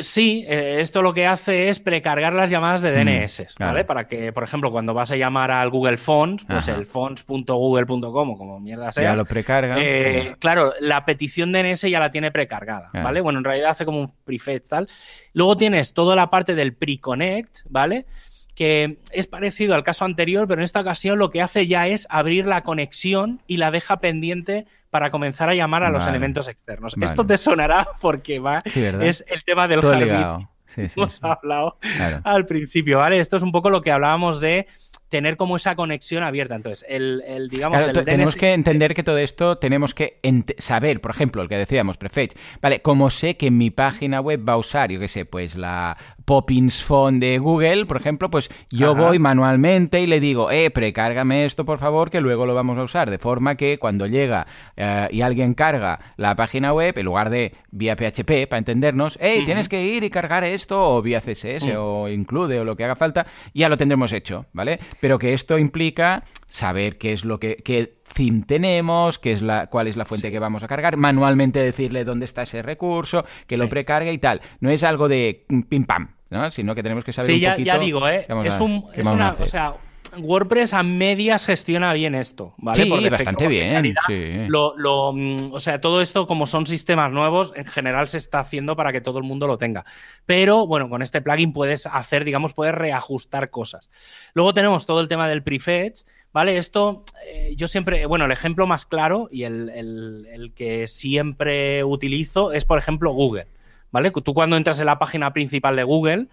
Sí, 0.00 0.44
eh, 0.48 0.78
esto 0.80 1.02
lo 1.02 1.12
que 1.12 1.26
hace 1.26 1.68
es 1.68 1.78
precargar 1.78 2.32
las 2.32 2.50
llamadas 2.50 2.82
de 2.82 2.90
mm, 2.90 3.06
DNS, 3.06 3.54
¿vale? 3.58 3.84
Para 3.84 4.06
que, 4.06 4.32
por 4.32 4.42
ejemplo, 4.42 4.70
cuando 4.70 4.94
vas 4.94 5.10
a 5.10 5.16
llamar 5.16 5.50
al 5.50 5.70
Google 5.70 5.96
Fonts, 5.96 6.44
pues 6.44 6.68
el 6.68 6.86
fonts.google.com 6.86 8.36
como 8.36 8.60
mierda 8.60 8.92
sea. 8.92 9.04
Ya 9.04 9.16
lo 9.16 9.24
precarga. 9.24 9.76
Eh, 9.78 10.36
claro, 10.38 10.72
la 10.80 11.04
petición 11.04 11.52
DNS 11.52 11.82
ya 11.82 12.00
la 12.00 12.10
tiene 12.10 12.30
precargada, 12.30 12.90
¿vale? 12.92 13.20
Bueno, 13.20 13.38
en 13.38 13.44
realidad 13.44 13.70
hace 13.70 13.84
como 13.84 14.00
un 14.00 14.12
prefetch 14.24 14.68
tal. 14.68 14.88
Luego 15.32 15.56
tienes 15.56 15.94
toda 15.94 16.16
la 16.16 16.30
parte 16.30 16.54
del 16.54 16.74
pre-connect, 16.74 17.58
¿vale? 17.68 18.06
Que 18.54 18.98
es 19.10 19.26
parecido 19.26 19.74
al 19.74 19.84
caso 19.84 20.04
anterior, 20.04 20.46
pero 20.46 20.60
en 20.60 20.64
esta 20.64 20.80
ocasión 20.80 21.18
lo 21.18 21.30
que 21.30 21.42
hace 21.42 21.66
ya 21.66 21.88
es 21.88 22.06
abrir 22.10 22.46
la 22.46 22.62
conexión 22.62 23.40
y 23.46 23.56
la 23.56 23.70
deja 23.70 23.98
pendiente 23.98 24.66
para 24.90 25.10
comenzar 25.10 25.48
a 25.48 25.54
llamar 25.54 25.82
a 25.82 25.90
los 25.90 26.06
elementos 26.06 26.46
externos. 26.46 26.94
Esto 27.00 27.26
te 27.26 27.36
sonará 27.36 27.88
porque 28.00 28.38
va, 28.38 28.62
es 28.64 29.24
el 29.28 29.42
tema 29.42 29.66
del 29.66 29.80
Heartbeat. 29.80 30.42
hemos 30.76 31.22
hablado 31.22 31.78
al 32.24 32.46
principio, 32.46 32.98
¿vale? 32.98 33.18
Esto 33.18 33.36
es 33.36 33.42
un 33.42 33.52
poco 33.52 33.70
lo 33.70 33.82
que 33.82 33.90
hablábamos 33.90 34.40
de 34.40 34.66
tener 35.08 35.36
como 35.36 35.56
esa 35.56 35.76
conexión 35.76 36.24
abierta. 36.24 36.56
Entonces, 36.56 36.84
el, 36.88 37.48
digamos, 37.48 37.86
tenemos 38.04 38.34
que 38.34 38.52
entender 38.52 38.94
que 38.94 39.02
todo 39.02 39.18
esto 39.18 39.58
tenemos 39.58 39.94
que 39.94 40.18
saber, 40.58 41.00
por 41.00 41.12
ejemplo, 41.12 41.42
el 41.42 41.48
que 41.48 41.56
decíamos, 41.56 41.96
Prefetch, 41.96 42.34
vale, 42.60 42.82
como 42.82 43.10
sé 43.10 43.36
que 43.36 43.50
mi 43.50 43.70
página 43.70 44.20
web 44.20 44.44
va 44.48 44.54
a 44.54 44.56
usar, 44.56 44.90
yo 44.90 44.98
qué 44.98 45.08
sé, 45.08 45.24
pues 45.24 45.56
la 45.56 45.96
Poppins 46.24 46.82
Phone 46.82 47.20
de 47.20 47.38
Google, 47.38 47.86
por 47.86 47.96
ejemplo, 47.96 48.30
pues 48.30 48.50
yo 48.70 48.94
voy 48.94 49.18
manualmente 49.18 50.00
y 50.00 50.06
le 50.06 50.20
digo, 50.20 50.50
eh, 50.50 50.70
precárgame 50.70 51.44
esto, 51.44 51.64
por 51.64 51.78
favor, 51.78 52.10
que 52.10 52.20
luego 52.20 52.46
lo 52.46 52.54
vamos 52.54 52.78
a 52.78 52.82
usar. 52.82 53.10
De 53.10 53.18
forma 53.18 53.56
que 53.56 53.78
cuando 53.78 54.06
llega 54.06 54.46
eh, 54.76 55.08
y 55.10 55.20
alguien 55.20 55.54
carga 55.54 56.00
la 56.16 56.34
página 56.36 56.72
web, 56.72 56.96
en 56.98 57.04
lugar 57.04 57.30
de 57.30 57.54
vía 57.70 57.96
PHP, 57.96 58.48
para 58.48 58.58
entendernos, 58.58 59.18
hey, 59.20 59.42
tienes 59.44 59.68
que 59.68 59.84
ir 59.84 60.04
y 60.04 60.10
cargar 60.10 60.44
esto, 60.44 60.96
o 60.96 61.02
vía 61.02 61.20
CSS, 61.20 61.66
mm. 61.66 61.76
o 61.76 62.08
include, 62.08 62.60
o 62.60 62.64
lo 62.64 62.76
que 62.76 62.84
haga 62.84 62.96
falta, 62.96 63.26
ya 63.52 63.68
lo 63.68 63.76
tendremos 63.76 64.12
hecho, 64.12 64.46
¿vale? 64.52 64.80
Pero 65.00 65.18
que 65.18 65.34
esto 65.34 65.58
implica 65.58 66.24
saber 66.46 66.98
qué 66.98 67.12
es 67.12 67.24
lo 67.24 67.38
que, 67.38 67.56
qué 67.56 67.94
theme 68.12 68.44
tenemos, 68.46 69.18
qué 69.18 69.32
es 69.32 69.42
la, 69.42 69.66
cuál 69.66 69.88
es 69.88 69.96
la 69.96 70.04
fuente 70.04 70.30
que 70.30 70.38
vamos 70.38 70.62
a 70.62 70.68
cargar, 70.68 70.96
manualmente 70.96 71.60
decirle 71.60 72.04
dónde 72.04 72.24
está 72.24 72.42
ese 72.42 72.62
recurso, 72.62 73.24
que 73.46 73.56
lo 73.56 73.68
precargue 73.68 74.12
y 74.12 74.18
tal. 74.18 74.40
No 74.60 74.70
es 74.70 74.84
algo 74.84 75.08
de 75.08 75.44
pim 75.68 75.84
pam, 75.84 76.14
¿no? 76.30 76.50
Sino 76.50 76.74
que 76.74 76.82
tenemos 76.82 77.04
que 77.04 77.12
saber 77.12 77.30
un 77.30 77.40
poquito. 77.40 77.56
Sí, 77.56 77.64
ya 77.64 77.78
digo, 77.78 78.08
¿eh? 78.08 78.26
Es, 78.44 78.60
un, 78.60 78.86
es 78.94 79.06
una, 79.06 79.36
o 79.38 79.46
sea, 79.46 79.74
WordPress 80.18 80.72
a 80.74 80.82
medias 80.82 81.46
gestiona 81.46 81.92
bien 81.92 82.14
esto, 82.14 82.54
¿vale? 82.58 82.84
Sí, 82.84 83.08
bastante 83.08 83.48
bien. 83.48 83.94
Lo, 84.48 84.76
lo, 84.76 85.12
mm, 85.12 85.52
o 85.52 85.60
sea, 85.60 85.80
todo 85.80 86.00
esto, 86.00 86.26
como 86.26 86.46
son 86.46 86.66
sistemas 86.66 87.10
nuevos, 87.12 87.52
en 87.56 87.64
general 87.64 88.08
se 88.08 88.18
está 88.18 88.40
haciendo 88.40 88.76
para 88.76 88.92
que 88.92 89.00
todo 89.00 89.18
el 89.18 89.24
mundo 89.24 89.46
lo 89.46 89.58
tenga. 89.58 89.84
Pero, 90.26 90.66
bueno, 90.66 90.88
con 90.88 91.02
este 91.02 91.20
plugin 91.22 91.52
puedes 91.52 91.86
hacer, 91.86 92.24
digamos, 92.24 92.54
puedes 92.54 92.74
reajustar 92.74 93.50
cosas. 93.50 93.90
Luego 94.34 94.54
tenemos 94.54 94.86
todo 94.86 95.00
el 95.00 95.08
tema 95.08 95.28
del 95.28 95.42
prefetch, 95.42 96.02
¿vale? 96.32 96.58
Esto, 96.58 97.04
eh, 97.26 97.54
yo 97.56 97.68
siempre, 97.68 98.06
bueno, 98.06 98.24
el 98.24 98.32
ejemplo 98.32 98.66
más 98.66 98.86
claro 98.86 99.28
y 99.30 99.44
el, 99.44 99.68
el 99.70 100.52
que 100.54 100.86
siempre 100.86 101.84
utilizo 101.84 102.52
es, 102.52 102.64
por 102.64 102.78
ejemplo, 102.78 103.12
Google. 103.12 103.46
¿Vale? 103.94 104.10
Tú 104.10 104.34
cuando 104.34 104.56
entras 104.56 104.80
en 104.80 104.86
la 104.86 104.98
página 104.98 105.32
principal 105.32 105.76
de 105.76 105.84
Google, 105.84 106.26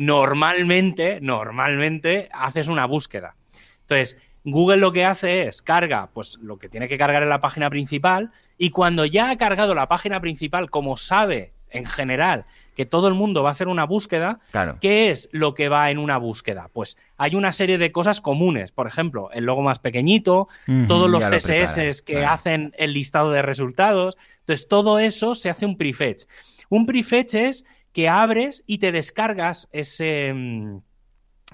normalmente, 0.00 1.20
normalmente 1.22 2.28
haces 2.32 2.66
una 2.66 2.86
búsqueda. 2.86 3.36
Entonces, 3.82 4.20
Google 4.42 4.78
lo 4.78 4.92
que 4.92 5.04
hace 5.04 5.42
es 5.46 5.62
carga, 5.62 6.10
pues 6.12 6.38
lo 6.42 6.58
que 6.58 6.68
tiene 6.68 6.88
que 6.88 6.98
cargar 6.98 7.22
en 7.22 7.28
la 7.28 7.40
página 7.40 7.70
principal 7.70 8.32
y 8.58 8.70
cuando 8.70 9.04
ya 9.04 9.30
ha 9.30 9.36
cargado 9.36 9.76
la 9.76 9.86
página 9.86 10.20
principal, 10.20 10.70
como 10.70 10.96
sabe 10.96 11.52
en 11.70 11.84
general 11.84 12.46
que 12.74 12.84
todo 12.84 13.06
el 13.06 13.14
mundo 13.14 13.44
va 13.44 13.50
a 13.50 13.52
hacer 13.52 13.68
una 13.68 13.84
búsqueda, 13.84 14.40
¿qué 14.80 15.10
es 15.10 15.28
lo 15.30 15.54
que 15.54 15.68
va 15.68 15.92
en 15.92 15.98
una 15.98 16.18
búsqueda? 16.18 16.68
Pues 16.72 16.98
hay 17.16 17.36
una 17.36 17.52
serie 17.52 17.78
de 17.78 17.92
cosas 17.92 18.20
comunes, 18.20 18.72
por 18.72 18.88
ejemplo, 18.88 19.30
el 19.32 19.44
logo 19.44 19.62
más 19.62 19.78
pequeñito, 19.78 20.48
todos 20.88 21.08
los 21.08 21.24
CSS 21.24 22.02
que 22.02 22.24
hacen 22.24 22.74
el 22.76 22.92
listado 22.92 23.30
de 23.30 23.42
resultados, 23.42 24.16
entonces 24.40 24.66
todo 24.68 24.98
eso 24.98 25.36
se 25.36 25.48
hace 25.48 25.64
un 25.64 25.76
prefetch. 25.76 26.24
Un 26.68 26.86
prefetch 26.86 27.34
es 27.34 27.64
que 27.92 28.08
abres 28.08 28.64
y 28.66 28.78
te 28.78 28.92
descargas 28.92 29.68
ese, 29.72 30.32
mm, 30.34 30.78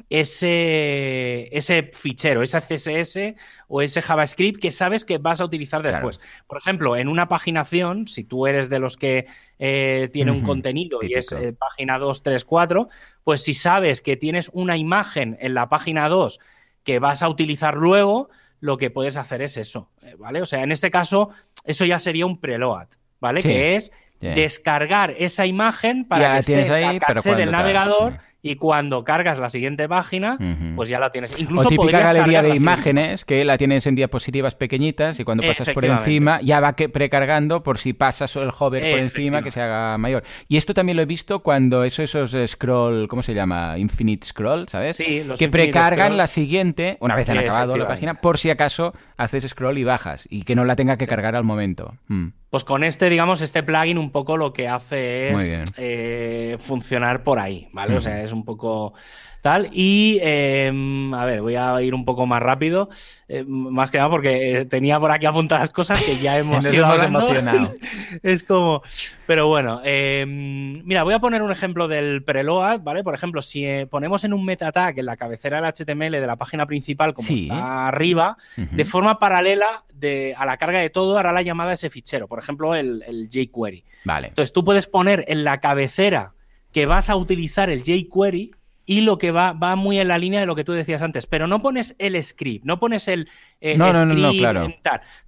ese, 0.08 1.54
ese 1.56 1.90
fichero, 1.92 2.42
ese 2.42 2.60
CSS 2.60 3.34
o 3.68 3.82
ese 3.82 4.00
JavaScript 4.00 4.60
que 4.60 4.70
sabes 4.70 5.04
que 5.04 5.18
vas 5.18 5.40
a 5.40 5.44
utilizar 5.44 5.82
después. 5.82 6.20
Por 6.46 6.58
ejemplo, 6.58 6.96
en 6.96 7.08
una 7.08 7.28
paginación, 7.28 8.08
si 8.08 8.24
tú 8.24 8.46
eres 8.46 8.70
de 8.70 8.78
los 8.78 8.96
que 8.96 9.26
eh, 9.58 10.08
tiene 10.12 10.30
un 10.30 10.42
contenido 10.42 11.00
y 11.02 11.14
es 11.14 11.32
eh, 11.32 11.52
página 11.52 11.98
2, 11.98 12.22
3, 12.22 12.44
4, 12.44 12.88
pues 13.24 13.42
si 13.42 13.54
sabes 13.54 14.00
que 14.00 14.16
tienes 14.16 14.50
una 14.52 14.76
imagen 14.76 15.36
en 15.40 15.54
la 15.54 15.68
página 15.68 16.08
2 16.08 16.40
que 16.84 16.98
vas 16.98 17.22
a 17.22 17.28
utilizar 17.28 17.76
luego, 17.76 18.30
lo 18.60 18.76
que 18.76 18.90
puedes 18.90 19.16
hacer 19.16 19.42
es 19.42 19.56
eso, 19.56 19.90
eh, 20.02 20.14
¿vale? 20.18 20.40
O 20.40 20.46
sea, 20.46 20.62
en 20.62 20.72
este 20.72 20.90
caso, 20.90 21.30
eso 21.64 21.84
ya 21.84 21.98
sería 21.98 22.26
un 22.26 22.40
preload, 22.40 22.88
¿vale? 23.20 23.42
Que 23.42 23.76
es 23.76 23.90
descargar 24.20 25.14
esa 25.18 25.46
imagen 25.46 26.04
para 26.04 26.32
que 26.32 26.38
esté 26.38 26.62
en 26.62 26.92
la 26.92 27.36
del 27.36 27.50
navegador 27.50 28.14
y 28.42 28.56
cuando 28.56 29.04
cargas 29.04 29.38
la 29.38 29.50
siguiente 29.50 29.88
página, 29.88 30.38
pues 30.76 30.88
ya 30.88 30.98
la 30.98 31.10
tienes. 31.12 31.38
Incluso 31.38 31.68
o 31.68 31.70
típica 31.70 32.00
galería 32.00 32.42
de 32.42 32.56
imágenes 32.56 33.24
que 33.24 33.44
la 33.44 33.58
tienes 33.58 33.86
en 33.86 33.94
diapositivas 33.94 34.54
pequeñitas 34.54 35.20
y 35.20 35.24
cuando 35.24 35.42
pasas 35.46 35.70
por 35.70 35.84
encima 35.84 36.40
ya 36.42 36.60
va 36.60 36.72
precargando 36.72 37.62
por 37.62 37.78
si 37.78 37.92
pasas 37.92 38.34
el 38.36 38.50
hover 38.58 38.90
por 38.90 39.00
encima 39.00 39.42
que 39.42 39.50
se 39.50 39.60
haga 39.60 39.98
mayor. 39.98 40.24
Y 40.48 40.56
esto 40.56 40.74
también 40.74 40.96
lo 40.96 41.02
he 41.02 41.06
visto 41.06 41.40
cuando 41.40 41.84
eso, 41.84 42.02
esos 42.02 42.34
scroll, 42.46 43.08
¿cómo 43.08 43.22
se 43.22 43.34
llama? 43.34 43.78
Infinite 43.78 44.26
scroll, 44.26 44.68
¿sabes? 44.68 44.96
Sí, 44.96 45.26
que 45.38 45.48
precargan 45.48 46.16
la 46.16 46.26
siguiente, 46.26 46.96
una 47.00 47.16
vez 47.16 47.28
han 47.28 47.38
acabado 47.38 47.76
la 47.76 47.86
página, 47.86 48.14
por 48.14 48.38
si 48.38 48.50
acaso 48.50 48.94
haces 49.16 49.46
scroll 49.48 49.78
y 49.78 49.84
bajas 49.84 50.26
y 50.30 50.44
que 50.44 50.54
no 50.54 50.64
la 50.64 50.76
tenga 50.76 50.96
que 50.96 51.06
cargar 51.06 51.36
al 51.36 51.44
momento. 51.44 51.94
Mm. 52.08 52.28
Pues 52.50 52.64
con 52.64 52.82
este, 52.82 53.08
digamos, 53.08 53.42
este 53.42 53.62
plugin 53.62 53.96
un 53.96 54.10
poco 54.10 54.36
lo 54.36 54.52
que 54.52 54.66
hace 54.66 55.30
es 55.30 55.72
eh, 55.76 56.56
funcionar 56.58 57.22
por 57.22 57.38
ahí, 57.38 57.68
¿vale? 57.72 57.94
O 57.94 58.00
sea, 58.00 58.24
es 58.24 58.29
un 58.32 58.44
poco 58.44 58.94
tal. 59.40 59.68
Y, 59.72 60.18
em, 60.22 61.12
a 61.14 61.24
ver, 61.24 61.40
voy 61.40 61.56
a 61.56 61.80
ir 61.82 61.94
un 61.94 62.04
poco 62.04 62.26
más 62.26 62.42
rápido, 62.42 62.88
eh, 63.28 63.44
más 63.46 63.90
que 63.90 63.98
nada 63.98 64.10
porque 64.10 64.66
tenía 64.68 64.98
por 64.98 65.10
aquí 65.10 65.26
apuntadas 65.26 65.70
cosas 65.70 66.02
que 66.02 66.18
ya 66.18 66.38
hemos 66.38 66.64
ido 66.70 66.86
es 68.22 68.44
como, 68.44 68.82
pero 69.26 69.48
bueno, 69.48 69.80
em, 69.84 70.82
mira, 70.84 71.02
voy 71.02 71.14
a 71.14 71.18
poner 71.18 71.42
un 71.42 71.50
ejemplo 71.50 71.88
del 71.88 72.22
preload, 72.22 72.80
¿vale? 72.80 73.02
Por 73.02 73.14
ejemplo, 73.14 73.42
si 73.42 73.64
eh, 73.64 73.86
ponemos 73.86 74.24
en 74.24 74.32
un 74.32 74.44
meta 74.44 74.72
tag 74.72 74.98
en 74.98 75.06
la 75.06 75.16
cabecera 75.16 75.60
del 75.60 75.72
HTML 75.72 76.12
de 76.12 76.26
la 76.26 76.36
página 76.36 76.66
principal, 76.66 77.14
como 77.14 77.28
está 77.28 77.88
arriba, 77.88 78.36
de 78.56 78.84
forma 78.84 79.18
paralela 79.18 79.84
de, 79.92 80.34
a 80.36 80.46
la 80.46 80.56
carga 80.56 80.80
de 80.80 80.90
todo 80.90 81.18
hará 81.18 81.32
la 81.32 81.42
llamada 81.42 81.70
a 81.70 81.74
ese 81.74 81.90
fichero, 81.90 82.26
por 82.26 82.38
ejemplo, 82.38 82.74
el, 82.74 83.02
el 83.06 83.28
jQuery. 83.28 83.84
Vale. 84.04 84.28
Entonces 84.28 84.52
tú 84.52 84.64
puedes 84.64 84.86
poner 84.86 85.24
en 85.28 85.44
la 85.44 85.60
cabecera 85.60 86.32
que 86.72 86.86
vas 86.86 87.10
a 87.10 87.16
utilizar 87.16 87.70
el 87.70 87.82
jQuery 87.82 88.52
y 88.86 89.02
lo 89.02 89.18
que 89.18 89.30
va, 89.30 89.52
va 89.52 89.76
muy 89.76 90.00
en 90.00 90.08
la 90.08 90.18
línea 90.18 90.40
de 90.40 90.46
lo 90.46 90.56
que 90.56 90.64
tú 90.64 90.72
decías 90.72 91.02
antes, 91.02 91.26
pero 91.26 91.46
no 91.46 91.62
pones 91.62 91.94
el 91.98 92.20
script, 92.22 92.64
no 92.64 92.80
pones 92.80 93.06
el, 93.08 93.28
no, 93.76 93.92
no, 93.92 94.04
no, 94.04 94.32
claro. 94.32 94.72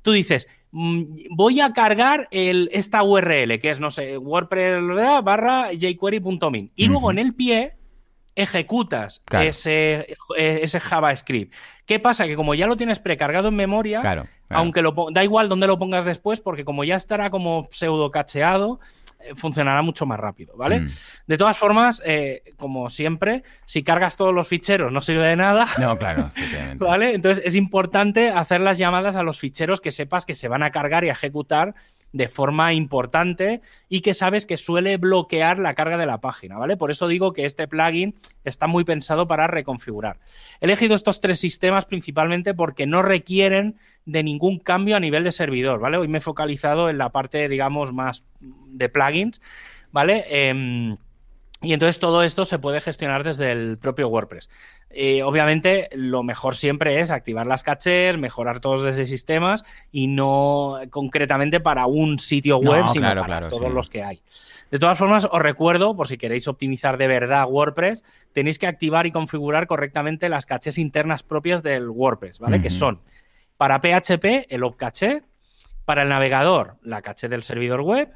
Tú 0.03 0.13
dices, 0.13 0.49
mm, 0.73 1.03
voy 1.31 1.61
a 1.61 1.73
cargar 1.73 2.27
el, 2.33 2.69
esta 2.73 3.03
URL, 3.03 3.61
que 3.61 3.71
es, 3.71 3.79
no 3.79 3.91
sé, 3.91 4.19
WordPress 4.19 4.81
barra 5.23 5.71
jQuery.min. 5.73 6.73
Y 6.75 6.87
luego 6.87 7.11
en 7.13 7.19
el 7.19 7.35
pie 7.35 7.77
ejecutas 8.35 9.23
ese, 9.31 10.17
ese, 10.37 10.81
JavaScript. 10.81 11.55
¿Qué 11.87 11.99
pasa? 11.99 12.27
Que 12.27 12.37
como 12.37 12.55
ya 12.55 12.67
lo 12.67 12.77
tienes 12.77 12.99
precargado 12.99 13.49
en 13.49 13.57
memoria, 13.57 14.27
aunque 14.49 14.83
lo 14.83 14.95
da 15.13 15.23
igual 15.23 15.49
dónde 15.49 15.67
lo 15.67 15.79
pongas 15.79 16.05
después, 16.05 16.41
porque 16.41 16.65
como 16.65 16.85
ya 16.85 16.97
estará 16.97 17.31
como 17.31 17.67
pseudo 17.71 18.11
cacheado, 18.11 18.81
funcionará 19.35 19.83
mucho 19.83 20.07
más 20.07 20.19
rápido, 20.19 20.57
¿vale? 20.57 20.81
Mm. 20.81 20.89
De 21.27 21.37
todas 21.37 21.57
formas, 21.57 22.03
eh, 22.05 22.43
como 22.57 22.91
siempre, 22.91 23.43
si 23.67 23.83
cargas 23.83 24.17
todos 24.17 24.35
los 24.35 24.49
ficheros 24.49 24.93
no 24.93 25.01
sirve 25.01 25.27
de 25.27 25.37
nada. 25.37 25.69
No, 25.79 25.97
claro. 25.97 26.31
¿Vale? 26.77 27.15
Entonces 27.15 27.43
es 27.47 27.57
importante 27.57 28.31
hacer 28.31 28.61
las 28.61 28.79
llamadas 28.79 29.17
a 29.17 29.23
los 29.23 29.39
ficheros 29.39 29.81
que 29.81 29.91
sepas 29.91 30.27
que 30.27 30.35
se 30.35 30.49
van 30.49 30.63
a 30.63 30.71
cargar 30.71 31.05
y 31.05 31.09
a 31.09 31.13
ejecutar 31.13 31.75
de 32.13 32.29
forma 32.29 32.75
importante 32.75 33.63
y 33.89 34.01
que 34.03 34.15
sabes 34.15 34.47
que 34.47 34.57
suele 34.57 34.97
bloquear 34.99 35.59
la 35.59 35.75
carga 35.75 35.97
de 35.97 36.07
la 36.07 36.21
página, 36.21 36.59
¿vale? 36.59 36.77
Por 36.77 36.91
eso 36.91 37.09
digo 37.09 37.33
que 37.33 37.45
este 37.45 37.67
plugin 37.67 38.15
está 38.45 38.67
muy 38.67 38.85
pensado 38.85 39.27
para 39.27 39.47
reconfigurar. 39.47 40.19
He 40.61 40.67
elegido 40.67 40.95
estos 40.95 41.21
tres 41.21 41.41
sistemas 41.41 41.87
principalmente 41.87 42.55
porque 42.55 42.87
no 42.87 43.03
requieren 43.03 43.77
de 44.05 44.23
ningún 44.23 44.59
cambio 44.59 44.97
a 44.97 45.01
nivel 45.01 45.25
de 45.25 45.33
servidor, 45.33 45.81
¿vale? 45.81 45.97
Hoy 45.97 46.09
me 46.09 46.19
he 46.19 46.23
focalizado 46.23 46.91
en 46.91 46.99
la 46.99 47.11
parte, 47.11 47.49
digamos, 47.49 47.93
más 47.93 48.25
de 48.41 48.89
plugins, 48.89 49.41
¿vale? 49.91 50.25
Em, 50.29 50.97
y 51.63 51.73
entonces 51.73 51.99
todo 51.99 52.23
esto 52.23 52.45
se 52.45 52.59
puede 52.59 52.81
gestionar 52.81 53.25
desde 53.25 53.53
el 53.53 53.79
propio 53.79 54.09
WordPress. 54.09 54.51
Eh, 54.91 55.23
obviamente, 55.23 55.89
lo 55.93 56.23
mejor 56.23 56.57
siempre 56.57 57.01
es 57.01 57.11
activar 57.11 57.47
las 57.47 57.63
cachés, 57.63 58.19
mejorar 58.19 58.61
todos 58.61 58.85
esos 58.85 59.09
sistemas 59.09 59.65
y 59.91 60.09
no 60.09 60.81
concretamente 60.91 61.61
para 61.61 61.87
un 61.87 62.19
sitio 62.19 62.59
web, 62.59 62.85
sino 62.93 63.15
para 63.15 63.49
todos 63.49 63.73
los 63.73 63.89
que 63.89 64.03
hay. 64.03 64.23
De 64.71 64.79
todas 64.79 64.99
formas, 64.99 65.27
os 65.31 65.41
recuerdo, 65.41 65.95
por 65.97 66.09
si 66.09 66.19
queréis 66.19 66.49
optimizar 66.49 66.99
de 66.99 67.07
verdad 67.07 67.47
WordPress, 67.49 68.03
tenéis 68.33 68.59
que 68.59 68.67
activar 68.67 69.07
y 69.07 69.13
configurar 69.13 69.67
correctamente 69.67 70.29
las 70.29 70.47
cachés 70.47 70.79
internas 70.79 71.23
propias 71.23 71.63
del 71.63 71.89
WordPress, 71.89 72.39
¿vale? 72.39 72.61
Que 72.61 72.71
son 72.71 73.01
para 73.57 73.81
PHP 73.81 74.47
el 74.49 74.65
opcaché, 74.65 75.23
para 75.85 76.03
el 76.03 76.09
navegador 76.09 76.79
la 76.83 77.03
caché 77.03 77.29
del 77.29 77.43
servidor 77.43 77.83
web, 77.83 78.13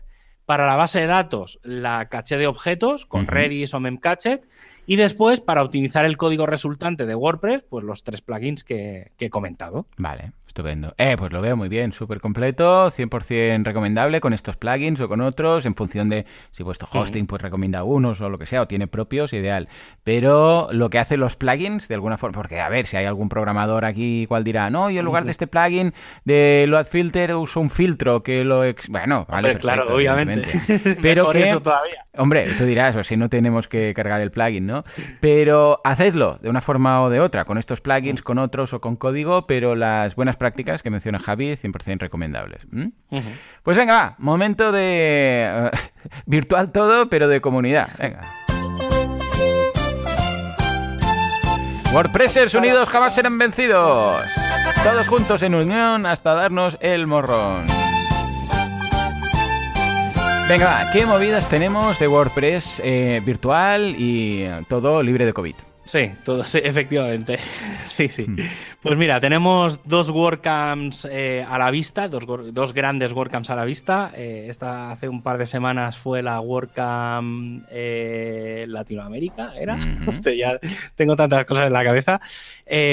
para 0.46 0.66
la 0.66 0.76
base 0.76 1.00
de 1.00 1.06
datos, 1.06 1.58
la 1.62 2.08
caché 2.08 2.36
de 2.36 2.46
objetos 2.46 3.04
con 3.04 3.26
Redis 3.26 3.74
o 3.74 3.80
Memcached. 3.80 4.40
Y 4.86 4.94
después, 4.94 5.40
para 5.40 5.62
optimizar 5.64 6.04
el 6.04 6.16
código 6.16 6.46
resultante 6.46 7.06
de 7.06 7.16
WordPress, 7.16 7.64
pues 7.68 7.84
los 7.84 8.04
tres 8.04 8.22
plugins 8.22 8.62
que, 8.62 9.10
que 9.16 9.26
he 9.26 9.30
comentado. 9.30 9.86
Vale. 9.98 10.32
Estupendo. 10.56 10.94
Eh, 10.96 11.16
pues 11.18 11.34
lo 11.34 11.42
veo 11.42 11.54
muy 11.54 11.68
bien, 11.68 11.92
súper 11.92 12.18
completo, 12.18 12.90
100% 12.90 13.62
recomendable 13.62 14.22
con 14.22 14.32
estos 14.32 14.56
plugins 14.56 14.98
o 15.02 15.06
con 15.06 15.20
otros, 15.20 15.66
en 15.66 15.74
función 15.74 16.08
de 16.08 16.24
si 16.50 16.62
vuestro 16.62 16.88
hosting 16.90 17.26
pues 17.26 17.42
recomienda 17.42 17.84
unos 17.84 18.22
o 18.22 18.30
lo 18.30 18.38
que 18.38 18.46
sea, 18.46 18.62
o 18.62 18.66
tiene 18.66 18.86
propios, 18.86 19.34
ideal. 19.34 19.68
Pero 20.02 20.68
lo 20.72 20.88
que 20.88 20.98
hacen 20.98 21.20
los 21.20 21.36
plugins, 21.36 21.88
de 21.88 21.94
alguna 21.94 22.16
forma, 22.16 22.40
porque 22.40 22.58
a 22.58 22.70
ver, 22.70 22.86
si 22.86 22.96
hay 22.96 23.04
algún 23.04 23.28
programador 23.28 23.84
aquí 23.84 24.24
cual 24.28 24.44
dirá, 24.44 24.70
no, 24.70 24.88
yo 24.88 25.00
en 25.00 25.04
lugar 25.04 25.26
de 25.26 25.32
este 25.32 25.46
plugin 25.46 25.92
de 26.24 26.64
Load 26.66 26.86
Filter 26.86 27.34
uso 27.34 27.60
un 27.60 27.68
filtro 27.68 28.22
que 28.22 28.42
lo... 28.42 28.62
Bueno, 28.88 29.26
vale, 29.28 29.58
claro, 29.58 29.94
obviamente. 29.94 30.48
Pero 31.02 31.28
que... 31.32 31.42
Eso 31.42 31.60
todavía. 31.60 32.06
Hombre, 32.16 32.46
tú 32.56 32.64
dirás, 32.64 32.96
o 32.96 33.04
si 33.04 33.18
no 33.18 33.28
tenemos 33.28 33.68
que 33.68 33.92
cargar 33.94 34.22
el 34.22 34.30
plugin, 34.30 34.66
¿no? 34.66 34.84
Pero 35.20 35.82
hacedlo 35.84 36.38
de 36.40 36.48
una 36.48 36.62
forma 36.62 37.02
o 37.02 37.10
de 37.10 37.20
otra, 37.20 37.44
con 37.44 37.58
estos 37.58 37.82
plugins, 37.82 38.22
con 38.22 38.38
otros 38.38 38.72
o 38.72 38.80
con 38.80 38.96
código, 38.96 39.46
pero 39.46 39.74
las 39.74 40.16
buenas 40.16 40.38
prácticas 40.38 40.45
prácticas 40.46 40.80
que 40.80 40.90
menciona 40.90 41.18
Javi, 41.18 41.56
100% 41.56 41.98
recomendables. 41.98 42.60
Pues 43.64 43.76
venga, 43.76 44.14
momento 44.18 44.70
de... 44.70 45.48
Eh, 45.50 45.70
virtual 46.26 46.70
todo, 46.70 47.08
pero 47.08 47.26
de 47.26 47.40
comunidad. 47.40 47.88
Venga. 47.98 48.32
WordPressers 51.92 52.54
unidos 52.54 52.88
jamás 52.88 53.16
serán 53.16 53.38
vencidos. 53.38 54.24
Todos 54.84 55.08
juntos 55.08 55.42
en 55.42 55.56
unión 55.56 56.06
hasta 56.06 56.34
darnos 56.34 56.78
el 56.80 57.08
morrón. 57.08 57.66
Venga, 60.48 60.92
¿qué 60.92 61.06
movidas 61.06 61.48
tenemos 61.48 61.98
de 61.98 62.06
WordPress 62.06 62.80
eh, 62.84 63.20
virtual 63.26 63.96
y 63.98 64.46
todo 64.68 65.02
libre 65.02 65.26
de 65.26 65.32
COVID? 65.32 65.56
Sí, 65.86 66.10
todo, 66.24 66.44
sí, 66.44 66.60
efectivamente. 66.62 67.38
Sí, 67.84 68.08
sí. 68.08 68.24
Hmm. 68.24 68.36
Pues 68.82 68.98
mira, 68.98 69.20
tenemos 69.20 69.80
dos 69.84 70.10
WordCamps 70.10 71.06
eh, 71.10 71.46
a 71.48 71.56
la 71.56 71.70
vista, 71.70 72.08
dos, 72.08 72.24
dos, 72.52 72.74
grandes 72.74 73.12
WordCamps 73.12 73.48
a 73.50 73.54
la 73.56 73.64
vista. 73.64 74.10
Eh, 74.14 74.46
esta 74.48 74.90
hace 74.90 75.08
un 75.08 75.22
par 75.22 75.38
de 75.38 75.46
semanas 75.46 75.96
fue 75.96 76.20
la 76.20 76.40
WordCamp 76.40 77.64
eh, 77.70 78.66
Latinoamérica, 78.68 79.52
¿era? 79.56 79.78
ya 80.36 80.58
tengo 80.96 81.14
tantas 81.14 81.44
cosas 81.46 81.68
en 81.68 81.72
la 81.72 81.84
cabeza. 81.84 82.20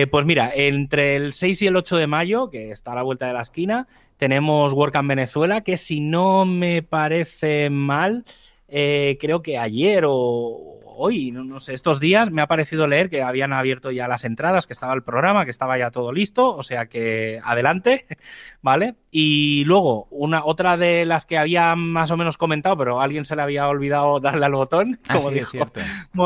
pues 0.10 0.26
mira, 0.26 0.52
entre 0.54 1.16
el 1.16 1.34
6 1.34 1.64
y 1.64 1.68
el 1.68 1.76
8 1.76 1.98
de 1.98 2.08
mayo, 2.08 2.50
que 2.52 2.72
está 2.72 2.92
a 2.92 2.96
la 2.96 3.02
vuelta 3.02 3.26
de 3.26 3.34
la 3.34 3.42
esquina, 3.42 3.88
tenemos 4.18 4.74
WordCamp 4.74 5.10
Venezuela, 5.10 5.62
que 5.62 5.78
si 5.78 6.02
no 6.02 6.46
me 6.46 6.84
parece 6.84 7.72
mal, 7.72 8.26
creo 8.68 9.42
que 9.42 9.58
ayer 9.58 10.06
o 10.08 10.73
hoy, 10.96 11.32
no, 11.32 11.60
sé, 11.60 11.74
estos 11.74 12.00
días 12.00 12.32
me 12.32 12.42
ha 12.42 12.48
parecido 12.48 12.88
leer 12.88 13.10
que 13.10 13.22
habían 13.22 13.54
abierto 13.54 13.92
ya 13.92 14.08
las 14.08 14.24
entradas, 14.24 14.68
que 14.68 14.74
estaba 14.74 14.94
el 14.94 15.04
programa, 15.04 15.46
que 15.46 15.52
estaba 15.52 15.78
ya 15.78 15.92
todo 15.92 16.12
listo, 16.12 16.56
o 16.56 16.64
sea 16.64 16.88
que 16.88 17.40
adelante, 17.44 18.06
¿vale? 18.62 18.96
Y 19.12 19.64
luego, 19.66 20.08
una 20.10 20.46
otra 20.46 20.78
de 20.78 21.06
las 21.06 21.26
que 21.26 21.38
había 21.38 21.76
más 21.76 22.12
o 22.12 22.18
menos 22.18 22.38
comentado, 22.38 22.78
pero 22.78 23.02
a 23.02 23.04
alguien 23.04 23.26
se 23.26 23.36
le 23.36 23.42
había 23.42 23.68
olvidado 23.68 24.20
darle 24.22 24.46
al 24.46 24.54
botón, 24.54 24.98
ah, 25.08 25.16
como 25.16 25.30
dijo 25.30 25.58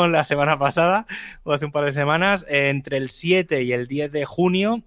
la 0.07 0.23
semana 0.23 0.57
pasada, 0.57 1.05
o 1.43 1.53
hace 1.53 1.65
un 1.65 1.71
par 1.71 1.85
de 1.85 1.91
semanas, 1.91 2.45
entre 2.49 2.97
el 2.97 3.09
7 3.09 3.63
y 3.63 3.73
el 3.73 3.87
10 3.87 4.11
de 4.11 4.25
junio 4.25 4.83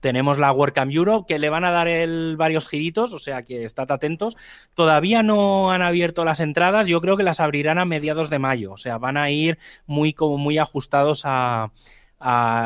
tenemos 0.00 0.38
la 0.38 0.52
WordCamp 0.52 0.92
Europe 0.92 1.26
que 1.26 1.38
le 1.38 1.50
van 1.50 1.64
a 1.64 1.70
dar 1.70 1.88
el, 1.88 2.36
varios 2.36 2.68
giritos, 2.68 3.12
o 3.12 3.18
sea 3.18 3.42
que 3.42 3.64
estad 3.64 3.90
atentos. 3.90 4.36
Todavía 4.74 5.22
no 5.22 5.70
han 5.70 5.82
abierto 5.82 6.24
las 6.24 6.40
entradas, 6.40 6.86
yo 6.86 7.00
creo 7.00 7.16
que 7.16 7.22
las 7.22 7.40
abrirán 7.40 7.78
a 7.78 7.84
mediados 7.84 8.30
de 8.30 8.38
mayo, 8.38 8.72
o 8.72 8.76
sea, 8.76 8.98
van 8.98 9.16
a 9.16 9.30
ir 9.30 9.58
muy, 9.86 10.12
como 10.12 10.38
muy 10.38 10.58
ajustados 10.58 11.22
a, 11.24 11.70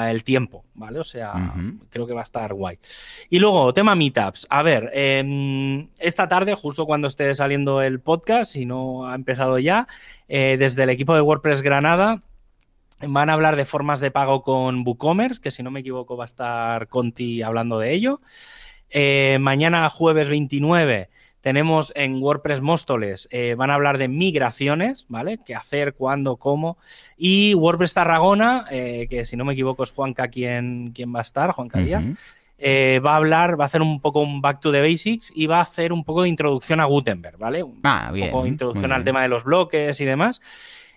el 0.08 0.24
tiempo, 0.24 0.64
¿vale? 0.72 0.98
O 0.98 1.04
sea, 1.04 1.34
creo 1.90 2.06
que 2.06 2.14
va 2.14 2.20
a 2.20 2.24
estar 2.24 2.54
guay. 2.54 2.78
Y 3.28 3.38
luego, 3.38 3.74
tema 3.74 3.94
meetups. 3.94 4.46
A 4.48 4.62
ver, 4.62 4.90
em, 4.94 5.88
esta 5.98 6.26
tarde, 6.26 6.54
justo 6.54 6.86
cuando 6.86 7.06
esté 7.06 7.34
saliendo 7.34 7.82
el 7.82 8.00
podcast, 8.00 8.52
si 8.52 8.64
no 8.64 9.06
ha 9.06 9.14
empezado 9.14 9.58
ya, 9.58 9.88
eh, 10.26 10.56
desde 10.58 10.84
el 10.84 10.88
equipo 10.88 11.14
de 11.14 11.20
WordPress 11.20 11.60
Granada 11.60 12.20
Van 13.06 13.30
a 13.30 13.32
hablar 13.32 13.56
de 13.56 13.64
formas 13.64 13.98
de 13.98 14.12
pago 14.12 14.42
con 14.42 14.84
WooCommerce, 14.86 15.40
que 15.40 15.50
si 15.50 15.62
no 15.62 15.70
me 15.72 15.80
equivoco 15.80 16.16
va 16.16 16.24
a 16.24 16.26
estar 16.26 16.86
Conti 16.86 17.42
hablando 17.42 17.78
de 17.78 17.92
ello. 17.92 18.20
Eh, 18.90 19.38
mañana, 19.40 19.88
jueves 19.88 20.28
29, 20.28 21.08
tenemos 21.40 21.92
en 21.96 22.22
WordPress 22.22 22.60
Móstoles, 22.60 23.26
eh, 23.32 23.56
van 23.56 23.70
a 23.70 23.74
hablar 23.74 23.98
de 23.98 24.06
migraciones, 24.06 25.06
¿vale? 25.08 25.40
¿Qué 25.44 25.56
hacer, 25.56 25.94
cuándo, 25.94 26.36
cómo? 26.36 26.78
Y 27.16 27.54
WordPress 27.54 27.94
Tarragona, 27.94 28.66
eh, 28.70 29.08
que 29.10 29.24
si 29.24 29.36
no 29.36 29.44
me 29.44 29.54
equivoco 29.54 29.82
es 29.82 29.90
Juanca 29.90 30.28
quien, 30.28 30.92
quien 30.94 31.12
va 31.12 31.18
a 31.18 31.22
estar, 31.22 31.50
Juanca 31.50 31.80
Díaz. 31.80 32.04
va 32.64 33.14
a 33.14 33.16
hablar, 33.16 33.58
va 33.58 33.64
a 33.64 33.66
hacer 33.66 33.82
un 33.82 34.00
poco 34.00 34.20
un 34.20 34.40
back 34.40 34.60
to 34.60 34.70
the 34.70 34.80
basics 34.80 35.32
y 35.34 35.46
va 35.48 35.58
a 35.58 35.62
hacer 35.62 35.92
un 35.92 36.04
poco 36.04 36.22
de 36.22 36.28
introducción 36.28 36.78
a 36.78 36.84
Gutenberg, 36.84 37.36
¿vale? 37.36 37.64
Un 37.64 37.80
ah, 37.82 38.12
poco 38.16 38.44
de 38.44 38.48
introducción 38.50 38.92
al 38.92 39.02
tema 39.02 39.22
de 39.22 39.28
los 39.28 39.42
bloques 39.42 40.00
y 40.00 40.04
demás. 40.04 40.40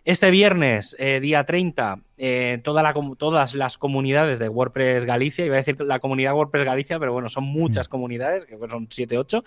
Este 0.06 0.30
viernes, 0.30 0.96
eh, 1.00 1.20
día 1.20 1.44
30, 1.46 2.00
eh, 2.20 2.62
todas 2.64 3.56
las 3.56 3.78
comunidades 3.80 4.38
de 4.38 4.50
WordPress 4.50 5.04
Galicia, 5.04 5.44
iba 5.44 5.56
a 5.56 5.58
decir 5.58 5.82
la 5.82 5.98
comunidad 5.98 6.36
WordPress 6.36 6.64
Galicia, 6.64 7.00
pero 7.00 7.12
bueno, 7.12 7.28
son 7.28 7.46
muchas 7.46 7.88
mm. 7.88 7.90
comunidades, 7.90 8.46
que 8.46 8.56
son 8.70 8.88
7, 8.88 9.18
8, 9.18 9.44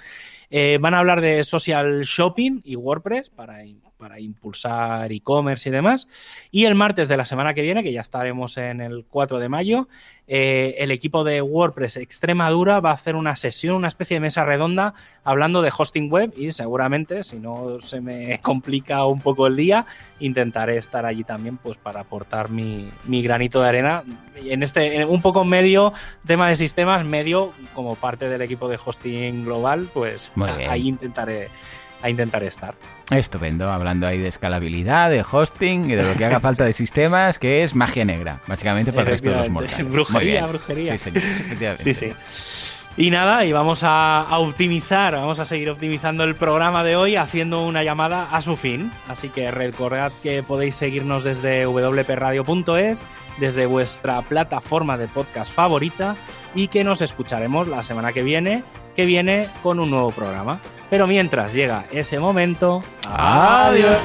eh, 0.51 0.79
van 0.81 0.95
a 0.95 0.99
hablar 0.99 1.21
de 1.21 1.45
social 1.45 2.01
shopping 2.03 2.61
y 2.65 2.75
WordPress 2.75 3.31
para 3.31 3.65
para 3.99 4.21
impulsar 4.21 5.13
e-commerce 5.13 5.69
y 5.69 5.73
demás. 5.73 6.09
Y 6.51 6.65
el 6.65 6.75
martes 6.75 7.09
de 7.09 7.17
la 7.17 7.25
semana 7.25 7.53
que 7.53 7.63
viene, 7.63 7.83
que 7.83 7.93
ya 7.93 8.01
estaremos 8.01 8.57
en 8.57 8.81
el 8.81 9.05
4 9.05 9.39
de 9.39 9.49
mayo, 9.49 9.89
eh, 10.27 10.77
el 10.79 10.91
equipo 10.91 11.25
de 11.25 11.41
WordPress 11.41 11.97
Extremadura 11.97 12.81
va 12.81 12.91
a 12.91 12.95
hacer 12.95 13.17
una 13.17 13.35
sesión, 13.35 13.77
una 13.77 13.89
especie 13.89 14.17
de 14.17 14.21
mesa 14.21 14.45
redonda 14.45 14.95
hablando 15.25 15.63
de 15.63 15.73
hosting 15.77 16.11
web 16.11 16.33
y 16.37 16.53
seguramente, 16.53 17.23
si 17.23 17.39
no 17.39 17.79
se 17.81 18.01
me 18.01 18.39
complica 18.43 19.07
un 19.07 19.21
poco 19.21 19.47
el 19.47 19.57
día, 19.57 19.87
intentaré 20.21 20.77
estar 20.77 21.07
allí 21.07 21.25
también 21.25 21.57
pues 21.57 21.79
para 21.79 22.01
aportar 22.01 22.51
mi, 22.51 22.91
granito 23.07 23.61
de 23.63 23.69
arena 23.69 24.05
en 24.37 24.63
este 24.63 25.05
un 25.05 25.21
poco 25.21 25.45
medio 25.45 25.93
tema 26.27 26.49
de 26.49 26.57
sistemas, 26.57 27.05
medio 27.05 27.53
como 27.75 27.95
parte 27.95 28.29
del 28.29 28.43
equipo 28.43 28.69
de 28.69 28.79
hosting 28.83 29.45
global, 29.45 29.89
pues 29.93 30.31
ahí 30.69 30.89
intentaré 30.89 31.49
a 32.03 32.11
intentar 32.11 32.43
estar. 32.45 32.75
Estupendo, 33.11 33.71
hablando 33.71 34.07
ahí 34.07 34.19
de 34.19 34.29
escalabilidad, 34.29 35.11
de 35.11 35.25
hosting 35.29 35.91
y 35.91 35.95
de 35.95 36.03
lo 36.03 36.15
que 36.15 36.25
haga 36.25 36.41
falta 36.41 36.65
de 36.65 36.73
sistemas, 36.75 37.39
que 37.39 37.63
es 37.65 37.75
magia 37.75 38.05
negra, 38.05 38.41
básicamente 38.47 38.93
para 38.93 39.03
el 39.03 39.09
resto 39.09 39.31
de 39.31 39.37
los 39.37 39.51
mortales. 39.51 39.91
Brujería, 39.91 40.47
brujería. 40.47 40.99
Sí, 40.99 41.11
sí, 41.79 41.95
sí. 41.95 42.13
Y 42.99 43.13
nada, 43.13 43.45
y 43.45 43.53
vamos 43.53 43.83
a, 43.85 44.27
optimizar, 44.39 45.15
vamos 45.15 45.39
a 45.39 45.45
seguir 45.45 45.71
optimizando 45.71 46.25
el 46.25 46.35
programa 46.35 46.83
de 46.83 46.97
hoy 46.97 47.15
haciendo 47.15 47.65
una 47.65 47.85
llamada 47.85 48.29
a 48.33 48.41
su 48.41 48.57
fin. 48.57 48.91
Así 49.07 49.29
que 49.29 49.53
recordad 49.53 50.11
que 50.21 50.43
podéis 50.43 50.75
seguirnos 50.75 51.23
desde 51.23 51.65
wpradio.es, 51.69 53.05
desde 53.39 53.67
vuestra 53.67 54.21
plataforma 54.23 54.99
de 54.99 55.07
podcast 55.07 55.53
favorita 55.53 56.17
y 56.57 56.67
que 56.67 56.83
nos 56.83 57.01
escucharemos 57.01 57.69
la 57.69 57.85
semana 57.85 58.13
que 58.13 58.25
viene, 58.25 58.65
que 58.99 59.07
viene 59.07 59.49
con 59.63 59.79
un 59.79 59.91
nuevo 59.91 60.11
programa. 60.11 60.59
Pero 60.91 61.07
mientras 61.07 61.55
llega 61.55 61.85
ese 61.93 62.19
momento, 62.19 62.83
adiós. 63.07 63.97